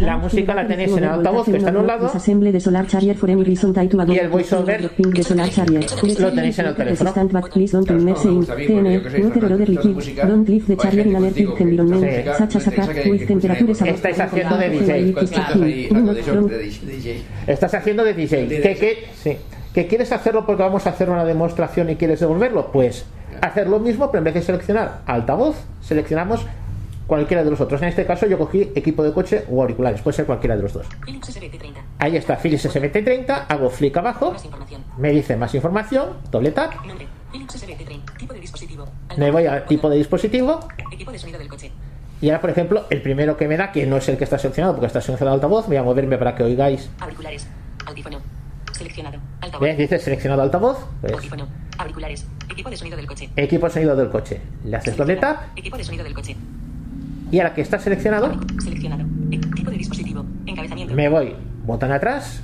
La 0.01 0.17
música 0.17 0.53
la 0.53 0.67
tenéis 0.67 0.91
en 0.97 1.03
el 1.05 1.09
altavoz 1.09 1.45
que 1.45 1.55
está 1.57 1.69
en 1.69 1.77
un 1.77 1.87
lado. 1.87 2.07
Assemble 2.13 2.51
de 2.51 2.59
Solar 2.59 2.87
Charger 2.87 3.15
for 3.15 3.31
any 3.31 3.43
reason 3.43 3.73
tied 3.73 3.89
to 3.89 4.01
a 4.01 4.05
Y 4.05 4.17
el 4.17 4.27
voiceover 4.29 4.81
de 4.89 5.23
Solar 5.23 5.49
Charger. 5.49 5.85
lo 6.19 6.31
tenéis 6.33 6.59
en 6.59 6.65
el 6.65 6.75
teléfono. 6.75 7.09
Resistant 7.09 7.31
but 7.31 7.49
please 7.53 7.71
don't 7.75 7.89
immerse 7.89 8.27
in 8.27 8.45
TN, 8.45 9.01
water 9.23 9.45
or 9.45 9.53
other 9.53 9.69
liquid. 9.69 9.95
Don't 10.27 10.47
leave 10.49 10.65
the 10.67 10.75
charger 10.77 11.07
in 11.07 11.15
allergic 11.15 11.49
environment, 11.61 12.03
Sí. 12.05 12.09
such 12.37 12.55
as 12.57 12.67
a 12.67 12.71
cat 12.71 12.89
with 13.09 13.25
temperatures 13.27 13.81
above 13.81 13.95
Estáis 13.95 14.19
haciendo 14.19 14.57
de 14.57 14.67
40 14.69 14.93
DJ. 14.93 15.15
Estás 17.47 17.73
haciendo 17.73 18.03
de 18.03 18.13
DJ. 18.13 18.47
¿Que, 18.47 18.75
que, 18.75 19.04
sí. 19.13 19.37
¿Que 19.73 19.87
quieres 19.87 20.11
hacerlo 20.11 20.45
porque 20.45 20.63
vamos 20.63 20.87
a 20.87 20.91
hacer 20.91 21.09
una 21.09 21.25
demostración 21.25 21.89
y 21.89 21.95
quieres 21.97 22.21
devolverlo? 22.21 22.71
Pues 22.71 23.05
hacer 23.41 23.67
lo 23.67 23.79
mismo, 23.79 24.09
pero 24.09 24.19
en 24.19 24.23
vez 24.25 24.33
de 24.35 24.41
seleccionar 24.41 25.01
altavoz, 25.05 25.57
seleccionamos 25.81 26.45
cualquiera 27.07 27.43
de 27.43 27.51
los 27.51 27.59
otros. 27.61 27.81
En 27.81 27.89
este 27.89 28.05
caso 28.05 28.25
yo 28.25 28.37
cogí 28.37 28.71
equipo 28.75 29.03
de 29.03 29.11
coche 29.11 29.43
o 29.51 29.61
auriculares, 29.61 30.01
puede 30.01 30.15
ser 30.15 30.25
cualquiera 30.25 30.55
de 30.55 30.63
los 30.63 30.73
dos. 30.73 30.87
Philips 31.05 31.35
SBT30. 31.35 31.73
Ahí 31.99 32.15
está, 32.17 32.37
Philips 32.37 32.65
SBT30, 32.65 33.45
hago 33.49 33.69
flick 33.69 33.95
abajo, 33.97 34.33
me 34.97 35.11
dice 35.11 35.35
más 35.35 35.53
información, 35.53 36.09
doble 36.31 36.51
tap, 36.51 36.73
Nombre. 36.85 37.07
Philips 37.31 37.63
SBT30. 37.63 38.17
Tipo 38.17 38.33
de 38.33 38.39
dispositivo. 38.39 38.85
me 39.17 39.29
voy 39.29 39.45
al 39.45 39.65
tipo 39.65 39.89
de 39.89 39.97
dispositivo 39.97 40.59
Equipo 40.91 41.11
de 41.11 41.19
sonido 41.19 41.37
del 41.37 41.49
coche. 41.49 41.69
y 42.21 42.29
ahora, 42.29 42.39
por 42.41 42.49
ejemplo, 42.49 42.85
el 42.89 43.01
primero 43.01 43.35
que 43.35 43.47
me 43.47 43.57
da, 43.57 43.71
que 43.71 43.85
no 43.85 43.97
es 43.97 44.07
el 44.07 44.17
que 44.17 44.23
está 44.23 44.39
seleccionado 44.39 44.73
porque 44.73 44.87
está 44.87 45.01
seleccionado 45.01 45.35
altavoz, 45.35 45.67
voy 45.67 45.75
a 45.75 45.83
moverme 45.83 46.17
para 46.17 46.33
que 46.33 46.43
oigáis. 46.43 46.89
Auriculares. 47.01 47.45
Audífono. 47.85 48.19
Seleccionado. 48.95 49.19
Altavoz. 49.41 49.61
¿Ves? 49.67 49.77
Dice 49.77 49.99
seleccionado 49.99 50.41
altavoz, 50.41 50.77
pues, 51.01 51.13
Audífono. 51.13 51.47
Auriculares. 51.77 52.25
Equipo 52.49 52.69
de 52.69 52.77
sonido 52.77 52.95
del 52.97 53.07
coche. 53.07 53.29
equipo 53.35 53.65
de 53.67 53.73
sonido 53.73 53.95
del 53.95 54.09
coche. 54.09 54.41
Le 54.63 54.77
haces 54.77 54.95
doble 54.95 55.17
tap 55.17 55.57
Equipo 55.57 55.77
de 55.77 55.83
sonido 55.83 56.03
del 56.03 56.13
coche. 56.13 56.35
y 57.31 57.39
ahora 57.39 57.53
que 57.53 57.61
está 57.61 57.77
seleccionado, 57.79 58.31
Seleccionado. 58.63 59.03
Tipo 59.55 59.71
de 59.71 59.77
dispositivo. 59.77 60.25
Encabezamiento. 60.45 60.93
me 60.95 61.09
voy 61.09 61.35
botón 61.65 61.91
atrás 61.91 62.41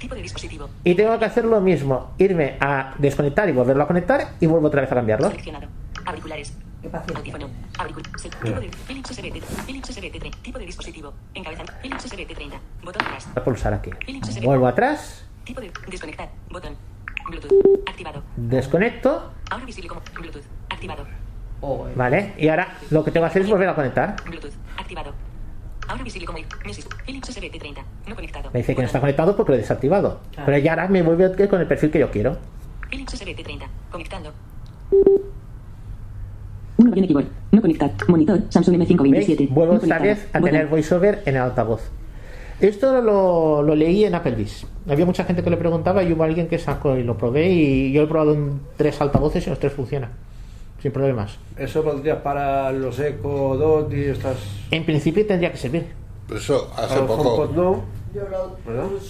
Tipo 0.00 0.14
de 0.14 0.22
dispositivo. 0.22 0.68
y 0.84 0.94
tengo 0.94 1.18
que 1.18 1.24
hacer 1.24 1.44
lo 1.44 1.60
mismo, 1.60 2.12
irme 2.18 2.56
a 2.60 2.94
desconectar 2.98 3.48
y 3.48 3.52
volverlo 3.52 3.84
a 3.84 3.86
conectar 3.86 4.28
y 4.40 4.46
vuelvo 4.46 4.66
otra 4.68 4.82
vez 4.82 4.92
a 4.92 4.94
cambiarlo. 4.94 5.28
Seleccionado. 5.28 5.66
Auriculares. 6.04 6.54
Audífono. 7.14 7.48
Se- 8.18 8.28
tipo 8.30 8.60
de 8.60 8.68
Philips 8.86 9.10
SBT. 9.10 9.42
Philips 9.66 9.88
SBT. 9.90 10.30
Tipo 10.42 10.58
de 10.58 10.66
dispositivo. 10.66 11.12
Encabezamiento. 11.34 11.72
Philips 11.82 12.04
SBT30. 12.12 12.58
Botón 12.84 13.02
atrás. 13.02 13.26
Voy 13.34 13.40
a 13.40 13.44
pulsar 13.44 13.74
aquí. 13.74 13.90
SBT. 14.06 14.44
Vuelvo 14.44 14.66
atrás, 14.68 15.24
Tipo 15.48 15.62
de 15.62 15.72
desconectar. 15.90 16.28
Botón. 16.50 16.74
Bluetooth. 17.26 17.50
Activado. 17.88 18.22
desconecto, 18.36 19.32
Ahora 19.50 19.64
visible 19.64 19.88
como 19.88 20.02
Bluetooth. 20.14 20.44
Activado. 20.68 21.06
¿vale? 21.96 22.34
Y 22.36 22.48
ahora 22.48 22.68
lo 22.90 23.02
que 23.02 23.10
tengo 23.10 23.24
que 23.24 23.30
hacer 23.30 23.42
es 23.42 23.48
volver 23.48 23.66
a 23.70 23.74
conectar. 23.74 24.14
Bluetooth. 24.26 24.52
Activado. 24.76 25.14
Ahora 25.88 26.02
visible 26.04 26.26
como 26.26 26.38
Mesis. 26.66 26.86
Philips 27.06 27.34
SBT30. 27.34 27.78
No 28.08 28.14
conectado. 28.14 28.50
Me 28.52 28.58
dice 28.58 28.74
que 28.74 28.82
no 28.82 28.86
está 28.86 29.00
conectado 29.00 29.34
porque 29.34 29.52
lo 29.52 29.56
he 29.56 29.60
desactivado. 29.62 30.20
Pero 30.44 30.58
ya 30.58 30.72
ahora 30.72 30.88
me 30.88 31.00
vuelve 31.00 31.48
con 31.48 31.62
el 31.62 31.66
perfil 31.66 31.90
que 31.90 31.98
yo 32.00 32.10
quiero. 32.10 32.36
Philips 32.90 33.18
SBT30. 33.18 33.66
Conectando. 33.90 34.32
1 36.76 36.90
bien 36.90 37.06
keyboard. 37.06 37.26
No 37.52 37.62
conectar. 37.62 37.90
Monitor. 38.06 38.42
Samsung 38.50 38.76
M527. 38.76 39.38
¿Veis? 39.38 39.50
Vuelvo 39.50 39.78
No 39.86 39.98
vez 39.98 40.28
a 40.34 40.40
Botón. 40.40 40.50
tener 40.52 40.66
voiceover 40.66 41.22
en 41.24 41.36
el 41.36 41.42
altavoz. 41.42 41.90
Esto 42.60 43.00
lo, 43.00 43.62
lo 43.62 43.74
leí 43.74 44.04
en 44.04 44.14
Applebee's. 44.14 44.66
Había 44.88 45.06
mucha 45.06 45.24
gente 45.24 45.42
que 45.42 45.50
le 45.50 45.56
preguntaba 45.56 46.02
y 46.02 46.12
hubo 46.12 46.24
alguien 46.24 46.48
que 46.48 46.58
sacó 46.58 46.96
y 46.96 47.04
lo 47.04 47.16
probé 47.16 47.48
y 47.48 47.92
yo 47.92 48.02
he 48.02 48.06
probado 48.06 48.34
en 48.34 48.60
tres 48.76 49.00
altavoces 49.00 49.46
y 49.46 49.50
los 49.50 49.58
tres 49.58 49.72
funcionan. 49.72 50.10
Sin 50.82 50.92
problemas. 50.92 51.38
Eso 51.56 51.82
valdría 51.82 52.22
para 52.22 52.70
los 52.72 52.98
Echo 53.00 53.56
Dot 53.56 53.92
y 53.92 54.04
estas. 54.04 54.36
En 54.70 54.84
principio 54.84 55.26
tendría 55.26 55.50
que 55.50 55.58
servir. 55.58 55.86
Eso 56.34 56.70
hace 56.76 57.00
el 57.00 57.06
poco. 57.06 57.34
HomePod 57.34 57.56
no. 57.56 57.82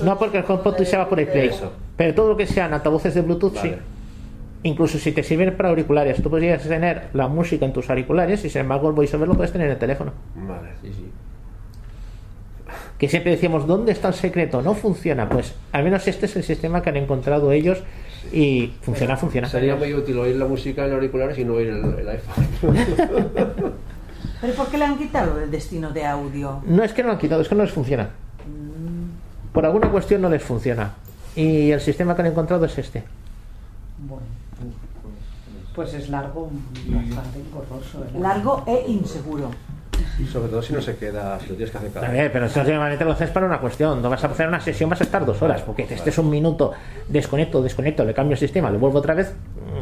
No 0.05 0.19
porque 0.19 0.39
el 0.39 0.45
HomePod 0.47 0.83
se 0.83 0.97
va 0.97 1.09
por 1.09 1.21
iPlay. 1.21 1.49
Eso. 1.49 1.73
Pero 1.97 2.15
todo 2.15 2.29
lo 2.31 2.37
que 2.37 2.47
sean 2.47 2.73
altavoces 2.73 3.15
de 3.15 3.21
Bluetooth 3.23 3.57
sí. 3.57 3.75
Incluso 4.63 4.99
si 4.99 5.13
te 5.13 5.23
sirven 5.23 5.57
para 5.57 5.69
auriculares, 5.69 6.21
tú 6.23 6.31
podrías 6.31 6.63
tener 6.63 7.09
la 7.13 7.29
música 7.29 7.65
en 7.65 7.73
tus 7.73 7.89
auriculares 7.91 8.45
y 8.45 8.51
sin 8.51 8.63
embargo 8.63 8.89
el 8.89 8.95
voiceover 8.95 9.29
lo 9.29 9.35
puedes 9.35 9.53
tener 9.53 9.69
en 9.69 9.75
el 9.75 9.79
teléfono. 9.79 10.13
Vale, 10.35 10.71
sí, 10.83 10.93
sí. 10.93 11.05
Que 12.99 13.09
siempre 13.09 13.31
decíamos, 13.33 13.67
¿dónde 13.67 13.93
está 13.93 14.09
el 14.09 14.15
secreto? 14.15 14.61
No 14.61 14.75
funciona. 14.75 15.29
Pues 15.29 15.55
al 15.73 15.85
menos 15.85 16.07
este 16.09 16.27
es 16.27 16.37
el 16.37 16.43
sistema 16.43 16.83
que 16.83 16.91
han 16.91 16.97
encontrado 16.97 17.53
ellos 17.53 17.79
y 18.33 18.73
funciona, 18.83 19.17
funciona. 19.17 19.49
Sería 19.49 19.77
muy 19.77 19.95
útil 19.95 20.19
oír 20.19 20.37
la 20.37 20.47
música 20.47 20.85
en 20.85 20.93
auriculares 20.93 21.39
y 21.39 21.45
no 21.45 21.55
oír 21.55 21.69
el, 21.69 21.99
el 22.01 22.09
iPhone. 22.09 22.47
¿Pero 24.41 24.53
por 24.55 24.69
qué 24.69 24.79
le 24.79 24.85
han 24.85 24.99
quitado 24.99 25.41
el 25.41 25.51
destino 25.51 25.91
de 25.91 26.05
audio? 26.05 26.61
No 26.67 26.83
es 26.83 26.93
que 26.93 27.03
no 27.03 27.09
lo 27.09 27.15
han 27.15 27.21
quitado, 27.21 27.41
es 27.41 27.49
que 27.49 27.55
no 27.55 27.63
les 27.63 27.73
funciona. 27.73 28.11
Por 29.53 29.65
alguna 29.65 29.91
cuestión 29.91 30.21
no 30.21 30.29
les 30.29 30.43
funciona. 30.43 30.95
Y 31.35 31.71
el 31.71 31.81
sistema 31.81 32.15
que 32.15 32.23
han 32.23 32.29
encontrado 32.29 32.65
es 32.65 32.77
este. 32.79 33.05
Bueno, 33.99 34.27
pues 35.75 35.95
es 35.95 36.09
largo, 36.09 36.51
bastante 36.89 37.39
engorroso. 37.39 38.05
¿eh? 38.05 38.19
Largo 38.19 38.65
e 38.67 38.91
inseguro. 38.91 39.51
Sobre 40.27 40.49
todo 40.49 40.61
si 40.63 40.73
no 40.73 40.83
se 40.83 40.97
queda, 40.97 41.39
si 41.39 41.49
lo 41.51 41.55
tienes 41.55 41.71
que 41.71 41.79
hacer 41.79 41.91
cada 41.93 42.09
A 42.09 42.11
ver, 42.11 42.33
pero 42.33 42.47
eso 42.47 42.63
normalmente 42.65 43.05
lo 43.05 43.13
haces 43.13 43.31
para 43.31 43.47
una 43.47 43.59
cuestión. 43.61 44.03
No 44.03 44.11
vas 44.11 44.23
a 44.25 44.27
hacer 44.27 44.49
una 44.49 44.61
sesión, 44.61 44.91
vas 44.91 45.01
a 45.01 45.05
estar 45.05 45.25
dos 45.25 45.41
horas. 45.43 45.63
Porque 45.63 45.87
este 45.89 46.11
es 46.11 46.19
un 46.19 46.29
minuto, 46.29 46.73
desconecto, 47.09 47.63
desconecto, 47.63 48.05
le 48.05 48.13
cambio 48.15 48.33
el 48.35 48.39
sistema, 48.39 48.71
le 48.71 48.79
vuelvo 48.79 48.99
otra 48.99 49.15
vez. 49.15 49.33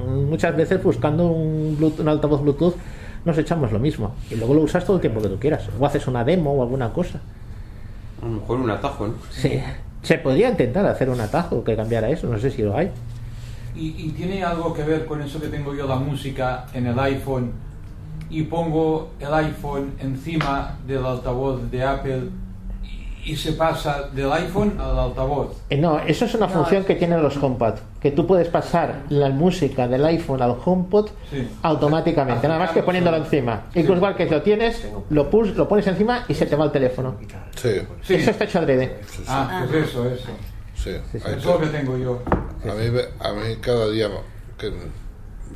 Mm, 0.08 0.24
Muchas 0.28 0.54
veces 0.54 0.82
buscando 0.82 1.26
un, 1.26 1.76
Bluetooth- 1.78 2.00
un 2.00 2.08
altavoz 2.08 2.42
Bluetooth 2.42 2.74
nos 3.24 3.38
echamos 3.38 3.72
lo 3.72 3.78
mismo. 3.78 4.14
Y 4.30 4.34
luego 4.36 4.54
lo 4.54 4.60
usas 4.60 4.84
todo 4.84 4.96
el 4.96 5.00
tiempo 5.00 5.20
que 5.22 5.28
tú 5.28 5.38
quieras. 5.38 5.68
O 5.80 5.86
haces 5.86 6.06
una 6.06 6.22
demo 6.22 6.52
o 6.52 6.62
alguna 6.62 6.92
cosa. 6.92 7.20
A 8.22 8.26
lo 8.26 8.32
mejor 8.32 8.60
un 8.60 8.70
atajo, 8.70 9.08
¿no? 9.08 9.14
Sí. 9.30 9.60
Se 10.02 10.18
podría 10.18 10.50
intentar 10.50 10.86
hacer 10.86 11.08
un 11.10 11.20
atajo 11.20 11.64
que 11.64 11.74
cambiara 11.74 12.08
eso, 12.10 12.28
no 12.28 12.38
sé 12.38 12.50
si 12.50 12.62
lo 12.62 12.76
hay. 12.76 12.90
¿Y, 13.74 13.88
y 14.06 14.10
tiene 14.10 14.44
algo 14.44 14.72
que 14.72 14.82
ver 14.82 15.04
con 15.06 15.20
eso 15.20 15.40
que 15.40 15.48
tengo 15.48 15.74
yo 15.74 15.86
la 15.86 15.96
música 15.96 16.66
en 16.72 16.86
el 16.86 16.98
iPhone 16.98 17.50
y 18.30 18.42
pongo 18.42 19.10
el 19.20 19.32
iPhone 19.34 19.94
encima 20.00 20.76
del 20.86 21.04
altavoz 21.06 21.70
de 21.70 21.84
Apple 21.84 22.22
y, 23.24 23.34
se 23.36 23.52
pasa 23.54 24.08
del 24.12 24.30
iPhone 24.32 24.78
al 24.80 24.98
altavoz? 24.98 25.56
Eh, 25.68 25.76
No, 25.76 25.98
eso 25.98 26.26
es 26.26 26.34
una 26.34 26.46
No, 26.46 26.52
función 26.52 26.82
es- 26.82 26.86
que 26.86 26.94
tienen 26.94 27.22
los 27.22 27.36
HomePod, 27.36 27.74
que 28.00 28.12
tú 28.12 28.24
puedes 28.26 28.48
pasar 28.48 29.02
la 29.08 29.30
música 29.30 29.88
del 29.88 30.04
iPhone 30.04 30.40
al 30.42 30.56
HomePod 30.64 31.08
Sí. 31.30 31.48
automáticamente, 31.62 32.46
nada 32.46 32.60
más 32.60 32.70
que 32.70 32.82
poniéndolo 32.84 33.16
encima. 33.16 33.64
Incluso 33.74 33.96
igual 33.96 34.14
que 34.16 34.26
lo 34.26 34.42
tienes, 34.42 34.86
lo, 35.10 35.28
pus- 35.28 35.56
lo 35.56 35.66
pones 35.68 35.86
encima 35.88 36.24
y 36.28 36.34
se 36.34 36.46
te 36.46 36.54
va 36.54 36.66
el 36.66 36.70
teléfono. 36.72 37.16
Sí. 37.56 38.14
Eso 38.14 38.30
está 38.30 38.44
hecho 38.44 38.58
adrede. 38.60 39.00
Ah, 39.26 39.64
pues 39.68 39.88
eso, 39.88 40.08
eso. 40.08 40.28
Sí. 40.76 40.90
Eso 41.14 41.28
es 41.28 41.44
lo 41.44 41.58
que 41.58 41.66
tengo 41.66 41.96
yo. 41.96 42.22
A 42.30 42.74
mí, 42.74 42.90
me- 42.90 43.26
a 43.26 43.32
mí 43.32 43.56
cada 43.60 43.90
día 43.90 44.08
que 44.56 44.72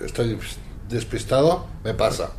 estoy 0.05 0.37
despistado 0.89 1.67
me 1.85 1.95
pasa. 1.95 2.31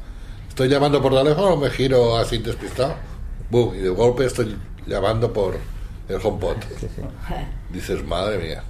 Estoy 0.62 0.74
llamando 0.76 1.01
por 1.01 1.12
teléfono, 1.12 1.57
me 1.57 1.72
giro 1.72 2.16
así 2.18 2.38
despistado, 2.38 2.93
boom, 3.49 3.74
y 3.74 3.80
de 3.80 3.89
golpe 3.89 4.26
estoy 4.28 4.55
llamando 4.86 5.34
por 5.34 5.55
el 6.07 6.16
HomePod. 6.24 6.57
Dices, 7.72 8.05
madre 8.05 8.38
mía, 8.38 8.64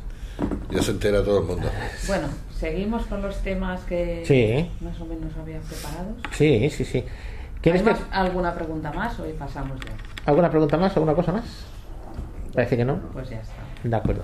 ya 0.69 0.81
se 0.81 0.91
entera 0.91 1.21
todo 1.21 1.39
el 1.39 1.47
mundo. 1.47 1.67
Bueno, 2.07 2.29
seguimos 2.57 3.05
con 3.07 3.21
los 3.21 3.35
temas 3.43 3.81
que 3.81 4.23
Sí. 4.25 4.71
más 4.81 5.01
o 5.01 5.05
menos 5.05 5.33
había 5.37 5.59
preparados. 5.59 6.15
Sí, 6.31 6.69
sí, 6.69 6.85
sí. 6.85 6.99
¿Hay 6.99 7.05
¿Quieres 7.61 7.81
que... 7.81 7.89
más- 7.91 7.99
alguna 8.11 8.53
pregunta 8.55 8.93
más 8.93 9.19
o 9.19 9.25
pasamos 9.37 9.77
ya? 9.85 9.91
¿Alguna 10.27 10.49
pregunta 10.49 10.77
más? 10.77 10.95
¿Alguna 10.95 11.13
cosa 11.13 11.33
más? 11.33 11.43
Parece 12.53 12.77
que 12.77 12.85
no. 12.85 12.99
Pues 13.11 13.29
ya 13.31 13.41
está. 13.41 13.51
De 13.83 13.95
acuerdo. 13.97 14.23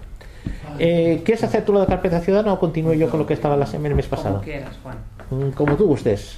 Eh, 0.79 1.21
¿Quieres 1.25 1.43
hacer 1.43 1.65
tú 1.65 1.73
lo 1.73 1.81
de 1.81 1.87
carpeta 1.87 2.21
ciudadana 2.21 2.53
o 2.53 2.59
continúo 2.61 2.93
yo 2.93 3.09
con 3.09 3.19
lo 3.19 3.25
que 3.27 3.33
estaba 3.33 3.57
la 3.57 3.65
semana 3.65 3.89
el 3.89 3.95
mes 3.95 4.07
pasado? 4.07 4.35
Como 4.35 4.45
quieras, 4.45 4.77
Juan. 4.81 4.97
Mm, 5.31 5.49
Como 5.51 5.75
tú 5.75 5.85
gustes. 5.87 6.37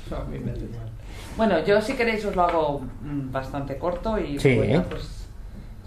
Bueno, 1.40 1.64
yo 1.66 1.82
si 1.82 1.94
queréis 1.94 2.26
os 2.26 2.36
lo 2.36 2.44
hago 2.44 2.82
mm, 3.02 3.32
bastante 3.32 3.78
corto 3.78 4.20
y 4.20 4.38
Sí. 4.40 4.60
ya, 4.68 4.84
pues 4.84 5.26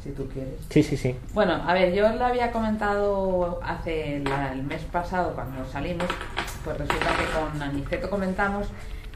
si 0.02 0.10
tú 0.12 0.26
quieres. 0.32 0.54
Sí, 0.70 0.82
sí, 0.82 0.96
sí. 0.96 1.14
Bueno, 1.34 1.52
a 1.66 1.74
ver, 1.74 1.92
yo 1.92 2.08
lo 2.14 2.24
había 2.24 2.50
comentado 2.52 3.60
hace 3.62 4.20
la- 4.24 4.50
el 4.54 4.62
mes 4.62 4.80
pasado 4.84 5.34
cuando 5.34 5.62
salimos, 5.70 6.06
pues 6.64 6.78
resulta 6.78 7.10
que 7.18 7.38
con 7.38 7.62
Aniceto 7.62 8.08
comentamos 8.08 8.66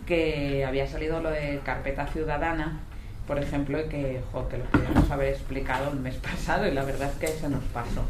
que 0.06 0.62
había 0.66 0.86
salido 0.86 1.20
lo 1.22 1.30
de 1.30 1.60
carpeta 1.64 2.06
ciudadana, 2.08 2.80
por 3.26 3.38
ejemplo, 3.38 3.80
y 3.80 3.88
que, 3.88 4.20
jo, 4.30 4.46
que 4.50 4.58
lo 4.58 4.64
podíamos 4.66 5.10
haber 5.10 5.28
explicado 5.28 5.90
el 5.90 6.00
mes 6.00 6.16
pasado 6.30 6.66
y 6.68 6.70
la 6.72 6.84
verdad 6.84 7.08
es 7.10 7.16
que 7.18 7.28
se 7.28 7.48
nos 7.48 7.64
pasó. 7.72 8.02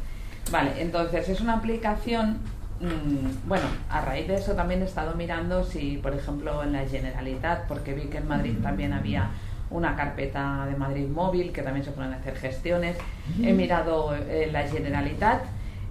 Vale, 0.50 0.72
entonces 0.78 1.28
es 1.28 1.40
una 1.40 1.54
aplicación, 1.54 2.38
mm, 2.80 3.48
bueno, 3.48 3.64
a 3.90 4.00
raíz 4.00 4.28
de 4.28 4.36
eso 4.36 4.52
también 4.52 4.82
he 4.82 4.84
estado 4.84 5.14
mirando 5.14 5.64
si, 5.64 5.98
por 5.98 6.14
ejemplo, 6.14 6.62
en 6.62 6.72
la 6.72 6.86
Generalitat, 6.86 7.66
porque 7.66 7.94
vi 7.94 8.02
que 8.02 8.18
en 8.18 8.28
Madrid 8.28 8.56
también 8.62 8.92
había 8.92 9.30
una 9.70 9.96
carpeta 9.96 10.66
de 10.66 10.76
Madrid 10.76 11.08
móvil 11.08 11.52
que 11.52 11.62
también 11.62 11.84
se 11.84 11.90
pueden 11.90 12.12
hacer 12.12 12.36
gestiones. 12.36 12.96
He 13.42 13.52
mirado 13.52 14.14
eh, 14.14 14.48
la 14.52 14.62
Generalitat 14.68 15.42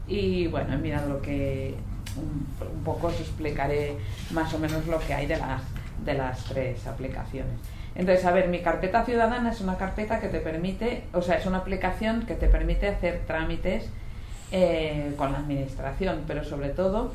y 0.07 0.47
bueno, 0.47 0.73
he 0.73 0.77
mirado 0.77 1.09
lo 1.09 1.21
que 1.21 1.75
un, 2.15 2.47
un 2.73 2.83
poco 2.83 3.07
os 3.07 3.19
explicaré 3.19 3.97
más 4.31 4.53
o 4.53 4.59
menos 4.59 4.87
lo 4.87 4.99
que 4.99 5.13
hay 5.13 5.27
de 5.27 5.37
las 5.37 5.61
de 6.03 6.13
las 6.13 6.43
tres 6.45 6.85
aplicaciones. 6.87 7.53
Entonces, 7.95 8.25
a 8.25 8.31
ver, 8.31 8.49
mi 8.49 8.59
carpeta 8.59 9.05
ciudadana 9.05 9.51
es 9.51 9.61
una 9.61 9.77
carpeta 9.77 10.19
que 10.19 10.27
te 10.27 10.39
permite, 10.39 11.03
o 11.13 11.21
sea, 11.21 11.37
es 11.37 11.45
una 11.45 11.59
aplicación 11.59 12.25
que 12.25 12.35
te 12.35 12.47
permite 12.47 12.89
hacer 12.89 13.21
trámites 13.25 13.89
eh, 14.57 15.13
con 15.17 15.33
la 15.33 15.39
administración, 15.39 16.21
pero 16.25 16.41
sobre 16.45 16.69
todo 16.69 17.11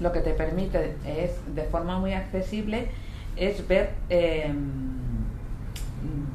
lo 0.00 0.10
que 0.10 0.18
te 0.18 0.32
permite 0.32 0.96
es, 1.06 1.30
de 1.54 1.62
forma 1.62 2.00
muy 2.00 2.14
accesible, 2.14 2.88
es 3.36 3.66
ver, 3.68 3.92
eh, 4.08 4.52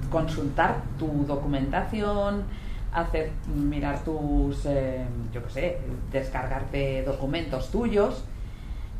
consultar 0.10 0.78
tu 0.98 1.26
documentación, 1.26 2.44
hacer, 2.94 3.32
mirar 3.54 4.02
tus, 4.06 4.66
eh, 4.66 5.04
yo 5.34 5.44
qué 5.44 5.50
sé, 5.50 5.78
descargarte 6.10 7.04
documentos 7.04 7.70
tuyos, 7.70 8.24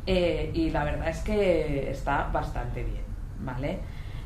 eh, 0.06 0.50
y 0.52 0.68
la 0.68 0.84
verdad 0.84 1.08
es 1.08 1.20
que 1.20 1.90
está 1.90 2.28
bastante 2.30 2.84
bien, 2.84 3.04
¿vale? 3.40 3.78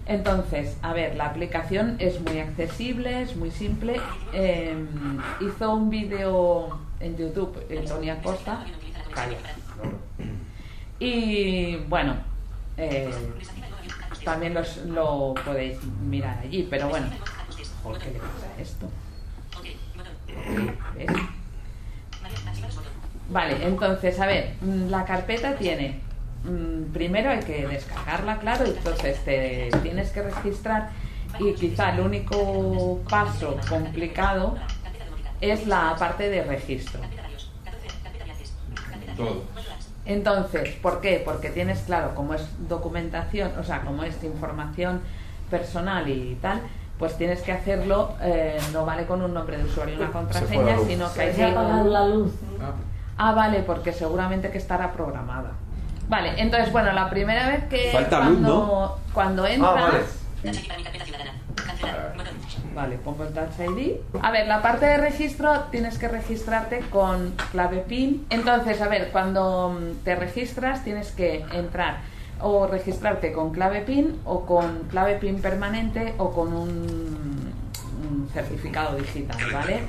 Entonces, 0.06 0.76
a 0.82 0.92
ver, 0.92 1.16
la 1.16 1.26
aplicación 1.26 1.96
es 1.98 2.20
muy 2.20 2.38
accesible, 2.38 3.22
es 3.22 3.34
muy 3.36 3.50
simple. 3.50 4.00
eh, 4.32 4.74
hizo 5.40 5.74
un 5.74 5.90
vídeo 5.90 6.78
en 7.00 7.16
YouTube 7.16 7.58
eh, 7.68 7.84
Tony 7.86 8.10
Acosta. 8.10 8.64
Calla. 9.12 9.36
Y 11.00 11.76
bueno, 11.88 12.16
eh, 12.76 13.10
también 14.24 14.54
los, 14.54 14.76
lo 14.86 15.34
podéis 15.44 15.82
mirar 16.08 16.38
allí, 16.38 16.66
pero 16.70 16.88
bueno. 16.88 17.08
Joder, 17.82 18.02
¿Qué 18.02 18.10
le 18.12 18.18
pasa 18.18 18.46
a 18.56 18.60
esto? 18.62 18.88
¿Ves? 20.96 21.06
Vale, 23.28 23.56
entonces, 23.66 24.20
a 24.20 24.26
ver, 24.26 24.54
mm, 24.60 24.88
la 24.88 25.04
carpeta 25.04 25.56
tiene, 25.56 26.00
mm, 26.44 26.92
primero 26.92 27.30
hay 27.30 27.40
que 27.40 27.66
descargarla, 27.66 28.38
claro, 28.38 28.64
entonces 28.64 29.18
te 29.24 29.70
tienes 29.82 30.10
que 30.10 30.22
registrar 30.22 30.90
y 31.38 31.52
quizá 31.54 31.90
el 31.90 32.00
único 32.00 33.00
paso 33.08 33.56
complicado 33.68 34.56
es 35.40 35.66
la 35.66 35.96
parte 35.98 36.28
de 36.30 36.42
registro. 36.44 37.00
Todo. 39.16 39.42
Entonces, 40.04 40.70
¿por 40.76 41.00
qué? 41.00 41.20
Porque 41.24 41.50
tienes, 41.50 41.80
claro, 41.80 42.14
como 42.14 42.34
es 42.34 42.46
documentación, 42.68 43.52
o 43.58 43.64
sea, 43.64 43.82
como 43.82 44.04
es 44.04 44.22
información 44.22 45.00
personal 45.50 46.08
y 46.08 46.36
tal, 46.40 46.60
pues 46.98 47.16
tienes 47.18 47.42
que 47.42 47.52
hacerlo, 47.52 48.14
eh, 48.22 48.56
no 48.72 48.86
vale 48.86 49.04
con 49.06 49.20
un 49.22 49.34
nombre 49.34 49.58
de 49.58 49.64
usuario 49.64 49.94
y 49.94 49.98
una 49.98 50.12
contraseña, 50.12 50.78
sino 50.86 51.12
que 51.12 51.20
hay 51.20 51.34
que... 51.34 51.50
luz. 52.14 52.32
Ah, 53.18 53.32
vale, 53.32 53.62
porque 53.62 53.92
seguramente 53.92 54.50
que 54.50 54.58
estará 54.58 54.92
programada. 54.92 55.52
Vale, 56.08 56.34
entonces, 56.36 56.70
bueno, 56.72 56.92
la 56.92 57.10
primera 57.10 57.48
vez 57.48 57.64
que 57.64 57.90
Falta 57.92 58.20
luz, 58.20 58.38
cuando, 58.38 58.48
¿no? 58.48 59.12
cuando 59.12 59.46
entras... 59.46 59.74
Ah, 59.76 59.90
vale. 59.90 60.04
Vale, 62.74 62.98
pongo 62.98 63.24
el 63.24 63.32
Touch 63.32 63.58
ID. 63.58 63.96
A 64.20 64.30
ver, 64.30 64.46
la 64.46 64.60
parte 64.60 64.84
de 64.84 64.98
registro 64.98 65.60
tienes 65.70 65.98
que 65.98 66.08
registrarte 66.08 66.80
con 66.90 67.34
clave 67.50 67.78
PIN. 67.78 68.26
Entonces, 68.28 68.82
a 68.82 68.88
ver, 68.88 69.08
cuando 69.12 69.70
mm, 69.70 70.04
te 70.04 70.14
registras 70.14 70.84
tienes 70.84 71.10
que 71.10 71.44
entrar 71.52 72.00
o 72.40 72.66
registrarte 72.66 73.32
con 73.32 73.50
clave 73.50 73.80
PIN 73.80 74.20
o 74.26 74.44
con 74.44 74.84
clave 74.90 75.16
PIN 75.16 75.40
permanente 75.40 76.14
o 76.18 76.32
con 76.32 76.52
un 76.52 77.54
certificado 78.32 78.96
digital, 78.96 79.36
¿vale? 79.52 79.80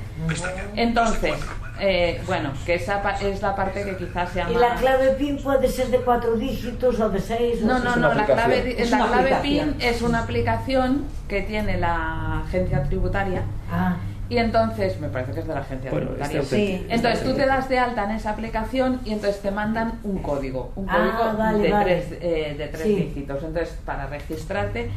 Entonces, 0.76 1.34
eh, 1.80 2.20
bueno, 2.26 2.52
que 2.66 2.74
esa 2.74 3.02
pa- 3.02 3.16
es 3.20 3.40
la 3.42 3.54
parte 3.54 3.84
que 3.84 3.96
quizás 3.96 4.30
sea 4.32 4.50
Y 4.50 4.54
más... 4.54 4.60
la 4.62 4.74
clave 4.76 5.10
PIN 5.12 5.38
puede 5.42 5.68
ser 5.68 5.88
de 5.88 5.98
cuatro 5.98 6.36
dígitos 6.36 6.98
o 7.00 7.08
de 7.10 7.20
seis. 7.20 7.62
o 7.62 7.66
No, 7.66 7.78
no, 7.78 7.96
no, 7.96 8.14
la 8.14 8.24
clave, 8.26 8.76
la 8.90 9.06
clave. 9.06 9.36
PIN 9.42 9.76
es 9.80 10.02
una 10.02 10.20
aplicación 10.20 11.04
que 11.28 11.42
tiene 11.42 11.78
la 11.78 12.40
agencia 12.46 12.82
tributaria. 12.84 13.42
Ah. 13.70 13.96
Y 14.30 14.36
entonces, 14.36 15.00
me 15.00 15.08
parece 15.08 15.32
que 15.32 15.40
es 15.40 15.46
de 15.48 15.54
la 15.54 15.60
agencia 15.60 15.90
Bueno, 15.90 16.08
tributaria. 16.08 16.42
Sí. 16.42 16.86
Entonces 16.90 17.24
tú 17.24 17.32
te 17.34 17.46
das 17.46 17.66
de 17.70 17.78
alta 17.78 18.04
en 18.04 18.10
esa 18.10 18.30
aplicación 18.30 19.00
y 19.06 19.12
entonces 19.14 19.40
te 19.40 19.50
mandan 19.50 20.00
un 20.04 20.18
código, 20.22 20.70
un 20.76 20.86
Ah, 20.88 20.96
código 21.18 21.38
vale, 21.38 21.58
de, 21.62 21.70
vale. 21.72 21.84
Tres, 22.06 22.18
eh, 22.20 22.54
de 22.58 22.66
tres 22.68 22.82
Sí. 22.82 22.94
dígitos. 22.94 23.42
Entonces, 23.42 23.74
para 23.86 24.06
registrarte, 24.06 24.90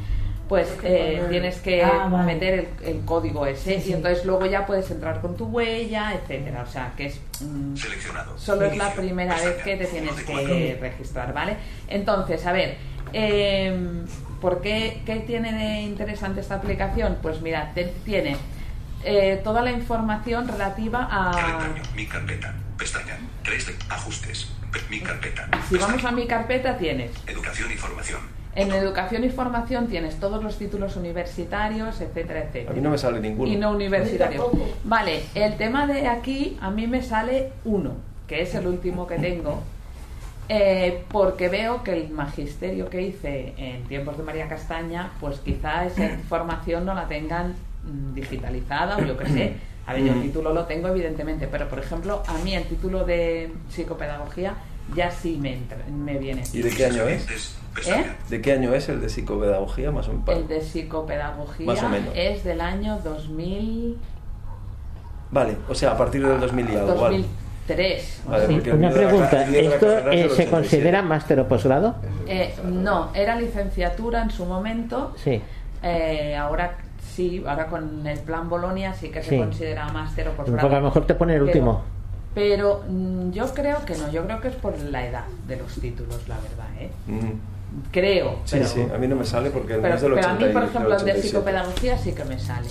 pues 0.51 0.67
eh, 0.83 1.25
tienes 1.29 1.61
que 1.61 1.81
Ah, 1.81 2.09
vale. 2.11 2.33
meter 2.33 2.53
el, 2.59 2.67
el 2.85 3.05
código 3.05 3.45
ese 3.45 3.75
Sí, 3.75 3.81
sí. 3.81 3.89
y 3.91 3.93
entonces 3.93 4.25
luego 4.25 4.45
ya 4.47 4.65
puedes 4.65 4.91
entrar 4.91 5.21
con 5.21 5.37
tu 5.37 5.45
huella, 5.45 6.13
etcétera. 6.13 6.63
O 6.67 6.69
sea, 6.69 6.91
que 6.97 7.05
es 7.05 7.21
mm, 7.39 7.77
Seleccionado. 7.77 8.37
Solo 8.37 8.65
es 8.65 8.75
la 8.75 8.91
primera 8.93 9.33
vez 9.35 9.63
que 9.63 9.77
te 9.77 9.85
tienes 9.85 10.13
que 10.15 10.77
registrar, 10.81 11.33
¿vale? 11.33 11.55
Entonces, 11.87 12.45
a 12.45 12.51
ver, 12.51 12.75
eh, 13.13 14.03
¿por 14.41 14.59
qué, 14.61 15.01
qué 15.05 15.21
tiene 15.21 15.53
de 15.53 15.81
interesante 15.83 16.41
esta 16.41 16.55
aplicación? 16.55 17.19
Pues 17.21 17.39
mira, 17.41 17.71
te- 17.73 17.85
tiene 18.03 18.35
eh, 19.05 19.39
toda 19.45 19.61
la 19.61 19.71
información 19.71 20.49
relativa 20.49 21.07
a... 21.09 21.69
Mi 21.95 22.07
carpeta. 22.07 22.53
Pestaña. 22.77 23.17
3 23.45 23.67
de 23.67 23.75
ajustes. 23.87 24.49
Mi 24.89 24.99
carpeta. 24.99 25.47
Si 25.69 25.77
vamos 25.77 26.03
a 26.03 26.11
mi 26.11 26.27
carpeta, 26.27 26.77
tienes 26.77 27.11
Educación 27.25 27.71
y 27.71 27.75
formación. 27.75 28.19
En 28.55 28.71
educación 28.71 29.23
y 29.23 29.29
formación 29.29 29.87
tienes 29.87 30.19
todos 30.19 30.43
los 30.43 30.57
títulos 30.57 30.95
universitarios, 30.97 32.01
etcétera, 32.01 32.39
A 32.41 32.43
etcétera. 32.43 32.73
mí 32.73 32.81
no 32.81 32.89
me 32.89 32.97
sale 32.97 33.19
ninguno. 33.19 33.51
y 33.51 33.55
no. 33.55 33.69
A 33.71 34.17
tampoco. 34.17 34.59
Vale, 34.83 35.23
el 35.35 35.55
tema 35.57 35.87
de 35.87 36.07
aquí 36.07 36.57
a 36.61 36.69
mí 36.69 36.85
me 36.87 37.01
sale 37.01 37.53
uno, 37.65 37.91
que 38.27 38.41
es 38.41 38.53
el 38.55 38.67
último 38.67 39.07
que 39.07 39.17
tengo, 39.19 39.61
eh, 40.49 41.03
porque 41.09 41.47
veo 41.47 41.81
que 41.83 41.93
el 41.93 42.09
magisterio 42.09 42.89
que 42.89 43.01
hice 43.01 43.53
en 43.57 43.83
tiempos 43.85 44.17
de 44.17 44.23
María 44.23 44.47
Castaña, 44.49 45.11
pues 45.21 45.39
quizá 45.39 45.85
esa 45.85 46.03
información 46.05 46.85
no 46.85 46.93
la 46.93 47.07
tengan 47.07 47.55
mm, 47.85 48.13
digitalizada 48.13 48.97
o 48.97 49.01
yo 49.05 49.17
qué 49.17 49.25
sé, 49.27 49.53
A 49.87 49.93
ver, 49.93 50.03
yo 50.03 50.11
el 50.13 50.19
Mm. 50.19 50.21
título 50.23 50.53
lo 50.53 50.65
tengo, 50.65 50.89
evidentemente, 50.89 51.47
pero 51.47 51.67
por 51.67 51.79
ejemplo, 51.79 52.21
a 52.27 52.37
mí 52.43 52.53
el 52.53 52.65
título 52.65 53.03
de 53.03 53.51
psicopedagogía 53.69 54.53
ya 54.95 55.11
sí 55.11 55.37
me, 55.41 55.53
entra- 55.57 55.85
me 55.89 56.17
viene. 56.17 56.43
¿Y 56.53 56.61
de 56.61 56.69
qué 56.69 56.85
año 56.85 57.03
es? 57.03 57.55
¿Eh? 57.87 58.05
¿De 58.29 58.41
qué 58.41 58.51
año 58.53 58.73
es 58.73 58.89
el 58.89 58.99
de 59.01 59.07
psicopedagogía? 59.09 59.91
Más 59.91 60.07
o 60.09 60.13
menos. 60.13 60.27
El 60.29 60.47
de 60.47 60.61
psicopedagogía 60.61 61.65
Más 61.65 61.81
o 61.83 61.89
menos. 61.89 62.13
es 62.15 62.43
del 62.43 62.59
año 62.61 62.99
2000, 63.03 63.97
Vale, 65.31 65.55
o 65.69 65.75
sea, 65.75 65.91
a 65.91 65.97
partir 65.97 66.27
del 66.27 66.39
2000 66.39 66.69
y 66.69 66.75
algo. 66.75 66.95
vale. 67.01 67.17
2003. 67.67 68.21
o 68.27 68.31
Vale, 68.31 68.45
porque 68.53 68.69
el 68.71 68.75
Una 68.75 68.89
pregunta, 68.91 69.43
¿esto 69.49 69.97
eh, 69.97 70.01
se 70.03 70.25
87. 70.25 70.49
considera 70.51 71.01
máster 71.01 71.39
o 71.39 71.47
posgrado? 71.47 71.95
Eh, 72.27 72.53
no, 72.65 73.11
era 73.13 73.35
licenciatura 73.37 74.23
en 74.23 74.31
su 74.31 74.45
momento. 74.45 75.13
Sí. 75.15 75.41
Eh, 75.81 76.35
ahora 76.35 76.75
sí, 77.15 77.41
ahora 77.47 77.67
con 77.67 78.05
el 78.05 78.19
plan 78.19 78.49
Bolonia 78.49 78.93
sí 78.93 79.09
que 79.09 79.23
se 79.23 79.29
Sí. 79.29 79.37
considera 79.37 79.87
máster 79.87 80.27
o 80.27 80.31
Porque 80.33 80.51
posgrado. 80.51 80.75
a 80.75 80.79
lo 80.79 80.85
mejor 80.87 81.07
te 81.07 81.15
pone 81.15 81.35
el 81.35 81.43
último. 81.43 81.81
Pero 81.81 82.00
mm, 82.35 83.31
yo 83.31 83.53
creo 83.53 83.83
que 83.85 83.95
no, 83.97 84.09
yo 84.11 84.25
creo 84.25 84.41
que 84.41 84.47
es 84.49 84.55
por 84.55 84.77
la 84.79 85.05
edad 85.05 85.25
de 85.47 85.57
los 85.57 85.73
títulos, 85.75 86.27
la 86.27 86.35
verdad, 86.35 86.67
¿eh? 86.79 86.89
Mm. 87.07 87.91
Creo. 87.91 88.39
Sí, 88.45 88.57
pero, 88.57 88.67
sí, 88.67 88.85
a 88.93 88.97
mí 88.97 89.07
no 89.07 89.15
me 89.15 89.25
sale 89.25 89.49
porque 89.49 89.75
el 89.75 89.81
pero, 89.81 89.97
del 89.99 90.13
pero 90.13 90.27
a 90.27 90.33
mí, 90.33 90.43
80 90.43 90.49
y- 90.49 90.53
por 90.53 90.63
ejemplo, 90.63 90.81
el 90.93 90.97
de 91.05 91.11
87. 91.11 91.27
psicopedagogía 91.27 91.97
sí 91.97 92.11
que 92.13 92.25
me 92.25 92.37
sale. 92.39 92.67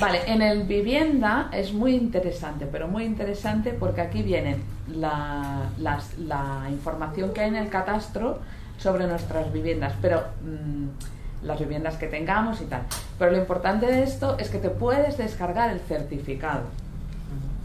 Vale, 0.00 0.20
en 0.26 0.42
el 0.42 0.62
vivienda 0.62 1.48
es 1.52 1.72
muy 1.72 1.94
interesante, 1.96 2.66
pero 2.70 2.86
muy 2.86 3.04
interesante 3.04 3.72
porque 3.72 4.00
aquí 4.00 4.22
vienen 4.22 4.62
la, 4.94 5.70
las- 5.78 6.16
la 6.18 6.66
información 6.70 7.32
que 7.34 7.40
hay 7.40 7.48
en 7.48 7.56
el 7.56 7.68
catastro 7.68 8.38
sobre 8.78 9.06
nuestras 9.08 9.52
viviendas, 9.52 9.92
pero 10.00 10.22
mm, 10.44 11.44
las 11.46 11.58
viviendas 11.58 11.96
que 11.96 12.06
tengamos 12.06 12.60
y 12.60 12.64
tal. 12.66 12.82
Pero 13.18 13.32
lo 13.32 13.38
importante 13.38 13.86
de 13.86 14.04
esto 14.04 14.36
es 14.38 14.50
que 14.50 14.58
te 14.58 14.70
puedes 14.70 15.18
descargar 15.18 15.70
el 15.70 15.80
certificado 15.80 16.62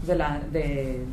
de 0.06 0.14
la 0.16 0.40
de 0.50 1.04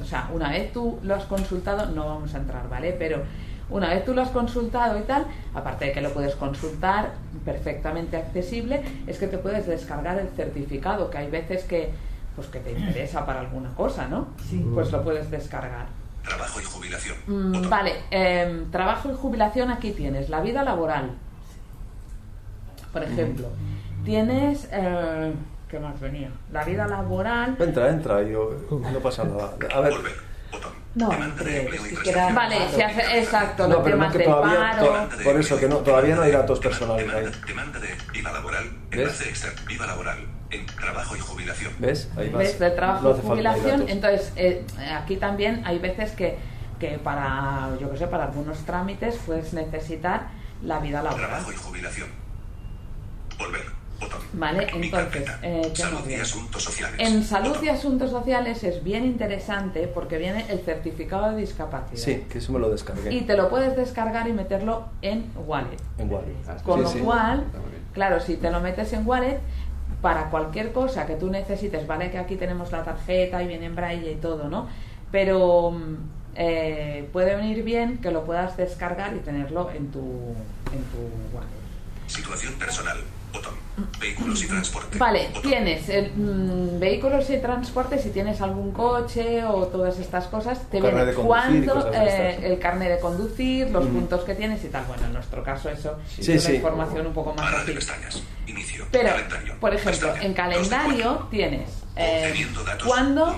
o 0.00 0.04
sea 0.04 0.30
una 0.32 0.50
vez 0.50 0.72
tú 0.72 0.98
lo 1.02 1.14
has 1.14 1.24
consultado 1.24 1.86
no 1.86 2.06
vamos 2.06 2.34
a 2.34 2.38
entrar 2.38 2.68
vale 2.68 2.92
pero 2.92 3.22
una 3.70 3.88
vez 3.88 4.04
tú 4.04 4.14
lo 4.14 4.22
has 4.22 4.30
consultado 4.30 4.98
y 4.98 5.02
tal 5.02 5.26
aparte 5.54 5.86
de 5.86 5.92
que 5.92 6.00
lo 6.00 6.12
puedes 6.12 6.34
consultar 6.34 7.12
perfectamente 7.44 8.16
accesible 8.16 8.82
es 9.06 9.18
que 9.18 9.26
te 9.26 9.38
puedes 9.38 9.66
descargar 9.66 10.18
el 10.18 10.28
certificado 10.30 11.10
que 11.10 11.18
hay 11.18 11.30
veces 11.30 11.64
que 11.64 11.90
pues 12.34 12.48
que 12.48 12.60
te 12.60 12.72
interesa 12.72 13.26
para 13.26 13.40
alguna 13.40 13.70
cosa 13.74 14.08
no 14.08 14.28
pues 14.74 14.90
lo 14.90 15.02
puedes 15.02 15.30
descargar. 15.30 15.86
Trabajo 16.22 16.60
y 16.60 16.64
jubilación. 16.64 17.16
Mm, 17.26 17.68
vale 17.68 17.94
em, 18.10 18.70
trabajo 18.70 19.10
y 19.10 19.14
jubilación 19.14 19.70
aquí 19.70 19.90
tienes 19.90 20.28
la 20.28 20.40
vida 20.40 20.62
laboral. 20.62 21.10
Por 22.92 23.02
ejemplo 23.02 23.48
tienes 24.04 24.68
eh, 24.72 25.32
qué 25.72 25.80
más 25.80 25.98
venía 25.98 26.28
la 26.52 26.62
vida 26.64 26.86
laboral 26.86 27.56
Entra, 27.58 27.88
entra, 27.88 28.22
yo, 28.22 28.54
no 28.70 29.00
pasa 29.00 29.24
nada. 29.24 29.54
A 29.74 29.80
ver. 29.80 29.94
No, 30.94 31.10
entre 31.10 31.78
siquiera... 31.78 32.30
Vale, 32.34 32.68
se 32.68 32.84
hace, 32.84 33.18
exacto, 33.18 33.66
No, 33.66 33.76
los 33.76 33.82
pero 33.82 33.96
no 33.96 34.02
temas 34.02 34.12
que 34.12 34.18
del 34.18 34.26
todavía, 34.28 34.70
paro. 34.76 34.86
to- 35.08 35.24
por 35.24 35.40
eso 35.40 35.58
que 35.58 35.66
no, 35.66 35.76
todavía 35.78 36.14
no 36.14 36.20
hay 36.22 36.32
datos 36.32 36.60
personales 36.60 37.10
ahí. 37.14 37.24
Demanda 37.46 37.78
de 37.80 37.88
IVA 38.18 38.32
laboral. 38.32 38.64
Enlace 38.90 39.28
extra. 39.30 39.50
IVA 39.70 39.86
laboral. 39.86 40.18
En 40.50 40.66
trabajo 40.66 41.16
y 41.16 41.20
jubilación. 41.20 41.72
¿Ves? 41.78 42.10
Ahí 42.14 42.28
vas. 42.28 42.40
¿Ves? 42.40 42.58
Del 42.58 42.74
trabajo 42.74 43.08
No 43.08 43.16
y 43.16 43.20
jubilación. 43.22 43.88
Entonces, 43.88 44.32
eh, 44.36 44.66
aquí 44.94 45.16
también 45.16 45.62
hay 45.64 45.78
veces 45.78 46.10
que, 46.12 46.36
que 46.78 46.98
para, 46.98 47.70
yo 47.80 47.90
que 47.90 47.96
sé, 47.96 48.06
para 48.08 48.24
algunos 48.24 48.58
trámites 48.66 49.18
puedes 49.24 49.54
necesitar 49.54 50.28
la 50.62 50.78
vida 50.80 51.02
laboral. 51.02 51.26
Trabajo 51.28 51.50
y 51.52 51.56
jubilación. 51.56 52.08
Volver. 53.38 53.81
Botón. 54.02 54.20
¿Vale? 54.34 54.66
Entonces, 54.72 55.24
eh, 55.42 55.62
¿qué 55.74 55.82
más 55.82 55.90
Salud 55.92 56.00
y 56.04 56.08
viene? 56.08 56.22
asuntos 56.22 56.62
sociales. 56.62 56.96
En 57.00 57.24
salud 57.24 57.56
y 57.62 57.68
asuntos 57.68 58.10
sociales 58.10 58.62
es 58.64 58.82
bien 58.84 59.04
interesante 59.04 59.86
porque 59.88 60.18
viene 60.18 60.44
el 60.50 60.60
certificado 60.60 61.30
de 61.30 61.36
discapacidad. 61.40 61.96
Sí, 62.02 62.24
que 62.30 62.38
eso 62.38 62.52
me 62.52 62.58
lo 62.58 62.70
descargué. 62.70 63.12
Y 63.12 63.22
te 63.22 63.36
lo 63.36 63.48
puedes 63.48 63.76
descargar 63.76 64.28
y 64.28 64.32
meterlo 64.32 64.86
en 65.02 65.30
Wallet. 65.46 65.76
En 65.98 66.10
Wallet. 66.12 66.34
Con 66.64 66.78
Sí, 66.78 66.82
lo 66.84 66.88
sí. 66.90 66.98
cual, 67.00 67.44
claro, 67.92 68.20
si 68.20 68.36
te 68.36 68.50
lo 68.50 68.60
metes 68.60 68.92
en 68.92 69.06
wallet, 69.06 69.40
para 70.00 70.30
cualquier 70.30 70.72
cosa 70.72 71.06
que 71.06 71.14
tú 71.14 71.30
necesites, 71.30 71.86
vale 71.86 72.10
que 72.10 72.18
aquí 72.18 72.36
tenemos 72.36 72.72
la 72.72 72.82
tarjeta 72.82 73.42
y 73.42 73.46
viene 73.46 73.66
en 73.66 73.76
braille 73.76 74.10
y 74.12 74.16
todo, 74.16 74.48
¿no? 74.48 74.66
Pero 75.12 75.70
mm, 75.70 75.96
eh, 76.34 77.08
puede 77.12 77.36
venir 77.36 77.62
bien 77.62 77.98
que 77.98 78.10
lo 78.10 78.24
puedas 78.24 78.56
descargar 78.56 79.14
y 79.14 79.20
tenerlo 79.20 79.70
en 79.70 79.90
tu, 79.92 80.00
en 80.00 80.82
tu 80.90 81.36
wallet. 81.36 81.48
Situación 82.08 82.54
personal. 82.54 82.96
Botón. 83.32 83.54
Vehículos 83.98 84.42
y 84.44 84.48
transporte. 84.48 84.98
Vale, 84.98 85.30
tienes 85.42 85.88
el, 85.88 86.12
mm, 86.14 86.78
vehículos 86.78 87.28
y 87.30 87.38
transporte, 87.38 87.98
si 87.98 88.10
tienes 88.10 88.40
algún 88.40 88.72
coche 88.72 89.44
o 89.44 89.66
todas 89.68 89.98
estas 89.98 90.26
cosas, 90.26 90.68
te 90.70 90.78
cosas 90.80 91.52
de 91.52 91.60
eh, 91.94 92.38
el 92.52 92.58
carnet 92.58 92.90
de 92.90 92.98
conducir, 92.98 93.70
los 93.70 93.86
puntos 93.86 94.22
que 94.24 94.34
tienes 94.34 94.62
y 94.64 94.68
tal. 94.68 94.84
Bueno, 94.86 95.06
en 95.06 95.14
nuestro 95.14 95.42
caso 95.42 95.70
eso 95.70 95.96
Sí, 96.06 96.20
es 96.20 96.28
una 96.28 96.40
sí. 96.40 96.54
información 96.56 97.06
un 97.06 97.12
poco 97.14 97.34
más. 97.34 97.50
Inicio. 98.46 98.84
Pero, 98.90 99.10
Calendario. 99.10 99.54
por 99.60 99.72
ejemplo, 99.72 100.08
Pestaña. 100.08 100.26
en 100.26 100.34
calendario 100.34 101.28
tienes 101.30 101.82
eh, 101.94 102.34
datos. 102.66 102.86
cuándo 102.88 103.36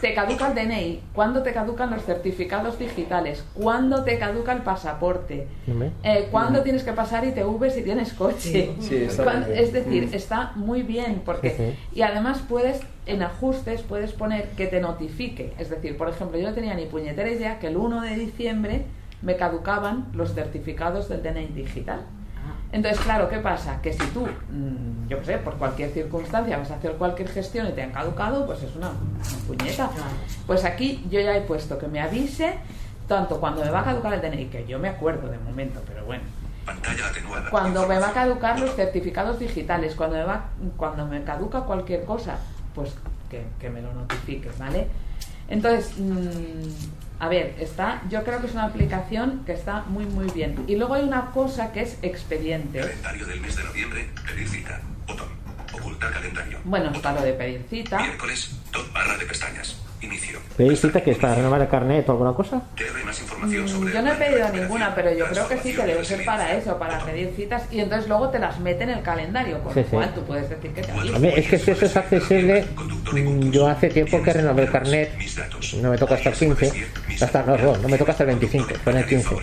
te 0.00 0.12
caduca 0.12 0.48
el 0.48 0.54
DNI, 0.54 1.02
cuándo 1.14 1.42
te 1.42 1.52
caducan 1.52 1.90
los 1.90 2.04
certificados 2.04 2.78
digitales, 2.78 3.42
cuándo 3.54 4.04
te 4.04 4.18
caduca 4.18 4.52
el 4.52 4.62
pasaporte, 4.62 5.48
eh, 6.02 6.28
cuándo 6.30 6.62
tienes 6.62 6.82
que 6.82 6.92
pasar 6.92 7.24
ITV 7.26 7.70
si 7.70 7.82
tienes 7.82 8.12
coche. 8.12 8.74
Sí. 8.80 9.08
es 9.52 9.72
decir, 9.72 10.08
Mm. 10.08 10.14
está 10.14 10.52
muy 10.54 10.82
bien 10.82 11.22
porque 11.24 11.74
y 11.94 12.02
además 12.02 12.40
puedes 12.48 12.80
en 13.06 13.22
ajustes 13.22 13.82
puedes 13.82 14.12
poner 14.12 14.48
que 14.50 14.66
te 14.66 14.80
notifique, 14.80 15.52
es 15.58 15.70
decir, 15.70 15.96
por 15.96 16.08
ejemplo, 16.08 16.38
yo 16.38 16.48
no 16.48 16.54
tenía 16.54 16.74
ni 16.74 16.86
puñetera 16.86 17.30
idea 17.30 17.58
que 17.58 17.68
el 17.68 17.76
1 17.76 18.02
de 18.02 18.14
diciembre 18.16 18.84
me 19.22 19.36
caducaban 19.36 20.06
los 20.14 20.34
certificados 20.34 21.08
del 21.08 21.22
DNI 21.22 21.46
digital. 21.48 22.00
Entonces, 22.70 23.00
claro, 23.00 23.30
¿qué 23.30 23.38
pasa? 23.38 23.80
Que 23.80 23.94
si 23.94 24.04
tú, 24.08 24.26
mm, 24.26 25.08
yo 25.08 25.18
qué 25.20 25.24
sé, 25.24 25.38
por 25.38 25.54
cualquier 25.56 25.88
circunstancia 25.90 26.58
vas 26.58 26.70
a 26.70 26.74
hacer 26.74 26.92
cualquier 26.92 27.28
gestión 27.28 27.66
y 27.66 27.72
te 27.72 27.82
han 27.82 27.92
caducado, 27.92 28.44
pues 28.46 28.62
es 28.62 28.76
una, 28.76 28.90
una 28.90 29.46
puñeta. 29.46 29.90
Pues 30.46 30.64
aquí 30.66 31.02
yo 31.10 31.18
ya 31.18 31.34
he 31.34 31.40
puesto 31.40 31.78
que 31.78 31.88
me 31.88 31.98
avise 32.00 32.54
tanto 33.08 33.40
cuando 33.40 33.64
me 33.64 33.70
va 33.70 33.80
a 33.80 33.84
caducar 33.84 34.12
el 34.12 34.20
DNI, 34.20 34.44
que 34.46 34.66
yo 34.66 34.78
me 34.78 34.88
acuerdo 34.90 35.28
de 35.30 35.38
momento, 35.38 35.80
pero 35.86 36.04
bueno. 36.04 36.22
Pantalla 36.68 37.08
atenuada. 37.08 37.50
Cuando 37.50 37.88
me 37.88 37.98
va 37.98 38.08
a 38.08 38.12
caducar 38.12 38.60
los 38.60 38.74
certificados 38.76 39.38
digitales, 39.38 39.94
cuando 39.94 40.16
me, 40.16 40.24
va, 40.24 40.50
cuando 40.76 41.06
me 41.06 41.24
caduca 41.24 41.62
cualquier 41.62 42.04
cosa, 42.04 42.38
pues 42.74 42.94
que, 43.30 43.44
que 43.58 43.70
me 43.70 43.80
lo 43.80 43.94
notifiques, 43.94 44.58
¿vale? 44.58 44.86
Entonces, 45.48 45.96
mm, 45.96 47.20
a 47.20 47.28
ver, 47.28 47.56
está, 47.58 48.02
yo 48.10 48.22
creo 48.22 48.40
que 48.40 48.48
es 48.48 48.52
una 48.52 48.64
aplicación 48.64 49.44
que 49.46 49.52
está 49.52 49.82
muy, 49.88 50.04
muy 50.04 50.30
bien. 50.30 50.64
Y 50.68 50.76
luego 50.76 50.94
hay 50.94 51.04
una 51.04 51.30
cosa 51.30 51.72
que 51.72 51.80
es 51.80 51.96
expedientes. 52.02 52.84
Calendario 52.84 53.26
del 53.26 53.40
mes 53.40 53.56
de 53.56 53.64
noviembre. 53.64 54.10
Pedir 54.26 54.48
cita. 54.48 54.80
Botón. 55.06 55.28
Ocultar 55.72 56.12
calendario. 56.12 56.58
Bueno, 56.64 56.90
está 56.90 57.12
lo 57.12 57.22
de 57.22 57.32
pedir 57.32 57.64
cita. 57.70 57.98
Miércoles. 57.98 58.56
Top 58.70 58.92
barra 58.92 59.16
de 59.16 59.24
pestañas. 59.24 59.87
Inicio. 60.00 60.38
¿Pedís 60.56 60.80
cita 60.80 61.00
que 61.02 61.10
es 61.12 61.18
para 61.18 61.34
renovar 61.34 61.60
el 61.60 61.68
carnet 61.68 62.08
o 62.08 62.12
alguna 62.12 62.32
cosa? 62.32 62.62
TR 62.76 63.04
más 63.04 63.20
información 63.20 63.64
Mm, 63.64 63.68
sobre 63.68 63.92
Yo 63.94 64.02
no 64.02 64.12
he 64.12 64.16
pedido 64.16 64.48
ninguna, 64.50 64.94
pero 64.94 65.12
yo 65.12 65.26
creo 65.26 65.48
que 65.48 65.58
sí 65.58 65.72
que 65.74 65.82
debe 65.84 66.04
ser 66.04 66.24
para 66.24 66.52
eso, 66.54 66.76
para 66.78 66.98
pedir 67.04 67.32
citas 67.36 67.62
y 67.70 67.80
entonces 67.80 68.08
luego 68.08 68.28
te 68.30 68.38
las 68.38 68.58
mete 68.60 68.84
en 68.84 68.90
el 68.90 69.02
calendario, 69.02 69.60
con 69.62 69.72
Sí, 69.74 69.80
lo 69.80 69.84
sí. 69.86 69.90
cual 69.92 70.14
tú 70.14 70.22
puedes 70.24 70.48
decir 70.50 70.70
que 70.72 70.82
te. 70.82 70.90
A 70.92 71.18
mí, 71.18 71.28
es 71.36 71.46
que 71.48 71.58
si 71.58 71.70
eso 71.70 71.84
es 71.86 71.96
accesible, 71.96 72.64
mm, 73.12 73.50
yo 73.50 73.66
hace 73.68 73.88
tiempo 73.88 74.22
que 74.22 74.32
renové 74.32 74.62
el 74.64 74.70
carnet, 74.70 75.10
no 75.80 75.90
me 75.90 75.98
toca 75.98 76.14
hasta 76.14 76.30
el 76.30 76.34
15, 76.34 76.72
hasta, 77.20 77.42
no, 77.44 77.56
no, 77.56 77.76
no 77.76 77.88
me 77.88 77.96
toca 77.98 78.12
hasta 78.12 78.24
el 78.24 78.28
25, 78.28 78.68
fue 78.82 78.92
en 78.92 78.98
el 78.98 79.06
15. 79.06 79.36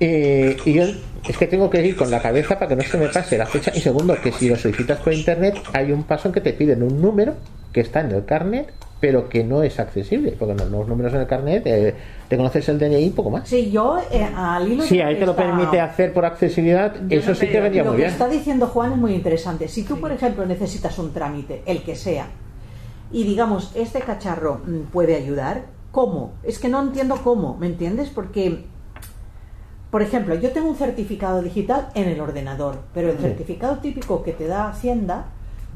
Eh, 0.00 0.56
y 0.64 0.72
yo 0.72 0.84
es 1.28 1.36
que 1.38 1.46
tengo 1.46 1.70
que 1.70 1.82
ir 1.84 1.96
con 1.96 2.10
la 2.10 2.20
cabeza 2.20 2.58
para 2.58 2.68
que 2.68 2.76
no 2.76 2.82
se 2.82 2.98
me 2.98 3.08
pase 3.08 3.38
la 3.38 3.46
fecha. 3.46 3.72
Y 3.74 3.80
segundo, 3.80 4.20
que 4.20 4.32
si 4.32 4.48
lo 4.48 4.56
solicitas 4.56 4.98
por 4.98 5.12
internet, 5.12 5.56
hay 5.72 5.92
un 5.92 6.04
paso 6.04 6.28
en 6.28 6.34
que 6.34 6.40
te 6.40 6.52
piden 6.52 6.82
un 6.82 7.00
número 7.00 7.34
que 7.72 7.80
está 7.80 8.00
en 8.00 8.12
el 8.12 8.24
carnet, 8.24 8.68
pero 9.06 9.28
que 9.28 9.44
no 9.44 9.62
es 9.62 9.78
accesible, 9.78 10.34
porque 10.38 10.54
no, 10.54 10.64
los 10.64 10.88
números 10.88 11.12
en 11.12 11.20
el 11.20 11.26
carnet 11.26 11.62
eh, 11.66 11.94
te 12.26 12.38
conoces 12.38 12.66
el 12.70 12.78
DNI 12.78 13.04
y 13.04 13.10
poco 13.10 13.28
más. 13.28 13.46
Sí, 13.46 13.70
yo 13.70 13.98
eh, 14.10 14.26
al 14.34 14.66
hilo 14.72 14.82
de 14.82 15.02
ahí 15.02 15.18
te 15.18 15.26
lo 15.26 15.36
permite 15.36 15.78
hacer 15.78 16.14
por 16.14 16.24
accesibilidad, 16.24 16.94
eso 17.12 17.34
sí 17.34 17.48
que 17.48 17.60
vendría 17.60 17.84
Lo 17.84 17.90
muy 17.90 17.98
que 17.98 18.04
bien. 18.04 18.12
está 18.12 18.28
diciendo 18.30 18.66
Juan 18.68 18.92
es 18.92 18.96
muy 18.98 19.12
interesante. 19.12 19.68
Si 19.68 19.82
tú, 19.82 20.00
por 20.00 20.10
ejemplo, 20.10 20.46
necesitas 20.46 20.98
un 20.98 21.12
trámite, 21.12 21.62
el 21.66 21.82
que 21.82 21.96
sea, 21.96 22.28
y 23.12 23.24
digamos, 23.24 23.72
este 23.74 24.00
cacharro 24.00 24.62
mm, 24.66 24.90
puede 24.90 25.16
ayudar, 25.16 25.66
¿cómo? 25.90 26.32
Es 26.42 26.58
que 26.58 26.70
no 26.70 26.80
entiendo 26.80 27.16
cómo, 27.22 27.58
¿me 27.58 27.66
entiendes? 27.66 28.08
Porque, 28.08 28.64
por 29.90 30.00
ejemplo, 30.00 30.34
yo 30.34 30.50
tengo 30.52 30.70
un 30.70 30.76
certificado 30.76 31.42
digital 31.42 31.88
en 31.94 32.08
el 32.08 32.22
ordenador, 32.22 32.78
pero 32.94 33.10
el 33.10 33.16
Sí. 33.18 33.22
certificado 33.24 33.76
típico 33.80 34.22
que 34.22 34.32
te 34.32 34.46
da 34.46 34.70
Hacienda 34.70 35.26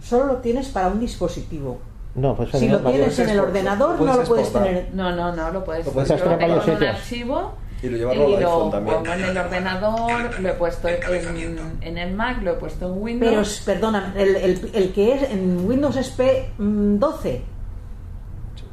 solo 0.02 0.24
lo 0.24 0.36
tienes 0.36 0.68
para 0.68 0.88
un 0.88 0.98
dispositivo. 0.98 1.76
No, 2.18 2.34
pues 2.34 2.50
Si 2.50 2.68
lo 2.68 2.78
tienes 2.80 3.18
en 3.18 3.28
el 3.30 3.40
ordenador, 3.40 4.00
no 4.00 4.16
lo 4.16 4.24
puedes 4.24 4.52
tener. 4.52 4.88
No, 4.92 5.14
no, 5.14 5.34
no, 5.34 5.50
lo 5.50 5.64
puedes, 5.64 5.86
Lo 5.86 5.92
puedes 5.92 6.08
yo 6.08 6.16
lo 6.16 6.36
tengo 6.36 6.62
en 6.62 6.70
un 6.76 6.84
archivo 6.84 7.54
Y 7.82 7.88
lo 7.88 7.96
lleva 7.96 8.12
al 8.12 8.18
iPhone 8.36 8.70
también. 8.70 8.96
pongo 8.96 9.12
en 9.12 9.24
el 9.24 9.38
ordenador, 9.38 10.40
lo 10.40 10.48
he 10.48 10.52
puesto 10.54 10.88
en, 10.88 11.58
en 11.80 11.98
el 11.98 12.14
Mac, 12.14 12.42
lo 12.42 12.52
he 12.52 12.54
puesto 12.54 12.86
en 12.92 13.02
Windows. 13.02 13.62
Pero, 13.64 13.80
perdona, 13.80 14.12
el, 14.16 14.36
el, 14.36 14.70
el 14.74 14.92
que 14.92 15.14
es 15.14 15.22
en 15.30 15.66
Windows 15.66 15.96
SP 15.96 16.50
mm, 16.58 16.98
12. 16.98 17.42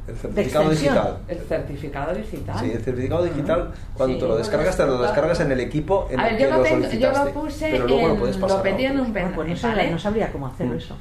El 0.08 0.14
De 0.14 0.20
certificado 0.20 0.70
digital. 0.70 1.18
El 1.26 1.38
certificado 1.40 2.14
digital. 2.14 2.58
Sí, 2.60 2.70
el 2.72 2.80
certificado 2.82 3.24
digital, 3.24 3.72
cuando 3.94 4.14
Sí, 4.14 4.20
te 4.20 4.28
lo 4.28 4.36
descargas, 4.36 4.76
te 4.76 4.86
lo 4.86 5.02
descargas 5.02 5.40
en 5.40 5.50
el 5.52 5.58
equipo 5.60 6.06
en 6.10 6.20
A 6.20 6.28
el 6.28 6.34
ver, 6.34 6.38
que 6.38 6.44
yo 6.44 6.50
lo, 6.50 6.56
lo 6.58 6.62
tengo- 6.62 6.76
yo 6.78 6.84
solicitaste. 6.86 7.24
lo 7.34 7.40
puse, 7.40 7.68
pero 7.72 7.86
luego 7.88 8.02
en, 8.02 8.08
lo 8.10 8.16
puedes 8.20 8.36
pasar. 8.36 8.56
lo 8.58 8.62
pedí 8.62 8.84
en 8.84 9.00
un 9.00 9.12
pen 9.12 9.26
Ah, 9.26 9.32
pues 9.34 9.48
no, 9.48 9.56
sabría, 9.56 9.78
¿vale? 9.82 9.90
no 9.90 9.98
sabría 9.98 10.30
cómo 10.32 10.46
hacer 10.46 10.66
Mm. 10.68 10.76
eso. 10.76 10.96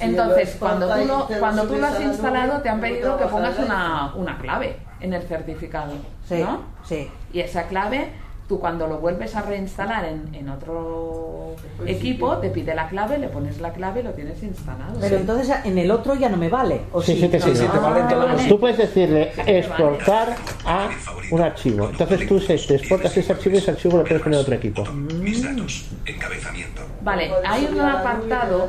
Entonces, 0.00 0.56
cuando 0.58 0.88
tú, 0.88 1.24
te 1.28 1.38
cuando 1.38 1.62
tú 1.66 1.76
lo 1.76 1.86
has 1.86 2.00
instalado, 2.00 2.60
te 2.60 2.68
han 2.68 2.80
pedido 2.80 3.16
que 3.18 3.24
pongas 3.26 3.58
una, 3.58 4.12
una 4.14 4.38
clave 4.38 4.78
en 5.00 5.12
el 5.14 5.22
certificado, 5.22 5.92
Sí, 6.28 6.42
¿no? 6.42 6.62
sí. 6.84 7.10
Y 7.32 7.40
esa 7.40 7.64
clave, 7.68 8.12
tú 8.48 8.60
cuando 8.60 8.86
lo 8.86 8.98
vuelves 8.98 9.34
a 9.34 9.42
reinstalar 9.42 10.04
en, 10.04 10.32
en 10.34 10.48
otro 10.48 11.56
equipo, 11.84 12.36
te 12.38 12.50
pide 12.50 12.74
la 12.74 12.88
clave, 12.88 13.18
le 13.18 13.28
pones 13.28 13.60
la 13.60 13.72
clave 13.72 14.00
y 14.00 14.02
lo 14.04 14.12
tienes 14.12 14.42
instalado. 14.42 14.98
Pero 15.00 15.16
entonces 15.16 15.56
en 15.64 15.78
el 15.78 15.90
otro 15.90 16.14
ya 16.14 16.28
no 16.28 16.36
me 16.36 16.48
vale. 16.48 16.82
¿o 16.92 17.02
Sí, 17.02 17.14
sí? 17.14 17.22
sí 17.22 17.28
te 17.28 17.40
sirve. 17.40 17.56
sí, 17.56 17.66
te 17.66 17.78
vale 17.78 18.00
en 18.00 18.08
todos 18.08 18.30
los- 18.32 18.46
Tú 18.48 18.60
puedes 18.60 18.78
decirle 18.78 19.32
exportar 19.46 20.36
a 20.64 20.88
un 21.30 21.40
archivo. 21.40 21.88
Entonces 21.90 22.26
tú 22.28 22.38
se- 22.40 22.56
te 22.58 22.76
exportas 22.76 23.16
ese 23.16 23.32
archivo 23.32 23.56
y 23.56 23.58
ese 23.58 23.70
archivo 23.72 23.98
lo 23.98 24.04
puedes 24.04 24.22
poner 24.22 24.38
en 24.38 24.42
otro 24.42 24.54
equipo. 24.54 24.84
Mis 24.92 25.42
datos. 25.42 25.86
Encabezamiento. 26.04 26.82
Vale, 27.02 27.30
hay 27.44 27.64
un 27.66 27.80
a 27.80 28.00
apartado. 28.00 28.68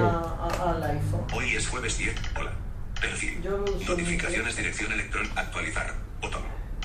a- 0.00 0.46
a-. 0.46 1.34
Hoy 1.36 1.54
es 1.56 1.68
jueves 1.68 1.96
10. 1.98 2.14
Hola. 2.38 2.50
Perfil. 3.00 3.40
Notificaciones, 3.88 4.56
dirección 4.56 4.92
electrónica. 4.92 5.40
Actualizar. 5.40 5.92
Botón. 6.20 6.42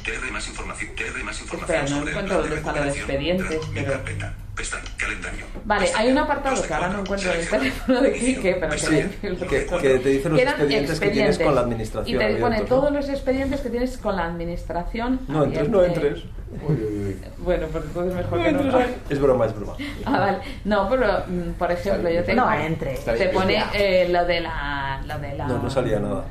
TR 0.10 0.32
más 0.32 0.48
información. 0.48 0.92
TR 0.96 1.24
más 1.24 1.42
información 1.42 1.86
Espera, 1.86 1.98
no 1.98 2.04
el 2.04 2.10
encuentro 2.10 2.38
dónde 2.42 2.56
están 2.56 2.76
los 2.86 2.96
expedientes, 2.96 3.60
pero... 3.74 3.92
carpeta. 3.92 4.34
Pestaña. 4.56 4.84
Calendario. 4.98 5.46
Vale, 5.64 5.90
hay 5.96 6.12
un 6.12 6.18
apartado 6.18 6.62
que 6.62 6.74
ahora 6.74 6.90
no 6.90 7.00
encuentro 7.00 7.32
en 7.32 7.40
el 7.40 7.48
teléfono 7.48 8.02
de 8.02 8.12
Quique, 8.12 8.58
pero 8.60 8.72
que, 8.74 8.78
Sí, 8.78 9.10
lo 9.24 9.48
que- 9.48 9.66
que 9.66 10.00
te 10.00 10.10
dice 10.10 10.28
los 10.30 10.36
Que 10.38 10.42
eran 10.42 10.56
expedientes 10.56 11.00
que 11.00 11.10
tienes 11.12 11.40
con 11.40 11.56
la 11.56 11.62
administración 11.62 12.22
Y 12.22 12.26
te 12.26 12.36
pone 12.36 12.60
¿no? 12.60 12.66
todos 12.66 12.92
los 12.92 13.08
expedientes 13.08 13.62
que 13.62 13.70
tienes 13.70 13.98
con 13.98 14.18
la 14.18 14.26
administración. 14.26 15.22
No 15.30 15.46
entres, 15.46 15.70
no 15.70 15.84
entres. 15.84 16.24
Bueno, 17.38 17.68
pues 17.72 17.86
entonces 17.86 18.14
mejor 18.16 18.44
que 18.44 18.52
no. 18.52 18.80
Es 19.10 19.20
broma, 19.22 19.46
es 19.46 19.56
broma. 19.56 19.74
Ah, 20.04 20.20
vale. 20.20 20.38
No, 20.66 20.90
pero 20.90 21.24
mm, 21.28 21.52
por 21.52 21.72
ejemplo, 21.72 22.10
yo 22.10 22.24
tengo. 22.24 22.42
No 22.46 22.54
entre. 22.54 22.96
Te 22.98 23.30
pone 23.30 23.64
eh, 23.74 24.10
lo 24.10 24.26
de 24.26 24.42
la. 24.42 25.02
Lo 25.06 25.20
de 25.20 25.36
la 25.36 25.48
No, 25.48 25.64
no 25.64 25.70
salía 25.70 26.00
nada. 26.00 26.26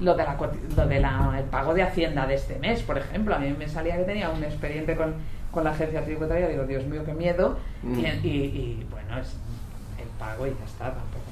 Lo 0.00 0.14
de 0.14 0.24
la 0.24 0.36
coti- 0.36 0.58
lo 0.76 0.86
de 0.86 1.00
la 1.00 1.34
el 1.38 1.44
pago 1.44 1.74
de 1.74 1.82
hacienda 1.82 2.26
de 2.26 2.34
este 2.34 2.58
mes 2.58 2.82
por 2.82 2.98
ejemplo. 2.98 3.34
A 3.34 3.38
mí 3.38 3.54
me 3.58 3.68
salía 3.68 3.96
que 3.96 4.04
tenía 4.04 4.30
un 4.30 4.42
expediente 4.42 4.96
con, 4.96 5.14
con 5.50 5.64
la 5.64 5.70
agencia 5.70 6.04
tributaria. 6.04 6.48
Digo 6.48 6.64
dios 6.64 6.84
mío 6.86 7.04
qué 7.04 7.12
miedo 7.12 7.58
Mm. 7.82 7.98
y, 7.98 8.06
y- 8.06 8.28
y, 8.28 8.86
bueno 8.90 9.18
es 9.18 9.28
el 10.00 10.08
pago 10.18 10.46
y 10.46 10.50
ya 10.50 10.64
está 10.64 10.84
tampoco 10.86 11.24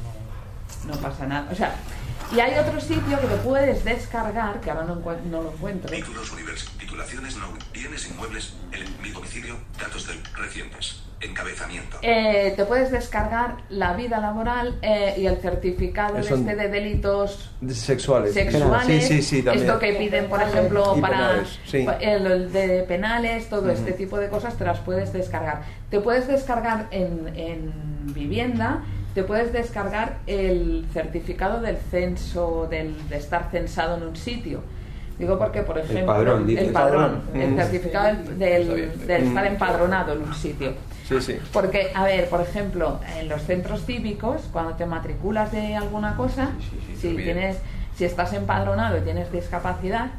no, 0.87 0.95
no 0.95 1.01
pasa 1.01 1.27
nada. 1.27 1.49
O 1.51 1.55
sea 1.55 1.75
y 2.35 2.41
hay 2.41 2.59
otro 2.59 2.79
sitio 2.81 3.19
que 3.21 3.27
te 3.27 3.37
puedes 3.37 3.85
descargar 3.85 4.61
que 4.61 4.71
ahora 4.71 4.85
no, 4.85 4.97
no 4.97 5.43
lo 5.43 5.51
encuentro. 5.53 5.91
Títulos 5.91 6.31
univers. 6.33 6.69
Titulaciones 6.89 7.37
no. 7.37 7.49
Bienes 7.75 8.09
inmuebles. 8.11 8.55
El, 8.73 8.83
mi 9.03 9.11
domicilio. 9.11 9.57
Datos 9.79 10.07
del 10.07 10.17
recientes. 10.35 11.03
Encabezamiento. 11.21 11.99
Eh, 12.01 12.55
te 12.57 12.65
puedes 12.65 12.91
descargar 12.91 13.57
la 13.69 13.93
vida 13.93 14.21
laboral 14.21 14.79
eh, 14.81 15.15
y 15.19 15.27
el 15.27 15.37
certificado 15.37 16.17
Eso- 16.17 16.37
este 16.37 16.57
de 16.57 16.69
delitos 16.69 17.51
Sexuales. 17.69 18.33
sexuales, 18.33 18.87
Sí, 19.05 19.17
sí, 19.17 19.23
sí, 19.23 19.43
también. 19.43 19.67
esto 19.67 19.79
que 19.81 19.93
piden, 19.95 20.29
por 20.31 20.41
ejemplo, 20.41 20.95
Y 20.97 21.01
para 21.03 21.19
penales, 21.19 21.59
el, 22.01 22.27
el 22.27 22.53
de 22.53 22.85
penales, 22.85 23.51
todo 23.51 23.69
este 23.71 23.93
tipo 23.93 24.17
de 24.17 24.29
cosas 24.31 24.57
te 24.57 24.65
las 24.65 24.79
puedes 24.79 25.13
descargar. 25.13 25.63
Te 25.91 26.01
puedes 26.01 26.27
descargar 26.27 26.87
en, 26.93 27.29
en 27.37 27.73
vivienda, 28.15 28.83
te 29.15 29.25
puedes 29.25 29.53
descargar 29.53 30.21
el 30.27 30.87
certificado 30.95 31.61
del 31.61 31.77
censo, 31.91 32.67
del, 32.71 33.09
de 33.11 33.17
estar 33.19 33.51
censado 33.51 33.97
en 33.99 34.05
un 34.05 34.17
sitio. 34.17 34.63
Digo 35.19 35.37
porque, 35.39 35.63
por 35.63 35.79
ejemplo, 35.79 36.07
padrón, 36.07 36.47
dices. 36.47 36.69
el 36.69 36.73
padrón, 36.73 37.23
Mm. 37.35 37.41
el 37.41 37.57
certificado 37.57 38.07
del, 38.07 38.39
del- 38.39 39.07
del 39.07 39.23
estar 39.25 39.45
Mm. 39.45 39.49
empadronado 39.49 40.13
en 40.13 40.23
un 40.23 40.35
sitio. 40.35 40.73
Sí, 41.09 41.21
sí. 41.21 41.39
Porque, 41.53 41.91
a 41.95 42.05
ver, 42.05 42.29
por 42.29 42.41
ejemplo, 42.41 43.01
en 43.19 43.29
los 43.29 43.43
centros 43.43 43.85
cívicos, 43.85 44.43
cuando 44.53 44.75
te 44.75 44.87
matriculas 44.87 45.51
de 45.51 45.75
alguna 45.75 46.17
cosa, 46.17 46.51
si 47.01 47.15
tienes, 47.17 47.57
si 47.97 48.05
estás 48.05 48.33
empadronado 48.35 48.99
y 48.99 49.01
tienes 49.01 49.33
discapacidad, 49.33 50.11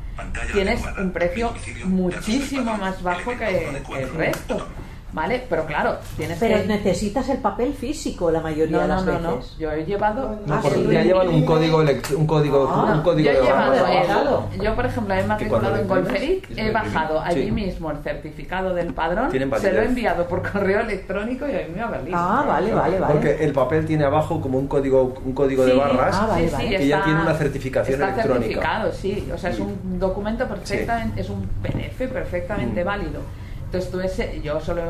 tienes 0.52 0.82
un 0.98 1.12
precio 1.12 1.54
muchísimo 1.86 2.76
más 2.78 3.02
bajo 3.04 3.32
que, 3.32 3.82
que 3.88 4.02
el 4.04 4.14
resto, 4.14 4.68
¿vale? 5.14 5.44
Pero 5.50 5.66
claro, 5.66 5.98
tienes 6.18 6.38
Pero 6.40 6.62
que... 6.62 6.68
necesitas 6.68 7.28
el 7.30 7.38
papel 7.40 7.74
físico 7.74 8.30
la 8.32 8.42
mayoría 8.42 8.78
No, 8.78 8.82
de 8.84 8.88
no, 8.88 8.96
las 8.96 9.06
no, 9.06 9.20
no. 9.20 9.36
veces. 9.38 9.56
Yo 9.58 9.72
he 9.72 9.86
llevado... 9.86 10.40
No, 10.46 10.54
Ah, 10.56 10.60
porque 10.62 10.78
sí. 10.80 10.88
ya 10.92 11.04
llevan 11.04 11.30
un 11.30 11.46
código, 11.46 11.84
elect- 11.84 12.16
un 12.16 12.28
código, 12.28 12.70
Ah, 12.72 12.94
un 12.96 13.02
código 13.02 13.32
yo 13.32 13.40
he 13.40 13.44
llevado 13.44 14.48
el- 14.54 14.62
yo 14.62 14.76
por 14.76 14.86
ejemplo 14.86 15.14
he 15.16 15.24
matriculado 15.24 15.76
en 15.78 15.88
Golferic, 15.88 16.50
he 16.58 16.72
bajado 16.72 17.22
allí 17.22 17.46
Sí. 17.46 17.52
mismo 17.52 17.92
el 17.92 17.98
certificado 18.00 18.74
del 18.74 18.94
padrón, 18.94 19.30
Tienen 19.30 19.52
se 19.60 19.72
lo 19.74 19.82
he 19.82 19.86
enviado 19.86 20.28
por 20.28 20.42
correo 20.52 20.82
electrónico 20.82 21.48
y 21.48 21.52
a 21.52 21.60
mí 21.60 21.74
me 21.76 21.82
ha 21.82 21.88
valido. 21.88 22.18
Ah, 22.18 22.44
vale, 22.48 22.74
vale, 22.74 23.00
vale. 23.00 23.14
Porque 23.14 23.44
el 23.44 23.54
papel 23.54 23.86
tiene 23.86 24.04
abajo 24.06 24.40
como 24.42 24.58
un 24.58 24.68
código, 24.68 25.16
un 25.26 25.34
código 25.34 25.66
de 25.66 25.74
barras 25.74 26.16
Ah, 26.20 26.28
vale, 26.28 26.44
sí, 26.44 26.50
sí, 26.50 26.64
vale. 26.64 26.78
que 26.78 26.88
ya 26.88 27.04
tiene 27.04 27.22
una 27.22 27.34
certificación 27.34 27.94
está 28.02 28.10
electrónica. 28.14 28.42
certificado, 28.46 28.92
sí. 28.92 29.30
O 29.34 29.38
sea, 29.38 29.50
es 29.50 29.60
un 29.60 30.00
documento 30.00 30.48
perfectamente, 30.48 31.22
es 31.22 31.30
un 31.30 31.48
PDF 31.62 32.08
perfectamente 32.08 32.84
Mm. 32.84 32.86
válido. 32.88 33.22
Entonces 33.70 33.92
tú 33.92 34.00
ese, 34.00 34.42
yo 34.42 34.60
solo 34.60 34.82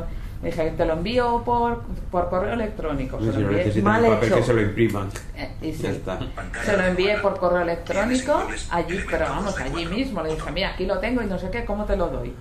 dije, 0.41 0.71
te 0.77 0.85
lo 0.85 0.93
envío 0.93 1.41
por, 1.43 1.81
por 2.09 2.29
correo 2.29 2.53
electrónico. 2.53 3.17
No, 3.19 3.25
se 3.25 3.33
si 3.33 3.41
lo 3.43 3.51
no 3.51 3.57
envié- 3.57 3.81
Mal 3.83 4.03
un 4.05 4.09
papel 4.11 4.27
hecho. 4.29 4.35
que 4.37 4.43
se 4.43 4.53
lo 4.53 4.61
impriman. 4.61 5.09
eh, 5.35 5.51
y 5.61 5.73
sí. 5.73 5.83
Ya 5.83 5.89
está. 5.91 6.19
Se 6.63 6.77
lo 6.77 6.83
envié 6.85 7.17
por 7.17 7.37
correo 7.37 7.61
electrónico 7.61 8.41
allí, 8.71 8.99
pero 9.09 9.25
vamos, 9.25 9.59
allí 9.59 9.85
mismo. 9.85 10.23
Le 10.23 10.35
dije, 10.35 10.51
mira, 10.51 10.69
aquí 10.69 10.85
lo 10.85 10.97
tengo 10.99 11.21
y 11.21 11.25
no 11.25 11.37
sé 11.37 11.49
qué, 11.49 11.65
¿cómo 11.65 11.83
te 11.83 11.97
lo 11.97 12.07
doy? 12.07 12.33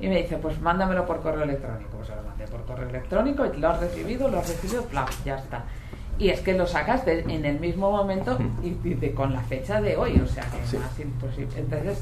Y 0.00 0.08
me 0.08 0.22
dice, 0.22 0.36
pues 0.38 0.58
mándamelo 0.62 1.04
por 1.06 1.20
correo 1.20 1.42
electrónico. 1.42 1.90
Pues 1.96 2.08
se 2.08 2.16
lo 2.16 2.22
mandé 2.22 2.46
por 2.46 2.64
correo 2.64 2.88
electrónico 2.88 3.44
y 3.44 3.58
lo 3.58 3.68
has 3.68 3.80
recibido, 3.80 4.28
lo 4.28 4.38
has 4.38 4.48
recibido, 4.48 4.82
plaf, 4.84 5.10
ya 5.26 5.36
está. 5.36 5.64
Y 6.18 6.30
es 6.30 6.40
que 6.40 6.54
lo 6.54 6.66
sacas 6.66 7.04
de- 7.04 7.20
en 7.20 7.44
el 7.44 7.60
mismo 7.60 7.90
momento 7.90 8.38
y, 8.62 8.68
y 8.88 8.94
de- 8.94 9.12
con 9.12 9.34
la 9.34 9.40
fecha 9.42 9.82
de 9.82 9.94
hoy, 9.98 10.18
o 10.18 10.26
sea, 10.26 10.44
que 10.44 10.62
es 10.62 10.72
más 10.82 10.98
imposible. 10.98 11.52
Entonces, 11.58 11.98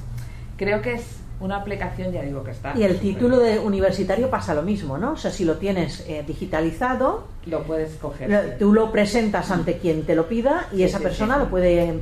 creo 0.56 0.80
que 0.80 0.92
es 0.94 1.18
una 1.40 1.56
aplicación, 1.56 2.12
ya 2.12 2.22
digo 2.22 2.42
que 2.44 2.52
está. 2.52 2.72
Y 2.76 2.82
el 2.84 2.98
título 3.00 3.38
de 3.38 3.58
universitario 3.58 4.30
pasa 4.30 4.54
lo 4.54 4.62
mismo, 4.62 4.96
¿no? 4.98 5.12
O 5.12 5.16
sea, 5.16 5.30
si 5.30 5.44
lo 5.44 5.56
tienes 5.56 6.04
eh, 6.08 6.22
digitalizado, 6.26 7.26
Lo 7.46 7.62
puedes 7.64 7.96
coger. 7.96 8.30
lo- 8.30 8.52
tú 8.58 8.72
lo 8.72 8.90
presentas 8.92 9.50
ante 9.50 9.78
quien 9.78 10.04
te 10.04 10.14
lo 10.14 10.26
pida 10.28 10.68
y 10.72 10.76
Sí, 10.76 10.84
esa 10.84 10.98
sí, 10.98 11.04
persona 11.04 11.34
sí. 11.34 11.40
lo 11.40 11.48
puede 11.50 11.92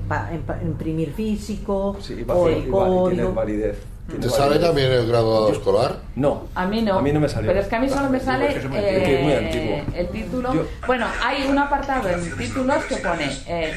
imprimir 0.63 1.13
físico 1.13 1.97
Sí, 2.01 2.15
y 2.21 2.25
va- 2.25 2.35
o 2.37 2.51
y 2.51 2.53
el 2.55 2.59
va- 2.61 2.63
y 2.63 2.65
tiene 2.65 3.23
código. 3.23 3.33
validez. 3.35 3.79
¿Te 4.21 4.29
sale 4.29 4.59
también 4.59 4.91
el 4.93 5.07
graduado 5.07 5.51
escolar? 5.53 6.01
No. 6.17 6.49
A 6.55 6.67
mí 6.67 6.83
no. 6.83 6.99
A 6.99 7.03
mí 7.03 7.13
no 7.13 7.21
me 7.21 7.29
salió. 7.29 7.49
Pero 7.49 7.61
es 7.61 7.69
que 7.69 7.77
a 7.77 7.81
mí 7.81 7.89
solo 7.89 8.11
me 8.11 8.21
sale 8.21 8.51
eh, 8.51 8.55
que 8.61 9.15
es 9.17 9.23
muy 9.23 9.33
antiguo. 9.33 9.83
el 9.95 10.09
título. 10.09 10.55
Yo- 10.55 10.67
Bueno, 10.87 11.07
hay 11.25 11.47
un 11.47 11.57
apartado 11.59 12.09
en 12.11 12.37
títulos 12.37 12.85
que 12.85 12.97
pone 12.97 13.31
eh, 13.47 13.73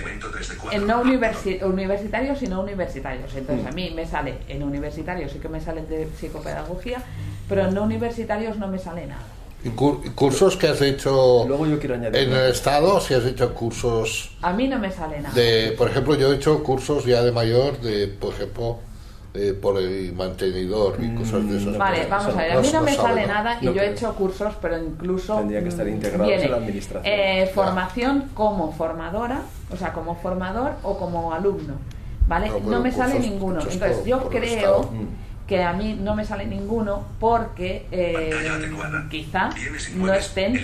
en 0.71 0.87
no 0.87 1.03
universi- 1.03 1.63
universitarios 1.63 2.41
y 2.41 2.47
no 2.47 2.59
universitarios. 2.61 3.33
Entonces 3.35 3.63
Mm. 3.65 3.67
a 3.67 3.71
mí 3.71 3.91
me 3.95 4.05
sale 4.05 4.39
en 4.49 4.63
universitarios 4.63 5.31
sí 5.31 5.39
que 5.39 5.47
me 5.47 5.61
sale 5.61 5.83
de 5.83 6.07
psicopedagogía, 6.19 7.01
pero 7.47 7.67
en 7.67 7.73
no 7.75 7.83
universitarios 7.83 8.57
no 8.57 8.67
me 8.67 8.79
sale 8.79 9.05
nada. 9.05 9.21
¿Y 9.63 9.69
cur- 9.69 10.01
y 10.05 10.09
cursos 10.09 10.57
que 10.57 10.67
has 10.67 10.81
hecho 10.81 11.45
Luego 11.47 11.65
yo 11.65 11.79
quiero 11.79 11.95
añadir. 11.95 12.17
en 12.29 12.33
el 12.33 12.51
Estado? 12.51 12.99
Si 12.99 13.13
has 13.13 13.25
hecho 13.25 13.53
cursos 13.53 14.31
A 14.41 14.51
mí 14.53 14.67
no 14.67 14.77
me 14.79 14.91
sale 14.91 15.21
nada. 15.21 15.33
de, 15.33 15.73
por 15.77 15.89
ejemplo, 15.89 16.15
yo 16.15 16.31
he 16.33 16.35
hecho 16.35 16.61
cursos 16.63 17.05
ya 17.05 17.23
de 17.23 17.31
mayor, 17.31 17.79
de, 17.79 18.07
por 18.07 18.33
ejemplo, 18.33 18.79
de- 19.35 19.53
por 19.53 19.77
el 19.77 20.13
mantenidor 20.13 20.97
y 21.01 21.13
cosas 21.15 21.47
de 21.49 21.57
esas. 21.57 21.77
Vale, 21.77 22.03
cosas. 22.03 22.09
vamos 22.09 22.35
a 22.35 22.41
ver, 22.41 22.51
a 22.51 22.55
No- 22.55 22.61
mí 22.61 22.69
no 22.73 22.81
me 22.81 22.95
sale 22.95 23.21
¿no? 23.27 23.33
nada 23.33 23.57
y 23.61 23.65
No 23.65 23.71
yo 23.73 23.81
he 23.81 23.91
hecho 23.91 24.15
cursos, 24.15 24.53
pero 24.61 24.77
incluso 24.81 25.37
Tendría 25.37 25.61
que 25.63 25.69
estar 25.69 25.85
mm, 25.85 25.89
integrados 25.89 26.27
viene, 26.27 26.43
en 26.45 26.51
la 26.51 26.57
administración. 26.57 27.13
eh, 27.13 27.51
formación 27.53 28.29
como 28.33 28.71
formadora, 28.71 29.41
o 29.71 29.77
sea, 29.77 29.93
como 29.93 30.15
formador 30.15 30.73
o 30.83 30.97
como 30.97 31.33
alumno, 31.33 31.75
¿vale? 32.27 32.47
No, 32.49 32.59
bueno, 32.59 32.79
me 32.81 32.91
sale 32.91 33.19
ninguno. 33.19 33.59
Entonces 33.61 33.97
por- 33.97 34.05
yo 34.05 34.19
por 34.21 34.31
creo. 34.31 34.83
Mm. 34.91 35.25
que 35.45 35.61
a 35.61 35.73
mí 35.73 35.95
no 36.01 36.15
me 36.15 36.25
sale 36.25 36.47
ninguno 36.47 37.03
porque 37.19 37.85
eh, 37.91 38.31
quizá 39.11 39.51
no 39.95 40.11
estén 40.11 40.59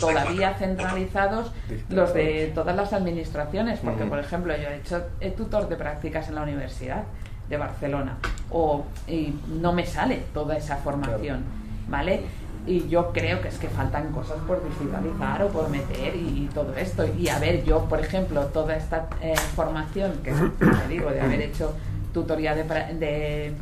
todavía 0.00 0.54
centralizados 0.54 1.52
los 1.90 2.14
de 2.14 2.50
todas 2.54 2.74
las 2.74 2.94
administraciones, 2.94 3.80
porque 3.80 4.04
por 4.04 4.18
ejemplo 4.18 4.56
yo 4.56 4.68
he 4.70 4.76
hecho 4.76 5.02
he 5.20 5.32
tutor 5.32 5.68
de 5.68 5.76
prácticas 5.76 6.28
en 6.28 6.36
la 6.36 6.42
universidad 6.44 7.02
de 7.48 7.56
Barcelona 7.56 8.16
o 8.50 8.84
y 9.08 9.34
no 9.60 9.72
me 9.72 9.86
sale 9.86 10.22
toda 10.34 10.56
esa 10.56 10.76
formación, 10.76 11.42
¿vale? 11.88 12.20
Y 12.66 12.88
yo 12.88 13.12
creo 13.12 13.40
que 13.42 13.48
es 13.48 13.58
que 13.58 13.68
faltan 13.68 14.12
cosas 14.12 14.36
por 14.46 14.62
digitalizar 14.62 15.42
o 15.42 15.48
por 15.48 15.68
meter 15.68 16.14
y, 16.14 16.44
y 16.44 16.50
todo 16.54 16.76
esto. 16.76 17.04
Y 17.18 17.28
a 17.28 17.38
ver, 17.40 17.64
yo, 17.64 17.80
por 17.86 17.98
ejemplo, 17.98 18.42
toda 18.46 18.76
esta 18.76 19.08
eh, 19.20 19.34
formación 19.56 20.12
que 20.22 20.30
te 20.58 20.88
digo 20.88 21.10
de 21.10 21.20
haber 21.20 21.40
hecho 21.42 21.72
tutoría 22.14 22.54
de, 22.54 22.62
de 22.94 23.52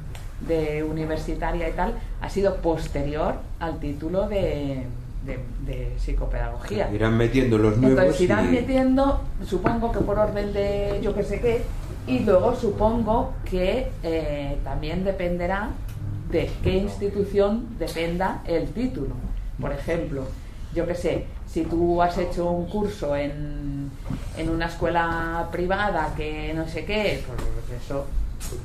de 0.46 0.82
universitaria 0.82 1.68
y 1.68 1.72
tal 1.72 1.92
ha 2.22 2.30
sido 2.30 2.56
posterior 2.62 3.34
al 3.58 3.78
título 3.78 4.26
de, 4.26 4.86
de, 5.26 5.38
de 5.66 5.94
psicopedagogía. 5.98 6.90
Irán 6.90 7.18
metiendo 7.18 7.58
los 7.58 7.76
nuevos. 7.76 7.98
Entonces 7.98 8.22
irán 8.22 8.48
y- 8.48 8.52
metiendo, 8.52 9.20
supongo 9.46 9.92
que 9.92 9.98
por 9.98 10.18
orden 10.18 10.52
de 10.54 10.98
yo 11.02 11.14
que 11.14 11.24
sé 11.24 11.40
qué, 11.40 11.62
y 12.06 12.20
luego 12.20 12.56
supongo 12.56 13.34
que 13.44 13.90
eh, 14.02 14.58
también 14.64 15.04
dependerá 15.04 15.70
de 16.30 16.50
qué 16.62 16.78
institución 16.78 17.76
dependa 17.78 18.42
el 18.46 18.68
título. 18.68 19.14
Por 19.60 19.72
ejemplo, 19.72 20.24
yo 20.74 20.86
que 20.86 20.94
sé, 20.94 21.26
si 21.46 21.64
tú 21.64 22.00
has 22.00 22.16
hecho 22.18 22.50
un 22.50 22.66
curso 22.66 23.16
en, 23.16 23.90
en 24.36 24.48
una 24.48 24.66
escuela 24.66 25.48
privada 25.50 26.14
que 26.16 26.52
no 26.54 26.68
sé 26.68 26.84
qué, 26.84 27.22
pues 27.26 27.82
eso 27.82 28.06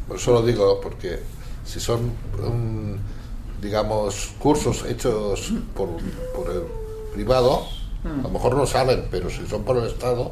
Por 0.07 0.17
eso 0.17 0.33
lo 0.33 0.41
digo, 0.43 0.79
porque 0.81 1.19
si 1.65 1.79
son, 1.79 2.07
mm, 2.07 2.95
digamos, 3.61 4.33
cursos 4.39 4.85
hechos 4.85 5.53
por, 5.73 5.89
por 6.35 6.51
el 6.51 6.63
privado, 7.13 7.65
a 8.05 8.21
lo 8.21 8.29
mejor 8.29 8.55
no 8.55 8.67
salen, 8.67 9.05
pero 9.09 9.31
si 9.31 9.47
son 9.47 9.63
por 9.63 9.77
el 9.77 9.85
Estado, 9.85 10.31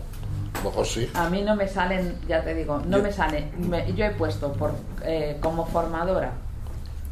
mejor 0.64 0.86
sí. 0.86 1.10
A 1.14 1.30
mí 1.30 1.42
no 1.42 1.56
me 1.56 1.68
salen, 1.68 2.16
ya 2.28 2.44
te 2.44 2.54
digo, 2.54 2.82
no 2.88 3.00
me 3.00 3.12
sale. 3.12 3.52
me- 3.58 3.92
yo 3.94 4.06
he 4.06 4.12
puesto 4.12 4.54
por 4.54 4.76
eh, 5.04 5.38
como 5.42 5.66
formadora 5.66 6.32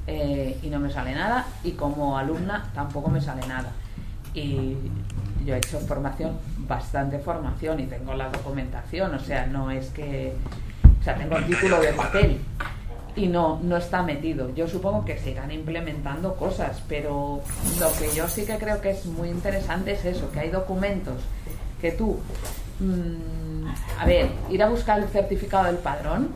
eh, 0.07 0.57
y 0.61 0.67
no 0.69 0.79
me 0.79 0.91
sale 0.91 1.13
nada, 1.13 1.45
y 1.63 1.71
como 1.71 2.17
alumna 2.17 2.69
tampoco 2.73 3.09
me 3.09 3.21
sale 3.21 3.45
nada. 3.47 3.71
Y 4.33 4.75
yo 5.45 5.55
he 5.55 5.57
hecho 5.57 5.79
formación, 5.79 6.37
bastante 6.59 7.19
formación, 7.19 7.79
y 7.79 7.85
tengo 7.87 8.13
la 8.13 8.29
documentación, 8.29 9.13
o 9.15 9.19
sea, 9.19 9.45
no 9.45 9.71
es 9.71 9.89
que. 9.89 10.33
O 10.99 11.03
sea, 11.03 11.15
tengo 11.15 11.35
el 11.37 11.45
título 11.47 11.79
de 11.81 11.93
papel 11.93 12.39
y 13.15 13.27
no, 13.27 13.59
no 13.63 13.75
está 13.77 14.03
metido. 14.03 14.53
Yo 14.55 14.67
supongo 14.67 15.03
que 15.03 15.17
se 15.17 15.31
irán 15.31 15.51
implementando 15.51 16.35
cosas, 16.35 16.81
pero 16.87 17.41
lo 17.79 17.91
que 17.97 18.15
yo 18.15 18.27
sí 18.27 18.45
que 18.45 18.57
creo 18.57 18.79
que 18.81 18.91
es 18.91 19.05
muy 19.07 19.29
interesante 19.29 19.93
es 19.93 20.05
eso, 20.05 20.29
que 20.31 20.39
hay 20.41 20.49
documentos 20.49 21.15
que 21.81 21.91
tú, 21.91 22.19
a 23.99 24.05
ver, 24.05 24.29
ir 24.49 24.63
a 24.63 24.69
buscar 24.69 24.99
el 24.99 25.07
certificado 25.09 25.65
del 25.65 25.77
padrón 25.77 26.29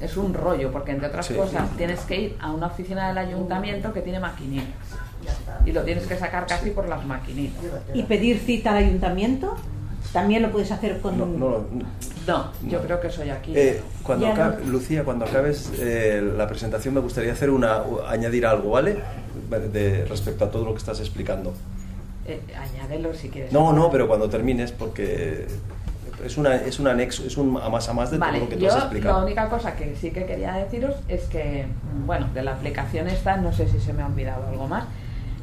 es 0.00 0.16
un 0.16 0.32
rollo, 0.32 0.70
porque 0.72 0.92
entre 0.92 1.08
otras 1.08 1.26
Sí. 1.26 1.34
cosas 1.34 1.68
tienes 1.76 2.00
que 2.00 2.20
ir 2.20 2.36
a 2.40 2.52
una 2.52 2.68
oficina 2.68 3.08
del 3.08 3.18
ayuntamiento 3.18 3.92
que 3.92 4.00
tiene 4.00 4.20
maquinitas 4.20 4.66
y 5.66 5.72
lo 5.72 5.82
tienes 5.82 6.06
que 6.06 6.16
sacar 6.16 6.46
casi 6.46 6.70
por 6.70 6.88
las 6.88 7.04
maquinitas. 7.04 7.62
¿Y 7.92 8.04
pedir 8.04 8.38
cita 8.38 8.70
al 8.70 8.78
ayuntamiento? 8.78 9.56
También 10.12 10.40
lo 10.42 10.50
puedes 10.50 10.70
hacer 10.72 11.00
con... 11.00 11.18
No, 11.18 11.26
no, 11.26 11.64
No, 12.26 12.52
yo 12.66 12.80
creo 12.82 13.00
que 13.00 13.10
soy 13.10 13.28
aquí. 13.30 13.52
Eh, 13.56 13.82
cuando 14.02 14.26
Ya 14.26 14.32
acabe- 14.34 14.64
Lucía, 14.66 15.04
cuando 15.04 15.24
acabes 15.26 15.70
eh, 15.78 16.22
la 16.36 16.46
presentación 16.46 16.94
me 16.94 17.00
gustaría 17.00 17.32
hacer 17.32 17.50
una 17.50 17.82
añadir 18.08 18.46
algo, 18.46 18.70
¿vale? 18.70 19.02
De, 19.72 20.04
respecto 20.06 20.44
a 20.44 20.50
todo 20.50 20.64
lo 20.64 20.72
que 20.72 20.78
estás 20.78 21.00
explicando. 21.00 21.52
Eh, 22.28 22.40
añádelo 22.56 23.14
si 23.14 23.30
quieres. 23.30 23.52
No, 23.52 23.72
no, 23.72 23.90
pero 23.90 24.06
cuando 24.06 24.28
termines, 24.28 24.70
porque 24.70 25.46
es 26.24 26.36
una 26.36 26.56
es 26.56 26.78
un 26.78 26.86
anexo, 26.88 27.24
es 27.24 27.36
un 27.36 27.56
a 27.56 27.68
más 27.70 27.88
a 27.88 27.94
más 27.94 28.10
de 28.10 28.18
Vale, 28.18 28.38
todo 28.38 28.44
lo 28.44 28.50
que 28.50 28.56
tú 28.56 28.62
yo 28.62 28.68
has 28.68 28.74
la 28.74 28.80
explicado. 28.82 29.24
única 29.24 29.48
cosa 29.48 29.76
que 29.76 29.96
sí 29.96 30.10
que 30.10 30.26
quería 30.26 30.52
deciros 30.54 30.94
es 31.08 31.22
que, 31.24 31.66
bueno, 32.06 32.28
de 32.34 32.42
la 32.42 32.52
aplicación 32.52 33.08
esta, 33.08 33.36
no 33.38 33.52
sé 33.52 33.68
si 33.68 33.80
se 33.80 33.92
me 33.92 34.02
ha 34.02 34.06
olvidado 34.06 34.46
algo 34.48 34.66
más, 34.68 34.84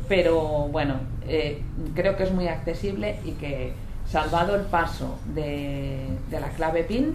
pero 0.08 0.68
bueno, 0.72 0.96
eh, 1.28 1.62
creo 1.96 2.16
que 2.18 2.24
es 2.24 2.32
muy 2.32 2.48
accesible 2.48 3.18
y 3.26 3.32
que 3.32 3.74
salvado 4.08 4.54
el 4.56 4.62
paso 4.64 5.18
de, 5.34 6.06
de 6.30 6.40
la 6.40 6.50
clave 6.50 6.84
PIN, 6.84 7.14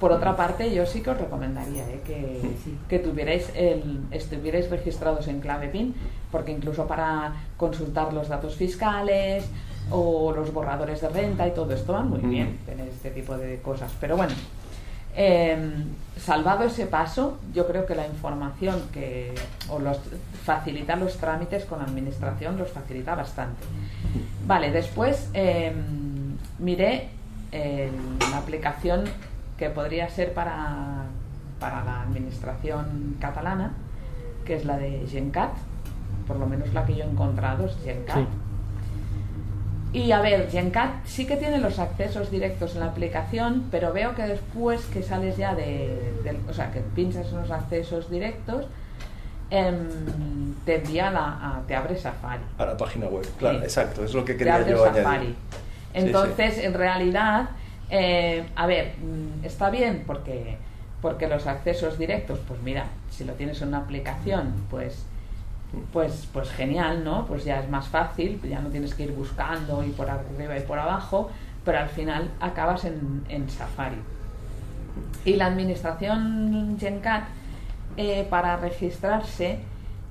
por 0.00 0.10
otra 0.12 0.36
parte 0.36 0.74
yo 0.74 0.84
sí 0.86 1.00
que 1.02 1.10
os 1.10 1.18
recomendaría 1.18 1.84
eh, 1.88 2.00
que, 2.04 2.40
que 2.88 2.98
tuvierais 2.98 3.50
el, 3.54 4.00
estuvierais 4.10 4.68
registrados 4.70 5.28
en 5.28 5.40
clave 5.40 5.68
PIN, 5.68 5.94
porque 6.30 6.52
incluso 6.52 6.86
para 6.86 7.32
consultar 7.56 8.12
los 8.12 8.28
datos 8.28 8.56
fiscales 8.56 9.48
o 9.90 10.32
los 10.32 10.52
borradores 10.52 11.00
de 11.00 11.08
renta 11.08 11.46
y 11.46 11.52
todo 11.52 11.72
esto 11.72 11.92
van 11.92 12.10
muy 12.10 12.18
Ujú. 12.18 12.28
bien, 12.28 12.58
tener 12.66 12.88
este 12.88 13.10
tipo 13.10 13.36
de 13.36 13.60
cosas. 13.60 13.92
Pero 14.00 14.16
bueno, 14.16 14.34
eh, 15.14 15.56
salvado 16.18 16.64
ese 16.64 16.86
paso, 16.86 17.38
yo 17.54 17.66
creo 17.66 17.86
que 17.86 17.94
la 17.94 18.06
información 18.06 18.82
que, 18.92 19.34
o 19.68 19.78
los, 19.78 19.98
facilitar 20.44 20.98
los 20.98 21.16
trámites 21.16 21.64
con 21.64 21.78
la 21.78 21.84
administración 21.84 22.58
los 22.58 22.70
facilita 22.70 23.14
bastante. 23.14 23.62
Vale, 24.46 24.70
después 24.70 25.30
eh, 25.34 25.72
miré 26.58 27.08
eh, 27.52 27.90
la 28.30 28.38
aplicación 28.38 29.04
que 29.56 29.70
podría 29.70 30.08
ser 30.10 30.34
para, 30.34 31.04
para 31.58 31.84
la 31.84 32.02
administración 32.02 33.16
catalana, 33.20 33.72
que 34.44 34.56
es 34.56 34.64
la 34.64 34.76
de 34.76 35.06
Gencat, 35.08 35.52
por 36.26 36.36
lo 36.38 36.46
menos 36.46 36.72
la 36.74 36.84
que 36.84 36.94
yo 36.94 37.04
he 37.04 37.08
encontrado 37.08 37.66
es 37.66 37.76
Gencat. 37.84 38.16
Sí. 38.16 38.26
Y 39.92 40.12
a 40.12 40.20
ver, 40.20 40.50
Gencat 40.50 41.04
sí 41.06 41.26
que 41.26 41.36
tiene 41.36 41.58
los 41.58 41.78
accesos 41.78 42.30
directos 42.30 42.74
en 42.74 42.80
la 42.80 42.86
aplicación, 42.86 43.64
pero 43.70 43.92
veo 43.92 44.14
que 44.14 44.22
después 44.24 44.84
que 44.86 45.02
sales 45.02 45.36
ya 45.36 45.54
de, 45.54 46.14
o 46.48 46.52
sea, 46.52 46.70
que 46.70 46.80
pinchas 46.80 47.28
en 47.28 47.36
los 47.40 47.50
accesos 47.50 48.10
directos, 48.10 48.66
em, 49.48 49.88
te 50.64 50.76
envía 50.82 51.10
la, 51.10 51.20
a- 51.40 51.62
te 51.66 51.74
abre 51.74 51.96
Safari. 51.96 52.42
A 52.58 52.66
la 52.66 52.76
página 52.76 53.06
web, 53.06 53.26
claro, 53.38 53.58
Sí. 53.60 53.64
exacto, 53.64 54.04
es 54.04 54.12
lo 54.12 54.24
que 54.24 54.32
Te 54.32 54.38
quería 54.38 54.56
abre 54.56 54.70
yo 54.72 54.84
Safari. 54.84 55.06
añadir. 55.06 55.34
Entonces, 55.94 56.58
en 56.58 56.74
realidad, 56.74 57.48
eh, 57.88 58.44
a 58.56 58.66
ver, 58.66 58.96
mm, 59.00 59.44
está 59.46 59.70
bien 59.70 60.02
porque, 60.06 60.58
porque 61.00 61.26
los 61.28 61.46
accesos 61.46 61.96
directos, 61.98 62.40
pues 62.46 62.60
mira, 62.62 62.86
si 63.10 63.24
lo 63.24 63.32
tienes 63.34 63.62
en 63.62 63.68
una 63.68 63.78
aplicación, 63.78 64.52
pues, 64.68 65.06
pues, 65.92 66.28
pues 66.32 66.50
genial, 66.50 67.04
¿no? 67.04 67.26
Pues 67.26 67.44
ya 67.44 67.60
es 67.60 67.68
más 67.70 67.88
fácil, 67.88 68.40
ya 68.48 68.60
no 68.60 68.68
tienes 68.70 68.94
que 68.94 69.04
ir 69.04 69.12
buscando 69.12 69.84
y 69.84 69.90
por 69.90 70.08
arriba 70.10 70.56
y 70.58 70.62
por 70.62 70.78
abajo, 70.78 71.30
pero 71.64 71.78
al 71.78 71.88
final 71.88 72.30
acabas 72.40 72.84
en, 72.84 73.24
en 73.28 73.48
Safari. 73.50 73.96
Y 75.24 75.34
la 75.34 75.46
administración 75.46 76.76
Gencat, 76.78 77.24
eh, 77.96 78.26
para 78.30 78.56
registrarse, 78.56 79.58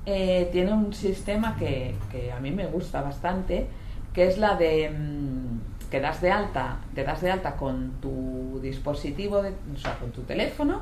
eh, 0.06 0.50
tiene 0.52 0.74
un 0.74 0.94
sistema 0.94 1.56
que, 1.58 1.96
que 2.12 2.32
a 2.32 2.40
mí 2.40 2.52
me 2.52 2.66
gusta 2.68 3.02
bastante, 3.02 3.68
que 4.14 4.28
es 4.28 4.38
la 4.38 4.56
de 4.56 4.90
mm, 4.90 5.90
que 5.90 6.00
das 6.00 6.22
de 6.22 6.32
alta, 6.32 6.78
te 6.94 7.04
das 7.04 7.22
de 7.22 7.32
alta 7.32 7.56
con 7.56 7.92
tu 8.02 8.60
dispositivo, 8.62 9.42
de- 9.42 9.54
o 9.74 9.78
sea, 9.78 9.98
con 9.98 10.12
tu 10.12 10.22
teléfono, 10.22 10.82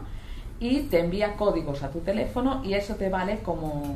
y 0.60 0.82
te 0.84 1.00
envía 1.00 1.36
códigos 1.36 1.84
a 1.84 1.90
tu 1.92 2.00
teléfono 2.00 2.62
y 2.64 2.74
eso 2.74 2.96
te 2.96 3.10
vale 3.10 3.40
como, 3.40 3.96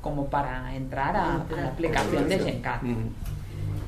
como 0.00 0.26
para 0.26 0.74
entrar 0.74 1.16
a, 1.16 1.34
a 1.34 1.46
la 1.56 1.68
aplicación 1.68 2.28
de 2.28 2.38
Gencat. 2.38 2.82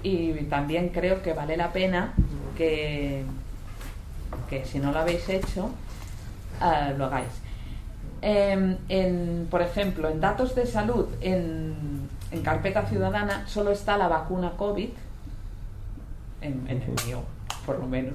Y 0.02 0.32
también 0.44 0.89
creo 0.89 1.22
que 1.22 1.32
vale 1.32 1.56
la 1.56 1.72
pena 1.72 2.12
que, 2.56 3.24
que 4.51 4.64
si 4.64 4.78
no 4.78 4.93
lo 4.93 4.98
habéis 4.98 5.28
hecho, 5.28 5.70
ah, 6.60 6.90
lo 6.97 7.06
hagáis. 7.06 7.28
Em, 8.20 8.76
en, 8.89 9.48
por 9.51 9.62
ejemplo, 9.62 10.09
en 10.09 10.20
datos 10.20 10.55
de 10.55 10.66
salud, 10.66 11.09
en, 11.20 12.09
en 12.30 12.43
carpeta 12.43 12.86
ciudadana, 12.86 13.44
solo 13.47 13.72
está 13.72 13.97
la 13.97 14.09
vacuna 14.09 14.52
COVID, 14.56 14.90
en, 16.40 16.66
en 16.68 16.82
el 16.82 17.06
mío, 17.06 17.22
por 17.64 17.78
lo 17.78 17.86
menos. 17.86 18.14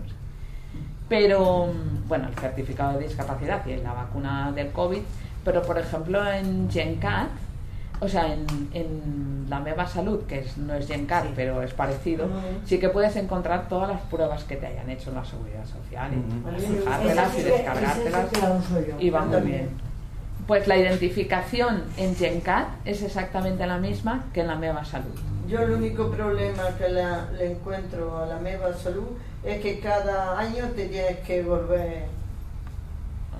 Pero, 1.09 1.73
bueno, 2.07 2.27
el 2.27 2.35
certificado 2.35 2.97
de 2.97 3.05
discapacidad 3.05 3.65
y 3.65 3.77
la 3.77 3.93
vacuna 3.93 4.51
del 4.51 4.71
COVID, 4.71 5.01
pero 5.43 5.61
por 5.61 5.77
ejemplo 5.77 6.29
en 6.29 6.69
GenCat, 6.69 7.29
o 7.99 8.07
sea, 8.07 8.31
en, 8.33 8.45
en 8.73 9.45
la 9.49 9.59
Meva 9.59 9.87
Salud, 9.87 10.21
que 10.27 10.39
es- 10.39 10.57
no 10.57 10.73
es 10.73 10.87
GenCat, 10.87 11.25
pero 11.35 11.61
es 11.63 11.73
parecido, 11.73 12.25
Ujú. 12.25 12.35
sí 12.65 12.79
que 12.79 12.89
puedes 12.89 13.15
encontrar 13.15 13.67
todas 13.67 13.89
las 13.89 14.01
pruebas 14.01 14.43
que 14.43 14.55
te 14.55 14.67
hayan 14.67 14.89
hecho 14.89 15.09
en 15.09 15.15
la 15.15 15.25
seguridad 15.25 15.65
social 15.65 16.11
y 16.13 16.61
fijártelas 16.79 17.03
y 17.03 17.09
Esa 17.09 17.29
sí 17.29 17.37
que- 17.43 17.51
descargártelas. 17.51 18.25
y 18.99 19.09
va 19.09 19.21
muy 19.25 19.41
bien. 19.41 19.69
Pues 20.47 20.65
la 20.67 20.77
identificación 20.77 21.83
en 21.97 22.15
GenCat 22.15 22.67
es 22.85 23.01
exactamente 23.01 23.65
la 23.67 23.77
misma 23.79 24.25
que 24.33 24.41
en 24.41 24.47
la 24.47 24.55
Meva 24.55 24.85
Salud. 24.85 25.11
Yo 25.49 25.61
el 25.61 25.71
único 25.71 26.09
problema 26.11 26.63
que 26.77 26.89
la- 26.89 27.25
le 27.37 27.51
encuentro 27.51 28.17
a 28.19 28.25
la 28.27 28.37
Meva 28.37 28.73
Salud 28.73 29.07
es 29.43 29.61
que 29.61 29.79
cada 29.79 30.37
año 30.37 30.65
te 30.75 30.87
tienes 30.87 31.17
que 31.19 31.41
volver 31.43 32.05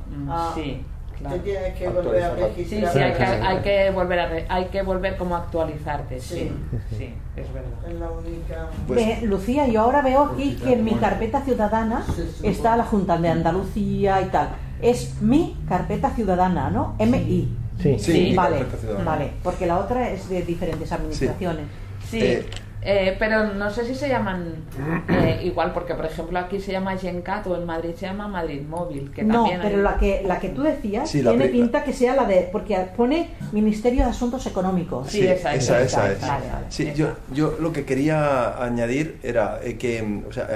Mm, 0.10 0.32
a, 0.32 0.54
sí, 0.56 0.82
claro. 1.20 1.36
tienes 1.38 1.74
que 1.78 1.90
volver 1.90 2.24
a 2.24 2.36
Sí, 2.36 2.42
registrar. 2.42 2.94
sí, 2.94 3.00
hay 3.00 3.14
que, 3.14 3.24
hay 3.24 3.58
que 3.60 3.92
volver 3.92 4.20
a 4.20 4.28
re- 4.28 4.46
hay 4.50 4.66
que 4.66 4.82
volver 4.82 5.18
como 5.18 5.36
a 5.36 5.40
actualizarte, 5.40 6.20
sí, 6.20 6.52
Sí. 6.90 6.96
sí, 6.98 7.14
es 7.36 7.54
verdad. 7.54 7.70
Es 7.90 8.00
la 8.00 8.10
única. 8.12 8.68
Pues 8.88 9.24
Lucía, 9.24 9.68
yo 9.68 9.82
ahora 9.82 10.02
veo 10.02 10.24
aquí 10.34 10.56
que 10.64 10.74
en 10.74 10.84
mi 10.84 10.94
carpeta 10.96 11.42
ciudadana 11.42 12.06
está 12.44 12.76
la 12.78 12.84
Junta 12.84 13.18
de 13.18 13.30
Andalucía 13.30 14.22
y 14.22 14.26
tal. 14.26 14.50
Es 14.82 15.22
mi 15.22 15.56
carpeta 15.68 16.12
ciudadana, 16.12 16.70
¿no? 16.70 16.96
MI. 17.00 17.56
Sí. 17.82 17.98
Sí, 18.00 18.12
mi 18.30 18.36
vale, 18.36 18.58
carpeta 18.58 18.78
ciudadana. 18.78 19.06
vale, 19.12 19.32
porque 19.44 19.66
la 19.66 19.78
otra 19.80 20.10
es 20.10 20.30
de 20.30 20.42
diferentes 20.44 20.92
administraciones. 20.92 21.66
Sí, 22.10 22.20
Eh, 22.22 22.46
Eh, 22.90 23.18
pero 23.20 23.54
no 23.54 23.70
sé 23.70 23.84
si 23.86 23.94
se 23.94 24.08
llaman 24.08 24.64
eh, 25.10 25.42
igual, 25.44 25.74
porque 25.74 25.94
por 25.94 26.06
ejemplo 26.06 26.40
aquí 26.40 26.62
se 26.62 26.72
llama 26.72 26.96
Gencat 26.98 27.46
o 27.48 27.58
en 27.58 27.66
Madrid 27.66 27.92
se 28.00 28.06
llama 28.06 28.30
Madrid 28.30 28.62
Móvil. 28.62 29.12
Que 29.12 29.24
No, 29.24 29.34
también 29.42 29.60
pero 29.62 29.76
hay- 29.76 29.84
la 29.84 29.98
que, 29.98 30.24
la 30.26 30.40
que 30.40 30.48
tú 30.50 30.62
decías 30.64 31.10
Sí, 31.10 31.22
tiene 31.22 31.50
pinta 31.50 31.84
que 31.84 31.92
sea 31.92 32.16
la 32.16 32.24
de. 32.24 32.48
Porque 32.50 32.78
pone 32.96 33.32
Ministerio 33.52 34.06
de 34.06 34.12
Asuntos 34.12 34.46
Económicos. 34.48 35.10
Sí, 35.12 35.28
esa, 35.28 35.54
esa, 35.54 35.82
es. 35.82 35.92
Vale, 35.94 36.16
vale. 36.22 36.66
Sí, 36.70 36.94
yo, 36.96 37.10
yo 37.34 37.58
lo 37.60 37.74
que 37.74 37.84
quería 37.84 38.64
añadir 38.64 39.20
era 39.22 39.60
eh, 39.62 39.76
que, 39.78 40.24
o 40.30 40.32
sea, 40.32 40.48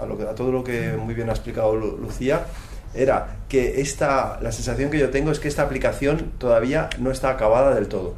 a, 0.00 0.06
lo 0.06 0.16
que- 0.16 0.24
a 0.24 0.34
todo 0.34 0.52
lo 0.52 0.64
que 0.64 0.92
muy 0.98 1.12
bien 1.12 1.28
ha 1.28 1.32
explicado 1.32 1.76
Lu- 1.76 1.98
Lucía, 1.98 2.46
era 2.94 3.26
que 3.46 3.82
esta, 3.82 4.38
la 4.40 4.52
sensación 4.52 4.90
que 4.90 4.98
yo 4.98 5.10
tengo 5.10 5.30
es 5.30 5.38
que 5.38 5.48
esta 5.48 5.60
aplicación 5.64 6.32
todavía 6.38 6.88
no 6.98 7.10
está 7.10 7.28
acabada 7.28 7.74
del 7.74 7.88
todo. 7.88 8.14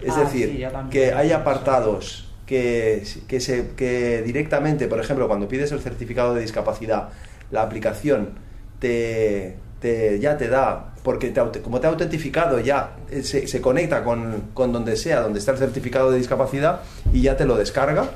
Es 0.00 0.14
Ah, 0.16 0.20
decir, 0.20 0.48
sí, 0.56 0.88
que 0.90 1.12
hay 1.12 1.32
apartados 1.32 2.23
que, 2.46 3.04
que, 3.26 3.40
se, 3.40 3.68
que 3.76 4.22
directamente, 4.22 4.86
por 4.88 5.00
ejemplo, 5.00 5.26
cuando 5.28 5.48
pides 5.48 5.72
el 5.72 5.80
certificado 5.80 6.34
de 6.34 6.40
discapacidad, 6.42 7.08
la 7.50 7.62
aplicación 7.62 8.30
te, 8.78 9.56
te- 9.80 10.18
ya 10.20 10.36
te 10.36 10.48
da, 10.48 10.94
porque 11.02 11.30
te 11.30 11.60
como 11.60 11.80
te 11.80 11.86
ha 11.86 11.90
autentificado 11.90 12.60
ya, 12.60 12.96
eh, 13.10 13.22
se, 13.22 13.46
se 13.46 13.60
conecta 13.60 14.04
con, 14.04 14.50
con 14.54 14.72
donde 14.72 14.96
sea, 14.96 15.20
donde 15.20 15.38
está 15.38 15.52
el 15.52 15.58
certificado 15.58 16.10
de 16.10 16.18
discapacidad 16.18 16.80
y 17.12 17.22
ya 17.22 17.36
te 17.36 17.44
lo 17.44 17.56
descarga. 17.56 18.10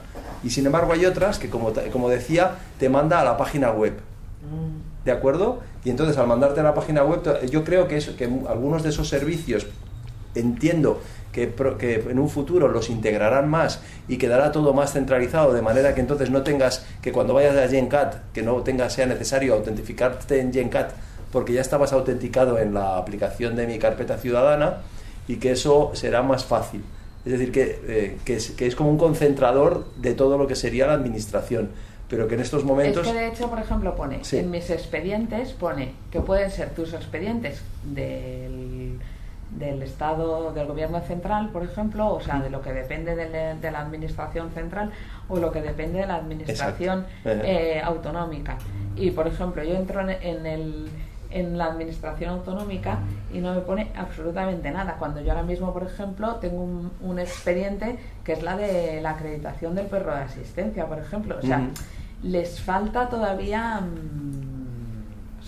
Y 0.45 0.51
sin 0.51 0.67
embargo 0.67 0.93
hay 0.93 1.05
otras 1.05 1.39
que, 1.39 1.49
como, 1.51 1.73
como 1.93 2.09
decía, 2.09 2.57
te 2.79 2.89
manda 2.89 3.21
a 3.21 3.25
la 3.25 3.37
página 3.37 3.71
web. 3.73 3.95
¿De 5.05 5.11
acuerdo? 5.13 5.61
Y 5.85 5.91
entonces 5.91 6.17
al 6.19 6.27
mandarte 6.27 6.61
a 6.61 6.63
la 6.63 6.75
página 6.75 7.03
web, 7.03 7.23
yo 7.51 7.65
creo 7.65 7.89
que, 7.89 7.97
eso, 7.97 8.15
que 8.17 8.25
algunos 8.49 8.83
de 8.83 8.91
esos 8.91 9.09
servicios 9.09 9.67
entiendo 10.35 11.01
que, 11.33 11.53
que 11.79 11.95
en 12.11 12.19
un 12.19 12.29
futuro 12.29 12.69
los 12.69 12.91
integrarán 12.91 13.49
más 13.49 13.83
y 14.09 14.17
quedará 14.17 14.53
todo 14.53 14.73
más 14.73 14.93
centralizado, 14.93 15.53
de 15.53 15.63
manera 15.63 15.95
que 15.95 16.01
entonces 16.01 16.31
no 16.31 16.43
tengas 16.43 16.85
que 17.03 17.13
cuando 17.13 17.35
vayas 17.35 17.57
a 17.57 17.69
GenCat, 17.69 18.33
que 18.33 18.43
no 18.43 18.57
tenga, 18.63 18.89
sea 18.91 19.07
necesario 19.07 19.55
autentificarte 19.55 20.41
en 20.41 20.53
GenCat, 20.53 20.93
porque 21.31 21.53
ya 21.53 21.61
estabas 21.61 21.93
autenticado 21.93 22.59
en 22.59 22.75
la 22.75 22.97
aplicación 22.97 23.55
de 23.57 23.67
mi 23.67 23.79
carpeta 23.79 24.17
ciudadana 24.17 24.79
y 25.27 25.37
que 25.37 25.51
eso 25.53 25.91
será 25.95 26.23
más 26.23 26.45
fácil. 26.45 26.83
Es 27.27 27.33
decir, 27.33 27.53
que, 27.53 27.81
eh, 27.87 28.17
que, 28.25 28.37
es, 28.37 28.53
que 28.53 28.67
es 28.67 28.75
como 28.75 28.91
un 28.91 28.97
concentrador 28.97 29.85
de 29.97 30.15
todo 30.15 30.39
lo 30.39 30.47
que 30.47 30.55
sería 30.55 30.87
la 30.87 30.95
administración, 30.95 31.69
pero 32.09 32.27
que 32.27 32.37
en 32.37 32.41
estos 32.41 32.65
momentos... 32.65 33.07
Es 33.07 33.13
que 33.13 33.19
de 33.19 33.29
hecho, 33.29 33.51
por 33.51 33.59
ejemplo, 33.59 33.95
pone 33.95 34.25
Sí. 34.25 34.39
en 34.39 34.51
mis 34.51 34.71
expedientes, 34.71 35.53
pone 35.53 35.93
que 36.11 36.21
pueden 36.21 36.51
ser 36.51 36.71
tus 36.71 36.95
expedientes 36.95 37.61
del, 37.85 38.88
del 39.51 39.83
Estado, 39.83 40.53
del 40.53 40.67
Gobierno 40.67 41.01
Central, 41.01 41.49
por 41.51 41.63
ejemplo, 41.63 42.13
o 42.15 42.21
sea, 42.21 42.41
de 42.41 42.51
lo 42.51 42.61
que 42.61 42.73
depende 42.73 43.17
de, 43.17 43.29
la- 43.31 43.55
de 43.55 43.71
la 43.71 43.81
Administración 43.81 44.51
Central 44.51 44.91
o 45.29 45.37
lo 45.39 45.51
que 45.53 45.63
depende 45.63 46.01
de 46.01 46.07
la 46.07 46.17
Administración 46.17 47.07
eh, 47.45 47.81
autonómica. 47.83 48.57
Y, 48.97 49.11
por 49.13 49.27
ejemplo, 49.27 49.63
yo 49.65 49.75
entro 49.77 50.01
en, 50.03 50.11
en 50.11 50.47
el 50.47 50.89
en 51.31 51.59
la 51.59 51.67
administración 51.67 52.31
autonómica 52.31 53.01
y 53.35 53.41
no 53.41 53.53
me 53.55 53.61
pone 53.61 53.91
absolutamente 53.95 54.71
nada. 54.71 54.97
Cuando 54.99 55.21
yo 55.21 55.33
ahora 55.33 55.43
mismo, 55.43 55.75
por 55.75 55.83
ejemplo, 55.83 56.37
tengo 56.37 56.63
un, 56.63 56.91
un 57.03 57.19
expediente 57.19 57.99
que 58.25 58.33
es 58.33 58.43
la 58.43 58.57
de 58.57 59.03
la 59.03 59.11
acreditación 59.11 59.75
del 59.75 59.85
perro 59.89 60.15
de 60.15 60.23
asistencia, 60.23 60.87
por 60.87 60.99
ejemplo. 60.99 61.37
O 61.37 61.43
sea, 61.43 61.59
les 62.23 62.59
falta 62.63 63.11
todavía 63.11 63.79
mm, 63.81 64.58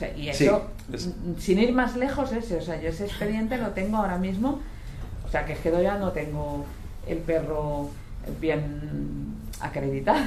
sea, 0.01 0.17
y 0.17 0.33
Sí, 0.33 0.45
eso 0.47 0.63
es- 0.93 1.07
mm, 1.07 1.39
sin 1.39 1.59
ir 1.61 1.73
más 1.73 1.97
lejos 1.97 2.33
ese 2.33 2.57
o 2.57 2.61
sea 2.63 2.81
yo 2.81 2.89
ese 2.89 3.05
expediente 3.05 3.57
lo 3.59 3.69
tengo 3.69 3.99
ahora 3.99 4.19
mismo 4.19 4.61
o 5.25 5.29
sea 5.31 5.45
que 5.47 5.53
es 5.53 5.59
que 5.61 5.71
ya 5.83 5.97
no 5.99 6.11
tengo 6.13 6.65
el 7.07 7.19
perro 7.19 7.89
bien 8.41 9.35
acreditado 9.61 10.25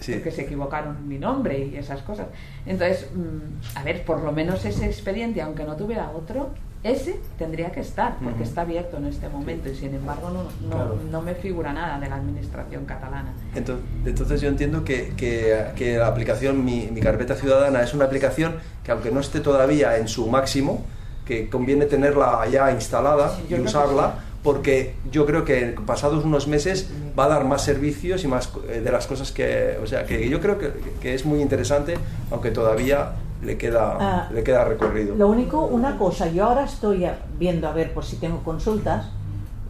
Sí. 0.00 0.12
porque 0.12 0.30
se 0.30 0.42
equivocaron 0.42 1.08
mi 1.08 1.18
nombre 1.18 1.58
y 1.58 1.76
esas 1.76 2.02
cosas 2.02 2.28
entonces 2.66 3.08
mm, 3.14 3.76
a 3.78 3.82
ver 3.82 4.04
por 4.04 4.22
lo 4.22 4.30
menos 4.32 4.64
ese 4.64 4.86
expediente 4.86 5.42
aunque 5.42 5.64
no 5.64 5.74
tuviera 5.74 6.10
otro 6.10 6.50
ese 6.90 7.18
tendría 7.38 7.70
que 7.72 7.80
estar 7.80 8.16
porque 8.22 8.40
Ujú. 8.40 8.48
está 8.48 8.62
abierto 8.62 8.96
en 8.96 9.06
este 9.06 9.28
momento 9.28 9.68
y 9.68 9.74
sin 9.76 9.94
embargo 9.94 10.30
no, 10.30 10.44
no, 10.68 10.74
Claro. 10.76 10.98
no 11.10 11.22
me 11.22 11.34
figura 11.34 11.72
nada 11.72 11.98
de 12.00 12.08
la 12.08 12.16
administración 12.16 12.84
catalana 12.84 13.32
Entonces, 13.54 13.84
entonces 14.06 14.40
yo 14.40 14.48
entiendo 14.48 14.84
que, 14.84 15.12
que- 15.16 15.66
que 15.76 15.96
la 15.98 16.06
aplicación, 16.08 16.64
mi, 16.64 16.88
mi 16.92 17.00
carpeta 17.00 17.34
ciudadana, 17.34 17.82
es 17.82 17.94
una 17.94 18.04
aplicación 18.06 18.56
que 18.84 18.92
aunque 18.92 19.10
no 19.10 19.20
esté 19.20 19.40
todavía 19.40 19.96
en 19.98 20.08
su 20.08 20.26
máximo, 20.28 20.84
que 21.26 21.48
conviene 21.50 21.84
tenerla 21.86 22.46
ya 22.50 22.70
instalada 22.72 23.30
Sí, 23.36 23.54
y 23.54 23.60
usarla, 23.60 24.14
porque 24.42 24.94
yo 25.12 25.26
creo 25.26 25.44
que 25.44 25.76
pasados 25.86 26.24
unos 26.24 26.46
meses 26.48 26.88
va 27.18 27.24
a 27.24 27.28
dar 27.28 27.44
más 27.44 27.62
servicios 27.64 28.24
y 28.24 28.28
más 28.28 28.50
eh, 28.68 28.80
de 28.80 28.90
las 28.92 29.06
cosas 29.06 29.32
que... 29.32 29.76
O 29.82 29.86
sea, 29.86 30.06
que 30.06 30.28
yo 30.28 30.40
creo 30.40 30.58
que, 30.58 30.72
que 31.02 31.14
es 31.14 31.26
muy 31.26 31.42
interesante, 31.42 31.94
aunque 32.30 32.50
todavía 32.50 33.12
le 33.42 33.56
queda, 33.56 33.96
Ah, 34.00 34.28
le 34.32 34.42
queda 34.42 34.64
recorrido. 34.64 35.14
Lo 35.14 35.28
único, 35.28 35.60
una 35.64 35.96
cosa, 35.96 36.28
yo 36.28 36.44
ahora 36.46 36.64
estoy 36.64 37.06
viendo 37.38 37.68
a 37.68 37.72
ver 37.72 37.92
por 37.94 38.04
si 38.04 38.16
tengo 38.16 38.42
consultas 38.42 39.06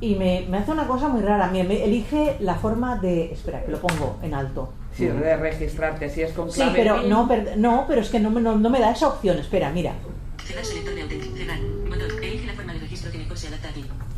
y 0.01 0.15
me, 0.15 0.47
me 0.49 0.59
hace 0.59 0.71
una 0.73 0.87
cosa 0.87 1.09
muy 1.09 1.23
rara. 1.23 1.49
Me, 1.51 1.65
me 1.65 1.85
elige 1.85 2.37
la 2.41 2.55
forma 2.55 2.97
de. 2.97 3.33
Espera, 3.33 3.63
que 3.65 3.71
lo 3.73 3.79
pongo 3.81 4.17
en 4.23 4.33
alto. 4.35 4.73
sí, 4.95 5.07
de 5.07 5.37
registrarte 5.37 6.09
si 6.11 6.23
es 6.23 6.33
con 6.33 6.51
Sí, 6.51 6.61
clave 6.61 6.73
pero 6.77 7.01
PIN. 7.01 7.11
no, 7.11 7.29
per- 7.29 7.55
no, 7.57 7.85
pero 7.87 8.01
es 8.01 8.09
que 8.09 8.21
no, 8.21 8.31
me- 8.31 8.41
no, 8.41 8.57
no 8.57 8.71
me 8.71 8.81
da 8.81 8.91
esa 8.93 9.09
opción. 9.09 9.39
Espera, 9.39 9.71
mira. 9.71 9.93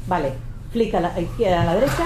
Vale, 0.07 0.33
clic 0.73 0.95
a 0.95 1.01
la 1.01 1.21
izquierda, 1.21 1.63
a 1.63 1.65
la 1.65 1.75
derecha. 1.75 2.05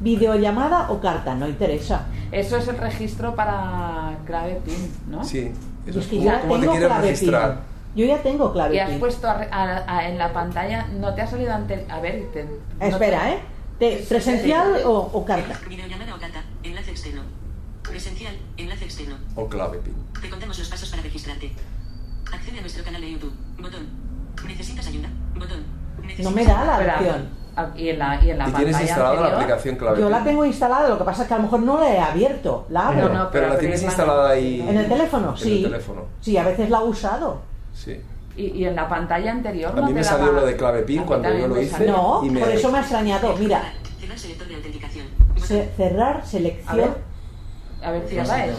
Videollamada 0.00 0.90
o 0.90 1.00
carta, 1.00 1.34
no 1.34 1.48
interesa. 1.48 2.06
Eso 2.32 2.56
es 2.58 2.68
el 2.68 2.76
registro 2.78 3.34
para 3.34 4.16
clave 4.26 4.60
PIN, 4.64 4.92
¿no? 5.08 5.24
Sí, 5.24 5.50
eso 5.86 6.00
es 6.00 6.06
que 6.06 6.16
como, 6.16 6.28
ya 6.30 6.40
como 6.40 6.60
te 6.60 6.66
quieres 6.68 6.96
registrar. 6.98 7.54
PIN. 7.54 7.62
Yo 7.96 8.04
ya 8.14 8.22
tengo 8.22 8.52
clave 8.52 8.74
Y 8.76 8.78
has 8.78 8.90
PIN. 8.90 9.00
puesto 9.00 9.28
a 9.28 9.34
re- 9.38 9.48
a- 9.50 9.84
a- 9.98 10.08
en 10.08 10.18
la 10.18 10.32
pantalla, 10.32 10.86
no 10.88 11.14
te 11.14 11.22
ha 11.22 11.26
salido 11.26 11.52
ante. 11.54 11.86
A 11.88 12.00
ver, 12.00 12.30
te- 12.32 12.44
no 12.44 12.86
Espera, 12.86 13.20
te- 13.22 13.30
¿eh? 13.32 13.38
Te- 13.78 14.04
¿Presencial 14.08 14.82
o, 14.84 14.92
o 15.12 15.24
carta? 15.24 15.58
Videollamada 15.68 16.14
o 16.14 16.18
carta. 16.18 16.42
Enlace 16.62 16.90
externo. 16.90 17.22
Presencial. 17.82 18.36
Enlace 18.56 18.84
externo. 18.84 19.16
O 19.34 19.48
clave 19.48 19.78
PIN. 19.78 19.94
Te 20.20 20.28
contamos 20.28 20.58
los 20.58 20.68
pasos 20.68 20.90
para 20.90 21.02
registrarte. 21.02 21.52
Accede 22.32 22.58
a 22.58 22.60
nuestro 22.60 22.84
canal 22.84 23.00
de 23.00 23.12
YouTube. 23.12 23.32
Botón. 23.58 23.86
¿Necesitas 24.46 24.86
ayuda? 24.86 25.08
Botón. 25.34 25.64
No 26.22 26.30
me 26.30 26.44
da 26.44 26.64
la 26.64 26.94
opción. 26.96 27.28
Y 27.74 27.88
en 27.90 27.98
la, 27.98 28.24
y 28.24 28.30
en 28.30 28.38
la 28.38 28.44
Y 28.44 28.52
pantalla 28.52 28.64
tienes 28.64 28.80
instalada 28.80 29.14
la 29.14 29.20
anterior- 29.20 29.40
aplicación 29.42 29.76
clave 29.76 30.00
Yo 30.00 30.10
la 30.10 30.24
tengo 30.24 30.44
instalada, 30.44 30.88
lo 30.88 30.98
que 30.98 31.04
pasa 31.04 31.22
es 31.22 31.28
que 31.28 31.34
a 31.34 31.36
lo 31.38 31.42
mejor 31.44 31.60
no 31.60 31.80
la 31.80 31.92
he 31.94 31.98
abierto. 31.98 32.66
La 32.70 32.88
abro. 32.88 33.08
No, 33.08 33.14
no, 33.14 33.30
pero 33.30 33.46
la 33.46 33.48
pero 33.50 33.58
tienes 33.60 33.78
abrirla 33.80 33.86
instalada 33.90 34.30
ahí. 34.30 34.60
¿En 34.68 34.76
el 34.76 34.88
teléfono? 34.88 35.30
En 35.30 35.36
Sí. 35.36 35.56
el 35.64 35.70
teléfono. 35.70 36.02
Sí, 36.20 36.36
a 36.36 36.44
veces 36.44 36.70
la 36.70 36.78
he 36.78 36.84
usado. 36.84 37.40
Sí. 37.74 38.00
Y, 38.36 38.46
y 38.50 38.64
en 38.66 38.76
la 38.76 38.88
pantalla 38.88 39.32
anterior 39.32 39.72
A 39.76 39.82
mí 39.82 39.92
me 39.92 40.02
daba- 40.02 40.16
salió 40.18 40.32
lo 40.32 40.46
de 40.46 40.56
clave 40.56 40.82
PIN 40.82 41.02
cuando 41.04 41.32
yo 41.36 41.48
lo 41.48 41.60
hice. 41.60 41.86
No, 41.86 42.20
y 42.24 42.30
me- 42.30 42.40
por 42.40 42.48
eso 42.50 42.70
me 42.70 42.78
ha 42.78 42.80
extrañado. 42.82 43.36
Mira, 43.36 43.62
Cerrar 44.00 44.18
selector 44.18 44.46
de 44.48 44.54
autenticación. 44.54 45.06
ce- 45.36 45.70
cerrar 45.76 46.10
A 46.12 46.14
ver, 46.18 46.26
selección. 46.26 46.94
a 47.82 47.90
ver, 47.90 48.02
cierra 48.08 48.46
eso. 48.46 48.58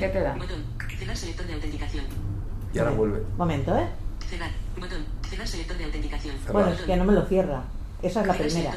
¿Qué 0.00 0.08
te 0.08 0.20
da? 0.20 0.32
Botón. 0.34 0.64
Cerrar 0.98 1.16
selector 1.16 1.46
de 1.46 1.54
autenticación. 1.54 2.04
Y 2.72 2.78
ahora 2.78 2.90
vuelve. 2.92 3.22
Momento, 3.36 3.76
¿eh? 3.76 3.86
Cerrar. 4.28 4.50
Botón. 4.80 5.04
Cerrar 5.28 5.46
selector 5.46 5.76
de 5.76 5.84
autenticación. 5.84 6.34
Bueno, 6.52 6.68
es 6.70 6.80
que 6.80 6.96
no 6.96 7.04
me 7.04 7.12
lo 7.12 7.22
cierra. 7.26 7.62
Esa 8.02 8.20
es 8.20 8.26
la 8.26 8.34
primera. 8.34 8.74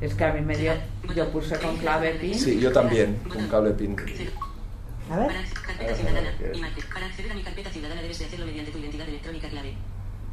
Es 0.00 0.14
que 0.14 0.24
a 0.24 0.32
mí 0.32 0.40
me 0.40 0.56
dio. 0.56 0.72
Yo 1.14 1.30
puse 1.30 1.58
con 1.58 1.76
clave 1.76 2.14
PIN. 2.14 2.34
Sí, 2.38 2.58
yo 2.60 2.72
también, 2.72 3.16
con 3.28 3.46
cable 3.48 3.70
PIN. 3.72 3.96
A 5.10 5.16
ver. 5.16 5.26
Para 5.26 5.40
acceder- 5.40 5.62
carpeta 5.66 5.94
ciudadana. 5.94 6.32
Imagen. 6.54 6.84
Para 6.92 7.06
acceder 7.06 7.32
a 7.32 7.34
mi 7.34 7.42
carpeta 7.42 7.70
ciudadana 7.70 8.02
debes 8.02 8.18
de 8.18 8.24
hacerlo 8.26 8.46
mediante 8.46 8.72
tu 8.72 8.78
identidad 8.78 9.08
electrónica 9.08 9.48
clave. 9.48 9.74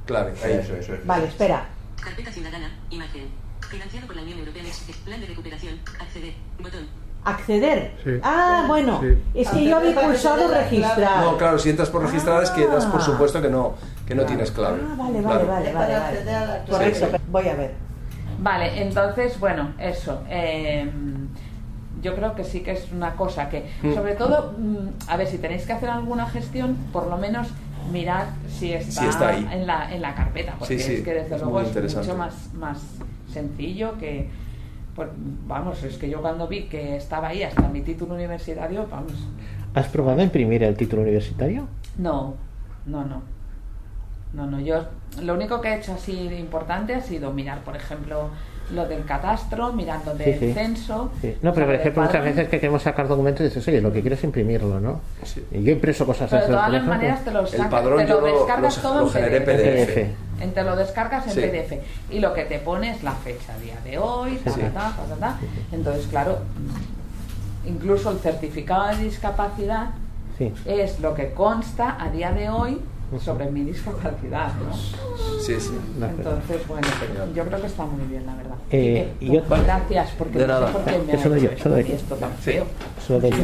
Clave, 0.06 0.34
ahí. 0.44 0.54
Eso, 0.54 0.76
eso, 0.76 0.94
eso. 0.94 1.04
Vale, 1.06 1.28
espera. 1.28 1.70
Carpeta 2.02 2.32
ciudadana. 2.32 2.72
Imagen. 2.90 3.28
Financiado 3.70 4.08
por 4.08 4.16
la 4.16 4.22
Unión 4.24 4.40
Europea 4.40 4.64
Plan 5.06 5.20
de 5.22 5.28
recuperación. 5.28 5.80
Acceder. 6.00 6.34
Botón. 6.60 6.88
Acceder. 7.26 7.92
Sí. 8.04 8.12
Ah, 8.24 8.64
bueno. 8.68 9.00
Sí. 9.02 9.18
Es 9.34 9.50
que 9.50 9.66
yo 9.66 9.78
había 9.78 10.00
pulsado 10.00 10.48
registrar. 10.48 11.24
No, 11.24 11.38
claro, 11.38 11.60
si 11.60 11.70
entras 11.70 11.90
por 11.90 12.02
registrar 12.04 12.42
es 12.44 12.50
que 12.52 12.66
das 12.66 12.86
por 12.86 13.02
Ah. 13.02 13.04
supuesto 13.04 13.42
que 13.42 13.50
no, 13.50 13.76
que 14.08 14.16
no 14.16 14.24
tienes 14.24 14.52
clave. 14.52 14.80
Ah, 14.82 14.96
vale, 14.98 15.22
vale, 15.22 15.22
Claro. 15.22 15.48
vale, 15.48 15.74
vale, 15.74 16.24
vale. 16.26 16.62
Correcto, 16.70 17.06
Sí, 17.08 17.12
sí. 17.12 17.24
voy 17.30 17.48
a 17.50 17.56
ver. 17.56 17.72
Vale, 18.40 18.82
entonces, 18.82 19.38
bueno, 19.40 19.74
eso. 19.80 20.22
eh, 20.30 20.90
yo 22.02 22.16
creo 22.16 22.34
que 22.34 22.46
sí 22.46 22.62
que 22.62 22.72
es 22.72 22.90
una 22.94 23.16
cosa 23.16 23.50
que, 23.50 23.70
Mm. 23.84 23.94
sobre 23.94 24.16
todo, 24.16 24.54
mm, 24.58 25.10
a 25.10 25.18
ver, 25.18 25.28
si 25.28 25.38
tenéis 25.38 25.66
que 25.66 25.74
hacer 25.74 25.90
alguna 25.90 26.26
gestión, 26.30 26.78
por 26.94 27.08
lo 27.08 27.18
menos 27.18 27.50
mirad 27.92 28.28
si 28.48 28.72
está, 28.72 29.02
Si 29.02 29.08
está 29.08 29.28
ahí. 29.30 29.46
En, 29.52 29.68
la, 29.68 29.94
en 29.94 30.02
la 30.02 30.16
carpeta, 30.16 30.54
porque 30.58 30.78
Sí, 30.78 30.84
sí, 30.84 30.94
es 30.96 31.02
que 31.04 31.14
desde 31.14 31.36
es 31.36 31.42
luego 31.42 31.60
es 31.60 31.96
mucho 31.96 32.16
más, 32.16 32.54
más 32.54 32.78
sencillo 33.34 33.98
que, 34.00 34.30
pues, 35.00 35.10
vamos, 35.48 35.82
es 35.84 35.98
que 35.98 36.10
yo 36.10 36.22
cuando 36.22 36.46
vi 36.50 36.64
que 36.64 36.98
estaba 36.98 37.30
ahí 37.30 37.42
hasta 37.42 37.70
mi 37.70 37.80
título 37.80 38.16
universitario, 38.16 38.86
vamos, 38.92 39.14
¿Has 39.74 39.88
probado 39.88 40.20
a 40.20 40.24
imprimir 40.26 40.62
el 40.64 40.76
título 40.76 41.04
universitario? 41.04 41.68
no, 41.98 42.34
no, 42.86 43.06
no. 43.06 43.22
No, 44.34 44.46
no, 44.46 44.60
yo 44.60 44.84
lo 45.24 45.34
único 45.36 45.62
que 45.62 45.70
he 45.70 45.78
hecho 45.78 45.94
así 45.94 46.28
de 46.28 46.38
importante 46.38 46.94
ha 46.94 47.02
sido 47.02 47.32
mirar, 47.32 47.64
por 47.64 47.76
ejemplo, 47.78 48.30
lo 48.74 48.86
del 48.88 49.04
catastro, 49.06 49.72
mirando 49.74 50.14
del 50.14 50.38
sí. 50.38 50.54
censo. 50.54 51.12
Sí. 51.22 51.36
No, 51.42 51.52
pero 51.54 51.66
por 51.68 51.76
ejemplo, 51.76 52.04
muchas 52.04 52.24
veces 52.26 52.48
que 52.50 52.60
queremos 52.60 52.84
sacar 52.84 53.08
documentos 53.08 53.42
y 53.42 53.46
dices, 53.46 53.68
oye, 53.68 53.82
lo 53.82 53.92
que 53.92 54.02
quiero 54.02 54.16
es 54.16 54.24
imprimirlo, 54.24 54.80
¿no? 54.82 55.00
Y 55.52 55.64
yo 55.64 55.72
he 55.72 55.76
impreso 55.76 56.06
cosas 56.06 56.30
Pero 56.30 56.42
de 56.44 56.48
todas 56.50 56.72
las 56.72 56.86
maneras 56.86 57.24
te 57.24 57.32
lo, 57.32 57.48
sacas- 57.48 57.84
te 57.84 58.08
lo 58.08 58.22
descargas 58.22 58.82
todo 58.82 59.02
en 59.18 59.44
PDF. 59.44 59.46
PDF. 59.46 60.08
En- 60.40 60.54
Te 60.54 60.64
lo 60.64 60.76
descargas 60.76 61.26
en 61.28 61.34
Sí. 61.34 61.42
PDF. 61.42 61.82
Y 62.10 62.20
lo 62.20 62.34
que 62.34 62.46
te 62.46 62.60
pone 62.60 62.92
es 62.92 63.04
la 63.04 63.12
fecha, 63.14 63.58
día 63.60 63.78
de 63.84 63.98
hoy, 63.98 64.38
ta, 64.38 64.52
Sí. 64.52 64.60
ta, 64.62 64.70
ta, 64.72 64.94
ta, 64.96 65.04
ta, 65.06 65.16
ta. 65.16 65.38
Entonces, 65.72 66.08
claro, 66.08 66.40
incluso 67.66 68.12
el 68.12 68.20
certificado 68.20 68.88
de 68.88 69.04
discapacidad 69.04 69.90
Sí. 70.38 70.54
es 70.66 71.00
lo 71.00 71.14
que 71.14 71.32
consta 71.34 71.98
a 72.00 72.10
día 72.10 72.32
de 72.32 72.50
hoy 72.50 72.82
sobre 73.24 73.50
mi 73.50 73.64
discapacidad, 73.64 74.52
¿no? 74.56 74.76
Sí, 75.42 75.60
sí. 75.60 75.72
Entonces, 76.00 76.68
bueno, 76.68 76.88
yo 77.36 77.44
creo 77.46 77.62
que 77.62 77.68
está 77.68 77.86
muy 77.86 78.06
bien, 78.08 78.26
la 78.26 78.36
verdad. 78.36 78.56
Eh, 78.72 79.12
Y 79.20 79.34
yo- 79.34 79.42
Gracias, 79.50 80.12
porque 80.18 80.38
De 80.38 80.46
no 80.48 80.54
sé 80.54 80.60
nada. 80.62 80.72
por 80.72 80.84
qué 80.84 80.92
me 81.08 81.14
Eso 81.14 81.30
yo, 81.38 81.50
hecho 81.50 81.76
eso 81.76 81.94
esto 81.94 82.16
tan 82.16 82.30
Sí. 82.38 82.52
feo. 82.52 82.66
Eso 83.02 83.20
yo. 83.30 83.36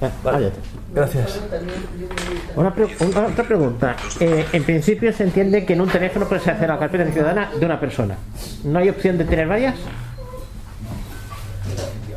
Ah, 0.00 0.10
váyate. 0.24 0.56
Gracias. 0.94 1.40
Una 2.56 2.74
pre- 2.74 2.88
una- 3.00 3.26
otra 3.28 3.44
pregunta. 3.44 3.96
Eh, 4.20 4.46
en 4.52 4.64
principio 4.64 5.12
se 5.12 5.22
entiende 5.24 5.64
que 5.64 5.74
en 5.74 5.80
un 5.80 5.88
teléfono 5.88 6.26
puedes 6.26 6.46
hacer 6.48 6.68
la 6.68 6.78
carpeta 6.78 7.10
ciudadana 7.12 7.50
de 7.58 7.64
una 7.64 7.78
persona. 7.78 8.16
¿No 8.64 8.78
hay 8.80 8.88
opción 8.88 9.16
de 9.16 9.24
tener 9.24 9.46
varias? 9.46 9.76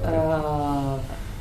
Ah, 0.04 0.10
¿Algún 0.10 0.55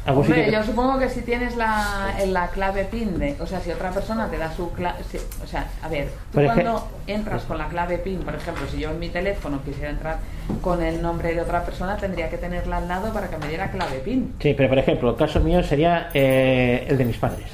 hombre, 0.06 0.50
yo 0.52 0.62
supongo 0.64 0.98
que 0.98 1.08
si 1.08 1.22
tienes 1.22 1.56
la, 1.56 2.14
la 2.26 2.48
clave 2.48 2.84
PIN, 2.84 3.18
de, 3.18 3.36
o 3.40 3.46
sea, 3.46 3.60
si 3.60 3.70
otra 3.70 3.90
persona 3.90 4.28
te 4.28 4.36
da 4.38 4.52
su 4.52 4.70
clave, 4.72 4.98
o 5.42 5.46
sea, 5.46 5.66
a 5.82 5.88
ver, 5.88 6.08
tú 6.32 6.40
cuando 6.44 6.88
entras 7.06 7.42
con 7.44 7.58
la 7.58 7.68
clave 7.68 7.98
PIN, 7.98 8.20
por 8.20 8.34
ejemplo, 8.34 8.66
si 8.70 8.78
yo 8.80 8.90
en 8.90 8.98
mi 8.98 9.08
teléfono 9.08 9.62
quisiera 9.64 9.90
entrar 9.90 10.18
con 10.60 10.82
el 10.82 11.00
nombre 11.00 11.34
de 11.34 11.40
otra 11.40 11.64
persona, 11.64 11.96
tendría 11.96 12.28
que 12.28 12.36
tenerla 12.36 12.78
al 12.78 12.88
lado 12.88 13.12
para 13.12 13.28
que 13.28 13.38
me 13.38 13.48
diera 13.48 13.70
clave 13.70 13.98
PIN. 13.98 14.34
Sí, 14.40 14.54
pero 14.54 14.68
por 14.68 14.78
ejemplo, 14.78 15.10
el 15.10 15.16
caso 15.16 15.40
mío 15.40 15.62
sería 15.62 16.10
eh, 16.12 16.86
el 16.88 16.98
de 16.98 17.04
mis 17.04 17.16
padres. 17.16 17.46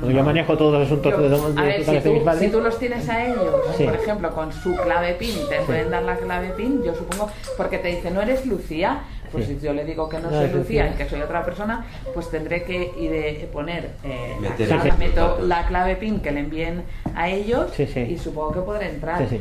Porque 0.00 0.14
yo 0.14 0.22
manejo 0.22 0.56
todos 0.56 0.74
los 0.74 0.86
asuntos 0.86 1.10
Yo- 1.10 1.18
de, 1.22 1.28
de, 1.28 1.60
a 1.60 1.64
ver, 1.64 1.84
si 1.84 1.90
de 1.90 2.10
mis 2.10 2.20
tú, 2.20 2.24
padres. 2.24 2.44
si 2.44 2.50
tú 2.56 2.60
los 2.60 2.78
tienes 2.78 3.08
a 3.08 3.26
ellos, 3.26 3.52
Sí. 3.76 3.82
por 3.82 3.96
ejemplo, 3.96 4.30
con 4.32 4.52
su 4.52 4.76
clave 4.76 5.14
PIN, 5.14 5.34
te 5.48 5.56
pueden 5.62 5.90
dar 5.90 6.04
la 6.04 6.14
clave 6.14 6.50
PIN, 6.50 6.84
yo 6.84 6.94
supongo, 6.94 7.28
porque 7.56 7.78
te 7.78 7.88
dice, 7.88 8.12
no 8.12 8.22
eres 8.22 8.46
Lucía, 8.46 9.00
pues 9.32 9.46
si 9.46 9.58
yo 9.60 9.72
le 9.72 9.84
digo 9.84 10.08
que 10.08 10.18
no, 10.18 10.30
No 10.30 10.40
soy 10.40 10.50
Lucía 10.50 10.88
y 10.92 10.96
que 10.96 11.08
soy 11.08 11.20
otra 11.20 11.44
persona, 11.44 11.84
pues 12.14 12.30
tendré 12.30 12.62
que 12.64 12.92
ir 12.98 13.10
de 13.10 13.48
poner 13.52 13.90
eh, 14.04 14.34
la, 14.42 14.54
clave, 14.54 14.92
meto 14.98 15.38
la 15.42 15.66
clave 15.66 15.96
PIN 15.96 16.20
que 16.20 16.30
le 16.32 16.40
envíen 16.40 16.82
a 17.14 17.28
ellos 17.28 17.70
Sí, 17.74 17.86
sí. 17.86 18.00
y 18.00 18.18
supongo 18.18 18.52
que 18.52 18.60
podré 18.60 18.90
entrar. 18.90 19.26
Sí. 19.28 19.40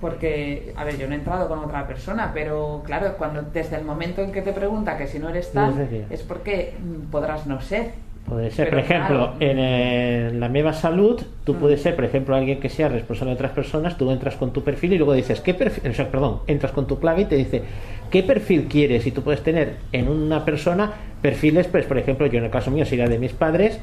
Porque, 0.00 0.74
a 0.76 0.84
ver, 0.84 0.98
yo 0.98 1.06
no 1.06 1.14
he 1.14 1.16
entrado 1.16 1.48
con 1.48 1.58
otra 1.60 1.86
persona, 1.86 2.30
pero 2.34 2.82
claro, 2.84 3.14
cuando 3.16 3.40
desde 3.42 3.76
el 3.76 3.84
momento 3.84 4.20
en 4.20 4.30
que 4.30 4.42
te 4.42 4.52
pregunta 4.52 4.98
que 4.98 5.06
si 5.06 5.18
no 5.18 5.30
eres 5.30 5.52
tal, 5.52 5.70
No 5.70 5.76
sé 5.76 5.88
qué. 5.88 6.04
es 6.14 6.22
porque 6.22 6.74
mm, 6.78 7.10
podrás 7.10 7.46
no 7.46 7.60
ser. 7.62 7.92
Puede 8.28 8.50
ser, 8.50 8.68
Pero 8.68 8.82
por 8.82 8.84
ejemplo, 8.90 9.16
claro. 9.18 9.32
en 9.38 9.56
eh, 9.58 10.30
la 10.34 10.48
Meva 10.48 10.72
Salud, 10.74 11.22
tú 11.44 11.54
Mm. 11.54 11.56
puedes 11.58 11.80
ser, 11.80 11.94
por 11.96 12.04
ejemplo, 12.04 12.34
alguien 12.36 12.60
que 12.60 12.68
sea 12.68 12.88
responsable 12.88 13.30
de 13.30 13.34
otras 13.36 13.52
personas, 13.52 13.96
tú 13.96 14.10
entras 14.10 14.34
con 14.34 14.52
tu 14.52 14.62
perfil 14.64 14.92
y 14.94 14.98
luego 14.98 15.14
dices, 15.14 15.40
¿qué 15.40 15.54
perfil? 15.54 15.90
O 15.90 15.94
sea, 15.94 16.10
perdón, 16.10 16.40
entras 16.46 16.72
con 16.72 16.86
tu 16.86 16.98
clave 16.98 17.22
y 17.22 17.24
te 17.26 17.36
dice, 17.36 17.62
¿qué 18.10 18.22
perfil 18.22 18.66
quieres? 18.68 19.06
Y 19.06 19.10
tú 19.12 19.22
puedes 19.22 19.42
tener 19.42 19.76
en 19.92 20.08
una 20.08 20.44
persona 20.44 20.92
perfiles, 21.22 21.66
pues, 21.66 21.84
por 21.86 21.98
ejemplo, 21.98 22.26
yo 22.26 22.38
en 22.38 22.44
el 22.44 22.50
caso 22.50 22.70
mío 22.70 22.84
sería 22.84 23.08
de 23.08 23.18
mis 23.18 23.32
padres 23.32 23.80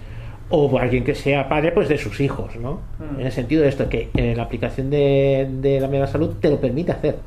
o 0.50 0.78
alguien 0.78 1.04
que 1.04 1.16
sea 1.16 1.50
padre, 1.50 1.72
pues 1.72 1.90
de 1.90 1.98
sus 1.98 2.20
hijos, 2.20 2.56
¿no? 2.58 2.82
Mm. 3.00 3.20
En 3.22 3.26
el 3.26 3.32
sentido 3.32 3.64
de 3.64 3.70
esto, 3.70 3.90
que 3.90 4.10
eh, 4.16 4.34
la 4.36 4.44
aplicación 4.44 4.90
de, 4.90 5.48
de 5.52 5.80
la 5.80 5.88
Meva 5.88 6.06
Salud 6.08 6.36
te 6.40 6.50
lo 6.50 6.60
permite 6.60 6.92
hacer. 6.92 7.18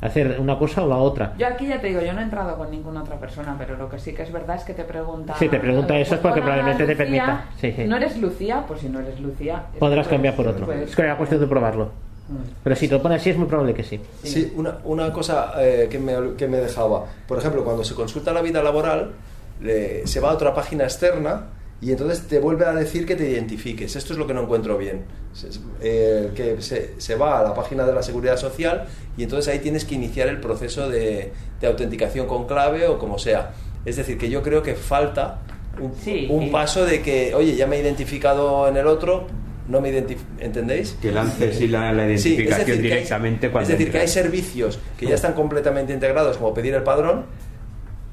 Hacer 0.00 0.36
una 0.40 0.58
cosa 0.58 0.82
o 0.82 0.88
la 0.88 0.96
otra. 0.96 1.34
Yo 1.36 1.46
aquí 1.46 1.66
ya 1.66 1.78
te 1.78 1.88
digo, 1.88 2.00
yo 2.00 2.14
no 2.14 2.20
he 2.20 2.22
entrado 2.22 2.56
con 2.56 2.70
ninguna 2.70 3.02
otra 3.02 3.16
persona, 3.20 3.54
pero 3.58 3.76
lo 3.76 3.90
que 3.90 3.98
sí 3.98 4.14
que 4.14 4.22
es 4.22 4.32
verdad 4.32 4.56
es 4.56 4.64
que 4.64 4.72
te 4.72 4.84
pregunta. 4.84 5.34
Sí, 5.38 5.50
te 5.50 5.60
pregunta 5.60 5.98
eso 5.98 6.14
es 6.14 6.20
porque 6.22 6.40
"Hola, 6.40 6.46
probablemente 6.54 6.86
te 6.86 6.92
Lucía". 7.04 7.04
permita. 7.26 7.44
Sí, 7.58 7.72
sí. 7.76 7.84
¿No 7.86 7.96
eres 7.98 8.16
Lucía? 8.18 8.64
Pues 8.66 8.80
si 8.80 8.88
no 8.88 9.00
eres 9.00 9.20
Lucía. 9.20 9.62
Podrás 9.78 10.06
que 10.08 10.14
cambiar 10.14 10.34
por 10.34 10.46
puedes- 10.46 10.56
otro. 10.56 10.66
puedes- 10.72 10.88
Es 10.88 10.96
que 10.96 11.02
era 11.02 11.18
cuestión 11.18 11.38
de 11.42 11.46
probarlo. 11.46 11.90
Pero 12.62 12.76
si 12.76 12.88
te 12.88 12.94
lo 12.94 13.02
pone 13.02 13.16
así 13.16 13.30
es 13.30 13.36
muy 13.36 13.46
probable 13.46 13.74
que 13.74 13.82
sí. 13.84 14.00
Sí, 14.22 14.52
una, 14.56 14.78
una 14.84 15.12
cosa 15.12 15.52
eh, 15.58 15.88
que, 15.90 15.98
me, 15.98 16.34
que 16.36 16.46
me 16.48 16.58
dejaba. 16.58 17.06
Por 17.26 17.38
ejemplo, 17.38 17.64
cuando 17.64 17.84
se 17.84 17.94
consulta 17.94 18.32
la 18.32 18.42
vida 18.42 18.62
laboral, 18.62 19.12
le- 19.60 20.06
se 20.06 20.20
va 20.20 20.30
a 20.30 20.34
otra 20.34 20.54
página 20.54 20.84
externa 20.84 21.46
y 21.82 21.90
entonces 21.92 22.26
te 22.28 22.38
vuelve 22.38 22.66
a 22.66 22.72
decir 22.74 23.06
que 23.06 23.16
te 23.16 23.28
identifiques. 23.28 23.96
Esto 23.96 24.12
es 24.12 24.18
lo 24.18 24.26
que 24.26 24.34
no 24.34 24.42
encuentro 24.42 24.76
bien. 24.78 25.04
Se- 25.32 25.48
eh, 25.80 26.30
que 26.34 26.60
se, 26.62 27.00
se 27.00 27.14
va 27.16 27.40
a 27.40 27.42
la 27.42 27.54
página 27.54 27.84
de 27.86 27.92
la 27.94 28.02
Seguridad 28.02 28.36
Social 28.36 28.86
y 29.16 29.22
entonces 29.22 29.52
ahí 29.52 29.60
tienes 29.60 29.84
que 29.84 29.94
iniciar 29.94 30.28
el 30.28 30.40
proceso 30.40 30.88
de, 30.88 31.32
de 31.60 31.66
autenticación 31.66 32.26
con 32.26 32.46
clave 32.46 32.86
o 32.86 32.98
como 32.98 33.18
sea. 33.18 33.52
Es 33.84 33.96
decir, 33.96 34.18
que 34.18 34.28
yo 34.28 34.42
creo 34.42 34.62
que 34.62 34.74
falta 34.74 35.38
un, 35.80 35.86
un 35.86 35.94
sí. 36.44 36.48
paso 36.52 36.84
de 36.84 37.00
que, 37.00 37.34
oye, 37.34 37.56
ya 37.56 37.66
me 37.66 37.76
he 37.76 37.80
identificado 37.80 38.68
en 38.68 38.76
el 38.76 38.86
otro, 38.86 39.26
no 39.70 39.80
me 39.80 39.88
identifico, 39.88 40.28
¿entendéis? 40.40 40.96
Que 41.00 41.12
lances 41.12 41.56
sí 41.56 41.68
la, 41.68 41.92
la 41.92 42.04
Sí, 42.06 42.12
es 42.12 42.26
identificación 42.26 42.66
decir, 42.66 42.74
que 42.82 42.88
hay- 42.88 42.94
directamente 42.96 43.50
cuando 43.50 43.70
Es 43.72 43.78
decir, 43.78 43.92
que 43.92 43.98
hay 44.00 44.08
servicios 44.08 44.78
que 44.98 45.06
ya 45.06 45.14
están 45.14 45.32
completamente 45.34 45.92
integrados, 45.94 46.36
como 46.36 46.52
pedir 46.52 46.74
el 46.74 46.82
padrón, 46.82 47.24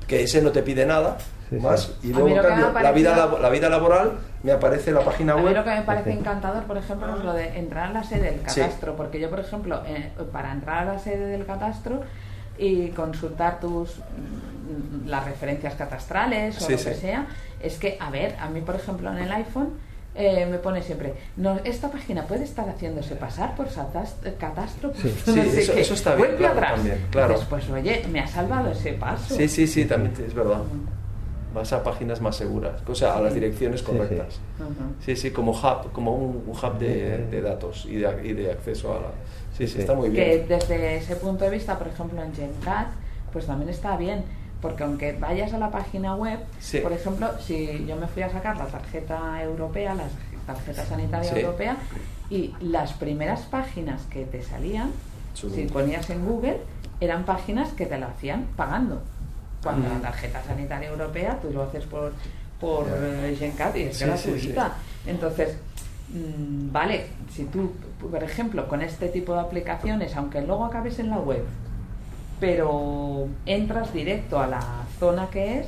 que 0.07 0.23
ese 0.23 0.41
no 0.41 0.51
te 0.51 0.61
pide 0.63 0.85
nada 0.85 1.17
más, 1.61 1.93
y 2.03 2.13
luego 2.13 2.35
cambio, 2.41 2.71
la, 2.73 2.91
vida, 2.91 3.37
la 3.41 3.49
vida 3.49 3.69
laboral 3.69 4.11
me 4.43 4.51
aparece 4.51 4.91
la 4.91 4.99
página 5.01 5.33
A 5.33 5.37
mí 5.37 5.43
web. 5.43 5.55
lo 5.55 5.63
que 5.63 5.69
me 5.71 5.81
parece 5.81 6.11
encantador, 6.11 6.63
por 6.63 6.77
ejemplo, 6.77 7.17
es 7.17 7.23
lo 7.23 7.33
de 7.33 7.57
entrar 7.57 7.89
a 7.89 7.93
la 7.93 8.03
sede 8.03 8.31
del 8.31 8.39
Sí. 8.47 8.61
catastro, 8.61 8.95
porque 8.95 9.19
yo, 9.19 9.29
por 9.29 9.39
ejemplo, 9.39 9.81
eh, 9.87 10.11
para 10.31 10.51
entrar 10.51 10.87
a 10.87 10.93
la 10.93 10.99
sede 10.99 11.25
del 11.25 11.45
catastro 11.45 12.01
y 12.57 12.89
consultar 12.89 13.59
tus 13.59 13.97
mm, 13.97 15.07
las 15.07 15.25
referencias 15.25 15.73
catastrales 15.75 16.57
o 16.57 16.65
Sí, 16.65 16.73
lo 16.73 16.77
que 16.77 16.93
sea, 16.93 17.27
es 17.61 17.77
que, 17.77 17.97
a 17.99 18.09
ver, 18.09 18.35
a 18.39 18.49
mí, 18.49 18.61
por 18.61 18.75
ejemplo, 18.75 19.09
en 19.11 19.17
el 19.19 19.31
iPhone 19.31 19.69
eh, 20.17 20.45
me 20.49 20.57
pone 20.57 20.81
siempre, 20.81 21.13
no, 21.37 21.59
esta 21.63 21.89
página 21.91 22.23
puede 22.25 22.43
estar 22.43 22.67
haciéndose 22.67 23.15
pasar 23.15 23.55
por 23.55 23.69
satas- 23.69 24.15
catastro, 24.39 24.91
Sí. 24.95 25.13
no 25.27 25.33
Sí, 25.33 25.49
sé 25.51 25.61
eso- 25.61 25.73
eso 25.73 25.93
está 25.93 26.15
bien, 26.15 26.27
Vuelve 26.29 26.37
claro, 26.37 26.53
atrás. 26.55 26.75
también, 26.75 27.05
claro. 27.11 27.33
Dices, 27.33 27.47
pues 27.49 27.69
oye, 27.69 28.03
me 28.11 28.19
ha 28.19 28.27
salvado 28.27 28.71
ese 28.71 28.93
paso. 28.93 29.35
Sí, 29.35 29.47
sí, 29.47 29.67
sí, 29.67 29.85
también 29.85 30.13
es 30.25 30.33
verdad. 30.33 30.59
Vas 31.53 31.71
a 31.73 31.81
páginas 31.83 32.21
más 32.21 32.35
seguras, 32.35 32.81
o 32.87 32.93
sea, 32.93 33.15
a 33.17 33.21
las 33.21 33.33
direcciones 33.33 33.79
Sí, 33.79 33.85
correctas. 33.85 34.39
Ujú. 34.59 34.73
Sí, 35.03 35.15
sí, 35.15 35.31
como 35.31 35.51
hub, 35.53 35.91
como 35.91 36.13
un, 36.15 36.43
un 36.45 36.51
hub 36.55 36.77
de, 36.77 37.25
de 37.31 37.41
datos 37.41 37.85
y 37.85 37.95
de, 37.95 38.27
y 38.27 38.33
de 38.33 38.51
acceso 38.51 38.91
a 38.93 38.99
la... 38.99 39.07
Sí, 39.57 39.65
sí, 39.67 39.79
está 39.79 39.95
muy 39.95 40.11
que 40.11 40.25
bien. 40.35 40.47
desde 40.47 40.97
ese 40.97 41.15
punto 41.15 41.45
de 41.45 41.51
vista, 41.51 41.77
por 41.79 41.87
ejemplo, 41.87 42.21
en 42.21 42.33
GenCat, 42.35 42.89
pues 43.33 43.45
también 43.47 43.69
está 43.69 43.97
bien, 43.97 44.23
porque 44.61 44.83
aunque 44.83 45.13
vayas 45.13 45.53
a 45.53 45.57
la 45.59 45.69
página 45.71 46.15
web, 46.15 46.39
Sí. 46.59 46.79
por 46.79 46.91
ejemplo, 46.93 47.29
si 47.39 47.85
yo 47.87 47.95
me 47.95 48.07
fui 48.07 48.23
a 48.23 48.29
sacar 48.31 48.57
la 48.57 48.65
tarjeta 48.65 49.41
europea, 49.43 49.93
la 49.93 50.05
tarjeta 50.45 50.85
sanitaria 50.85 51.31
Sí. 51.33 51.39
europea, 51.39 51.77
y 52.29 52.53
las 52.59 52.93
primeras 52.93 53.41
páginas 53.41 54.01
que 54.09 54.25
te 54.25 54.41
salían, 54.43 54.91
si 55.33 55.65
ponías 55.67 56.09
en 56.09 56.25
Google, 56.25 56.57
eran 56.99 57.23
páginas 57.23 57.69
que 57.73 57.85
te 57.85 57.97
la 57.97 58.07
hacían 58.07 58.45
pagando. 58.55 59.01
Cuando 59.61 59.87
Mm. 59.89 59.93
la 59.93 59.99
tarjeta 60.01 60.43
sanitaria 60.43 60.89
europea, 60.89 61.37
tú 61.41 61.51
lo 61.51 61.63
haces 61.63 61.85
por, 61.85 62.11
por 62.59 62.85
Ya. 62.87 63.27
eh, 63.27 63.35
GenCat 63.37 63.75
y 63.77 63.81
es 63.83 63.97
Sí, 63.97 64.03
sí, 64.03 64.05
gratuita. 64.31 64.73
Entonces, 65.05 65.57
mm, 66.09 66.71
vale, 66.71 67.07
si 67.33 67.43
tú, 67.45 67.71
por 67.99 68.23
ejemplo, 68.23 68.67
con 68.67 68.81
este 68.81 69.09
tipo 69.09 69.33
de 69.33 69.41
aplicaciones, 69.41 70.15
aunque 70.15 70.41
luego 70.41 70.65
acabes 70.65 70.97
en 70.99 71.09
la 71.11 71.17
web, 71.19 71.43
pero 72.39 73.27
entras 73.45 73.93
directo 73.93 74.39
a 74.39 74.47
la 74.47 74.61
zona 74.99 75.29
que 75.29 75.59
es, 75.59 75.67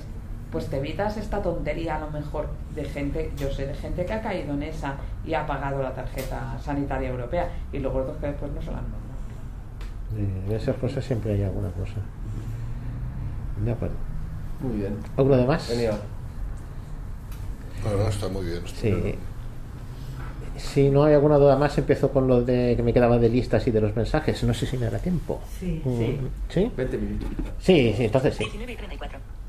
pues 0.51 0.67
te 0.67 0.77
evitas 0.77 1.17
esta 1.17 1.41
tontería 1.41 1.95
a 1.97 1.99
lo 1.99 2.09
mejor 2.11 2.47
de 2.75 2.85
gente, 2.85 3.31
yo 3.37 3.51
sé 3.51 3.67
de 3.67 3.73
gente 3.75 4.05
que 4.05 4.13
ha 4.13 4.21
caído 4.21 4.53
en 4.53 4.63
esa 4.63 4.95
y 5.25 5.33
ha 5.33 5.45
pagado 5.45 5.81
la 5.81 5.93
tarjeta 5.93 6.57
sanitaria 6.63 7.09
europea 7.09 7.49
y 7.71 7.79
luego 7.79 7.99
otros 7.99 8.17
que 8.17 8.27
después 8.27 8.51
no 8.51 8.61
se 8.61 8.71
la 8.71 8.77
han 8.79 8.85
dado. 8.85 10.49
De 10.49 10.55
esas 10.55 10.75
cosas 10.77 11.03
siempre 11.05 11.33
hay 11.33 11.43
alguna 11.43 11.69
cosa. 11.69 11.95
De 13.63 13.71
acuerdo. 13.71 13.95
Muy 14.61 14.77
bien. 14.77 14.97
¿Algo 15.17 15.37
de 15.37 15.45
más? 15.45 15.67
Genial. 15.67 15.99
Verdad 17.83 18.09
está 18.09 18.27
muy 18.27 18.45
bien. 18.45 18.65
está 18.65 18.79
Sí. 18.81 18.91
bien. 18.91 19.28
Si 20.73 20.89
no 20.89 21.03
hay 21.03 21.15
alguna 21.15 21.37
duda 21.37 21.55
más, 21.55 21.77
empiezo 21.77 22.09
con 22.11 22.27
lo 22.27 22.41
de 22.41 22.75
que 22.75 22.83
me 22.83 22.93
quedaba 22.93 23.17
de 23.17 23.27
listas 23.29 23.65
y 23.67 23.71
de 23.71 23.81
los 23.81 23.95
mensajes. 23.95 24.43
No 24.43 24.53
sé 24.53 24.65
si 24.65 24.77
me 24.77 24.85
dará 24.85 24.99
tiempo. 24.99 25.39
Sí, 25.59 25.81
Mm, 25.83 25.97
sí. 25.97 26.17
¿Sí? 26.49 26.71
20 26.77 26.97
minutos. 26.97 27.27
Sí, 27.59 27.93
sí, 27.97 28.05
entonces 28.05 28.35
sí. 28.35 28.45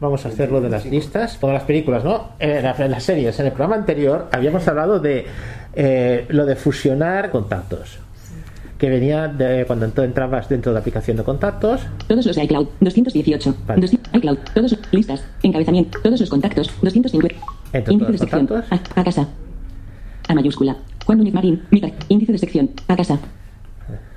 Vamos 0.01 0.25
a 0.25 0.29
hacer 0.29 0.51
lo 0.51 0.61
de 0.63 0.71
las 0.71 0.87
listas. 0.87 1.39
Todas 1.39 1.55
las 1.55 1.65
películas, 1.65 2.03
¿no? 2.05 2.31
En 2.39 2.63
las 2.91 3.03
series. 3.05 3.39
En 3.39 3.47
el 3.47 3.53
programa 3.53 3.77
anterior 3.77 4.29
habíamos 4.33 4.67
hablado 4.67 4.99
de 4.99 5.27
eh, 5.75 6.25
lo 6.31 6.47
de 6.47 6.57
fusionar 6.57 7.31
contactos. 7.31 7.99
Que 8.79 8.89
venía 8.89 9.29
de 9.29 9.67
cuando 9.67 9.85
entrabas 10.03 10.49
dentro 10.49 10.73
de 10.73 10.75
la 10.75 10.81
aplicación 10.81 11.19
de 11.19 11.23
contactos. 11.23 11.83
Todos 12.09 12.25
los 12.25 12.39
iCloud, 12.39 12.67
218. 12.81 13.55
Vale. 13.67 13.81
200 13.83 14.15
iCloud, 14.15 14.39
todos 14.55 14.79
listas, 14.91 15.23
encabezamiento, 15.43 15.99
todos 16.03 16.19
los 16.19 16.31
contactos, 16.31 16.69
250. 16.81 17.37
Entre 17.75 17.93
Índice 17.93 18.13
de 18.13 18.19
sección, 18.19 18.49
a 18.97 19.05
casa. 19.05 19.29
A 20.29 20.35
mayúscula. 20.35 20.77
Juan 21.07 21.19
Núñez 21.19 21.35
Marín, 21.35 21.63
Mica, 21.71 21.91
índice 22.09 22.33
de 22.33 22.39
sección, 22.39 22.71
a 22.89 22.97
casa. 22.97 23.19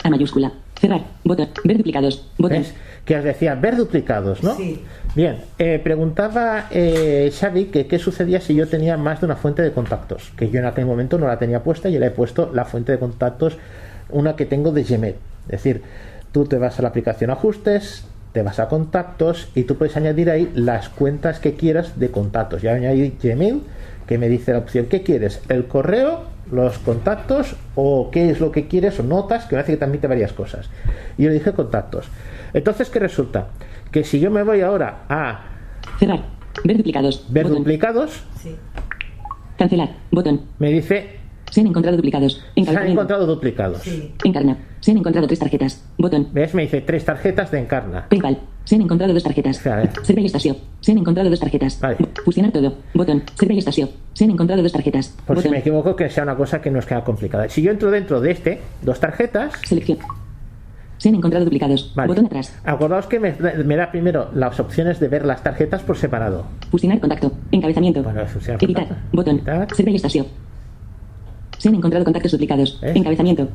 A 0.03 0.09
mayúscula. 0.09 0.51
Cerrar. 0.79 1.05
Botón. 1.23 1.47
Ver 1.63 1.77
duplicados. 1.77 2.29
Botón. 2.37 2.59
¿Ves? 2.59 2.73
Que 3.05 3.17
os 3.17 3.23
decía 3.23 3.55
ver 3.55 3.75
duplicados, 3.75 4.43
¿no? 4.43 4.55
Sí. 4.55 4.81
Bien, 5.15 5.37
eh, 5.59 5.79
preguntaba 5.83 6.67
eh, 6.71 7.31
Xavi 7.37 7.65
que 7.65 7.87
qué 7.87 7.99
sucedía 7.99 8.41
si 8.41 8.55
yo 8.55 8.67
tenía 8.67 8.97
más 8.97 9.19
de 9.19 9.25
una 9.25 9.35
fuente 9.35 9.61
de 9.61 9.71
contactos, 9.71 10.31
que 10.37 10.49
yo 10.49 10.59
en 10.59 10.65
aquel 10.65 10.85
momento 10.85 11.17
no 11.17 11.27
la 11.27 11.37
tenía 11.37 11.63
puesta 11.63 11.89
y 11.89 11.97
le 11.99 12.07
he 12.07 12.11
puesto 12.11 12.51
la 12.53 12.65
fuente 12.65 12.91
de 12.91 12.99
contactos, 12.99 13.57
una 14.09 14.35
que 14.35 14.45
tengo 14.45 14.71
de 14.71 14.83
Gmail. 14.83 15.15
Es 15.45 15.51
decir, 15.51 15.81
tú 16.31 16.45
te 16.45 16.57
vas 16.57 16.79
a 16.79 16.81
la 16.81 16.89
aplicación 16.89 17.29
ajustes, 17.29 18.05
te 18.31 18.41
vas 18.41 18.59
a 18.59 18.67
contactos 18.67 19.49
y 19.53 19.63
tú 19.63 19.77
puedes 19.77 19.95
añadir 19.95 20.29
ahí 20.29 20.51
las 20.55 20.89
cuentas 20.89 21.39
que 21.39 21.53
quieras 21.53 21.99
de 21.99 22.09
contactos. 22.09 22.61
Ya 22.61 22.73
añadí 22.73 23.13
Gmail, 23.21 23.61
que 24.07 24.17
me 24.17 24.27
dice 24.29 24.53
la 24.53 24.59
opción, 24.59 24.87
¿qué 24.87 25.03
quieres? 25.03 25.41
¿El 25.49 25.67
correo, 25.67 26.32
los 26.51 26.77
contactos 26.79 27.55
o 27.75 28.09
qué 28.11 28.29
es 28.29 28.39
lo 28.39 28.51
que 28.51 28.67
quieres 28.67 28.99
o 28.99 29.03
notas? 29.03 29.45
Que 29.45 29.55
me 29.55 29.61
hace 29.61 29.71
que 29.73 29.77
te 29.77 29.85
admite 29.85 30.07
varias 30.07 30.33
cosas. 30.33 30.69
Y 31.17 31.23
yo 31.23 31.29
le 31.29 31.35
dije 31.35 31.53
contactos. 31.53 32.07
Entonces, 32.53 32.89
¿qué 32.89 32.99
resulta? 32.99 33.47
Que 33.91 34.03
si 34.03 34.19
yo 34.19 34.29
me 34.31 34.43
voy 34.43 34.61
ahora 34.61 35.05
a 35.09 35.45
Cerrar. 35.99 36.23
Ver 36.63 36.77
duplicados. 36.77 37.25
ver 37.29 37.43
Botón. 37.45 37.59
duplicados, 37.59 38.23
Cancelar. 39.57 39.89
Botón. 40.11 40.41
me 40.59 40.69
dice 40.71 41.19
Se 41.53 41.61
han 41.61 41.67
encontrado 41.67 41.95
duplicados. 41.97 42.41
se 42.55 42.75
han 42.75 42.87
encontrado 42.87 43.27
duplicados. 43.27 43.83
Encarna. 44.23 44.57
Se 44.79 44.89
han 44.89 44.97
encontrado 44.97 45.27
tres 45.27 45.37
tarjetas. 45.37 45.85
Botón. 45.99 46.29
¿Ves? 46.33 46.55
Me 46.55 46.63
dice 46.63 46.81
tres 46.81 47.05
tarjetas 47.05 47.51
de 47.51 47.59
Encarna. 47.59 48.09
PayPal. 48.09 48.39
Se 48.63 48.73
han 48.73 48.81
encontrado 48.81 49.13
dos 49.13 49.21
tarjetas. 49.21 49.57
Servei 50.01 50.25
estació. 50.25 50.55
Se 50.81 50.93
han 50.93 50.97
encontrado 50.97 51.29
dos 51.29 51.39
tarjetas. 51.39 51.79
Fusionar 52.25 52.51
todo. 52.51 52.73
Botón. 52.95 53.21
Servei 53.35 53.59
estació. 53.59 53.87
Se 54.13 54.23
han 54.23 54.31
encontrado 54.31 54.63
dos 54.63 54.71
tarjetas. 54.71 55.15
Por 55.27 55.39
si 55.43 55.49
me 55.49 55.59
equivoco, 55.59 55.95
que 55.95 56.09
sea 56.09 56.23
una 56.23 56.35
cosa 56.35 56.59
que 56.59 56.71
nos 56.71 56.87
queda 56.87 57.03
complicada. 57.03 57.47
Si 57.47 57.61
yo 57.61 57.69
entro 57.69 57.91
dentro 57.91 58.19
de 58.19 58.31
este, 58.31 58.59
dos 58.81 58.99
tarjetas. 58.99 59.53
Selección. 59.63 59.99
Se 60.97 61.09
han 61.09 61.15
encontrado 61.15 61.45
duplicados. 61.45 61.93
Vale. 61.93 62.07
Botón 62.07 62.25
atrás. 62.25 62.59
Acordaos 62.63 63.05
que 63.05 63.19
me, 63.19 63.31
me 63.63 63.75
da 63.75 63.91
primero 63.91 64.31
las 64.33 64.59
opciones 64.59 64.99
de 64.99 65.07
ver 65.07 65.23
las 65.23 65.43
tarjetas 65.43 65.83
por 65.83 65.97
separado. 65.97 66.45
Fusionar 66.71 66.99
contacto. 66.99 67.31
Encabezamiento. 67.51 68.03
fusionar 68.25 68.63
Editar. 68.63 68.87
Botón. 69.11 69.43
Servei 69.75 69.97
estació. 69.97 70.25
Se 71.63 71.69
han 71.69 71.75
encontrado 71.75 72.03
contactos 72.03 72.33
duplicados. 72.33 72.77
Encabezamiento. 72.81 73.47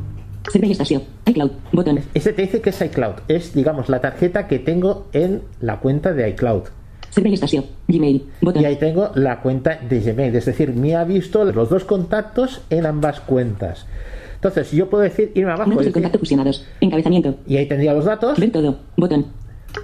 Servei 0.50 0.72
estació. 0.72 1.02
iCloud. 1.26 1.50
Botón. 1.72 2.00
Este 2.14 2.32
te 2.32 2.40
dice 2.40 2.62
que 2.62 2.70
es 2.70 2.80
iCloud. 2.80 3.16
Es, 3.28 3.52
digamos, 3.52 3.90
la 3.90 4.00
tarjeta 4.00 4.48
que 4.48 4.58
tengo 4.58 5.08
en 5.12 5.42
la 5.60 5.80
cuenta 5.80 6.14
de 6.14 6.26
iCloud. 6.30 6.62
Servei 7.10 7.34
estació. 7.34 7.64
Gmail. 7.86 8.24
Botón. 8.40 8.62
Y 8.62 8.64
ahí 8.64 8.76
tengo 8.76 9.10
la 9.14 9.42
cuenta 9.42 9.78
de 9.86 10.00
Gmail. 10.00 10.34
Es 10.34 10.46
decir, 10.46 10.72
me 10.72 10.96
ha 10.96 11.04
visto 11.04 11.44
los 11.44 11.68
dos 11.68 11.84
contactos 11.84 12.62
en 12.70 12.86
ambas 12.86 13.20
cuentas. 13.20 13.84
Entonces, 14.36 14.70
yo 14.70 14.88
puedo 14.88 15.02
decir, 15.02 15.30
irme 15.34 15.52
abajo. 15.52 15.68
Datos 15.68 15.84
del 15.84 15.92
contacto 15.92 16.18
fusionados. 16.18 16.64
Encabezamiento. 16.80 17.34
y 17.46 17.58
ahí 17.58 17.68
tendría 17.68 17.92
los 17.92 18.06
datos. 18.06 18.40
Ver 18.40 18.50
todo. 18.50 18.78
Botón. 18.96 19.26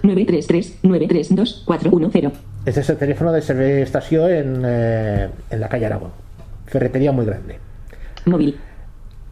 933-932-410. 0.02 2.32
Este 2.64 2.80
es 2.80 2.88
el 2.88 2.96
teléfono 2.96 3.32
de 3.32 3.42
Servei 3.42 3.82
Estació 3.82 4.30
en, 4.30 4.62
eh, 4.64 5.28
en 5.50 5.60
la 5.60 5.68
calle 5.68 5.84
Aragón. 5.84 6.12
Ferretería 6.64 7.12
muy 7.12 7.26
grande. 7.26 7.73
Móvil. 8.26 8.58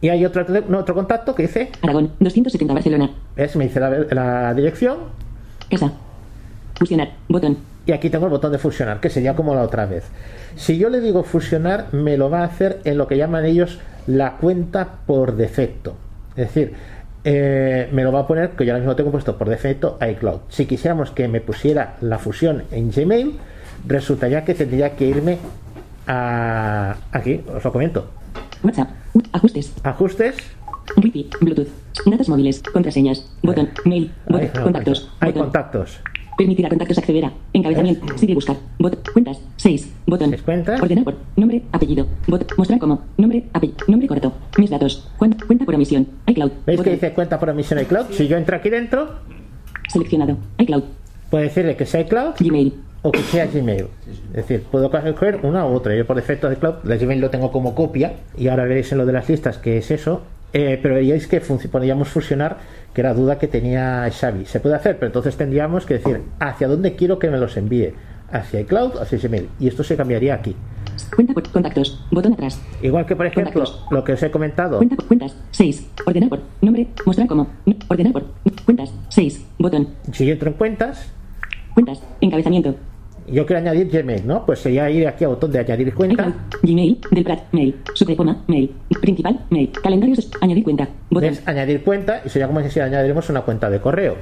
Y 0.01 0.09
hay 0.09 0.25
otro, 0.25 0.45
otro 0.77 0.95
contacto 0.95 1.33
que 1.33 1.43
dice, 1.43 1.71
Aragón. 1.81 2.11
270 2.19 2.73
Barcelona. 2.73 3.09
¿ves? 3.35 3.55
Me 3.55 3.65
dice 3.65 3.79
la, 3.79 3.89
la 3.89 4.53
dirección 4.53 4.97
Casa. 5.69 5.91
Fusionar. 6.75 7.11
Botón. 7.29 7.57
y 7.85 7.91
aquí 7.91 8.09
tengo 8.09 8.25
el 8.25 8.31
botón 8.31 8.51
de 8.51 8.57
fusionar, 8.57 8.99
que 8.99 9.09
sería 9.09 9.35
como 9.35 9.55
la 9.55 9.61
otra 9.61 9.85
vez. 9.85 10.05
Si 10.55 10.77
yo 10.77 10.89
le 10.89 10.99
digo 10.99 11.23
fusionar, 11.23 11.87
me 11.93 12.17
lo 12.17 12.29
va 12.29 12.41
a 12.41 12.45
hacer 12.45 12.79
en 12.83 12.97
lo 12.97 13.07
que 13.07 13.17
llaman 13.17 13.45
ellos 13.45 13.79
la 14.07 14.37
cuenta 14.37 14.99
por 15.05 15.35
defecto. 15.35 15.95
Es 16.35 16.47
decir, 16.47 16.73
eh, 17.23 17.87
me 17.91 18.03
lo 18.03 18.11
va 18.11 18.21
a 18.21 18.27
poner, 18.27 18.51
que 18.51 18.65
yo 18.65 18.73
ahora 18.73 18.81
mismo 18.81 18.95
tengo 18.95 19.11
puesto 19.11 19.37
por 19.37 19.49
defecto 19.49 19.97
iCloud. 20.01 20.41
Si 20.49 20.65
quisiéramos 20.65 21.11
que 21.11 21.27
me 21.27 21.41
pusiera 21.41 21.95
la 22.01 22.19
fusión 22.19 22.63
en 22.71 22.91
Gmail, 22.91 23.37
resultaría 23.87 24.43
que 24.43 24.53
tendría 24.53 24.95
que 24.95 25.05
irme 25.05 25.37
a 26.07 26.97
aquí, 27.11 27.41
os 27.55 27.63
lo 27.63 27.71
comento. 27.71 28.07
WhatsApp. 28.63 28.89
Ajustes. 29.33 29.73
Ajustes. 29.83 30.35
Wi-Fi. 30.97 31.29
Bluetooth. 31.41 31.67
Datos 32.05 32.29
móviles. 32.29 32.61
Contraseñas. 32.63 33.25
Botón. 33.41 33.69
Mail. 33.85 34.11
Botón. 34.27 34.49
Contactos. 34.63 35.09
Hay 35.19 35.29
Botón. 35.31 35.43
contactos. 35.43 35.99
Permitir 36.37 36.65
a 36.65 36.69
contactos 36.69 36.97
acceder 36.97 37.25
a. 37.25 37.33
Encabezamiento. 37.53 38.17
Sigue 38.17 38.33
buscar. 38.33 38.57
Botón. 38.79 38.99
Cuentas. 39.13 39.39
6. 39.57 39.93
Botón. 40.07 40.35
cuentas. 40.43 40.81
Ordenar 40.81 41.03
por. 41.03 41.15
Nombre. 41.35 41.63
Apellido. 41.71 42.07
Botón. 42.27 42.47
Mostrar 42.57 42.79
como. 42.79 43.01
Nombre. 43.17 43.45
Apellido. 43.53 43.77
Nombre 43.87 44.07
corto. 44.07 44.33
Mis 44.57 44.69
datos. 44.69 45.07
Cuen- 45.17 45.37
Cuenta 45.45 45.65
por 45.65 45.75
omisión. 45.75 46.07
iCloud. 46.27 46.51
¿Veis 46.65 46.81
que 46.81 46.89
dice 46.91 47.13
cuenta 47.13 47.39
por 47.39 47.49
omisión 47.49 47.79
iCloud? 47.81 48.07
Si 48.11 48.27
yo 48.27 48.37
entro 48.37 48.55
aquí 48.57 48.69
dentro, 48.69 49.19
Seleccionado. 49.89 50.37
iCloud. 50.57 50.83
puedo 51.29 51.43
decirle 51.43 51.75
que 51.75 51.85
sea 51.85 52.01
iCloud 52.01 52.33
Gmail. 52.39 52.73
O 53.03 53.11
que 53.11 53.19
sea 53.19 53.45
Gmail. 53.45 53.87
Es 54.29 54.47
decir, 54.47 54.63
puedo 54.63 54.89
coger 54.89 55.39
una 55.43 55.65
u 55.67 55.73
otra. 55.73 55.95
Yo 55.95 56.07
por 56.07 56.15
defecto 56.15 56.49
de 56.49 56.55
iCloud, 56.55 56.75
la 56.85 56.95
Gmail 56.95 57.19
lo 57.19 57.29
tengo 57.29 57.51
como 57.51 57.75
copia 57.75 58.13
y 58.35 58.47
ahora 58.47 58.63
veréis 58.63 58.91
en 58.91 58.97
lo 58.97 59.05
de 59.05 59.13
las 59.13 59.29
listas 59.29 59.57
que 59.59 59.77
es 59.77 59.91
eso. 59.91 60.21
Eh, 60.53 60.79
pero 60.81 60.95
veríais 60.95 61.27
que 61.27 61.41
podríamos 61.41 62.09
fusionar, 62.09 62.57
que 62.93 63.01
era 63.01 63.13
duda 63.13 63.39
que 63.39 63.47
tenía 63.47 64.07
Xavi. 64.09 64.45
Se 64.45 64.59
puede 64.59 64.75
hacer, 64.75 64.97
pero 64.97 65.07
entonces 65.07 65.35
tendríamos 65.35 65.85
que 65.85 65.95
decir 65.95 66.21
hacia 66.39 66.67
dónde 66.67 66.95
quiero 66.95 67.19
que 67.19 67.29
me 67.29 67.37
los 67.37 67.57
envíe. 67.57 67.93
Hacia 68.31 68.61
iCloud, 68.61 68.99
hacia 68.99 69.19
Gmail. 69.19 69.49
Y 69.59 69.67
esto 69.67 69.83
se 69.83 69.95
cambiaría 69.95 70.35
aquí. 70.35 70.55
Cuenta 71.15 71.33
por. 71.33 71.49
Contactos. 71.51 72.03
Botón 72.09 72.33
atrás. 72.33 72.59
Igual 72.81 73.05
que, 73.05 73.15
por 73.15 73.25
ejemplo, 73.25 73.63
lo 73.91 74.03
que 74.03 74.13
os 74.13 74.23
he 74.23 74.31
comentado. 74.31 74.77
Cuenta 74.77 74.95
por. 74.95 75.07
Cuentas. 75.07 75.35
6. 75.51 75.89
Ordenar 76.05 76.29
por. 76.29 76.39
Nombre. 76.61 76.87
Mostrar 77.05 77.27
como. 77.27 77.47
Ordenar 77.89 78.13
por. 78.13 78.25
Cuentas. 78.65 78.93
6. 79.09 79.45
Botón. 79.59 79.89
Si 80.11 80.25
yo 80.25 80.33
entro 80.33 80.49
en 80.49 80.55
cuentas, 80.55 81.11
Cuentas. 81.73 82.03
Encabezamiento. 82.21 82.75
Yo 83.27 83.45
quiero 83.45 83.59
añadir 83.61 83.89
Gmail, 83.89 84.25
¿no? 84.27 84.45
Pues 84.45 84.59
sería 84.59 84.89
ir 84.89 85.07
aquí 85.07 85.23
al 85.23 85.31
botón 85.31 85.51
de 85.51 85.59
añadir 85.59 85.93
cuenta. 85.93 86.33
Gmail. 86.61 86.99
Del 87.11 87.23
Prat. 87.23 87.41
Mail. 87.51 87.75
Suprepoma. 87.93 88.43
Mail. 88.47 88.71
Principal. 89.01 89.39
Mail. 89.49 89.71
Calendarios. 89.81 90.31
Añadir 90.41 90.63
cuenta. 90.63 90.87
Botón. 91.09 91.29
¿Ves? 91.29 91.47
Añadir 91.47 91.83
cuenta 91.83 92.21
y 92.25 92.29
sería 92.29 92.47
como 92.47 92.61
si 92.67 92.79
añadiremos 92.79 93.29
una 93.29 93.41
cuenta 93.41 93.69
de 93.69 93.79
correo. 93.79 94.17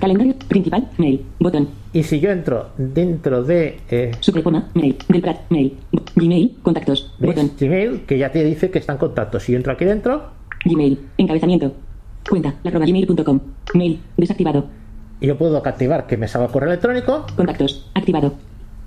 Calendario. 0.00 0.34
Principal. 0.48 0.88
Mail. 0.98 1.24
Botón. 1.38 1.68
Y 1.92 2.02
si 2.02 2.20
yo 2.20 2.30
entro 2.30 2.70
dentro 2.76 3.42
de 3.42 3.78
eh. 3.90 4.12
Mail. 4.74 4.96
Del 5.08 5.20
Prat. 5.20 5.38
Mail. 5.50 5.76
Gmail. 6.14 6.56
Contactos. 6.62 7.14
¿ves? 7.18 7.34
Botón. 7.34 7.50
Gmail, 7.58 8.00
que 8.06 8.18
ya 8.18 8.30
te 8.30 8.44
dice 8.44 8.70
que 8.70 8.78
están 8.78 8.98
contactos. 8.98 9.42
Si 9.42 9.52
yo 9.52 9.56
entro 9.56 9.72
aquí 9.72 9.84
dentro 9.84 10.30
Gmail. 10.64 10.98
Encabezamiento. 11.18 11.72
Cuenta. 12.28 12.54
La 12.62 12.70
gmail.com. 12.70 13.40
Mail. 13.74 14.00
Desactivado. 14.16 14.83
Y 15.24 15.26
yo 15.26 15.38
puedo 15.38 15.56
activar 15.56 16.06
que 16.06 16.18
me 16.18 16.28
salga 16.28 16.48
correo 16.48 16.68
electrónico 16.68 17.24
Contactos. 17.34 17.90
Activado. 17.94 18.34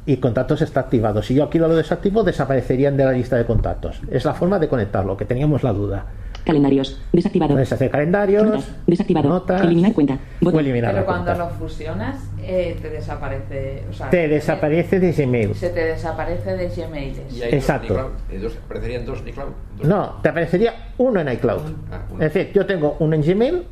y 0.06 0.18
contactos 0.18 0.62
está 0.62 0.82
activado. 0.82 1.24
Si 1.24 1.34
yo 1.34 1.44
aquí 1.46 1.58
lo 1.58 1.68
desactivo, 1.76 2.22
desaparecerían 2.24 2.96
de 2.96 3.06
la 3.06 3.12
lista 3.12 3.38
de 3.38 3.46
contactos. 3.46 4.00
Es 4.12 4.24
la 4.24 4.36
forma 4.36 4.60
de 4.60 4.68
conectarlo, 4.68 5.18
que 5.18 5.26
teníamos 5.26 5.64
la 5.64 5.74
duda. 5.74 6.06
Calendarios. 6.46 7.02
Desactivado. 7.12 7.54
Puedes 7.54 7.74
hacer 7.74 7.90
calendarios, 7.90 8.46
Notas. 8.46 8.72
Desactivado. 8.86 9.30
notas, 9.30 9.62
Eliminar 9.64 9.94
cuenta. 9.94 10.20
o 10.46 10.60
eliminar 10.60 10.94
Pero 10.94 11.06
cuando 11.08 11.26
cuenta. 11.26 11.44
lo 11.44 11.50
fusionas, 11.50 12.24
eh, 12.42 12.78
te 12.82 12.90
desaparece. 12.92 13.84
O 13.90 13.94
sea, 13.94 14.10
Te 14.12 14.28
desaparece 14.28 15.00
de 15.00 15.12
Gmail. 15.12 15.56
Se 15.56 15.70
te 15.72 15.86
desaparece 15.86 16.56
de 16.56 16.70
Gmail. 16.70 17.20
Exacto. 17.52 17.94
Dos, 17.96 18.12
eh, 18.32 18.40
dos, 18.40 18.56
aparecerían 18.64 19.06
dos 19.06 19.22
en 19.22 19.28
iCloud. 19.30 19.50
Dos. 19.80 19.88
No, 19.88 20.20
te 20.22 20.30
aparecería 20.30 20.74
uno 21.00 21.20
en 21.20 21.30
iCloud. 21.34 21.62
Ah. 21.92 22.00
Es 22.20 22.32
decir, 22.34 22.52
yo 22.54 22.66
tengo 22.68 22.96
uno 23.00 23.16
en 23.16 23.24
Gmail 23.24 23.64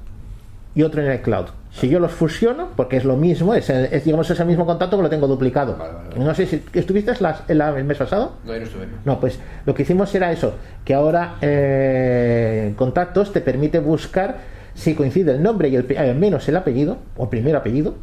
y 0.74 0.82
otro 0.82 1.02
en 1.02 1.14
iCloud. 1.14 1.46
Si 1.76 1.89
yo 1.89 1.99
los 1.99 2.11
fusiono, 2.14 2.69
porque 2.77 2.95
es 2.95 3.03
lo 3.03 3.18
mismo, 3.18 3.53
es, 3.53 3.69
el- 3.69 3.85
es, 3.91 4.06
digamos 4.06 4.30
es 4.30 4.39
el 4.39 4.45
mismo 4.47 4.65
contacto 4.65 4.95
que 4.95 5.03
lo 5.03 5.10
tengo 5.10 5.27
duplicado. 5.27 5.77
No 6.18 6.34
sé 6.34 6.45
si 6.45 6.64
estuviste 6.73 7.11
las- 7.19 7.43
el, 7.49 7.60
el 7.60 7.84
mes 7.84 7.97
pasado. 7.97 8.34
No, 8.45 8.53
no 8.53 8.64
estuve. 8.64 8.85
No, 9.03 9.19
pues 9.19 9.39
lo 9.65 9.73
que 9.73 9.81
hicimos 9.84 10.15
era 10.15 10.31
eso, 10.31 10.53
que 10.85 10.93
ahora 10.93 11.35
eh, 11.41 12.73
contactos 12.77 13.34
te 13.34 13.41
permite 13.41 13.80
buscar 13.80 14.38
si 14.73 14.93
coincide 14.95 15.31
el 15.34 15.43
nombre 15.43 15.68
y 15.69 15.76
el, 15.76 15.97
al 15.97 16.15
menos 16.15 16.47
el 16.47 16.56
apellido, 16.56 16.97
o 17.18 17.30
primer 17.30 17.56
apellido. 17.56 17.95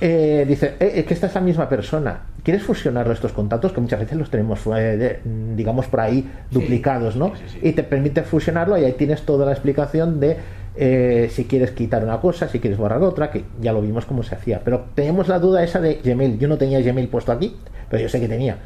Eh, 0.00 0.44
dice, 0.46 0.74
eh, 0.78 0.92
es 0.96 1.04
que 1.06 1.14
esta 1.14 1.26
es 1.28 1.34
la 1.34 1.40
misma 1.40 1.68
persona. 1.68 2.20
¿Quieres 2.42 2.62
fusionarlo 2.62 3.12
estos 3.14 3.32
contactos? 3.32 3.72
Que 3.72 3.80
muchas 3.80 3.98
veces 4.00 4.18
los 4.18 4.30
tenemos, 4.30 4.60
eh, 4.66 4.70
de- 4.96 5.20
digamos, 5.56 5.86
por 5.86 6.00
ahí 6.00 6.28
duplicados, 6.50 7.16
¿no? 7.16 7.32
Y 7.62 7.72
te 7.72 7.82
permite 7.82 8.22
fusionarlo 8.22 8.76
y 8.76 8.84
ahí 8.84 8.92
tienes 8.92 9.22
toda 9.22 9.46
la 9.46 9.52
explicación 9.52 10.20
de 10.20 10.36
eh, 10.76 11.28
si 11.32 11.44
quieres 11.44 11.70
quitar 11.70 12.04
una 12.04 12.20
cosa, 12.20 12.48
si 12.48 12.60
quieres 12.60 12.78
borrar 12.78 13.02
otra, 13.02 13.30
que 13.30 13.44
ya 13.60 13.72
lo 13.72 13.80
vimos 13.80 14.04
cómo 14.04 14.22
se 14.22 14.34
hacía. 14.34 14.60
Pero 14.64 14.86
teníamos 14.94 15.28
la 15.28 15.38
duda 15.38 15.62
esa 15.64 15.80
de 15.80 16.00
Gmail. 16.04 16.38
Yo 16.38 16.48
no 16.48 16.58
tenía 16.58 16.80
Gmail 16.80 17.08
puesto 17.08 17.32
aquí, 17.32 17.56
pero 17.90 18.02
yo 18.02 18.08
sé 18.08 18.20
que 18.20 18.28
tenía. 18.28 18.58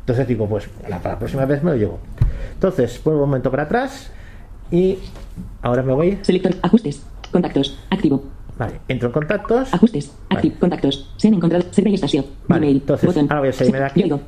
Entonces 0.00 0.28
digo, 0.28 0.46
pues 0.46 0.68
la, 0.88 0.98
para 0.98 1.14
la 1.14 1.18
próxima 1.18 1.46
vez 1.46 1.62
me 1.62 1.70
lo 1.70 1.76
llevo. 1.76 1.98
Entonces, 2.52 3.00
vuelvo 3.02 3.22
un 3.22 3.28
momento 3.30 3.50
para 3.50 3.62
atrás 3.62 4.10
y 4.70 4.98
ahora 5.62 5.82
me 5.82 5.94
voy. 5.94 6.18
Selector. 6.22 6.54
Ajustes. 6.60 7.02
Contactos. 7.32 7.78
Activo. 7.90 8.22
Vale, 8.58 8.74
entro 8.86 9.08
en 9.08 9.12
contactos. 9.12 9.72
Ajustes. 9.72 10.12
Activo. 10.28 10.56
Contactos. 10.60 11.12
Se 11.16 11.28
han 11.28 11.34
encontrado. 11.34 11.64
Servei 11.70 11.94
estació. 11.94 12.24
Vale, 12.46 12.66
Gmail. 12.66 12.76
entonces 12.76 13.06
Botón. 13.06 13.26
ahora 13.30 13.40
voy 13.40 13.48
a 13.48 13.52
salirme 13.52 13.78
de 13.78 13.84
aquí. 13.84 14.00
Yo 14.00 14.04
digo. 14.04 14.20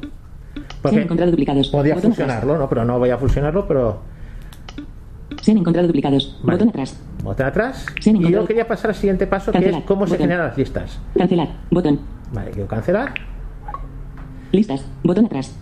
Se 0.83 0.89
han 0.89 1.03
encontrado 1.03 1.31
duplicados. 1.31 1.69
podía 1.69 1.95
Botón 1.95 2.13
fusionarlo, 2.13 2.57
¿no? 2.57 2.69
Pero 2.69 2.85
no 2.85 2.99
voy 2.99 3.11
a 3.11 3.19
fusionarlo, 3.19 3.69
pero. 3.69 4.16
Se 5.47 5.53
han 5.53 5.59
encontrado 5.59 5.87
duplicados. 5.87 6.37
Vale. 6.43 6.57
Botón 6.59 6.71
atrás. 6.71 7.01
Botón 7.23 7.47
atrás. 7.47 7.87
Se 8.01 8.11
han 8.11 8.17
Y 8.17 8.33
yo 8.33 8.45
quería 8.45 8.67
pasar 8.67 8.91
al 8.91 8.97
siguiente 8.97 9.29
paso, 9.29 9.53
que 9.53 9.69
es 9.69 9.77
cómo 9.85 10.05
se 10.05 10.19
generan 10.19 10.49
las 10.49 10.59
listas. 10.59 10.99
Cancelar. 11.17 11.51
Botón. 11.71 12.01
Vale, 12.33 12.51
quiero 12.51 12.67
cancelar. 12.67 13.15
Listas. 14.51 14.85
Botón 15.05 15.27
atrás. 15.27 15.57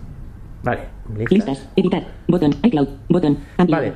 Vale, 0.63 0.85
listas. 1.15 1.33
Listas. 1.33 1.69
Editar. 1.77 2.03
Botón. 2.27 2.55
iCloud. 2.63 2.89
Botón. 3.11 3.37
Ampliar. 3.59 3.81
Vale. 3.83 3.93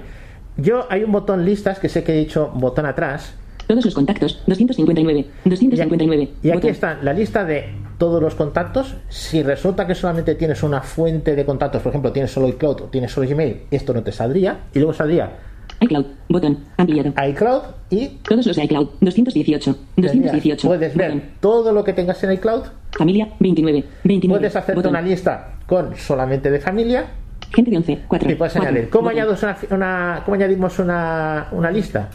Yo 0.58 0.84
hay 0.90 1.04
un 1.04 1.12
botón 1.12 1.46
listas 1.46 1.78
que 1.78 1.88
sé 1.88 2.04
que 2.04 2.12
he 2.12 2.18
dicho 2.18 2.52
botón 2.54 2.84
atrás. 2.84 3.34
Todos 3.66 3.82
los 3.86 3.94
contactos. 3.94 4.42
259. 4.46 5.26
259. 5.46 6.22
Y 6.42 6.48
aquí 6.50 6.54
Botón. 6.54 6.70
está 6.70 6.98
la 7.02 7.14
lista 7.14 7.46
de 7.46 7.64
todos 7.96 8.20
los 8.20 8.34
contactos. 8.34 8.94
Si 9.08 9.42
resulta 9.42 9.86
que 9.86 9.94
solamente 9.94 10.34
tienes 10.34 10.62
una 10.62 10.82
fuente 10.82 11.34
de 11.34 11.46
contactos, 11.46 11.80
por 11.80 11.88
ejemplo, 11.88 12.12
tienes 12.12 12.30
solo 12.30 12.46
iCloud 12.48 12.82
o 12.82 12.84
tienes 12.84 13.10
solo 13.10 13.26
Gmail, 13.26 13.62
esto 13.70 13.94
no 13.94 14.02
te 14.02 14.12
saldría. 14.12 14.64
Y 14.74 14.80
luego 14.80 14.92
saldría 14.92 15.47
iCloud. 15.80 16.04
Botón. 16.28 16.58
Ampliado. 16.76 17.12
iCloud 17.30 17.62
y 17.90 18.08
Todos 18.28 18.46
los 18.46 18.58
iCloud. 18.58 18.88
218. 19.00 19.76
218. 19.96 20.66
puedes 20.68 20.94
ver 20.96 21.22
todo 21.40 21.72
lo 21.72 21.84
que 21.84 21.92
tengas 21.92 22.22
en 22.24 22.32
iCloud. 22.32 22.62
Familia. 22.92 23.28
29. 23.40 23.84
29. 24.04 24.40
Puedes 24.40 24.56
hacerte 24.56 24.74
Botón. 24.74 24.90
una 24.90 25.00
lista 25.02 25.54
con 25.66 25.94
solamente 25.96 26.50
de 26.50 26.60
familia. 26.60 27.06
Gente 27.54 27.70
de 27.70 27.76
11. 27.78 27.98
4. 28.08 28.30
Y 28.30 28.34
puedes 28.34 28.56
añadir. 28.56 28.90
¿Cómo, 28.90 29.08
una, 29.08 29.56
una- 29.70 30.22
¿Cómo 30.24 30.34
añadimos 30.34 30.78
una, 30.78 31.48
una 31.52 31.70
lista? 31.70 32.08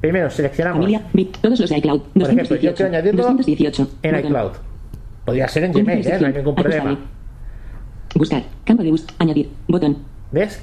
Primero 0.00 0.30
seleccionamos. 0.30 0.80
Familia. 0.80 1.02
Todos 1.40 1.60
los 1.60 1.70
iCloud. 1.70 2.00
Por 2.14 2.22
ejemplo, 2.22 2.56
yo 2.56 2.70
218. 2.72 2.74
quiero 2.76 2.88
añadirlo 2.88 3.22
218. 3.22 3.88
en 4.02 4.12
Botón. 4.12 4.26
iCloud. 4.30 4.52
Podría 5.24 5.48
ser 5.48 5.64
en 5.64 5.72
Gmail, 5.72 6.06
¿eh? 6.06 6.18
no 6.20 6.26
hay 6.26 6.32
ningún 6.32 6.54
problema. 6.54 6.98
Buscar. 8.14 8.42
Campo 8.64 8.82
de 8.82 8.90
bus. 8.90 9.06
Añadir. 9.18 9.50
Botón. 9.68 9.98
¿Ves? 10.32 10.62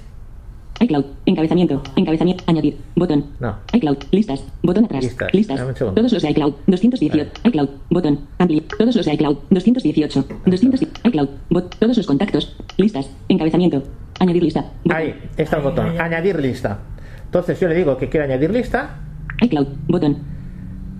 iCloud. 0.81 1.05
Encabezamiento. 1.25 1.81
Encabezamiento. 1.95 2.43
Añadir. 2.47 2.77
Botón. 2.95 3.25
No. 3.39 3.55
iCloud. 3.73 3.97
Listas. 4.11 4.43
Botón 4.63 4.85
atrás. 4.85 5.15
Listas. 5.33 5.59
Todos 5.77 6.13
los 6.13 6.21
de 6.21 6.29
iCloud. 6.31 6.53
218. 6.67 7.31
iCloud. 7.45 7.69
Botón. 7.89 8.19
Ampli. 8.37 8.61
Todos 8.61 8.95
los 8.95 9.05
de 9.05 9.13
iCloud. 9.13 9.37
218. 9.49 10.25
200. 10.45 10.81
iCloud. 11.03 11.29
Bot. 11.49 11.75
Todos 11.77 11.97
los 11.97 12.07
contactos. 12.07 12.55
Listas. 12.77 13.09
Encabezamiento. 13.27 13.83
Añadir 14.19 14.43
lista. 14.43 14.65
Ahí 14.89 15.13
está 15.37 15.57
el 15.57 15.63
botón. 15.63 15.99
Añadir 15.99 16.39
lista. 16.39 16.79
Entonces 17.25 17.59
yo 17.59 17.67
le 17.67 17.75
digo 17.75 17.97
que 17.97 18.09
quiero 18.09 18.25
añadir 18.25 18.51
lista. 18.51 18.97
iCloud. 19.41 19.67
Botón. 19.87 20.17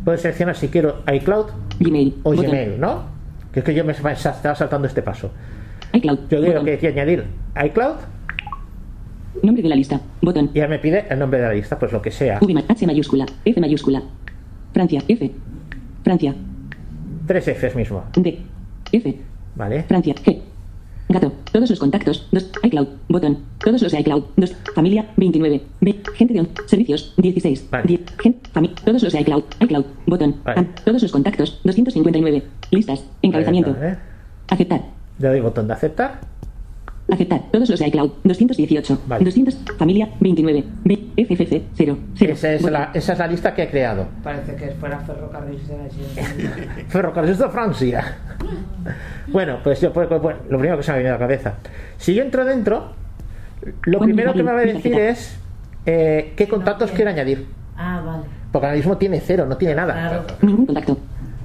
Puedo 0.06 0.18
seleccionar 0.18 0.56
si 0.56 0.68
quiero 0.70 1.04
iCloud 1.14 1.48
Gmail. 1.80 2.16
o 2.24 2.32
Botón. 2.32 2.46
Gmail, 2.46 2.80
¿no? 2.80 3.04
Que 3.54 3.60
es 3.60 3.66
que 3.66 3.74
yo 3.74 3.84
me 3.84 3.94
estaba 3.94 4.16
saltando 4.56 4.88
este 4.88 5.02
paso. 5.02 5.32
iCloud. 5.94 6.20
Yo 6.30 6.40
digo 6.42 6.54
Botón. 6.54 6.66
que 6.66 6.78
quiero 6.78 6.96
añadir 6.96 7.26
iCloud 7.66 7.96
Nombre 9.44 9.64
de 9.64 9.70
la 9.70 9.76
lista. 9.76 10.02
Botón. 10.22 10.52
ya 10.54 10.68
me 10.68 10.80
pide 10.80 11.06
el 11.10 11.20
nombre 11.20 11.40
de 11.40 11.48
la 11.48 11.54
lista, 11.54 11.78
pues 11.78 11.92
lo 11.92 12.02
que 12.02 12.12
sea. 12.12 12.40
V 12.42 12.64
H 12.68 12.88
mayúscula. 12.88 13.26
F 13.46 13.60
mayúscula. 13.60 14.04
Francia. 14.74 15.02
F. 15.08 15.32
Francia. 16.04 16.36
Tres 17.28 17.48
Fs 17.48 17.76
mismo. 17.76 18.04
D. 18.16 18.40
F. 18.92 19.18
¿Vale? 19.56 19.84
Francia. 19.84 20.16
G. 20.16 20.40
Gato. 21.10 21.32
Todos 21.52 21.70
los 21.70 21.80
contactos. 21.80 22.28
Dos. 22.32 22.52
iCloud. 22.64 22.88
Botón. 23.08 23.40
Todos 23.58 23.82
los 23.82 23.92
de 23.92 24.00
iCloud. 24.00 24.24
Dos. 24.38 24.56
Familia. 24.76 25.08
29. 25.18 25.62
B. 25.82 25.96
Gente 26.16 26.34
de 26.34 26.42
on. 26.42 26.50
Servicios. 26.68 27.14
16. 27.18 27.70
10. 27.84 28.02
Gen. 28.20 28.36
Fami. 28.52 28.70
Todos 28.86 29.04
los 29.04 29.14
de 29.14 29.22
iCloud. 29.22 29.44
iCloud. 29.60 29.86
Botón. 30.06 30.36
Vale. 30.44 30.68
Todos 30.86 31.02
los 31.02 31.12
contactos. 31.12 31.62
259. 31.64 32.44
Listas. 32.72 33.04
Encabezamiento. 33.22 33.76
¿eh? 33.82 33.98
Aceptar. 34.50 34.82
Le 35.20 35.28
doy 35.28 35.40
botón 35.42 35.68
de 35.68 35.74
aceptar. 35.74 36.22
Aceptar. 37.12 37.42
Todos 37.52 37.70
los 37.70 37.80
de 37.80 37.88
iCloud. 37.88 38.12
218. 38.24 39.02
200. 39.20 39.58
Familia. 39.78 40.10
29. 40.20 40.64
B. 40.84 41.00
FFC. 41.18 41.64
0. 41.76 41.98
0. 42.16 42.34
Esa 42.34 42.54
es, 42.54 42.62
la, 42.64 42.92
esa 42.94 43.14
es 43.14 43.20
la 43.20 43.28
lista 43.28 43.54
que 43.54 43.64
he 43.64 43.70
creado. 43.70 44.08
Parece 44.24 44.56
que 44.56 44.72
fuera 44.72 45.00
ferrocarriles 45.00 45.68
de 45.68 45.78
la. 45.78 45.84
Ferrocarriles 46.88 47.40
de 47.40 47.50
Francia. 47.50 48.18
Bueno, 49.28 49.60
pues 49.64 49.82
yo 49.82 49.92
pues, 49.92 50.08
pues, 50.08 50.36
lo 50.50 50.58
primero 50.58 50.78
que 50.78 50.84
se 50.84 50.92
me 50.92 51.00
viene 51.00 51.10
a 51.10 51.14
la 51.14 51.20
cabeza. 51.20 51.56
Si 51.98 52.14
yo 52.14 52.24
entro 52.24 52.46
dentro, 52.46 52.94
lo 53.84 54.00
primero 54.00 54.34
que 54.34 54.44
me 54.44 54.52
va 54.52 54.60
a 54.60 54.66
decir 54.66 54.94
es 54.94 55.38
eh, 55.86 56.34
qué 56.36 56.48
contactos 56.48 56.92
quiero 56.92 57.10
añadir. 57.10 57.48
Ah, 57.76 58.02
vale. 58.06 58.24
Porque 58.52 58.66
ahora 58.66 58.78
mismo 58.78 58.98
tiene 58.98 59.20
cero, 59.20 59.46
no 59.48 59.58
tiene 59.58 59.76
nada. 59.76 59.94
Claro. 59.94 60.24
Ningún 60.42 60.66
contacto. 60.66 60.98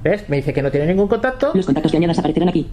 ¿Ves? 0.03 0.29
Me 0.29 0.37
dice 0.37 0.53
que 0.53 0.61
no 0.61 0.71
tiene 0.71 0.87
ningún 0.87 1.07
contacto. 1.07 1.51
Los 1.53 1.65
contactos 1.65 1.91
que 1.91 1.97
añadas 1.97 2.19
aparecerán 2.19 2.49
aquí. 2.49 2.69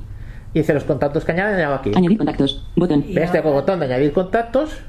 Y 0.55 0.59
dice 0.61 0.75
los 0.75 0.85
contactos 0.85 1.25
que 1.25 1.33
añaden 1.33 1.67
aquí. 1.69 1.91
Añadir 1.95 2.19
contactos. 2.19 2.67
Botón. 2.77 3.05
¿Ves? 3.13 3.33
Tengo 3.33 3.49
el 3.49 3.55
botón 3.55 3.81
de 3.81 3.87
añadir 3.87 4.13
contactos. 4.13 4.81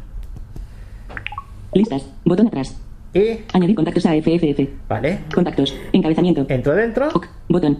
Listas. 1.74 2.06
Botón 2.26 2.48
atrás. 2.48 2.78
Y. 3.14 3.40
Añadir 3.54 3.76
contactos 3.76 4.06
a 4.06 4.14
FFF. 4.14 4.68
Vale. 4.90 5.20
Contactos. 5.34 5.74
Encabezamiento. 5.94 6.46
Entro 6.50 6.76
dentro. 6.76 7.10
Botón. 7.48 7.78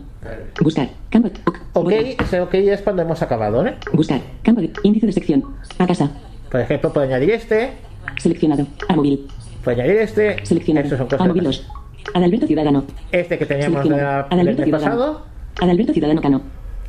Buscar. 0.62 0.90
Campo. 1.10 1.30
Ok. 1.46 1.58
Ok, 1.74 1.92
ese 1.92 2.42
ok 2.42 2.54
es 2.54 2.82
cuando 2.82 3.02
hemos 3.02 3.22
acabado, 3.22 3.66
¿eh? 3.66 3.76
Buscar. 3.92 4.22
Campo 4.44 4.62
de 4.62 4.72
índice 4.84 5.08
de 5.08 5.12
sección. 5.12 5.44
A 5.80 5.88
casa. 5.88 6.10
Por 6.52 6.62
ejemplo, 6.62 6.94
puedo 6.94 7.06
añadir 7.08 7.32
este. 7.32 7.72
Seleccionado. 8.18 8.66
A 8.88 8.96
móvil. 8.96 9.28
Puedo 9.64 9.82
añadir 9.82 10.02
este. 10.02 10.46
Seleccionado. 10.46 10.86
Estos 10.86 11.00
son 11.00 11.08
A 11.08 11.10
cosas. 11.10 11.28
móvil 11.28 11.44
2. 11.44 11.68
Adalberto 12.14 12.48
Ciudadano. 12.48 12.84
Este 13.12 13.38
que 13.38 13.46
teníamos 13.46 13.84
de 13.84 13.90
del 13.90 14.56
Ciudadano. 14.56 14.72
pasado. 14.72 15.26
Adalberto 15.60 15.94
Ciudadano 15.94 16.22
Cano. 16.22 16.42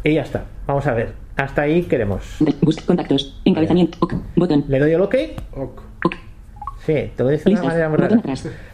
Y 0.05 0.15
ya 0.15 0.23
está. 0.23 0.45
Vamos 0.67 0.87
a 0.87 0.93
ver. 0.93 1.15
Hasta 1.37 1.63
ahí 1.63 1.83
queremos. 1.83 2.37
Buscar 2.61 2.85
contactos. 2.85 3.41
Encabezamiento. 3.45 3.97
Ok. 4.01 4.15
Botón. 4.37 4.65
Le 4.69 4.79
doy 4.79 4.93
el 4.93 5.01
ok. 5.01 5.15
Sí, 6.85 7.11
te 7.17 7.23
lo 7.23 7.31
dice 7.31 7.49
de 7.49 7.57
una 7.57 7.65
manera 7.65 7.89
muy 7.89 7.99
rara. 7.99 8.21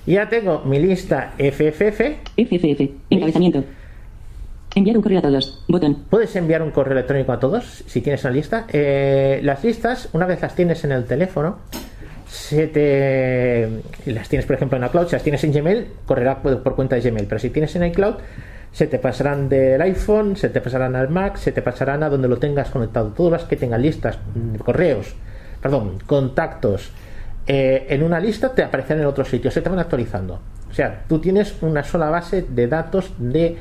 Ya 0.07 0.29
tengo 0.29 0.63
mi 0.65 0.81
lista 0.81 1.33
FFF. 1.39 2.01
FFF. 2.37 2.91
Encabezamiento. 3.11 3.65
Enviar 4.75 4.97
un 4.97 5.03
correo 5.03 5.21
a 5.21 5.23
todos. 5.23 5.65
Botón. 5.69 6.05
Puedes 6.11 6.35
enviar 6.35 6.63
un 6.63 6.73
correo 6.73 6.95
electrónico 6.95 7.33
a 7.33 7.39
todos 7.39 7.85
si 7.87 8.01
tienes 8.01 8.25
una 8.25 8.33
lista. 8.33 8.67
Eh, 8.73 9.41
las 9.45 9.63
listas, 9.63 10.09
una 10.13 10.27
vez 10.27 10.43
las 10.43 10.57
tienes 10.57 10.83
en 10.83 10.91
el 10.91 11.05
teléfono, 11.05 11.59
se 12.29 12.67
te 12.67 13.69
las 14.07 14.29
tienes 14.29 14.47
por 14.47 14.57
ejemplo 14.57 14.79
en 14.79 14.85
iCloud, 14.85 15.07
si 15.07 15.13
las 15.13 15.23
tienes 15.23 15.43
en 15.45 15.53
Gmail, 15.53 15.87
correrá 16.07 16.43
por, 16.43 16.63
por 16.63 16.75
cuenta 16.77 16.97
de 16.97 17.03
Gmail, 17.09 17.27
pero 17.27 17.39
si 17.39 17.51
tienes 17.51 17.75
en 17.77 17.85
iCloud, 17.87 18.17
se 18.73 18.87
te 18.87 18.99
pasarán 18.99 19.49
del 19.49 19.81
iPhone, 19.83 20.37
se 20.37 20.49
te 20.49 20.61
pasarán 20.61 20.97
al 20.97 21.09
Mac, 21.09 21.37
se 21.37 21.53
te 21.53 21.63
pasarán 21.63 22.03
a 22.03 22.09
donde 22.09 22.29
lo 22.29 22.39
tengas 22.39 22.71
conectado. 22.71 23.09
Todas 23.09 23.33
las 23.43 23.45
que 23.45 23.57
tengan 23.57 23.83
listas, 23.83 24.19
mm, 24.35 24.57
correos, 24.57 25.15
perdón, 25.61 25.99
contactos 26.07 26.93
eh, 27.47 27.87
en 27.89 28.03
una 28.03 28.21
lista 28.21 28.55
te 28.55 28.63
aparecerán 28.63 29.01
en 29.01 29.07
otro 29.07 29.25
sitio, 29.25 29.51
se 29.51 29.61
te 29.61 29.69
van 29.69 29.79
actualizando. 29.79 30.41
O 30.71 30.73
sea, 30.73 31.05
tú 31.09 31.19
tienes 31.19 31.61
una 31.63 31.83
sola 31.83 32.09
base 32.09 32.43
de 32.49 32.69
datos 32.69 33.13
de 33.19 33.57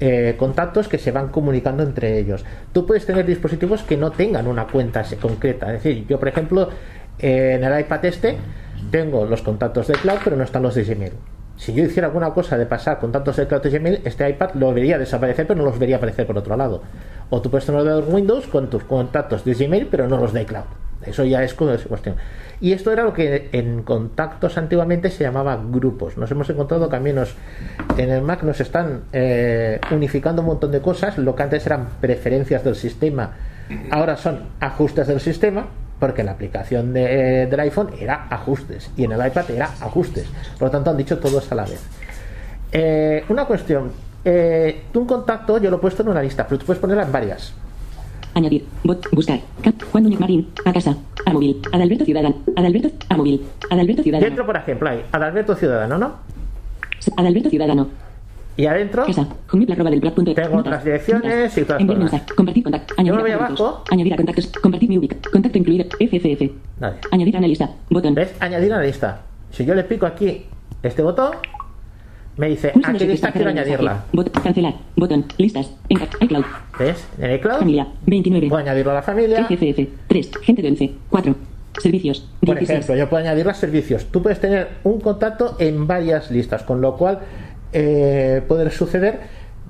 eh, 0.00 0.34
contactos 0.38 0.88
que 0.88 0.98
se 0.98 1.12
van 1.12 1.28
comunicando 1.28 1.82
entre 1.82 2.18
ellos. 2.18 2.44
Tú 2.72 2.86
puedes 2.86 3.06
tener 3.06 3.26
dispositivos 3.26 3.82
que 3.82 3.96
no 3.96 4.10
tengan 4.10 4.46
una 4.46 4.66
cuenta 4.66 5.04
concreta. 5.20 5.66
Es 5.72 5.84
decir, 5.84 6.06
yo 6.08 6.18
por 6.18 6.28
ejemplo 6.28 6.68
eh, 7.18 7.54
en 7.54 7.64
el 7.64 7.80
iPad 7.80 8.04
este 8.06 8.36
tengo 8.90 9.24
los 9.24 9.42
contactos 9.42 9.88
de 9.88 9.94
cloud 9.94 10.18
pero 10.24 10.36
no 10.36 10.44
están 10.44 10.62
los 10.62 10.74
de 10.74 10.84
Gmail. 10.84 11.12
Si 11.58 11.74
yo 11.74 11.84
hiciera 11.84 12.06
alguna 12.06 12.30
cosa 12.30 12.56
de 12.56 12.64
pasar 12.66 12.98
contactos 13.00 13.36
de 13.36 13.46
cloud 13.48 13.62
de 13.62 13.70
Gmail, 13.70 14.00
este 14.04 14.28
iPad 14.30 14.50
lo 14.54 14.72
vería 14.72 14.96
desaparecer 14.96 15.46
pero 15.46 15.58
no 15.58 15.64
los 15.66 15.78
vería 15.78 15.96
aparecer 15.96 16.26
por 16.26 16.38
otro 16.38 16.56
lado. 16.56 16.82
O 17.30 17.42
tú 17.42 17.50
puedes 17.50 17.66
tener 17.66 17.84
Windows 18.08 18.46
con 18.46 18.70
tus 18.70 18.84
contactos 18.84 19.44
de 19.44 19.54
Gmail 19.54 19.88
pero 19.90 20.06
no 20.08 20.16
los 20.18 20.32
de 20.32 20.42
iCloud. 20.42 20.64
Eso 21.04 21.24
ya 21.24 21.42
es 21.42 21.54
cu- 21.54 21.68
es 21.70 21.82
cuestión. 21.84 22.16
Y 22.60 22.72
esto 22.72 22.92
era 22.92 23.02
lo 23.04 23.12
que 23.12 23.48
en 23.52 23.82
contactos 23.82 24.56
antiguamente 24.58 25.10
se 25.10 25.24
llamaba 25.24 25.60
grupos. 25.70 26.16
Nos 26.16 26.30
hemos 26.30 26.48
encontrado 26.50 26.88
menos 27.00 27.34
en 27.96 28.10
el 28.10 28.22
Mac 28.22 28.42
nos 28.42 28.60
están 28.60 29.02
eh, 29.12 29.80
unificando 29.92 30.42
un 30.42 30.48
montón 30.48 30.70
de 30.72 30.80
cosas. 30.80 31.18
Lo 31.18 31.34
que 31.36 31.42
antes 31.44 31.66
eran 31.66 31.86
preferencias 32.00 32.64
del 32.64 32.74
sistema, 32.76 33.32
ahora 33.90 34.16
son 34.16 34.40
ajustes 34.60 35.06
del 35.06 35.20
sistema, 35.20 35.66
porque 35.98 36.22
la 36.24 36.32
aplicación 36.32 36.92
de- 36.92 37.46
del 37.46 37.60
iPhone 37.60 37.90
era 37.98 38.26
ajustes 38.30 38.90
y 38.96 39.04
en 39.04 39.12
el 39.12 39.26
iPad 39.26 39.50
era 39.50 39.66
ajustes. 39.80 40.26
Por 40.58 40.68
lo 40.68 40.70
tanto, 40.70 40.90
han 40.90 40.96
dicho 40.96 41.18
todos 41.18 41.50
a 41.50 41.54
la 41.54 41.64
vez. 41.64 41.82
Eh, 42.72 43.24
una 43.28 43.44
cuestión. 43.46 43.90
Eh, 44.24 44.82
un 44.94 45.06
contacto 45.06 45.58
yo 45.58 45.70
lo 45.70 45.76
he 45.76 45.80
puesto 45.80 46.02
en 46.02 46.08
una 46.08 46.22
lista, 46.22 46.46
pero 46.46 46.58
tú 46.58 46.66
puedes 46.66 46.80
ponerla 46.80 47.04
en 47.04 47.12
varias. 47.12 47.52
Añadir. 48.34 48.66
Bot. 48.84 49.06
Buscar. 49.12 49.40
Juan 49.90 50.04
Núñez 50.04 50.20
Marín. 50.20 50.48
A 50.64 50.72
casa. 50.72 50.96
A 51.26 51.32
móvil. 51.32 51.60
Adalberto 51.72 52.04
Ciudadano. 52.04 52.36
Adalberto. 52.56 52.90
A 53.08 53.16
móvil. 53.16 53.44
Adalberto 53.70 54.02
Ciudadano. 54.02 54.26
Dentro, 54.26 54.46
por 54.46 54.56
ejemplo, 54.56 54.88
hay 54.90 55.02
Adalberto 55.10 55.54
Ciudadano, 55.56 55.98
¿no? 55.98 56.12
Adalberto 57.16 57.48
Ciudadano. 57.50 57.88
Y 58.58 58.66
adentro 58.66 59.04
punto- 59.06 60.34
tengo 60.34 60.56
otras 60.58 60.84
direcciones 60.84 61.56
y 61.56 61.60
Enviar 61.78 62.00
cosas. 62.00 62.22
Compartir 62.36 62.64
contacto. 62.64 62.94
Añadir 62.98 63.14
me 63.14 63.22
voy 63.22 63.30
abajo. 63.30 63.84
Añadir 63.88 64.14
a 64.14 64.16
contactos. 64.16 64.48
Compartir 64.60 64.88
mi 64.88 64.98
ubica. 64.98 65.16
Contacto 65.32 65.58
incluido. 65.58 65.84
FFF. 66.00 66.50
Vale. 66.80 66.96
Añadir 67.12 67.36
a 67.36 67.38
una 67.38 67.46
lista. 67.48 67.70
Botón. 67.88 68.14
¿Ves? 68.16 68.34
Añadir 68.40 68.72
a 68.72 68.78
la 68.78 68.82
lista. 68.82 69.20
Si 69.52 69.64
yo 69.64 69.76
le 69.76 69.84
pico 69.84 70.06
aquí 70.06 70.42
este 70.82 71.02
botón, 71.02 71.30
me 72.36 72.48
dice 72.48 72.72
a 72.84 72.92
qué 72.94 73.04
lista 73.06 73.30
quiero 73.30 73.50
añadirla. 73.50 74.04
Bot- 74.12 74.30
Cancelar. 74.42 74.74
Botón. 74.96 75.24
Listas. 75.38 75.70
En 75.88 75.98
iCloud. 76.20 76.44
¿Ves? 76.80 77.06
En 77.20 77.32
iCloud. 77.36 77.58
Familia. 77.60 77.86
29. 78.06 78.48
Puedo 78.48 78.60
añadirlo 78.60 78.90
a 78.90 78.94
la 78.94 79.02
familia. 79.02 79.44
FFF. 79.46 79.88
3. 80.08 80.30
Gente 80.42 80.62
de 80.62 80.68
11. 80.70 80.92
4. 81.10 81.34
Servicios. 81.80 82.28
Por 82.40 82.58
16. 82.58 82.70
ejemplo, 82.70 82.96
yo 82.96 83.08
puedo 83.08 83.22
añadir 83.22 83.46
los 83.46 83.56
servicios. 83.56 84.06
Tú 84.06 84.20
puedes 84.20 84.40
tener 84.40 84.68
un 84.82 85.00
contacto 85.00 85.54
en 85.60 85.86
varias 85.86 86.28
listas, 86.32 86.64
con 86.64 86.80
lo 86.80 86.96
cual 86.96 87.20
eh, 87.72 88.42
puede 88.46 88.70
suceder 88.70 89.20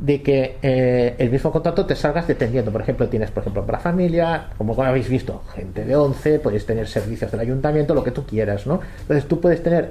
de 0.01 0.23
que 0.23 0.57
eh, 0.63 1.17
el 1.19 1.31
mismo 1.31 1.51
contacto 1.51 1.85
te 1.85 1.97
salgas 1.97 2.27
dependiendo. 2.27 2.71
Por 2.71 2.83
ejemplo, 2.83 3.09
tienes, 3.09 3.31
por 3.31 3.43
ejemplo, 3.43 3.67
para 3.67 3.79
familia, 3.79 4.49
como 4.57 4.81
habéis 4.83 5.09
visto, 5.09 5.43
gente 5.55 5.85
de 5.85 5.97
11, 5.97 6.39
puedes 6.39 6.65
tener 6.67 6.87
servicios 6.87 7.31
del 7.31 7.41
ayuntamiento, 7.41 7.95
lo 7.95 8.05
que 8.05 8.13
tú 8.13 8.25
quieras, 8.25 8.67
¿no? 8.67 8.81
Entonces 9.01 9.27
tú 9.27 9.41
puedes 9.41 9.63
tener, 9.63 9.91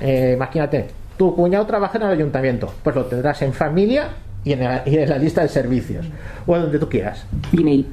eh, 0.00 0.32
imagínate, 0.36 0.86
tu 1.16 1.34
cuñado 1.34 1.66
trabaja 1.66 1.98
en 1.98 2.04
el 2.04 2.10
ayuntamiento, 2.10 2.72
pues 2.82 2.94
lo 2.94 3.06
tendrás 3.06 3.42
en 3.42 3.52
familia 3.52 4.10
y 4.44 4.52
en 4.52 4.60
la, 4.60 4.82
y 4.86 4.96
en 4.96 5.08
la 5.08 5.18
lista 5.18 5.42
de 5.42 5.48
servicios, 5.48 6.06
o 6.46 6.56
donde 6.56 6.78
tú 6.78 6.88
quieras. 6.88 7.26
Gmail. 7.52 7.86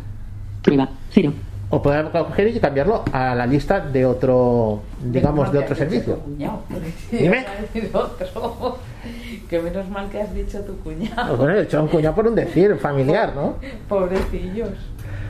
Prueba. 0.62 0.90
Cero. 1.12 1.34
O 1.76 1.81
poder 1.81 2.06
coger 2.10 2.47
y 2.47 2.57
cambiarlo 2.57 3.03
a 3.11 3.35
la 3.35 3.45
lista 3.45 3.81
de 3.81 4.06
otro, 4.06 4.80
digamos, 5.03 5.52
de 5.52 5.60
otro 5.60 5.76
servicio. 5.76 6.19
Dime. 7.11 7.45
Otro. 7.91 8.77
Que 9.49 9.60
menos 9.60 9.88
mal 9.89 10.10
que 10.10 10.22
has 10.22 10.34
dicho 10.34 10.61
tu 10.61 10.76
cuñado. 10.80 11.35
Bueno, 11.35 11.53
he 11.53 11.64
hecho 11.64 11.84
un 11.84 11.89
cuñado 11.89 12.15
por 12.15 12.26
un 12.27 12.34
decir, 12.34 12.76
familiar, 12.77 13.35
¿no? 13.35 13.57
Pobrecillos. 13.89 14.69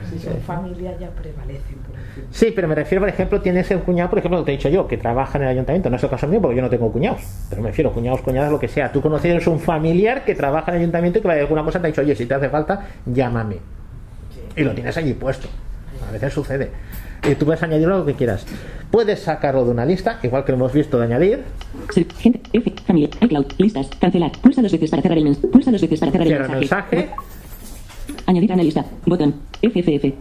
Si 0.08 0.20
son 0.20 0.40
familia 0.40 0.96
ya 0.98 1.10
prevalecen 1.10 1.78
por. 1.78 1.96
Sí, 2.30 2.52
pero 2.54 2.68
me 2.68 2.76
refiero, 2.76 3.02
por 3.02 3.08
ejemplo, 3.08 3.42
tienes 3.42 3.68
un 3.72 3.80
cuñado, 3.80 4.08
por 4.08 4.20
ejemplo, 4.20 4.38
lo 4.38 4.44
que 4.44 4.52
te 4.52 4.54
he 4.54 4.56
dicho 4.56 4.68
yo, 4.68 4.86
que 4.86 4.96
trabaja 4.96 5.36
en 5.36 5.44
el 5.44 5.50
ayuntamiento. 5.50 5.90
No 5.90 5.96
es 5.96 6.02
el 6.04 6.08
caso 6.08 6.28
mío 6.28 6.40
porque 6.40 6.56
yo 6.56 6.62
no 6.62 6.70
tengo 6.70 6.90
cuñados. 6.92 7.22
Pero 7.50 7.60
me 7.60 7.68
refiero, 7.68 7.92
cuñados, 7.92 8.20
cuñadas, 8.20 8.52
lo 8.52 8.60
que 8.60 8.68
sea. 8.68 8.92
Tú 8.92 9.02
conoces 9.02 9.46
un 9.48 9.58
familiar 9.58 10.24
que 10.24 10.36
trabaja 10.36 10.70
en 10.70 10.76
el 10.76 10.82
ayuntamiento 10.82 11.18
y 11.18 11.22
que 11.22 11.28
alguna 11.28 11.64
cosa 11.64 11.80
te 11.80 11.88
ha 11.88 11.90
dicho, 11.90 12.02
oye, 12.02 12.14
si 12.14 12.24
te 12.24 12.34
hace 12.34 12.48
falta, 12.48 12.86
llámame. 13.04 13.56
Y 14.54 14.62
lo 14.62 14.72
tienes 14.72 14.96
allí 14.96 15.12
puesto. 15.12 15.48
A 16.08 16.12
veces 16.12 16.32
sucede. 16.32 16.70
Y 17.28 17.34
tú 17.34 17.44
puedes 17.46 17.62
añadirlo 17.62 17.98
lo 17.98 18.06
que 18.06 18.14
quieras. 18.14 18.44
Puedes 18.90 19.20
sacarlo 19.20 19.64
de 19.64 19.70
una 19.70 19.84
lista, 19.84 20.18
igual 20.22 20.44
que 20.44 20.52
lo 20.52 20.58
hemos 20.58 20.72
visto 20.72 20.98
de 20.98 21.04
añadir. 21.04 21.44
Gente. 22.18 22.40
F. 22.52 22.72
Familia. 22.86 23.10
iCloud. 23.20 23.46
Listas. 23.58 23.88
Cancelar. 24.00 24.32
Pulsa 24.40 24.62
dos 24.62 24.72
veces 24.72 24.90
para 24.90 25.02
cerrar 25.02 25.18
el 25.18 25.24
mensaje. 25.24 25.48
Pulsa 25.48 25.70
dos 25.70 25.80
veces 25.80 26.00
para 26.00 26.12
cerrar 26.12 26.26
el 26.26 26.38
mensaje. 26.38 26.96
mensaje. 26.96 27.10
Añadir 28.26 28.52
a 28.52 28.56
la 28.56 28.62
lista. 28.62 28.84
Botón. 29.04 29.34
FFF. 29.62 30.14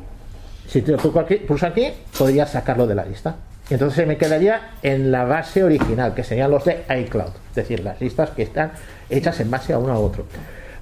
Si 0.67 0.81
tú 0.81 0.97
tú 0.97 1.19
aquí, 1.19 1.35
pulsa 1.35 1.67
aquí, 1.67 1.87
podrías 2.17 2.51
sacarlo 2.51 2.87
de 2.87 2.95
la 2.95 3.05
lista. 3.05 3.35
Y 3.69 3.73
entonces 3.73 3.95
se 3.95 4.05
me 4.05 4.17
quedaría 4.17 4.73
en 4.83 5.11
la 5.11 5.23
base 5.23 5.63
original, 5.63 6.13
que 6.13 6.23
serían 6.23 6.51
los 6.51 6.65
de 6.65 6.83
iCloud, 6.87 7.31
es 7.49 7.55
decir, 7.55 7.83
las 7.83 7.99
listas 7.99 8.29
que 8.31 8.43
están 8.43 8.71
hechas 9.09 9.39
en 9.39 9.49
base 9.49 9.73
a 9.73 9.79
uno 9.79 9.93
a 9.93 9.97
otro. 9.97 10.25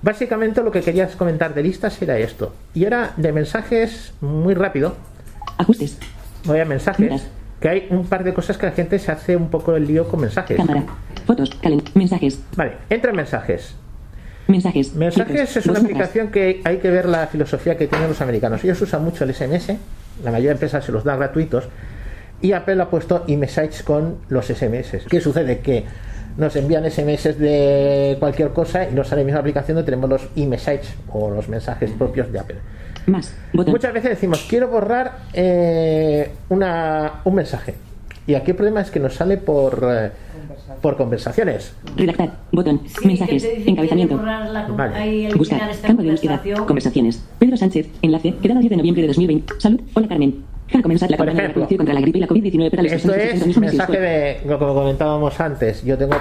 Básicamente 0.03 0.61
lo 0.61 0.69
que 0.69 0.81
querías 0.81 1.15
comentar 1.15 1.53
de 1.53 1.63
listas 1.63 1.99
era 2.01 2.19
esto. 2.19 2.53
Y 2.73 2.83
ahora 2.83 3.13
de 3.15 3.31
mensajes, 3.31 4.13
muy 4.19 4.53
rápido. 4.53 4.95
Ajustes. 5.57 5.97
Voy 6.43 6.59
a 6.59 6.65
mensajes. 6.65 7.25
Que 7.61 7.69
hay 7.69 7.87
un 7.89 8.05
par 8.05 8.25
de 8.25 8.33
cosas 8.33 8.57
que 8.57 8.65
la 8.65 8.73
gente 8.73 8.99
se 8.99 9.11
hace 9.13 9.37
un 9.37 9.49
poco 9.49 9.77
el 9.77 9.87
lío 9.87 10.09
con 10.09 10.19
mensajes. 10.19 10.57
Cámara. 10.57 10.83
Fotos. 11.25 11.51
Mensajes. 11.93 12.39
Vale, 12.57 12.73
entra 12.89 13.11
en 13.11 13.15
mensajes. 13.15 13.75
Mensajes. 14.47 14.93
Mensajes 14.93 15.55
es 15.55 15.65
una 15.67 15.79
aplicación 15.79 16.29
que 16.29 16.61
hay 16.65 16.79
que 16.79 16.91
ver 16.91 17.05
la 17.05 17.27
filosofía 17.27 17.77
que 17.77 17.87
tienen 17.87 18.09
los 18.09 18.19
americanos. 18.19 18.61
Ellos 18.65 18.81
usan 18.81 19.05
mucho 19.05 19.23
el 19.23 19.33
SMS, 19.33 19.69
la 20.21 20.31
mayoría 20.31 20.49
de 20.49 20.55
empresas 20.55 20.83
se 20.83 20.91
los 20.91 21.05
da 21.05 21.15
gratuitos, 21.15 21.69
y 22.41 22.51
Apple 22.51 22.81
ha 22.81 22.89
puesto 22.89 23.23
iMessage 23.27 23.85
con 23.85 24.17
los 24.27 24.47
SMS. 24.47 25.05
¿Qué 25.09 25.21
sucede? 25.21 25.59
Que 25.59 25.85
nos 26.37 26.55
envían 26.55 26.89
SMS 26.89 27.37
de 27.37 28.17
cualquier 28.19 28.49
cosa 28.49 28.89
y 28.89 28.93
nos 28.93 29.07
sale 29.07 29.21
en 29.21 29.27
la 29.27 29.31
misma 29.31 29.39
aplicación 29.41 29.75
donde 29.75 29.85
tenemos 29.85 30.09
los 30.09 30.29
iMessage 30.35 30.87
o 31.11 31.29
los 31.29 31.47
mensajes 31.49 31.91
propios 31.91 32.31
de 32.31 32.39
Apple. 32.39 32.57
Más. 33.05 33.35
Muchas 33.53 33.93
veces 33.93 34.11
decimos, 34.11 34.45
quiero 34.49 34.69
borrar 34.69 35.19
eh, 35.33 36.31
una, 36.49 37.21
un 37.25 37.35
mensaje. 37.35 37.75
Y 38.25 38.35
aquí 38.35 38.51
el 38.51 38.57
problema 38.57 38.81
es 38.81 38.89
que 38.89 38.99
nos 38.99 39.15
sale 39.15 39.37
por, 39.37 39.85
eh, 39.89 40.11
por 40.81 40.95
conversaciones. 40.95 41.73
Redactar. 41.97 42.31
Botón. 42.51 42.81
Sí, 42.85 43.07
Mensajes. 43.07 43.43
Encabezamiento. 43.65 44.17
Vale. 44.17 45.29
Buscar. 45.35 45.71
Campo 45.81 46.03
de 46.03 46.11
búsqueda. 46.11 46.41
Conversaciones. 46.65 47.23
Pedro 47.39 47.57
Sánchez. 47.57 47.89
Enlace. 48.01 48.35
Quedado 48.41 48.61
10 48.61 48.69
de 48.69 48.77
noviembre 48.77 49.01
de 49.01 49.07
2020. 49.09 49.53
Salud. 49.59 49.81
Hola 49.93 50.07
Carmen. 50.07 50.52
Comenzar 50.81 51.09
la 51.11 51.17
Por 51.17 51.25
campaña 51.27 51.43
de 51.43 51.51
ejemplo, 51.51 51.61
vacunación 51.61 51.77
contra 51.77 51.93
la 51.93 52.01
gripe 52.01 52.17
y 52.17 52.21
la 52.21 52.27
COVID-19 52.27 52.69
para 52.71 52.83
los 52.83 52.91
Esto 52.91 53.11
de 53.11 53.17
es 53.17 53.23
60 53.31 53.45
mismos 53.47 53.61
meses 53.61 53.77
mensaje 53.77 53.99
de 53.99 54.39
lo 54.45 54.59
que 54.59 54.65
comentábamos 54.65 55.39
antes. 55.39 55.83
Yo 55.83 55.97
tengo 55.97 56.15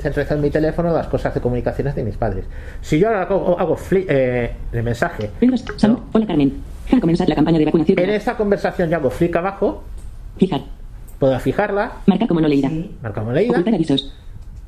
centralizado 0.00 0.36
en 0.36 0.42
mi 0.42 0.50
teléfono 0.50 0.92
las 0.92 1.06
cosas 1.08 1.34
de 1.34 1.40
comunicaciones 1.40 1.94
de 1.94 2.04
mis 2.04 2.16
padres. 2.16 2.44
Si 2.80 2.98
yo 2.98 3.08
ahora 3.08 3.22
hago, 3.22 3.58
hago 3.58 3.76
fli- 3.76 4.06
eh, 4.08 4.52
el 4.72 4.82
mensaje, 4.82 5.30
Pedro, 5.38 5.56
salud. 5.76 5.98
Hola 6.12 6.26
Carmen. 6.26 6.54
Para 6.88 7.00
comenzar 7.00 7.28
la 7.28 7.34
campaña 7.34 7.58
de 7.58 7.64
vacunación. 7.66 7.98
en 7.98 8.10
esta 8.10 8.36
conversación 8.36 8.88
yo 8.90 8.96
hago 8.96 9.10
flick 9.10 9.36
abajo, 9.36 9.82
Fijar. 10.38 10.62
puedo 11.18 11.38
fijarla, 11.38 11.92
Marcar 12.06 12.26
como 12.28 12.40
no 12.40 12.48
leída. 12.48 12.70
marcamos 13.02 13.34
leída. 13.34 13.52
Ocultar 13.52 13.74
avisos. 13.74 14.12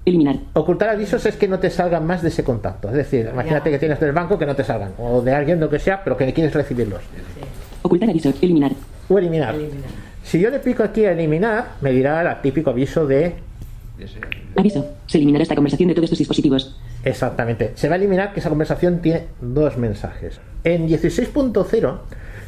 Eliminar. 0.05 0.37
Ocultar 0.55 0.89
avisos 0.91 1.25
es 1.27 1.37
que 1.37 1.47
no 1.49 1.59
te 1.61 1.71
salgan 1.71 2.05
más 2.07 2.23
de 2.23 2.29
ese 2.29 2.43
contacto. 2.45 2.89
Es 2.89 2.95
decir, 2.95 3.29
imagínate 3.33 3.71
que 3.71 3.79
tienes 3.79 3.99
del 4.01 4.13
banco 4.13 4.37
que 4.39 4.47
no 4.47 4.55
te 4.57 4.65
salgan, 4.65 4.93
o 4.99 5.21
de 5.23 5.33
alguien, 5.33 5.59
lo 5.61 5.71
que 5.71 5.79
sea, 5.79 6.03
pero 6.05 6.17
que 6.17 6.33
quieres 6.33 6.53
recibirlos. 6.55 7.01
Ocultar 7.83 8.11
avisos. 8.11 8.35
Eliminar. 8.43 8.73
O 9.13 9.19
eliminar. 9.19 9.55
Si 10.23 10.41
yo 10.41 10.51
le 10.51 10.59
pico 10.61 10.83
aquí 10.83 11.05
a 11.05 11.13
eliminar, 11.13 11.73
me 11.81 11.91
dirá 11.93 12.23
el 12.23 12.41
típico 12.41 12.71
aviso 12.71 13.07
de 13.07 13.35
Aviso. 14.57 14.87
Se 15.07 15.19
eliminará 15.19 15.43
esta 15.43 15.55
conversación 15.55 15.89
de 15.89 15.95
todos 15.95 16.11
tus 16.11 16.19
dispositivos. 16.19 16.77
Exactamente. 17.05 17.73
Se 17.75 17.89
va 17.89 17.95
a 17.95 17.99
eliminar 17.99 18.33
que 18.33 18.41
esa 18.41 18.49
conversación 18.49 19.01
tiene 19.01 19.27
dos 19.41 19.77
mensajes. 19.77 20.41
En 20.65 20.89
16.0, 20.89 21.99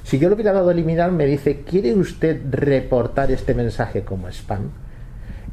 si 0.04 0.18
yo 0.18 0.28
le 0.28 0.34
hubiera 0.34 0.52
dado 0.52 0.68
a 0.68 0.72
eliminar, 0.72 1.12
me 1.12 1.26
dice, 1.26 1.62
¿quiere 1.68 1.94
usted 1.94 2.40
reportar 2.50 3.30
este 3.30 3.54
mensaje 3.54 4.02
como 4.02 4.28
spam? 4.28 4.70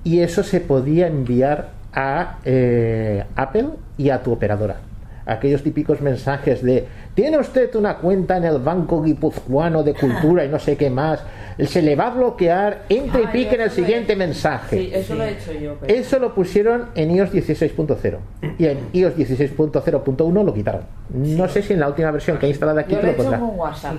Y 0.03 0.19
eso 0.19 0.43
se 0.43 0.61
podía 0.61 1.07
enviar 1.07 1.71
a 1.93 2.39
eh, 2.45 3.25
Apple 3.35 3.69
y 3.97 4.09
a 4.09 4.23
tu 4.23 4.31
operadora. 4.31 4.90
Aquellos 5.25 5.61
típicos 5.63 6.01
mensajes 6.01 6.63
de, 6.63 6.87
¿tiene 7.13 7.37
usted 7.37 7.73
una 7.75 7.97
cuenta 7.97 8.37
en 8.37 8.43
el 8.45 8.57
Banco 8.59 9.01
Guipuzcoano 9.03 9.83
de 9.83 9.93
Cultura 9.93 10.43
y 10.45 10.49
no 10.49 10.57
sé 10.59 10.77
qué 10.77 10.89
más? 10.89 11.23
Se 11.59 11.81
le 11.81 11.95
va 11.95 12.07
a 12.07 12.09
bloquear, 12.11 12.83
entre 12.89 13.21
y 13.21 13.25
Ah, 13.25 13.31
pique 13.31 13.55
en 13.55 13.61
el 13.61 13.67
lo 13.67 13.73
he- 13.73 13.75
siguiente 13.75 14.15
mensaje. 14.15 14.77
Sí, 14.77 14.91
eso 14.93 15.13
lo 15.15 15.23
he 15.23 15.31
hecho 15.31 15.51
yo. 15.53 15.75
pero- 15.79 15.93
Eso 15.93 16.17
lo 16.19 16.33
pusieron 16.33 16.87
en 16.95 17.11
iOS 17.11 17.31
16.0 17.31 18.17
y 18.57 18.65
en 18.65 18.79
iOS 18.93 19.15
16.0.1 19.15 20.43
lo 20.43 20.53
quitaron. 20.53 20.81
No 21.13 21.47
sé 21.47 21.61
si 21.61 21.73
en 21.73 21.79
la 21.79 21.87
última 21.87 22.09
versión 22.11 22.37
que 22.39 22.47
he 22.47 22.49
instalado 22.49 22.79
aquí 22.79 22.93
Yo 22.93 22.99
te 22.99 23.07
lo 23.07 23.11
he 23.13 23.15
lo 23.17 23.21
hecho 23.23 23.39
con 23.39 23.59
WhatsApp. 23.59 23.95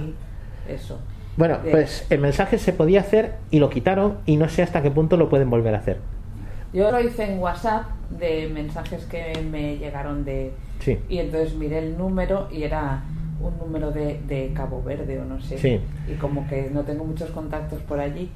Eso. 0.68 0.98
Bueno, 1.36 1.58
De- 1.64 1.70
pues 1.70 2.04
el 2.10 2.18
mensaje 2.18 2.58
se 2.58 2.72
podía 2.72 3.00
hacer 3.00 3.34
y 3.50 3.58
lo 3.58 3.70
quitaron 3.70 4.18
y 4.26 4.36
no 4.36 4.48
sé 4.48 4.62
hasta 4.62 4.82
qué 4.82 4.90
punto 4.90 5.16
lo 5.16 5.28
pueden 5.28 5.48
volver 5.50 5.74
a 5.74 5.78
hacer. 5.78 5.98
Yo 6.72 6.90
lo 6.90 7.00
hice 7.00 7.24
en 7.30 7.38
WhatsApp 7.38 7.82
de 8.10 8.48
mensajes 8.52 9.04
que 9.04 9.40
me 9.50 9.76
llegaron 9.76 10.24
de... 10.24 10.52
Sí. 10.84 10.98
Y 11.08 11.18
entonces 11.18 11.54
miré 11.54 11.78
el 11.78 11.96
número 11.98 12.48
y 12.50 12.62
era 12.64 13.02
un 13.40 13.56
número 13.58 13.90
de, 13.90 14.20
de 14.26 14.52
Cabo 14.54 14.82
Verde 14.82 15.18
o 15.20 15.24
no 15.24 15.40
sé. 15.40 15.58
Sí. 15.58 15.80
Y 16.08 16.14
como 16.14 16.46
que 16.48 16.70
no 16.72 16.82
tengo 16.82 17.04
muchos 17.04 17.30
contactos 17.30 17.80
por 17.82 17.98
allí, 18.00 18.28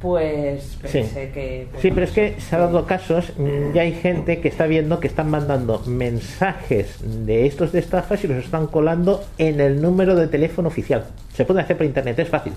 pues 0.00 0.78
Sí. 0.84 0.98
pensé 0.98 1.30
que... 1.30 1.66
pues, 1.70 1.82
Sí, 1.82 1.90
pero 1.90 2.04
es 2.04 2.12
que 2.12 2.40
se 2.40 2.54
ha 2.56 2.60
dado 2.60 2.86
casos, 2.86 3.32
mm, 3.36 3.72
ya 3.74 3.82
hay 3.82 3.92
gente 3.92 4.40
que 4.40 4.48
está 4.48 4.66
viendo 4.66 5.00
que 5.00 5.08
están 5.08 5.28
mandando 5.30 5.80
mensajes 5.86 6.98
de 7.26 7.46
estos 7.46 7.72
de 7.72 7.80
estafas 7.80 8.22
y 8.24 8.28
los 8.28 8.44
están 8.44 8.66
colando 8.68 9.24
en 9.38 9.60
el 9.60 9.80
número 9.82 10.14
de 10.14 10.28
teléfono 10.28 10.68
oficial. 10.68 11.04
Se 11.34 11.44
puede 11.44 11.60
hacer 11.60 11.76
por 11.76 11.86
internet, 11.86 12.18
es 12.18 12.28
fácil. 12.28 12.52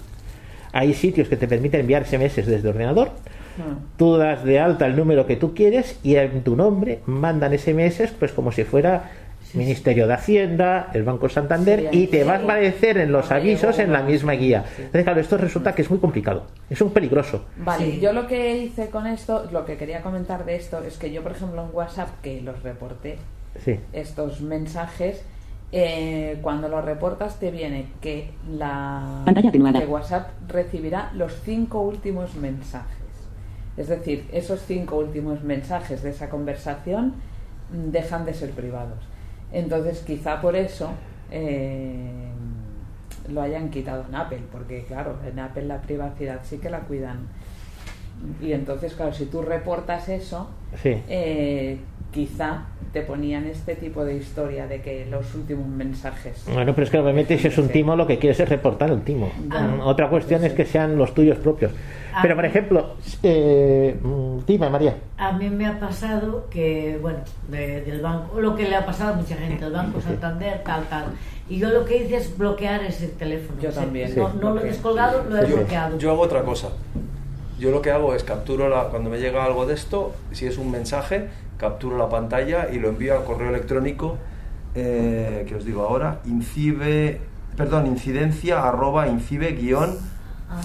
Hay 0.74 0.94
sitios 0.94 1.28
que 1.28 1.36
te 1.36 1.48
permiten 1.48 1.82
enviar 1.82 2.06
SMS 2.06 2.36
desde 2.46 2.68
ordenador. 2.70 3.10
mm. 3.58 3.98
Tú 3.98 4.18
das 4.18 4.44
de 4.44 4.60
alta 4.60 4.86
el 4.86 4.96
número 4.96 5.26
que 5.28 5.36
tú 5.36 5.54
quieres 5.54 6.00
y 6.04 6.16
en 6.16 6.44
tu 6.44 6.56
nombre 6.56 7.00
mandan 7.06 7.58
SMS 7.58 8.12
pues 8.20 8.32
como 8.32 8.52
si 8.52 8.64
fuera 8.64 9.12
Ministerio 9.54 10.08
de 10.08 10.14
Hacienda, 10.14 10.90
el 10.94 11.04
Banco 11.04 11.30
Santander 11.30 11.90
y 11.92 12.08
te 12.08 12.24
va 12.24 12.34
a 12.36 12.38
aparecer 12.38 12.98
en 12.98 13.12
los 13.12 13.32
avisos 13.32 13.80
en 13.80 13.92
la 13.92 14.02
misma 14.02 14.34
guía. 14.34 14.64
Entonces, 14.78 15.04
claro, 15.04 15.22
esto 15.22 15.38
resulta 15.38 15.74
que 15.74 15.82
es 15.82 15.90
muy 15.90 16.00
complicado, 16.00 16.48
es 16.70 16.82
un 16.82 16.92
peligroso. 16.92 17.46
Vale, 17.58 18.00
yo 18.00 18.14
lo 18.14 18.28
que 18.28 18.58
hice 18.58 18.90
con 18.90 19.08
esto, 19.08 19.50
lo 19.52 19.66
que 19.66 19.78
quería 19.78 20.02
comentar 20.02 20.46
de 20.46 20.56
esto, 20.56 20.80
es 20.84 20.98
que 20.98 21.12
yo, 21.12 21.22
por 21.24 21.34
ejemplo, 21.34 21.64
en 21.64 21.76
WhatsApp, 21.76 22.10
que 22.22 22.42
los 22.42 22.62
reporté, 22.64 23.18
Sí. 23.64 23.80
estos 23.92 24.42
mensajes, 24.42 25.24
eh, 25.74 26.40
cuando 26.42 26.68
los 26.68 26.84
reportas 26.84 27.40
te 27.40 27.52
viene 27.52 27.88
que 28.02 28.32
la 28.50 29.24
que 29.26 29.86
WhatsApp 29.86 30.30
recibirá 30.48 31.12
los 31.14 31.34
cinco 31.44 31.82
últimos 31.82 32.36
mensajes. 32.36 32.98
Es 33.78 33.88
decir, 33.88 34.28
esos 34.34 34.62
cinco 34.66 34.98
últimos 34.98 35.44
mensajes 35.44 36.04
de 36.04 36.10
esa 36.10 36.30
conversación 36.30 37.14
dejan 37.72 38.26
de 38.26 38.34
ser 38.34 38.52
privados. 38.52 39.00
Entonces, 39.52 40.00
quizá 40.06 40.40
por 40.42 40.56
eso 40.56 40.92
eh, 41.32 42.30
lo 43.30 43.42
hayan 43.42 43.70
quitado 43.70 44.06
en 44.08 44.16
Apple, 44.16 44.42
porque 44.52 44.84
claro, 44.86 45.18
en 45.26 45.40
Apple 45.40 45.64
la 45.66 45.82
privacidad 45.82 46.40
sí 46.44 46.58
que 46.58 46.70
la 46.70 46.82
cuidan. 46.82 47.20
Y 48.42 48.54
entonces, 48.54 48.94
claro, 48.94 49.14
si 49.14 49.26
tú 49.26 49.42
reportas 49.42 50.08
eso, 50.10 50.50
Sí. 50.82 51.02
eh, 51.10 51.80
quizá 52.12 52.66
te 52.94 53.02
ponían 53.02 53.46
este 53.46 53.76
tipo 53.76 54.04
de 54.04 54.16
historia 54.18 54.68
de 54.68 54.82
que 54.82 55.06
los 55.10 55.34
últimos 55.34 55.66
mensajes. 55.68 56.44
Bueno, 56.52 56.74
pero 56.74 56.84
es 56.86 56.92
que 56.92 57.00
obviamente 57.00 57.38
si 57.38 57.48
es 57.48 57.58
un 57.58 57.70
timo, 57.70 57.96
lo 57.96 58.06
que 58.06 58.20
quieres 58.20 58.40
es 58.42 58.50
reportar 58.50 58.92
un 58.92 59.02
timo. 59.02 59.32
Ah. 59.50 59.62
Mm, 59.62 59.80
Otra 59.82 60.10
cuestión 60.10 60.44
es 60.44 60.52
que 60.54 60.66
sean 60.66 60.98
los 60.98 61.14
tuyos 61.14 61.38
propios. 61.38 61.72
Pero, 62.22 62.36
por 62.36 62.44
ejemplo, 62.44 62.96
eh, 63.24 63.98
mm, 64.02 64.40
dime, 64.46 64.70
María. 64.70 64.96
A 65.18 65.32
mí 65.32 65.50
me 65.50 65.66
ha 65.66 65.80
pasado 65.80 66.48
que, 66.50 67.00
bueno, 67.02 67.20
de- 67.48 67.82
del 67.84 68.02
banco, 68.02 68.42
lo 68.42 68.54
que 68.58 68.68
le 68.68 68.76
ha 68.76 68.86
pasado 68.86 69.14
a 69.14 69.16
mucha 69.16 69.36
gente, 69.38 69.64
el 69.64 69.72
Banco 69.72 70.02
Santander, 70.02 70.62
tal, 70.66 70.84
tal. 70.90 71.06
Y 71.48 71.58
yo 71.60 71.70
lo 71.70 71.86
que 71.86 72.04
hice 72.04 72.18
es 72.18 72.38
bloquear 72.38 72.84
ese 72.84 73.08
teléfono. 73.08 73.62
Yo 73.62 73.70
O 73.70 73.72
sea, 73.72 73.84
también. 73.84 74.14
No, 74.18 74.34
no 74.34 74.54
lo 74.56 74.60
he 74.62 74.66
descolgado, 74.66 75.24
lo 75.30 75.38
he 75.38 75.46
bloqueado. 75.46 75.98
yo 75.98 76.12
hago 76.12 76.22
otra 76.24 76.42
cosa. 76.44 76.68
Yo 77.62 77.70
lo 77.72 77.82
que 77.84 77.92
hago 77.92 78.16
es 78.16 78.24
capturo 78.24 78.68
la, 78.70 78.86
cuando 78.86 79.10
me 79.12 79.20
llega 79.20 79.46
algo 79.46 79.66
de 79.68 79.76
esto, 79.76 80.14
si 80.32 80.48
es 80.48 80.58
un 80.58 80.72
mensaje, 80.72 81.28
capturo 81.58 81.96
la 81.98 82.10
pantalla 82.10 82.70
y 82.74 82.80
lo 82.80 82.90
envío 82.90 83.16
al 83.16 83.24
correo 83.24 83.50
electrónico 83.50 84.18
eh, 84.74 85.46
que 85.48 85.56
os 85.56 85.64
digo 85.64 85.84
ahora, 85.84 86.20
incibe, 86.26 87.20
perdón, 87.56 87.86
incidencia 87.86 88.68
arroba 88.68 89.08
incibe 89.08 89.52
guion 89.52 89.96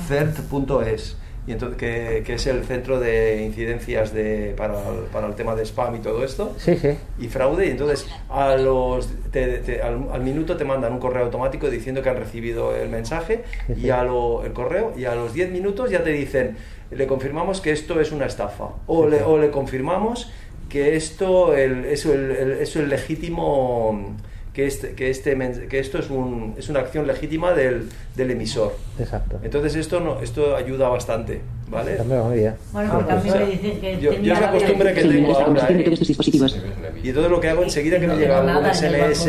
cert.es 0.09 1.17
y 1.47 1.53
entonces 1.53 1.79
que, 1.79 2.23
que 2.27 2.35
es 2.35 2.47
el 2.49 2.65
centro 2.65 2.99
de 2.99 3.43
incidencias 3.45 4.13
de, 4.13 4.53
para, 4.57 4.75
el, 4.91 5.05
para 5.13 5.29
el 5.29 5.35
tema 5.37 5.55
de 5.55 5.65
spam 5.65 5.95
y 5.95 5.99
todo 6.01 6.25
esto. 6.25 6.53
Sí, 6.59 6.77
sí. 6.77 6.97
y 7.21 7.29
fraude 7.29 7.67
y 7.69 7.71
entonces 7.71 8.09
a 8.29 8.57
los 8.57 9.09
te- 9.31 9.59
te- 9.59 9.81
al, 9.81 10.09
al 10.13 10.23
minuto 10.23 10.57
te 10.57 10.65
mandan 10.65 10.93
un 10.95 10.99
correo 10.99 11.25
automático 11.25 11.71
diciendo 11.71 12.03
que 12.03 12.09
han 12.09 12.17
recibido 12.17 12.75
el 12.75 12.89
mensaje 12.89 13.45
y 13.77 13.91
a 13.91 14.03
lo, 14.03 14.45
el 14.45 14.53
correo 14.53 14.93
y 14.97 15.05
a 15.05 15.15
los 15.15 15.35
10 15.35 15.53
minutos 15.53 15.89
ya 15.91 16.03
te 16.03 16.11
dicen 16.11 16.57
le 16.91 17.07
confirmamos 17.07 17.61
que 17.61 17.73
esto 17.73 18.01
es 18.01 18.13
una 18.13 18.27
estafa. 18.27 18.69
O, 18.87 19.07
le, 19.09 19.23
o 19.23 19.39
le 19.39 19.51
confirmamos 19.51 20.31
que 20.69 20.97
esto 20.97 21.55
el, 21.55 21.85
es, 21.85 22.07
el, 22.07 22.31
el- 22.33 22.53
es 22.53 22.75
el 22.77 22.89
legítimo 22.89 24.15
que 24.57 24.67
este, 24.67 24.93
que 24.95 25.11
este 25.11 25.37
que 25.69 25.79
esto 25.79 25.99
es 25.99 26.09
un, 26.09 26.55
es 26.57 26.71
una 26.71 26.81
acción 26.81 27.07
legítima 27.07 27.53
del, 27.53 27.91
del 28.15 28.31
emisor 28.31 28.75
Exacto. 28.99 29.39
entonces 29.43 29.77
esto 29.77 30.01
no 30.01 30.21
esto 30.23 30.57
ayuda 30.57 30.89
bastante 30.89 31.43
vale 31.69 31.99
bien. 32.35 32.55
Bueno, 32.73 32.93
porque 32.95 33.13
a 33.13 33.17
mí 33.17 33.31
me 33.31 33.47
dicen 33.47 33.81
que 33.83 34.01
yo, 34.01 34.13
yo 34.15 34.33
es 34.33 34.41
la 34.41 34.51
costumbre 34.53 34.95
que 34.95 35.03
tengo 35.03 35.37
ahora 35.39 35.67
¿eh? 35.69 35.83
todos 35.85 35.99
tus 35.99 36.09
dispositivos. 36.09 36.59
Y 37.03 37.13
todo 37.13 37.29
lo 37.29 37.39
que 37.39 37.49
hago 37.51 37.63
enseguida 37.65 38.01
que 38.01 38.07
me 38.07 38.17
llega 38.17 38.41
Banco 38.41 38.73
SMS 38.73 39.25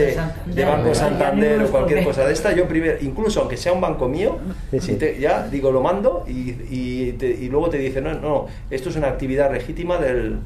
de 0.46 0.64
Banco 0.66 0.96
Santander 0.96 1.62
o 1.64 1.68
cualquier 1.72 2.04
cosa 2.06 2.26
de 2.26 2.32
esta, 2.34 2.54
yo 2.56 2.66
primero, 2.68 2.98
incluso 3.02 3.42
aunque 3.42 3.58
sea 3.58 3.74
un 3.74 3.82
banco 3.82 4.08
mío, 4.08 4.38
y 4.72 4.78
te- 4.96 5.20
ya 5.20 5.46
digo, 5.48 5.72
lo 5.72 5.82
mando 5.82 6.24
y, 6.28 6.52
y, 6.70 7.12
te- 7.20 7.28
y 7.32 7.50
luego 7.50 7.70
te 7.70 7.80
dice, 7.80 8.00
no, 8.02 8.14
no, 8.14 8.46
esto 8.70 8.90
es 8.90 8.96
una 8.96 9.08
actividad 9.08 9.52
legítima 9.52 9.98
del. 9.98 10.38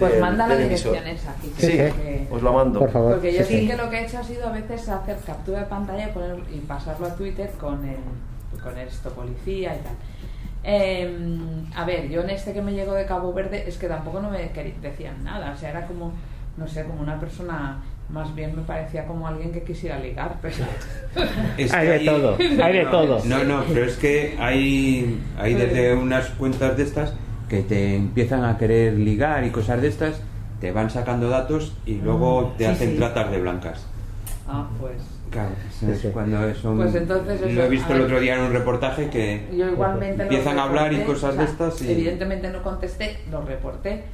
Pues 0.00 0.12
del- 0.12 0.20
manda 0.20 0.46
la 0.48 0.56
del 0.56 0.66
emisor". 0.66 0.92
dirección 0.92 1.16
esa. 1.16 1.30
aquí, 1.30 1.52
Sí, 1.58 1.66
que- 1.68 2.26
os 2.30 2.42
la 2.42 2.50
mando. 2.50 2.80
Por 2.80 2.90
favor. 2.90 3.12
Porque 3.12 3.32
yo 3.32 3.38
Sí, 3.44 3.54
sí 3.54 3.60
sí. 3.60 3.68
que 3.68 3.76
lo 3.76 3.88
que 3.88 3.98
he 4.00 4.04
hecho 4.06 4.18
ha 4.18 4.24
sido 4.24 4.48
a 4.48 4.52
veces 4.52 4.88
hacer 4.88 5.16
captura 5.24 5.60
de 5.60 5.66
pantalla 5.66 6.08
y, 6.08 6.12
poner, 6.12 6.36
y 6.52 6.58
pasarlo 6.58 7.06
a 7.06 7.14
Twitter 7.14 7.50
con 7.60 7.84
el, 7.84 8.60
con 8.62 8.76
esto 8.78 9.10
policía 9.10 9.76
y 9.76 9.78
tal. 9.84 9.94
Eh, 10.62 11.16
a 11.74 11.84
ver, 11.84 12.08
yo 12.10 12.20
en 12.22 12.30
este 12.30 12.52
que 12.52 12.60
me 12.60 12.72
llegó 12.72 12.92
de 12.92 13.06
Cabo 13.06 13.32
Verde 13.32 13.64
es 13.66 13.78
que 13.78 13.86
tampoco 13.88 14.20
no 14.20 14.28
me 14.30 14.50
decían 14.82 15.24
nada, 15.24 15.52
o 15.52 15.56
sea, 15.56 15.70
era 15.70 15.86
como, 15.86 16.12
no 16.58 16.68
sé, 16.68 16.84
como 16.84 17.00
una 17.00 17.18
persona, 17.18 17.78
más 18.10 18.34
bien 18.34 18.54
me 18.54 18.62
parecía 18.62 19.06
como 19.06 19.26
alguien 19.26 19.52
que 19.52 19.62
quisiera 19.62 19.98
ligar, 19.98 20.36
pero... 20.42 20.56
Es 21.56 21.72
Hay 21.72 21.86
de 21.88 21.98
todo, 22.00 22.36
hay 22.38 22.72
de 22.74 22.82
no, 22.84 22.90
todo. 22.90 23.24
No, 23.24 23.42
no, 23.44 23.64
pero 23.72 23.86
es 23.86 23.96
que 23.96 24.36
hay, 24.38 25.18
hay 25.38 25.54
desde 25.54 25.94
unas 25.94 26.26
cuentas 26.30 26.76
de 26.76 26.82
estas 26.82 27.14
que 27.50 27.62
te 27.62 27.96
empiezan 27.96 28.44
a 28.44 28.56
querer 28.56 28.94
ligar 28.94 29.44
y 29.44 29.50
cosas 29.50 29.82
de 29.82 29.88
estas, 29.88 30.22
te 30.60 30.70
van 30.70 30.88
sacando 30.88 31.28
datos 31.28 31.74
y 31.84 31.96
luego 31.96 32.54
te 32.56 32.64
Sí, 32.64 32.70
hacen 32.70 32.90
sí. 32.92 32.96
tratas 32.96 33.30
de 33.30 33.40
blancas. 33.40 33.86
Ah, 34.46 34.68
pues... 34.80 34.94
Claro, 35.30 35.50
eso 35.68 36.08
es 36.08 36.12
cuando 36.12 36.54
son... 36.54 36.76
Pues 36.76 36.94
entonces 36.94 37.40
eso, 37.40 37.50
lo 37.50 37.62
he 37.64 37.68
visto 37.68 37.92
el 37.94 38.00
otro 38.02 38.20
día 38.20 38.36
en 38.36 38.42
un 38.42 38.52
reportaje 38.52 39.10
que 39.10 39.48
Yo 39.56 39.68
igualmente 39.68 40.22
empiezan 40.22 40.58
a 40.58 40.64
hablar 40.64 40.92
y 40.92 41.00
cosas 41.02 41.30
o 41.30 41.32
sea, 41.34 41.44
de 41.44 41.50
estas 41.50 41.82
y... 41.82 41.90
Evidentemente 41.92 42.50
no 42.50 42.62
contesté, 42.62 43.18
lo 43.30 43.42
reporté, 43.42 44.04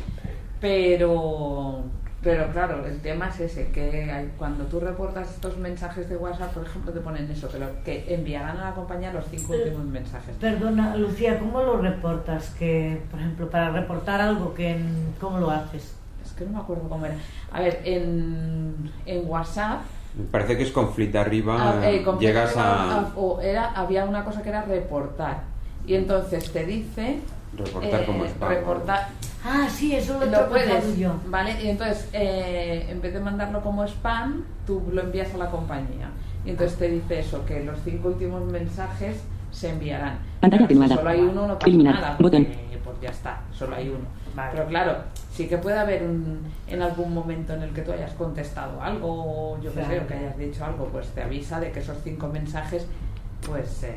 pero 0.60 1.84
pero 2.22 2.50
claro, 2.52 2.84
el 2.86 3.00
tema 3.00 3.28
es 3.28 3.38
ese, 3.40 3.68
que 3.70 4.10
hay- 4.10 4.32
cuando 4.38 4.64
tú 4.64 4.80
reportas 4.80 5.30
estos 5.30 5.56
mensajes 5.58 6.08
de 6.08 6.16
WhatsApp, 6.16 6.52
por 6.52 6.64
ejemplo, 6.66 6.92
te 6.92 7.00
ponen 7.00 7.30
eso, 7.30 7.48
que, 7.48 7.58
lo- 7.58 7.82
que 7.84 8.12
enviarán 8.14 8.56
a 8.58 8.64
la 8.70 8.74
compañía 8.74 9.12
los 9.12 9.24
cinco 9.30 9.52
últimos 9.54 9.84
mensajes. 9.84 10.34
Perdona, 10.40 10.96
Lucía, 10.96 11.38
¿cómo 11.38 11.62
lo 11.62 11.78
reportas? 11.78 12.50
Que, 12.58 13.00
por 13.10 13.20
ejemplo, 13.20 13.48
para 13.50 13.70
reportar 13.70 14.20
algo, 14.20 14.54
que 14.54 14.70
en- 14.70 15.14
¿cómo 15.20 15.38
lo 15.38 15.50
haces? 15.50 15.94
Es 16.24 16.32
que 16.32 16.44
no 16.44 16.52
me 16.52 16.58
acuerdo 16.58 16.88
cómo 16.88 17.06
era. 17.06 17.14
A 17.52 17.60
ver, 17.60 17.80
en, 17.84 18.90
en 19.06 19.28
WhatsApp 19.28 19.82
Me 20.18 20.24
parece 20.24 20.56
que 20.56 20.62
es 20.64 20.72
con 20.72 20.92
flit 20.94 21.14
arriba, 21.14 21.56
Ah, 21.58 21.90
eh, 21.90 22.04
llegas 22.18 22.56
a... 22.56 23.00
a- 23.00 23.12
o 23.16 23.40
era, 23.40 23.70
había 23.72 24.04
una 24.06 24.24
cosa 24.24 24.42
que 24.42 24.48
era 24.48 24.62
reportar. 24.62 25.42
Y 25.86 25.94
entonces 25.94 26.50
te 26.52 26.64
dice. 26.64 27.20
Eh, 27.58 27.66
Reportar 27.66 28.06
como 28.06 28.24
spam. 28.24 28.48
reportar- 28.50 29.08
Ah, 29.44 29.68
sí, 29.70 29.94
eso 29.94 30.18
lo 30.18 30.26
lo 30.26 30.48
puedes, 30.48 30.96
yo. 30.98 31.14
¿vale? 31.28 31.56
Y 31.62 31.68
entonces, 31.68 32.08
eh, 32.12 32.86
en 32.90 33.00
vez 33.00 33.14
de 33.14 33.20
mandarlo 33.20 33.60
como 33.62 33.84
spam, 33.86 34.44
tú 34.66 34.82
lo 34.92 35.02
envías 35.02 35.32
a 35.34 35.38
la 35.38 35.50
compañía. 35.50 36.10
Y 36.44 36.50
entonces 36.50 36.76
te 36.78 36.88
dice 36.88 37.20
eso, 37.20 37.44
que 37.46 37.62
los 37.64 37.78
cinco 37.84 38.08
últimos 38.08 38.44
mensajes 38.44 39.16
se 39.52 39.70
enviarán. 39.70 40.18
Pantalla 40.40 40.66
Claro, 40.66 40.88
si 40.88 40.94
solo 40.94 41.10
hay 41.10 41.20
uno, 41.20 41.46
no 41.46 41.54
pasa 41.54 41.66
Eliminar. 41.68 41.94
nada. 41.94 42.16
Botón. 42.18 42.44
porque, 42.44 42.78
Pues 42.84 43.00
ya 43.00 43.10
está, 43.10 43.40
solo 43.52 43.76
hay 43.76 43.88
uno. 43.88 44.04
Pero 44.52 44.66
claro, 44.66 44.96
sí 45.32 45.48
que 45.48 45.56
puede 45.58 45.78
haber 45.78 46.02
un, 46.02 46.40
en 46.68 46.82
algún 46.82 47.14
momento 47.14 47.54
en 47.54 47.62
el 47.62 47.70
que 47.70 47.82
tú 47.82 47.90
hayas 47.92 48.12
contestado 48.14 48.82
algo, 48.82 49.08
o 49.54 49.60
yo 49.62 49.72
qué 49.72 49.84
sé, 49.84 50.00
o 50.00 50.06
que 50.06 50.14
hayas 50.14 50.36
dicho 50.36 50.64
algo, 50.64 50.86
pues 50.86 51.08
te 51.08 51.22
avisa 51.22 51.58
de 51.58 51.70
que 51.72 51.80
esos 51.80 51.96
cinco 52.04 52.28
mensajes, 52.28 52.86
pues... 53.46 53.82
eh, 53.84 53.96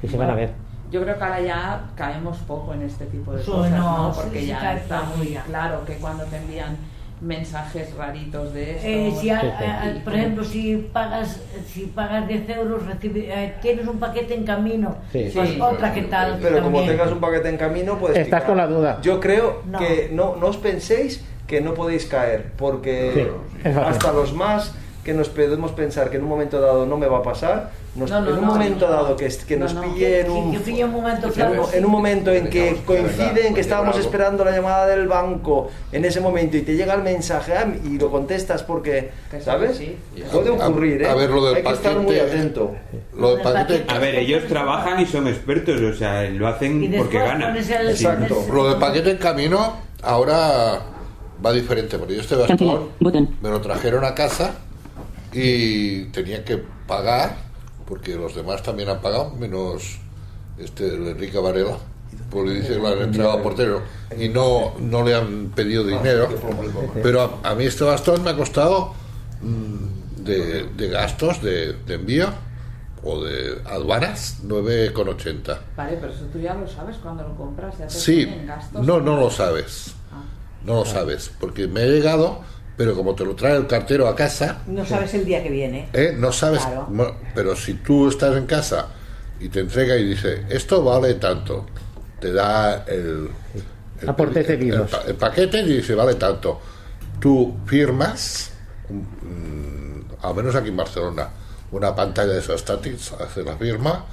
Que 0.00 0.08
se 0.08 0.16
van 0.16 0.30
a 0.30 0.34
ver. 0.34 0.50
Yo 0.90 1.02
creo 1.02 1.16
que 1.18 1.24
ahora 1.24 1.40
ya 1.40 1.80
caemos 1.96 2.38
poco 2.38 2.72
en 2.74 2.82
este 2.82 3.06
tipo 3.06 3.32
de 3.32 3.42
cosas, 3.44 3.70
no, 3.72 4.12
Porque 4.14 4.46
ya 4.46 4.74
está 4.76 5.02
muy 5.16 5.28
claro 5.46 5.84
que 5.84 5.94
cuando 5.96 6.24
te 6.24 6.36
envían 6.36 6.76
mensajes 7.20 7.94
raritos 7.96 8.54
de 8.54 8.76
esto... 8.76 8.86
Eh, 8.86 9.12
si 9.20 9.30
a- 9.30 10.00
por 10.04 10.14
ejemplo, 10.14 10.44
si 10.44 10.76
pagas 10.92 11.40
si 11.66 11.86
pagas 11.86 12.28
10 12.28 12.48
euros, 12.50 12.82
recibe- 12.86 13.26
eh, 13.28 13.54
tienes 13.60 13.86
un 13.88 13.98
paquete 13.98 14.34
en 14.34 14.44
camino, 14.44 14.96
Sí. 15.12 15.30
pues 15.34 15.50
Sí. 15.50 15.60
otra 15.60 15.92
que 15.92 16.02
tal. 16.02 16.38
Pero 16.40 16.62
como 16.62 16.82
tengas 16.84 17.10
un 17.10 17.18
paquete 17.20 17.48
en 17.48 17.56
camino, 17.56 17.98
puedes 17.98 18.18
Estás 18.18 18.42
picar. 18.42 18.46
con 18.46 18.56
la 18.56 18.66
duda. 18.68 18.98
Yo 19.02 19.18
creo 19.20 19.62
No. 19.66 19.78
que 19.78 20.10
no, 20.12 20.36
no 20.36 20.46
os 20.46 20.56
penséis 20.58 21.24
que 21.48 21.60
no 21.60 21.74
podéis 21.74 22.06
caer, 22.06 22.52
porque 22.56 23.28
Sí, 23.62 23.68
hasta 23.68 24.12
los 24.12 24.32
más 24.32 24.74
que 25.02 25.12
nos 25.14 25.28
podemos 25.28 25.72
pensar 25.72 26.10
que 26.10 26.18
en 26.18 26.22
un 26.24 26.28
momento 26.28 26.60
dado 26.60 26.86
no 26.86 26.96
me 26.98 27.06
va 27.06 27.18
a 27.18 27.22
pasar, 27.22 27.70
nos- 27.98 28.10
No, 28.10 28.20
no, 28.20 28.28
en 28.30 28.34
un 28.36 28.40
no, 28.40 28.46
momento 28.46 28.86
no. 28.86 28.92
dado 28.92 29.16
que, 29.16 29.26
es- 29.26 29.44
que 29.44 29.56
No, 29.56 29.64
nos 29.64 29.74
no. 29.74 29.82
pille 29.82 30.20
en 30.20 30.30
un, 30.30 30.52
que 30.52 30.58
pille 30.60 30.84
un 30.84 30.92
momento 30.92 31.26
en 31.26 31.32
claro, 31.32 31.62
un- 31.64 31.70
sí. 31.70 31.76
en 31.76 31.84
un 31.84 31.90
momento 31.90 32.32
en 32.32 32.48
que 32.48 32.80
coincide 32.86 33.46
en 33.48 33.54
que 33.54 33.60
estábamos 33.60 33.98
esperando 33.98 34.44
la 34.44 34.52
llamada 34.52 34.86
del 34.86 35.06
banco 35.08 35.68
en 35.92 36.04
ese 36.04 36.20
momento 36.20 36.56
y 36.56 36.62
te 36.62 36.76
llega 36.76 36.94
el 36.94 37.02
mensaje 37.02 37.52
ah, 37.54 37.66
y 37.84 37.98
lo 37.98 38.10
contestas 38.10 38.62
porque, 38.62 39.10
¿sabes? 39.44 39.80
Puede 40.32 40.50
ocurrir, 40.50 41.02
¿eh? 41.02 41.08
A 41.08 41.14
ver, 41.14 41.30
lo 41.30 41.44
del 41.46 41.56
Hay 41.56 41.62
que 41.62 41.70
estar 41.72 41.96
muy 41.98 42.14
paquete- 42.16 42.20
atento. 42.38 42.74
Lo 43.16 43.34
del 43.34 43.42
paquete. 43.42 43.84
A 43.88 43.98
ver, 43.98 44.14
ellos 44.16 44.44
trabajan 44.48 45.00
y 45.00 45.06
son 45.06 45.26
expertos, 45.28 45.80
o 45.80 45.92
sea, 45.94 46.22
lo 46.30 46.46
hacen 46.48 46.94
porque 46.96 47.18
ganan. 47.18 47.56
Exacto. 47.56 48.44
Lo 48.52 48.68
del 48.68 48.78
paquete 48.78 49.10
en 49.10 49.16
camino 49.18 49.76
ahora 50.02 50.80
va 51.44 51.52
diferente, 51.52 51.98
porque 51.98 52.14
yo 52.16 52.20
este 52.20 52.36
bastón 52.36 52.88
me 53.40 53.48
lo 53.50 53.60
trajeron 53.60 54.04
a 54.04 54.14
casa 54.14 54.54
y 55.32 56.04
tenía 56.06 56.44
que 56.44 56.62
pagar, 56.86 57.36
porque 57.88 58.14
los 58.16 58.34
demás 58.34 58.62
también 58.62 58.88
han 58.90 59.00
pagado, 59.00 59.30
menos 59.30 59.98
este 60.58 60.86
el 60.88 61.06
Enrique 61.08 61.38
Varela, 61.38 61.78
pues 62.30 62.46
le 62.48 62.54
dice 62.60 62.74
que 62.74 62.78
lo 62.78 62.88
han 62.88 62.98
entregado 63.00 63.36
al 63.36 63.42
portero 63.42 63.82
y 64.18 64.28
no, 64.28 64.74
no 64.78 65.02
le 65.02 65.14
han 65.14 65.52
pedido 65.54 65.84
dinero. 65.84 66.28
Pero 67.02 67.40
a, 67.42 67.50
a 67.50 67.54
mí 67.54 67.64
este 67.64 67.84
bastón 67.84 68.22
me 68.24 68.30
ha 68.30 68.36
costado 68.36 68.92
mm, 69.40 70.22
de, 70.24 70.64
de 70.76 70.88
gastos 70.88 71.40
de, 71.42 71.72
de 71.86 71.94
envío 71.94 72.28
o 73.02 73.22
de 73.22 73.62
aduanas 73.66 74.38
9,80. 74.44 75.58
Vale, 75.76 75.96
pero 76.00 76.12
eso 76.12 76.24
tú 76.32 76.40
ya 76.40 76.54
lo 76.54 76.66
sabes 76.66 76.96
cuando 76.98 77.22
lo 77.22 77.34
compras, 77.36 77.78
ya 77.78 77.86
te 77.86 77.94
Sí, 77.94 78.26
ponen 78.26 78.46
gastos. 78.46 78.84
no, 78.86 79.00
no 79.00 79.16
lo 79.16 79.30
sabes. 79.30 79.94
Ah. 80.12 80.22
No 80.64 80.74
lo 80.80 80.84
sabes, 80.84 81.30
porque 81.40 81.68
me 81.68 81.82
ha 81.82 81.86
llegado, 81.86 82.40
pero 82.78 82.94
como 82.94 83.14
te 83.14 83.24
lo 83.24 83.34
trae 83.34 83.56
el 83.56 83.66
cartero 83.66 84.06
a 84.08 84.14
casa, 84.16 84.62
No 84.68 84.86
sabes 84.86 85.12
el 85.14 85.24
día 85.26 85.42
que 85.42 85.50
viene. 85.50 85.88
¿eh? 85.92 86.14
no 86.16 86.32
sabes. 86.32 86.60
Claro. 86.64 87.14
Pero 87.34 87.54
si 87.56 87.74
tú 87.74 88.08
estás 88.08 88.34
en 88.36 88.46
casa 88.46 88.86
y 89.40 89.48
te 89.48 89.60
entrega 89.60 89.96
y 89.96 90.04
dice, 90.04 90.44
esto 90.48 90.82
vale 90.84 91.14
tanto, 91.14 91.66
te 92.20 92.32
da 92.32 92.84
el, 92.86 93.28
el, 94.00 94.08
Aportes 94.08 94.48
el- 94.48 94.62
el 94.62 94.86
el 95.08 95.14
paquete 95.16 95.60
y 95.62 95.76
dice, 95.78 95.94
vale 95.96 96.14
tanto. 96.14 96.60
Tú 97.20 97.56
firmas, 97.66 98.52
mm, 98.88 100.24
al 100.24 100.34
menos 100.36 100.54
aquí 100.54 100.68
en 100.68 100.76
Barcelona, 100.76 101.28
una 101.72 101.94
pantalla 101.94 102.32
de 102.34 102.38
esas 102.38 102.64
táctiles, 102.64 103.12
hace 103.20 103.42
la 103.42 103.56
firma, 103.56 104.06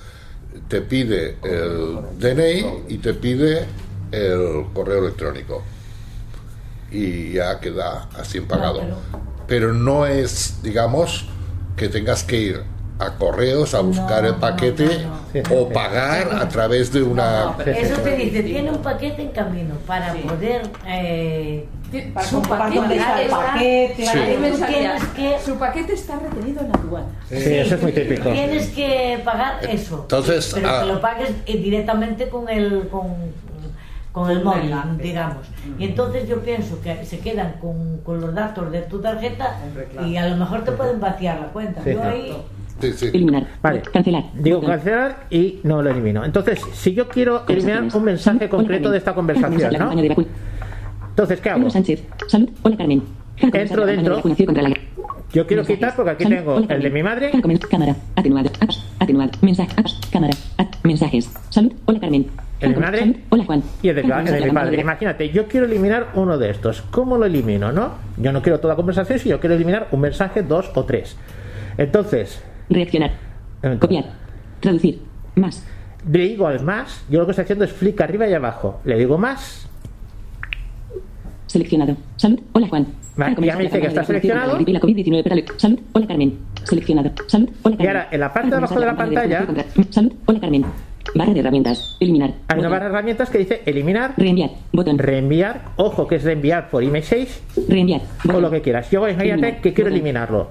te 0.67 0.81
pide 0.81 1.37
el 1.43 1.99
DNI 2.19 2.65
y 2.89 2.97
te 2.97 3.13
pide 3.13 3.63
el 4.11 4.65
correo 4.73 4.99
electrónico. 5.05 5.63
Y 6.95 7.33
ya 7.33 7.59
queda 7.59 8.07
así 8.17 8.39
pagado. 8.41 8.81
Pero 9.47 9.73
no 9.73 10.05
es, 10.05 10.61
digamos, 10.63 11.27
que 11.75 11.89
tengas 11.89 12.23
que 12.23 12.37
ir 12.37 12.63
a 12.97 13.15
correos 13.17 13.73
a 13.75 13.81
buscar 13.81 14.25
el 14.25 14.35
paquete 14.35 15.05
o 15.53 15.67
pagar 15.69 16.33
a 16.33 16.47
través 16.47 16.91
de 16.93 17.03
una... 17.03 17.53
Eso 17.65 17.97
te 18.01 18.15
dice, 18.15 18.41
tiene 18.43 18.71
un 18.71 18.77
paquete 18.81 19.21
en 19.23 19.31
camino 19.31 19.75
para 19.85 20.13
poder... 20.13 20.61
Eh, 20.87 21.67
Para 22.13 22.25
su 22.25 22.35
comprobar 22.37 22.73
dónde 22.73 22.95
está 22.97 23.19
el 23.21 23.25
está- 23.27 23.37
paquete, 23.53 24.05
para 24.05 24.11
Sí. 24.13 24.25
que 24.27 24.35
tú 24.35 24.41
mensaje. 24.41 24.73
tienes 24.73 25.03
que 25.15 25.35
Su 25.45 25.55
paquete 25.57 25.93
está 25.93 26.19
retenido 26.19 26.61
en 26.61 26.67
la 26.69 26.73
aduana. 26.79 27.07
Sí, 27.29 27.35
eso 27.53 27.75
es 27.75 27.81
muy 27.81 27.91
típico. 27.91 28.29
Tienes 28.31 28.67
que 28.69 29.21
pagar 29.23 29.59
eso. 29.69 29.99
Entonces, 30.01 30.51
pero 30.53 30.69
ah, 30.69 30.81
que 30.81 30.93
lo 30.93 31.01
pagues 31.01 31.29
eh, 31.45 31.57
directamente 31.57 32.27
con 32.29 32.49
el 32.49 32.87
con, 32.89 33.13
con 34.15 34.31
el 34.31 34.41
móvil, 34.41 34.73
digamos. 34.97 35.45
Y 35.77 35.83
entonces 35.83 36.25
yo 36.29 36.39
pienso 36.39 36.81
que 36.81 37.03
se 37.03 37.19
quedan 37.19 37.55
con, 37.59 37.97
con 37.97 38.21
los 38.21 38.33
datos 38.33 38.71
de 38.71 38.83
tu 38.83 39.01
tarjeta 39.01 39.57
y 40.07 40.15
a 40.15 40.29
lo 40.29 40.37
mejor 40.37 40.63
te 40.63 40.71
pueden 40.71 41.01
vaciar 41.01 41.41
la 41.41 41.47
cuenta. 41.47 41.83
Sí. 41.83 41.91
Yo 41.91 42.01
ahí 42.01 42.33
Eliminar. 42.81 43.45
Vale. 43.61 43.81
Cancelar. 43.81 44.23
Digo 44.33 44.61
cancelar 44.61 45.27
y 45.29 45.59
no 45.63 45.81
lo 45.81 45.89
elimino. 45.89 46.23
Entonces, 46.23 46.61
si 46.73 46.93
yo 46.93 47.09
quiero 47.09 47.43
eliminar 47.47 47.83
un 47.93 48.03
mensaje 48.05 48.47
concreto 48.47 48.89
de 48.89 48.99
esta 48.99 49.13
conversación, 49.13 49.73
¿no? 49.77 49.91
Entonces, 49.91 51.41
¿qué 51.41 51.49
hago? 51.49 51.69
Sánchez. 51.69 52.03
Salud. 52.27 52.49
Hola 52.63 52.77
Carmen. 52.77 53.03
Entro 53.37 53.85
dentro. 53.85 54.21
Yo 55.33 55.45
quiero 55.45 55.65
quitar 55.65 55.93
porque 55.93 56.11
aquí 56.11 56.25
tengo 56.25 56.59
el 56.59 56.81
de 56.81 56.89
mi 56.89 57.03
madre. 57.03 57.31
Cámara. 57.69 57.97
Atenuado. 58.15 58.49
Apps. 58.61 58.81
Atenuado. 58.97 59.31
Mensaje. 59.41 59.71
Apps. 59.75 59.99
Cámara. 60.09 60.33
Mensajes. 60.83 61.29
Salud. 61.49 61.73
Hola 61.85 61.99
Carmen. 61.99 62.44
El 62.59 62.69
de 62.69 62.75
mi 62.75 62.81
madre 62.81 62.99
Salud. 62.99 63.15
Hola 63.29 63.43
Juan. 63.45 63.63
y 63.81 63.89
el 63.89 63.95
de, 63.95 64.01
el 64.01 64.07
mi 64.45 64.51
padre. 64.51 64.81
Imagínate, 64.81 65.29
yo 65.29 65.47
quiero 65.47 65.65
eliminar 65.65 66.07
uno 66.15 66.37
de 66.37 66.49
estos. 66.49 66.81
¿Cómo 66.83 67.17
lo 67.17 67.25
elimino, 67.25 67.71
no? 67.71 67.91
Yo 68.17 68.31
no 68.31 68.41
quiero 68.41 68.59
toda 68.59 68.75
conversación, 68.75 69.19
si 69.19 69.29
yo 69.29 69.39
quiero 69.39 69.55
eliminar 69.55 69.87
un 69.91 69.99
mensaje, 70.01 70.41
dos 70.41 70.71
o 70.73 70.85
tres. 70.85 71.17
Entonces, 71.77 72.41
Reaccionar. 72.69 73.11
Copiar. 73.79 74.05
Traducir. 74.61 75.01
Más. 75.35 75.65
le 76.09 76.19
digo 76.19 76.47
al 76.47 76.63
más, 76.63 77.03
yo 77.09 77.19
lo 77.19 77.25
que 77.25 77.31
estoy 77.31 77.43
haciendo 77.43 77.65
es 77.65 77.73
flick 77.73 77.99
arriba 77.99 78.27
y 78.27 78.33
abajo. 78.33 78.79
Le 78.85 78.97
digo 78.97 79.17
más, 79.17 79.67
Seleccionado. 81.47 81.95
Salud. 82.15 82.39
Hola 82.53 82.67
Juan. 82.67 82.87
Vale, 83.15 83.35
ya 83.45 83.55
me 83.55 83.63
dice 83.63 83.79
que 83.79 83.87
está 83.87 84.03
seleccionado. 84.03 84.57
la 84.57 84.79
COVID-19 84.79 85.23
para 85.23 85.35
el- 85.35 85.45
Salud. 85.57 85.79
Hola 85.93 86.07
Carmen. 86.07 86.37
Seleccionado. 86.63 87.11
Salud. 87.27 87.49
Hola 87.63 87.77
Carmen. 87.77 87.85
Y 87.85 87.87
ahora, 87.87 88.07
en 88.11 88.19
la 88.19 88.33
parte 88.33 88.49
de 88.49 88.55
abajo 88.55 88.79
de 88.79 88.85
la 88.85 88.95
pantalla- 88.95 89.45
Salud. 89.91 90.13
Hola 90.25 90.39
Carmen. 90.39 90.65
Barra 91.13 91.33
de 91.33 91.39
herramientas. 91.39 91.95
Eliminar. 91.99 92.31
hay 92.47 92.57
una 92.59 92.67
Botón. 92.67 92.71
barra 92.71 92.85
de 92.85 92.89
herramientas 92.91 93.29
que 93.29 93.37
dice 93.37 93.61
eliminar, 93.65 94.13
Reenviar. 94.17 94.49
Botón. 94.73 94.97
reenviar. 94.97 95.61
Ojo, 95.77 96.07
que 96.07 96.15
es 96.15 96.23
reenviar 96.23 96.69
por 96.69 96.83
iMessage 96.83 97.29
Reenviar. 97.69 98.01
o 98.33 98.39
lo 98.39 98.49
que 98.51 98.61
quieras. 98.61 98.89
Yo, 98.91 99.07
imagínate 99.07 99.57
que 99.57 99.73
quiero 99.73 99.89
Botón. 99.89 99.93
eliminarlo. 99.93 100.47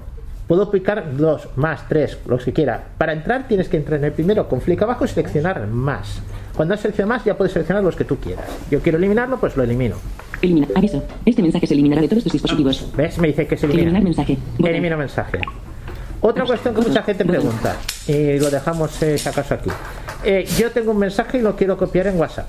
Puedo 0.46 0.70
picar 0.70 1.16
dos, 1.16 1.48
más, 1.56 1.88
tres, 1.88 2.18
los 2.26 2.44
que 2.44 2.52
quiera. 2.52 2.82
Para 2.98 3.12
entrar 3.14 3.48
tienes 3.48 3.68
que 3.68 3.78
entrar 3.78 3.98
en 3.98 4.04
el 4.04 4.12
primero 4.12 4.46
con 4.48 4.60
flick 4.60 4.80
abajo 4.82 5.04
y 5.04 5.08
seleccionar 5.08 5.66
más. 5.66 6.20
Cuando 6.54 6.74
has 6.74 6.80
seleccionado 6.80 7.16
más 7.18 7.24
ya 7.24 7.36
puedes 7.36 7.52
seleccionar 7.52 7.82
los 7.82 7.96
que 7.96 8.04
tú 8.04 8.16
quieras. 8.16 8.44
Yo 8.70 8.80
quiero 8.80 8.98
eliminarlo, 8.98 9.38
pues 9.38 9.56
lo 9.56 9.62
elimino. 9.64 9.96
Eliminar. 10.42 10.68
Aviso. 10.74 11.02
Este 11.24 11.40
mensaje 11.42 11.66
se 11.66 11.72
eliminará 11.74 12.02
de 12.02 12.08
todos 12.08 12.24
tus 12.24 12.32
dispositivos. 12.32 12.90
¿Ves? 12.94 13.18
Me 13.18 13.28
dice 13.28 13.46
que 13.46 13.56
se 13.56 13.64
elimina. 13.66 13.84
Eliminar 13.88 14.04
mensaje. 14.04 14.38
Botón. 14.58 14.66
Elimino 14.70 14.96
mensaje. 14.98 15.38
Otra 16.26 16.46
cuestión 16.46 16.74
que 16.74 16.80
mucha 16.80 17.02
gente 17.02 17.22
pregunta, 17.22 17.76
y 18.06 18.38
lo 18.38 18.48
dejamos 18.48 19.02
eh, 19.02 19.18
si 19.18 19.28
acaso 19.28 19.52
aquí. 19.52 19.68
Eh, 20.24 20.46
yo 20.56 20.70
tengo 20.70 20.92
un 20.92 20.98
mensaje 20.98 21.36
y 21.36 21.42
lo 21.42 21.54
quiero 21.54 21.76
copiar 21.76 22.06
en 22.06 22.18
WhatsApp. 22.18 22.48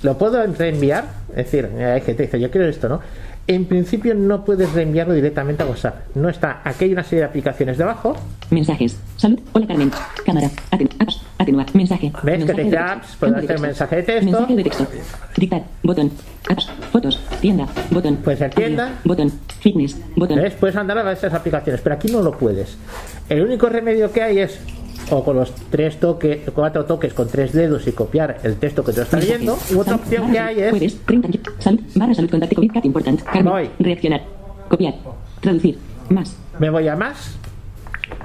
¿Lo 0.00 0.16
puedo 0.16 0.42
reenviar? 0.46 1.04
Es 1.28 1.44
decir, 1.44 1.70
eh, 1.76 1.84
hay 1.84 2.00
gente 2.00 2.16
que 2.16 2.22
dice, 2.22 2.40
yo 2.40 2.50
quiero 2.50 2.66
esto, 2.66 2.88
¿no? 2.88 3.02
En 3.46 3.66
principio 3.66 4.14
no 4.14 4.42
puedes 4.42 4.72
reenviarlo 4.72 5.12
directamente 5.12 5.62
a 5.62 5.66
WhatsApp. 5.66 6.16
No 6.16 6.30
está. 6.30 6.62
Aquí 6.64 6.84
hay 6.84 6.92
una 6.92 7.02
serie 7.04 7.20
de 7.20 7.24
aplicaciones 7.26 7.76
debajo. 7.76 8.16
Mensajes. 8.50 8.98
Salud. 9.18 9.38
Hola 9.52 9.66
Carmen. 9.66 9.90
Cámara. 10.24 10.50
Aten 10.70 10.88
apps. 10.98 11.20
Atenuar. 11.36 11.66
Mensaje. 11.74 12.10
¿Ves 12.22 12.44
que 12.46 12.54
te 12.54 12.78
apps? 12.78 13.20
De 13.20 13.26
hacer 13.26 13.60
mensaje 13.60 13.96
de 13.96 14.02
texto. 14.02 14.30
Mensaje 14.30 14.56
de 14.56 14.62
texto. 14.62 14.86
Dictar. 15.36 15.64
Botón. 15.82 16.10
Apps. 16.48 16.70
Fotos. 16.90 17.20
Tienda. 17.42 17.68
Botón. 17.90 18.16
Puede 18.16 18.38
ser 18.38 18.54
tienda. 18.54 18.92
Botón. 19.04 19.30
Fitness. 19.60 19.98
Botón. 20.16 20.38
¿Ves? 20.40 20.54
Puedes 20.54 20.74
mandar 20.76 20.96
a 20.96 21.12
esas 21.12 21.34
aplicaciones, 21.34 21.82
pero 21.82 21.96
aquí 21.96 22.10
no 22.10 22.22
lo 22.22 22.38
puedes. 22.38 22.78
El 23.28 23.42
único 23.42 23.68
remedio 23.68 24.10
que 24.10 24.22
hay 24.22 24.38
es 24.38 24.58
o 25.10 25.24
con 25.24 25.36
los 25.36 25.52
tres 25.70 25.98
toques, 26.00 26.40
cuatro 26.54 26.84
toques 26.84 27.12
con 27.14 27.28
tres 27.28 27.52
dedos 27.52 27.86
y 27.86 27.92
copiar 27.92 28.38
el 28.42 28.56
texto 28.56 28.84
que 28.84 28.92
te 28.92 29.02
está 29.02 29.16
Mensajes. 29.16 29.40
leyendo. 29.40 29.58
Y 29.70 29.74
otra 29.74 29.94
opción 29.96 30.32
que 30.32 30.38
hay 30.38 30.60
es. 30.60 31.04
30. 31.04 31.28
Salud. 31.58 31.80
Barra 31.94 32.14
salud. 32.14 32.30
Contacte 32.30 32.54
COVID. 32.56 32.72
Cat 32.72 32.84
important. 32.84 33.22
Carmen. 33.22 33.70
Reaccionar. 33.78 34.22
Copiar. 34.68 34.94
Traducir. 35.40 35.78
Más. 36.08 36.36
Me 36.58 36.70
voy 36.70 36.88
a 36.88 36.96
más. 36.96 37.36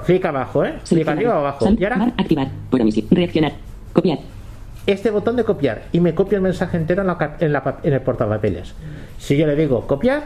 Clic 0.06 0.24
abajo, 0.26 0.66
¿eh? 0.66 0.76
Clic 0.88 1.08
arriba 1.08 1.36
o 1.36 1.40
abajo. 1.40 1.68
Y 1.78 1.84
ahora 1.84 2.14
activar. 2.18 2.50
Por 2.70 2.82
omisión. 2.82 3.08
Reaccionar. 3.12 3.54
Copiar. 3.94 4.20
este 4.88 5.12
botón 5.12 5.36
de 5.36 5.44
copiar 5.44 5.84
y 5.92 6.00
me 6.00 6.16
copio 6.16 6.38
el 6.38 6.42
mensaje 6.44 6.78
entero 6.78 7.02
en, 7.02 7.08
la 7.08 7.36
en, 7.40 7.54
la 7.54 7.78
en 7.84 7.94
el 7.94 8.02
portapapeles. 8.02 8.74
Si 9.20 9.38
yo 9.38 9.46
le 9.46 9.56
digo 9.56 9.86
copiar, 9.86 10.24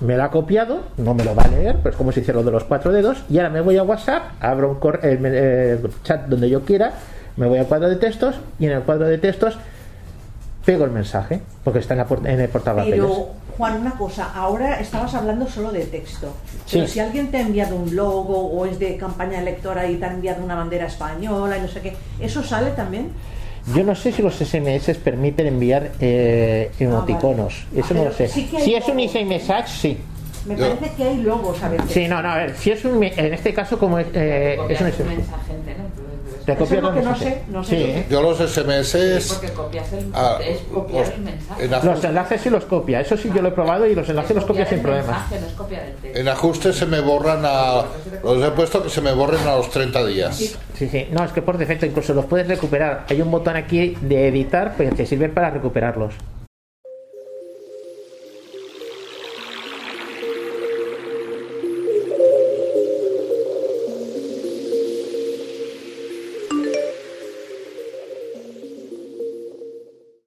me 0.00 0.16
lo 0.16 0.24
ha 0.24 0.30
copiado, 0.30 0.82
no 0.96 1.14
me 1.14 1.24
lo 1.24 1.34
va 1.34 1.42
a 1.44 1.48
leer, 1.48 1.76
pues 1.82 1.96
como 1.96 2.12
si 2.12 2.20
hiciera 2.20 2.38
lo 2.40 2.44
de 2.44 2.52
los 2.52 2.64
cuatro 2.64 2.92
dedos, 2.92 3.24
y 3.28 3.38
ahora 3.38 3.50
me 3.50 3.60
voy 3.60 3.76
a 3.76 3.82
WhatsApp, 3.82 4.32
abro 4.40 4.70
un 4.70 4.76
cor- 4.76 5.00
el, 5.02 5.24
el 5.26 5.90
chat 6.04 6.26
donde 6.26 6.48
yo 6.48 6.62
quiera, 6.64 6.92
me 7.36 7.46
voy 7.46 7.58
al 7.58 7.66
cuadro 7.66 7.88
de 7.88 7.96
textos 7.96 8.36
y 8.58 8.66
en 8.66 8.72
el 8.72 8.82
cuadro 8.82 9.06
de 9.06 9.18
textos 9.18 9.58
pego 10.64 10.84
el 10.84 10.90
mensaje, 10.90 11.40
porque 11.64 11.78
está 11.80 11.94
en, 11.94 11.98
la 12.00 12.06
en 12.32 12.40
el 12.40 12.48
portapapeles. 12.48 12.94
Pero, 13.00 13.28
Juan, 13.56 13.80
una 13.80 13.92
cosa, 13.92 14.30
ahora 14.34 14.78
estabas 14.78 15.14
hablando 15.14 15.48
solo 15.48 15.72
de 15.72 15.84
texto. 15.86 16.32
Pero 16.70 16.86
Sí. 16.86 16.92
si 16.92 17.00
alguien 17.00 17.30
te 17.30 17.38
ha 17.38 17.40
enviado 17.40 17.74
un 17.74 17.96
logo 17.96 18.38
o 18.52 18.66
es 18.66 18.78
de 18.78 18.96
campaña 18.98 19.40
electoral 19.40 19.90
y 19.90 19.96
te 19.96 20.04
ha 20.04 20.12
enviado 20.12 20.44
una 20.44 20.54
bandera 20.54 20.86
española 20.86 21.56
y 21.58 21.62
no 21.62 21.68
sé 21.68 21.80
qué, 21.80 21.96
¿eso 22.20 22.42
sale 22.44 22.70
también? 22.72 23.10
Yo 23.74 23.84
no 23.84 23.94
sé 23.94 24.12
si 24.12 24.22
los 24.22 24.34
SMS 24.34 24.96
permiten 24.98 25.46
enviar 25.46 25.92
eh, 26.00 26.70
emoticonos, 26.78 27.66
eso 27.74 27.94
no 27.94 28.04
lo 28.04 28.12
sé. 28.12 28.28
sí 28.28 28.46
que 28.46 28.58
hay 28.58 28.64
si 28.64 28.74
es 28.74 28.88
un 28.88 29.00
easy 29.00 29.24
message, 29.24 29.68
sí. 29.68 29.98
Me 30.46 30.56
parece 30.56 30.90
que 30.96 31.04
hay 31.04 31.16
logos 31.18 31.62
a 31.62 31.68
veces. 31.68 31.90
Sí, 31.90 32.08
no, 32.08 32.22
no, 32.22 32.30
a 32.30 32.36
ver, 32.36 32.56
si 32.56 32.70
es 32.70 32.84
un, 32.84 33.02
en 33.02 33.34
este 33.34 33.52
caso 33.52 33.78
como 33.78 33.98
es, 33.98 34.06
eh, 34.14 34.58
es 34.70 34.80
un 34.80 34.86
mensaje 34.86 35.52
Te 36.54 36.56
copia 36.56 36.78
el 36.78 36.84
que 36.84 36.88
no 36.88 36.92
mensaje. 37.10 37.24
sé, 37.24 37.42
no 37.48 37.64
sé 37.64 37.76
Sí. 37.76 38.06
Yo 38.10 38.22
los 38.22 38.40
SMS. 38.40 39.20
Sí, 39.22 39.28
porque 39.34 39.52
copias 39.52 39.92
el, 39.92 40.10
Ah, 40.14 40.38
es 40.42 40.58
copiar 40.72 41.04
los- 41.06 41.14
el 41.14 41.20
mensaje. 41.20 41.64
en 41.64 41.70
Los 41.70 42.04
enlaces 42.04 42.40
sí 42.40 42.50
los 42.50 42.64
copia, 42.64 43.00
eso 43.00 43.16
sí 43.16 43.30
yo 43.34 43.42
lo 43.42 43.48
he 43.48 43.52
probado 43.52 43.86
y 43.86 43.94
los 43.94 44.08
enlaces 44.08 44.34
los 44.34 44.44
copia 44.46 44.64
sin 44.66 44.82
mensaje, 44.82 45.36
no 45.40 45.68
en 46.14 46.28
ajuste 46.28 46.72
se 46.72 46.86
me 46.86 47.00
borran 47.00 47.42
a. 47.44 47.84
Los 48.24 48.42
he 48.44 48.50
puesto 48.52 48.82
que 48.82 48.88
se 48.90 49.00
me 49.00 49.12
borren 49.12 49.46
a 49.46 49.56
los 49.56 49.70
30 49.70 50.04
días. 50.06 50.36
Sí, 50.36 50.88
sí, 50.88 51.08
no, 51.10 51.24
es 51.24 51.32
que 51.32 51.42
por 51.42 51.58
defecto 51.58 51.84
incluso 51.86 52.14
los 52.14 52.24
puedes 52.24 52.48
recuperar. 52.48 53.04
Hay 53.10 53.20
un 53.20 53.30
botón 53.30 53.56
aquí 53.56 53.96
de 54.00 54.28
editar 54.28 54.74
pues, 54.76 54.94
que 54.94 55.04
sirve 55.06 55.28
para 55.28 55.50
recuperarlos. 55.50 56.14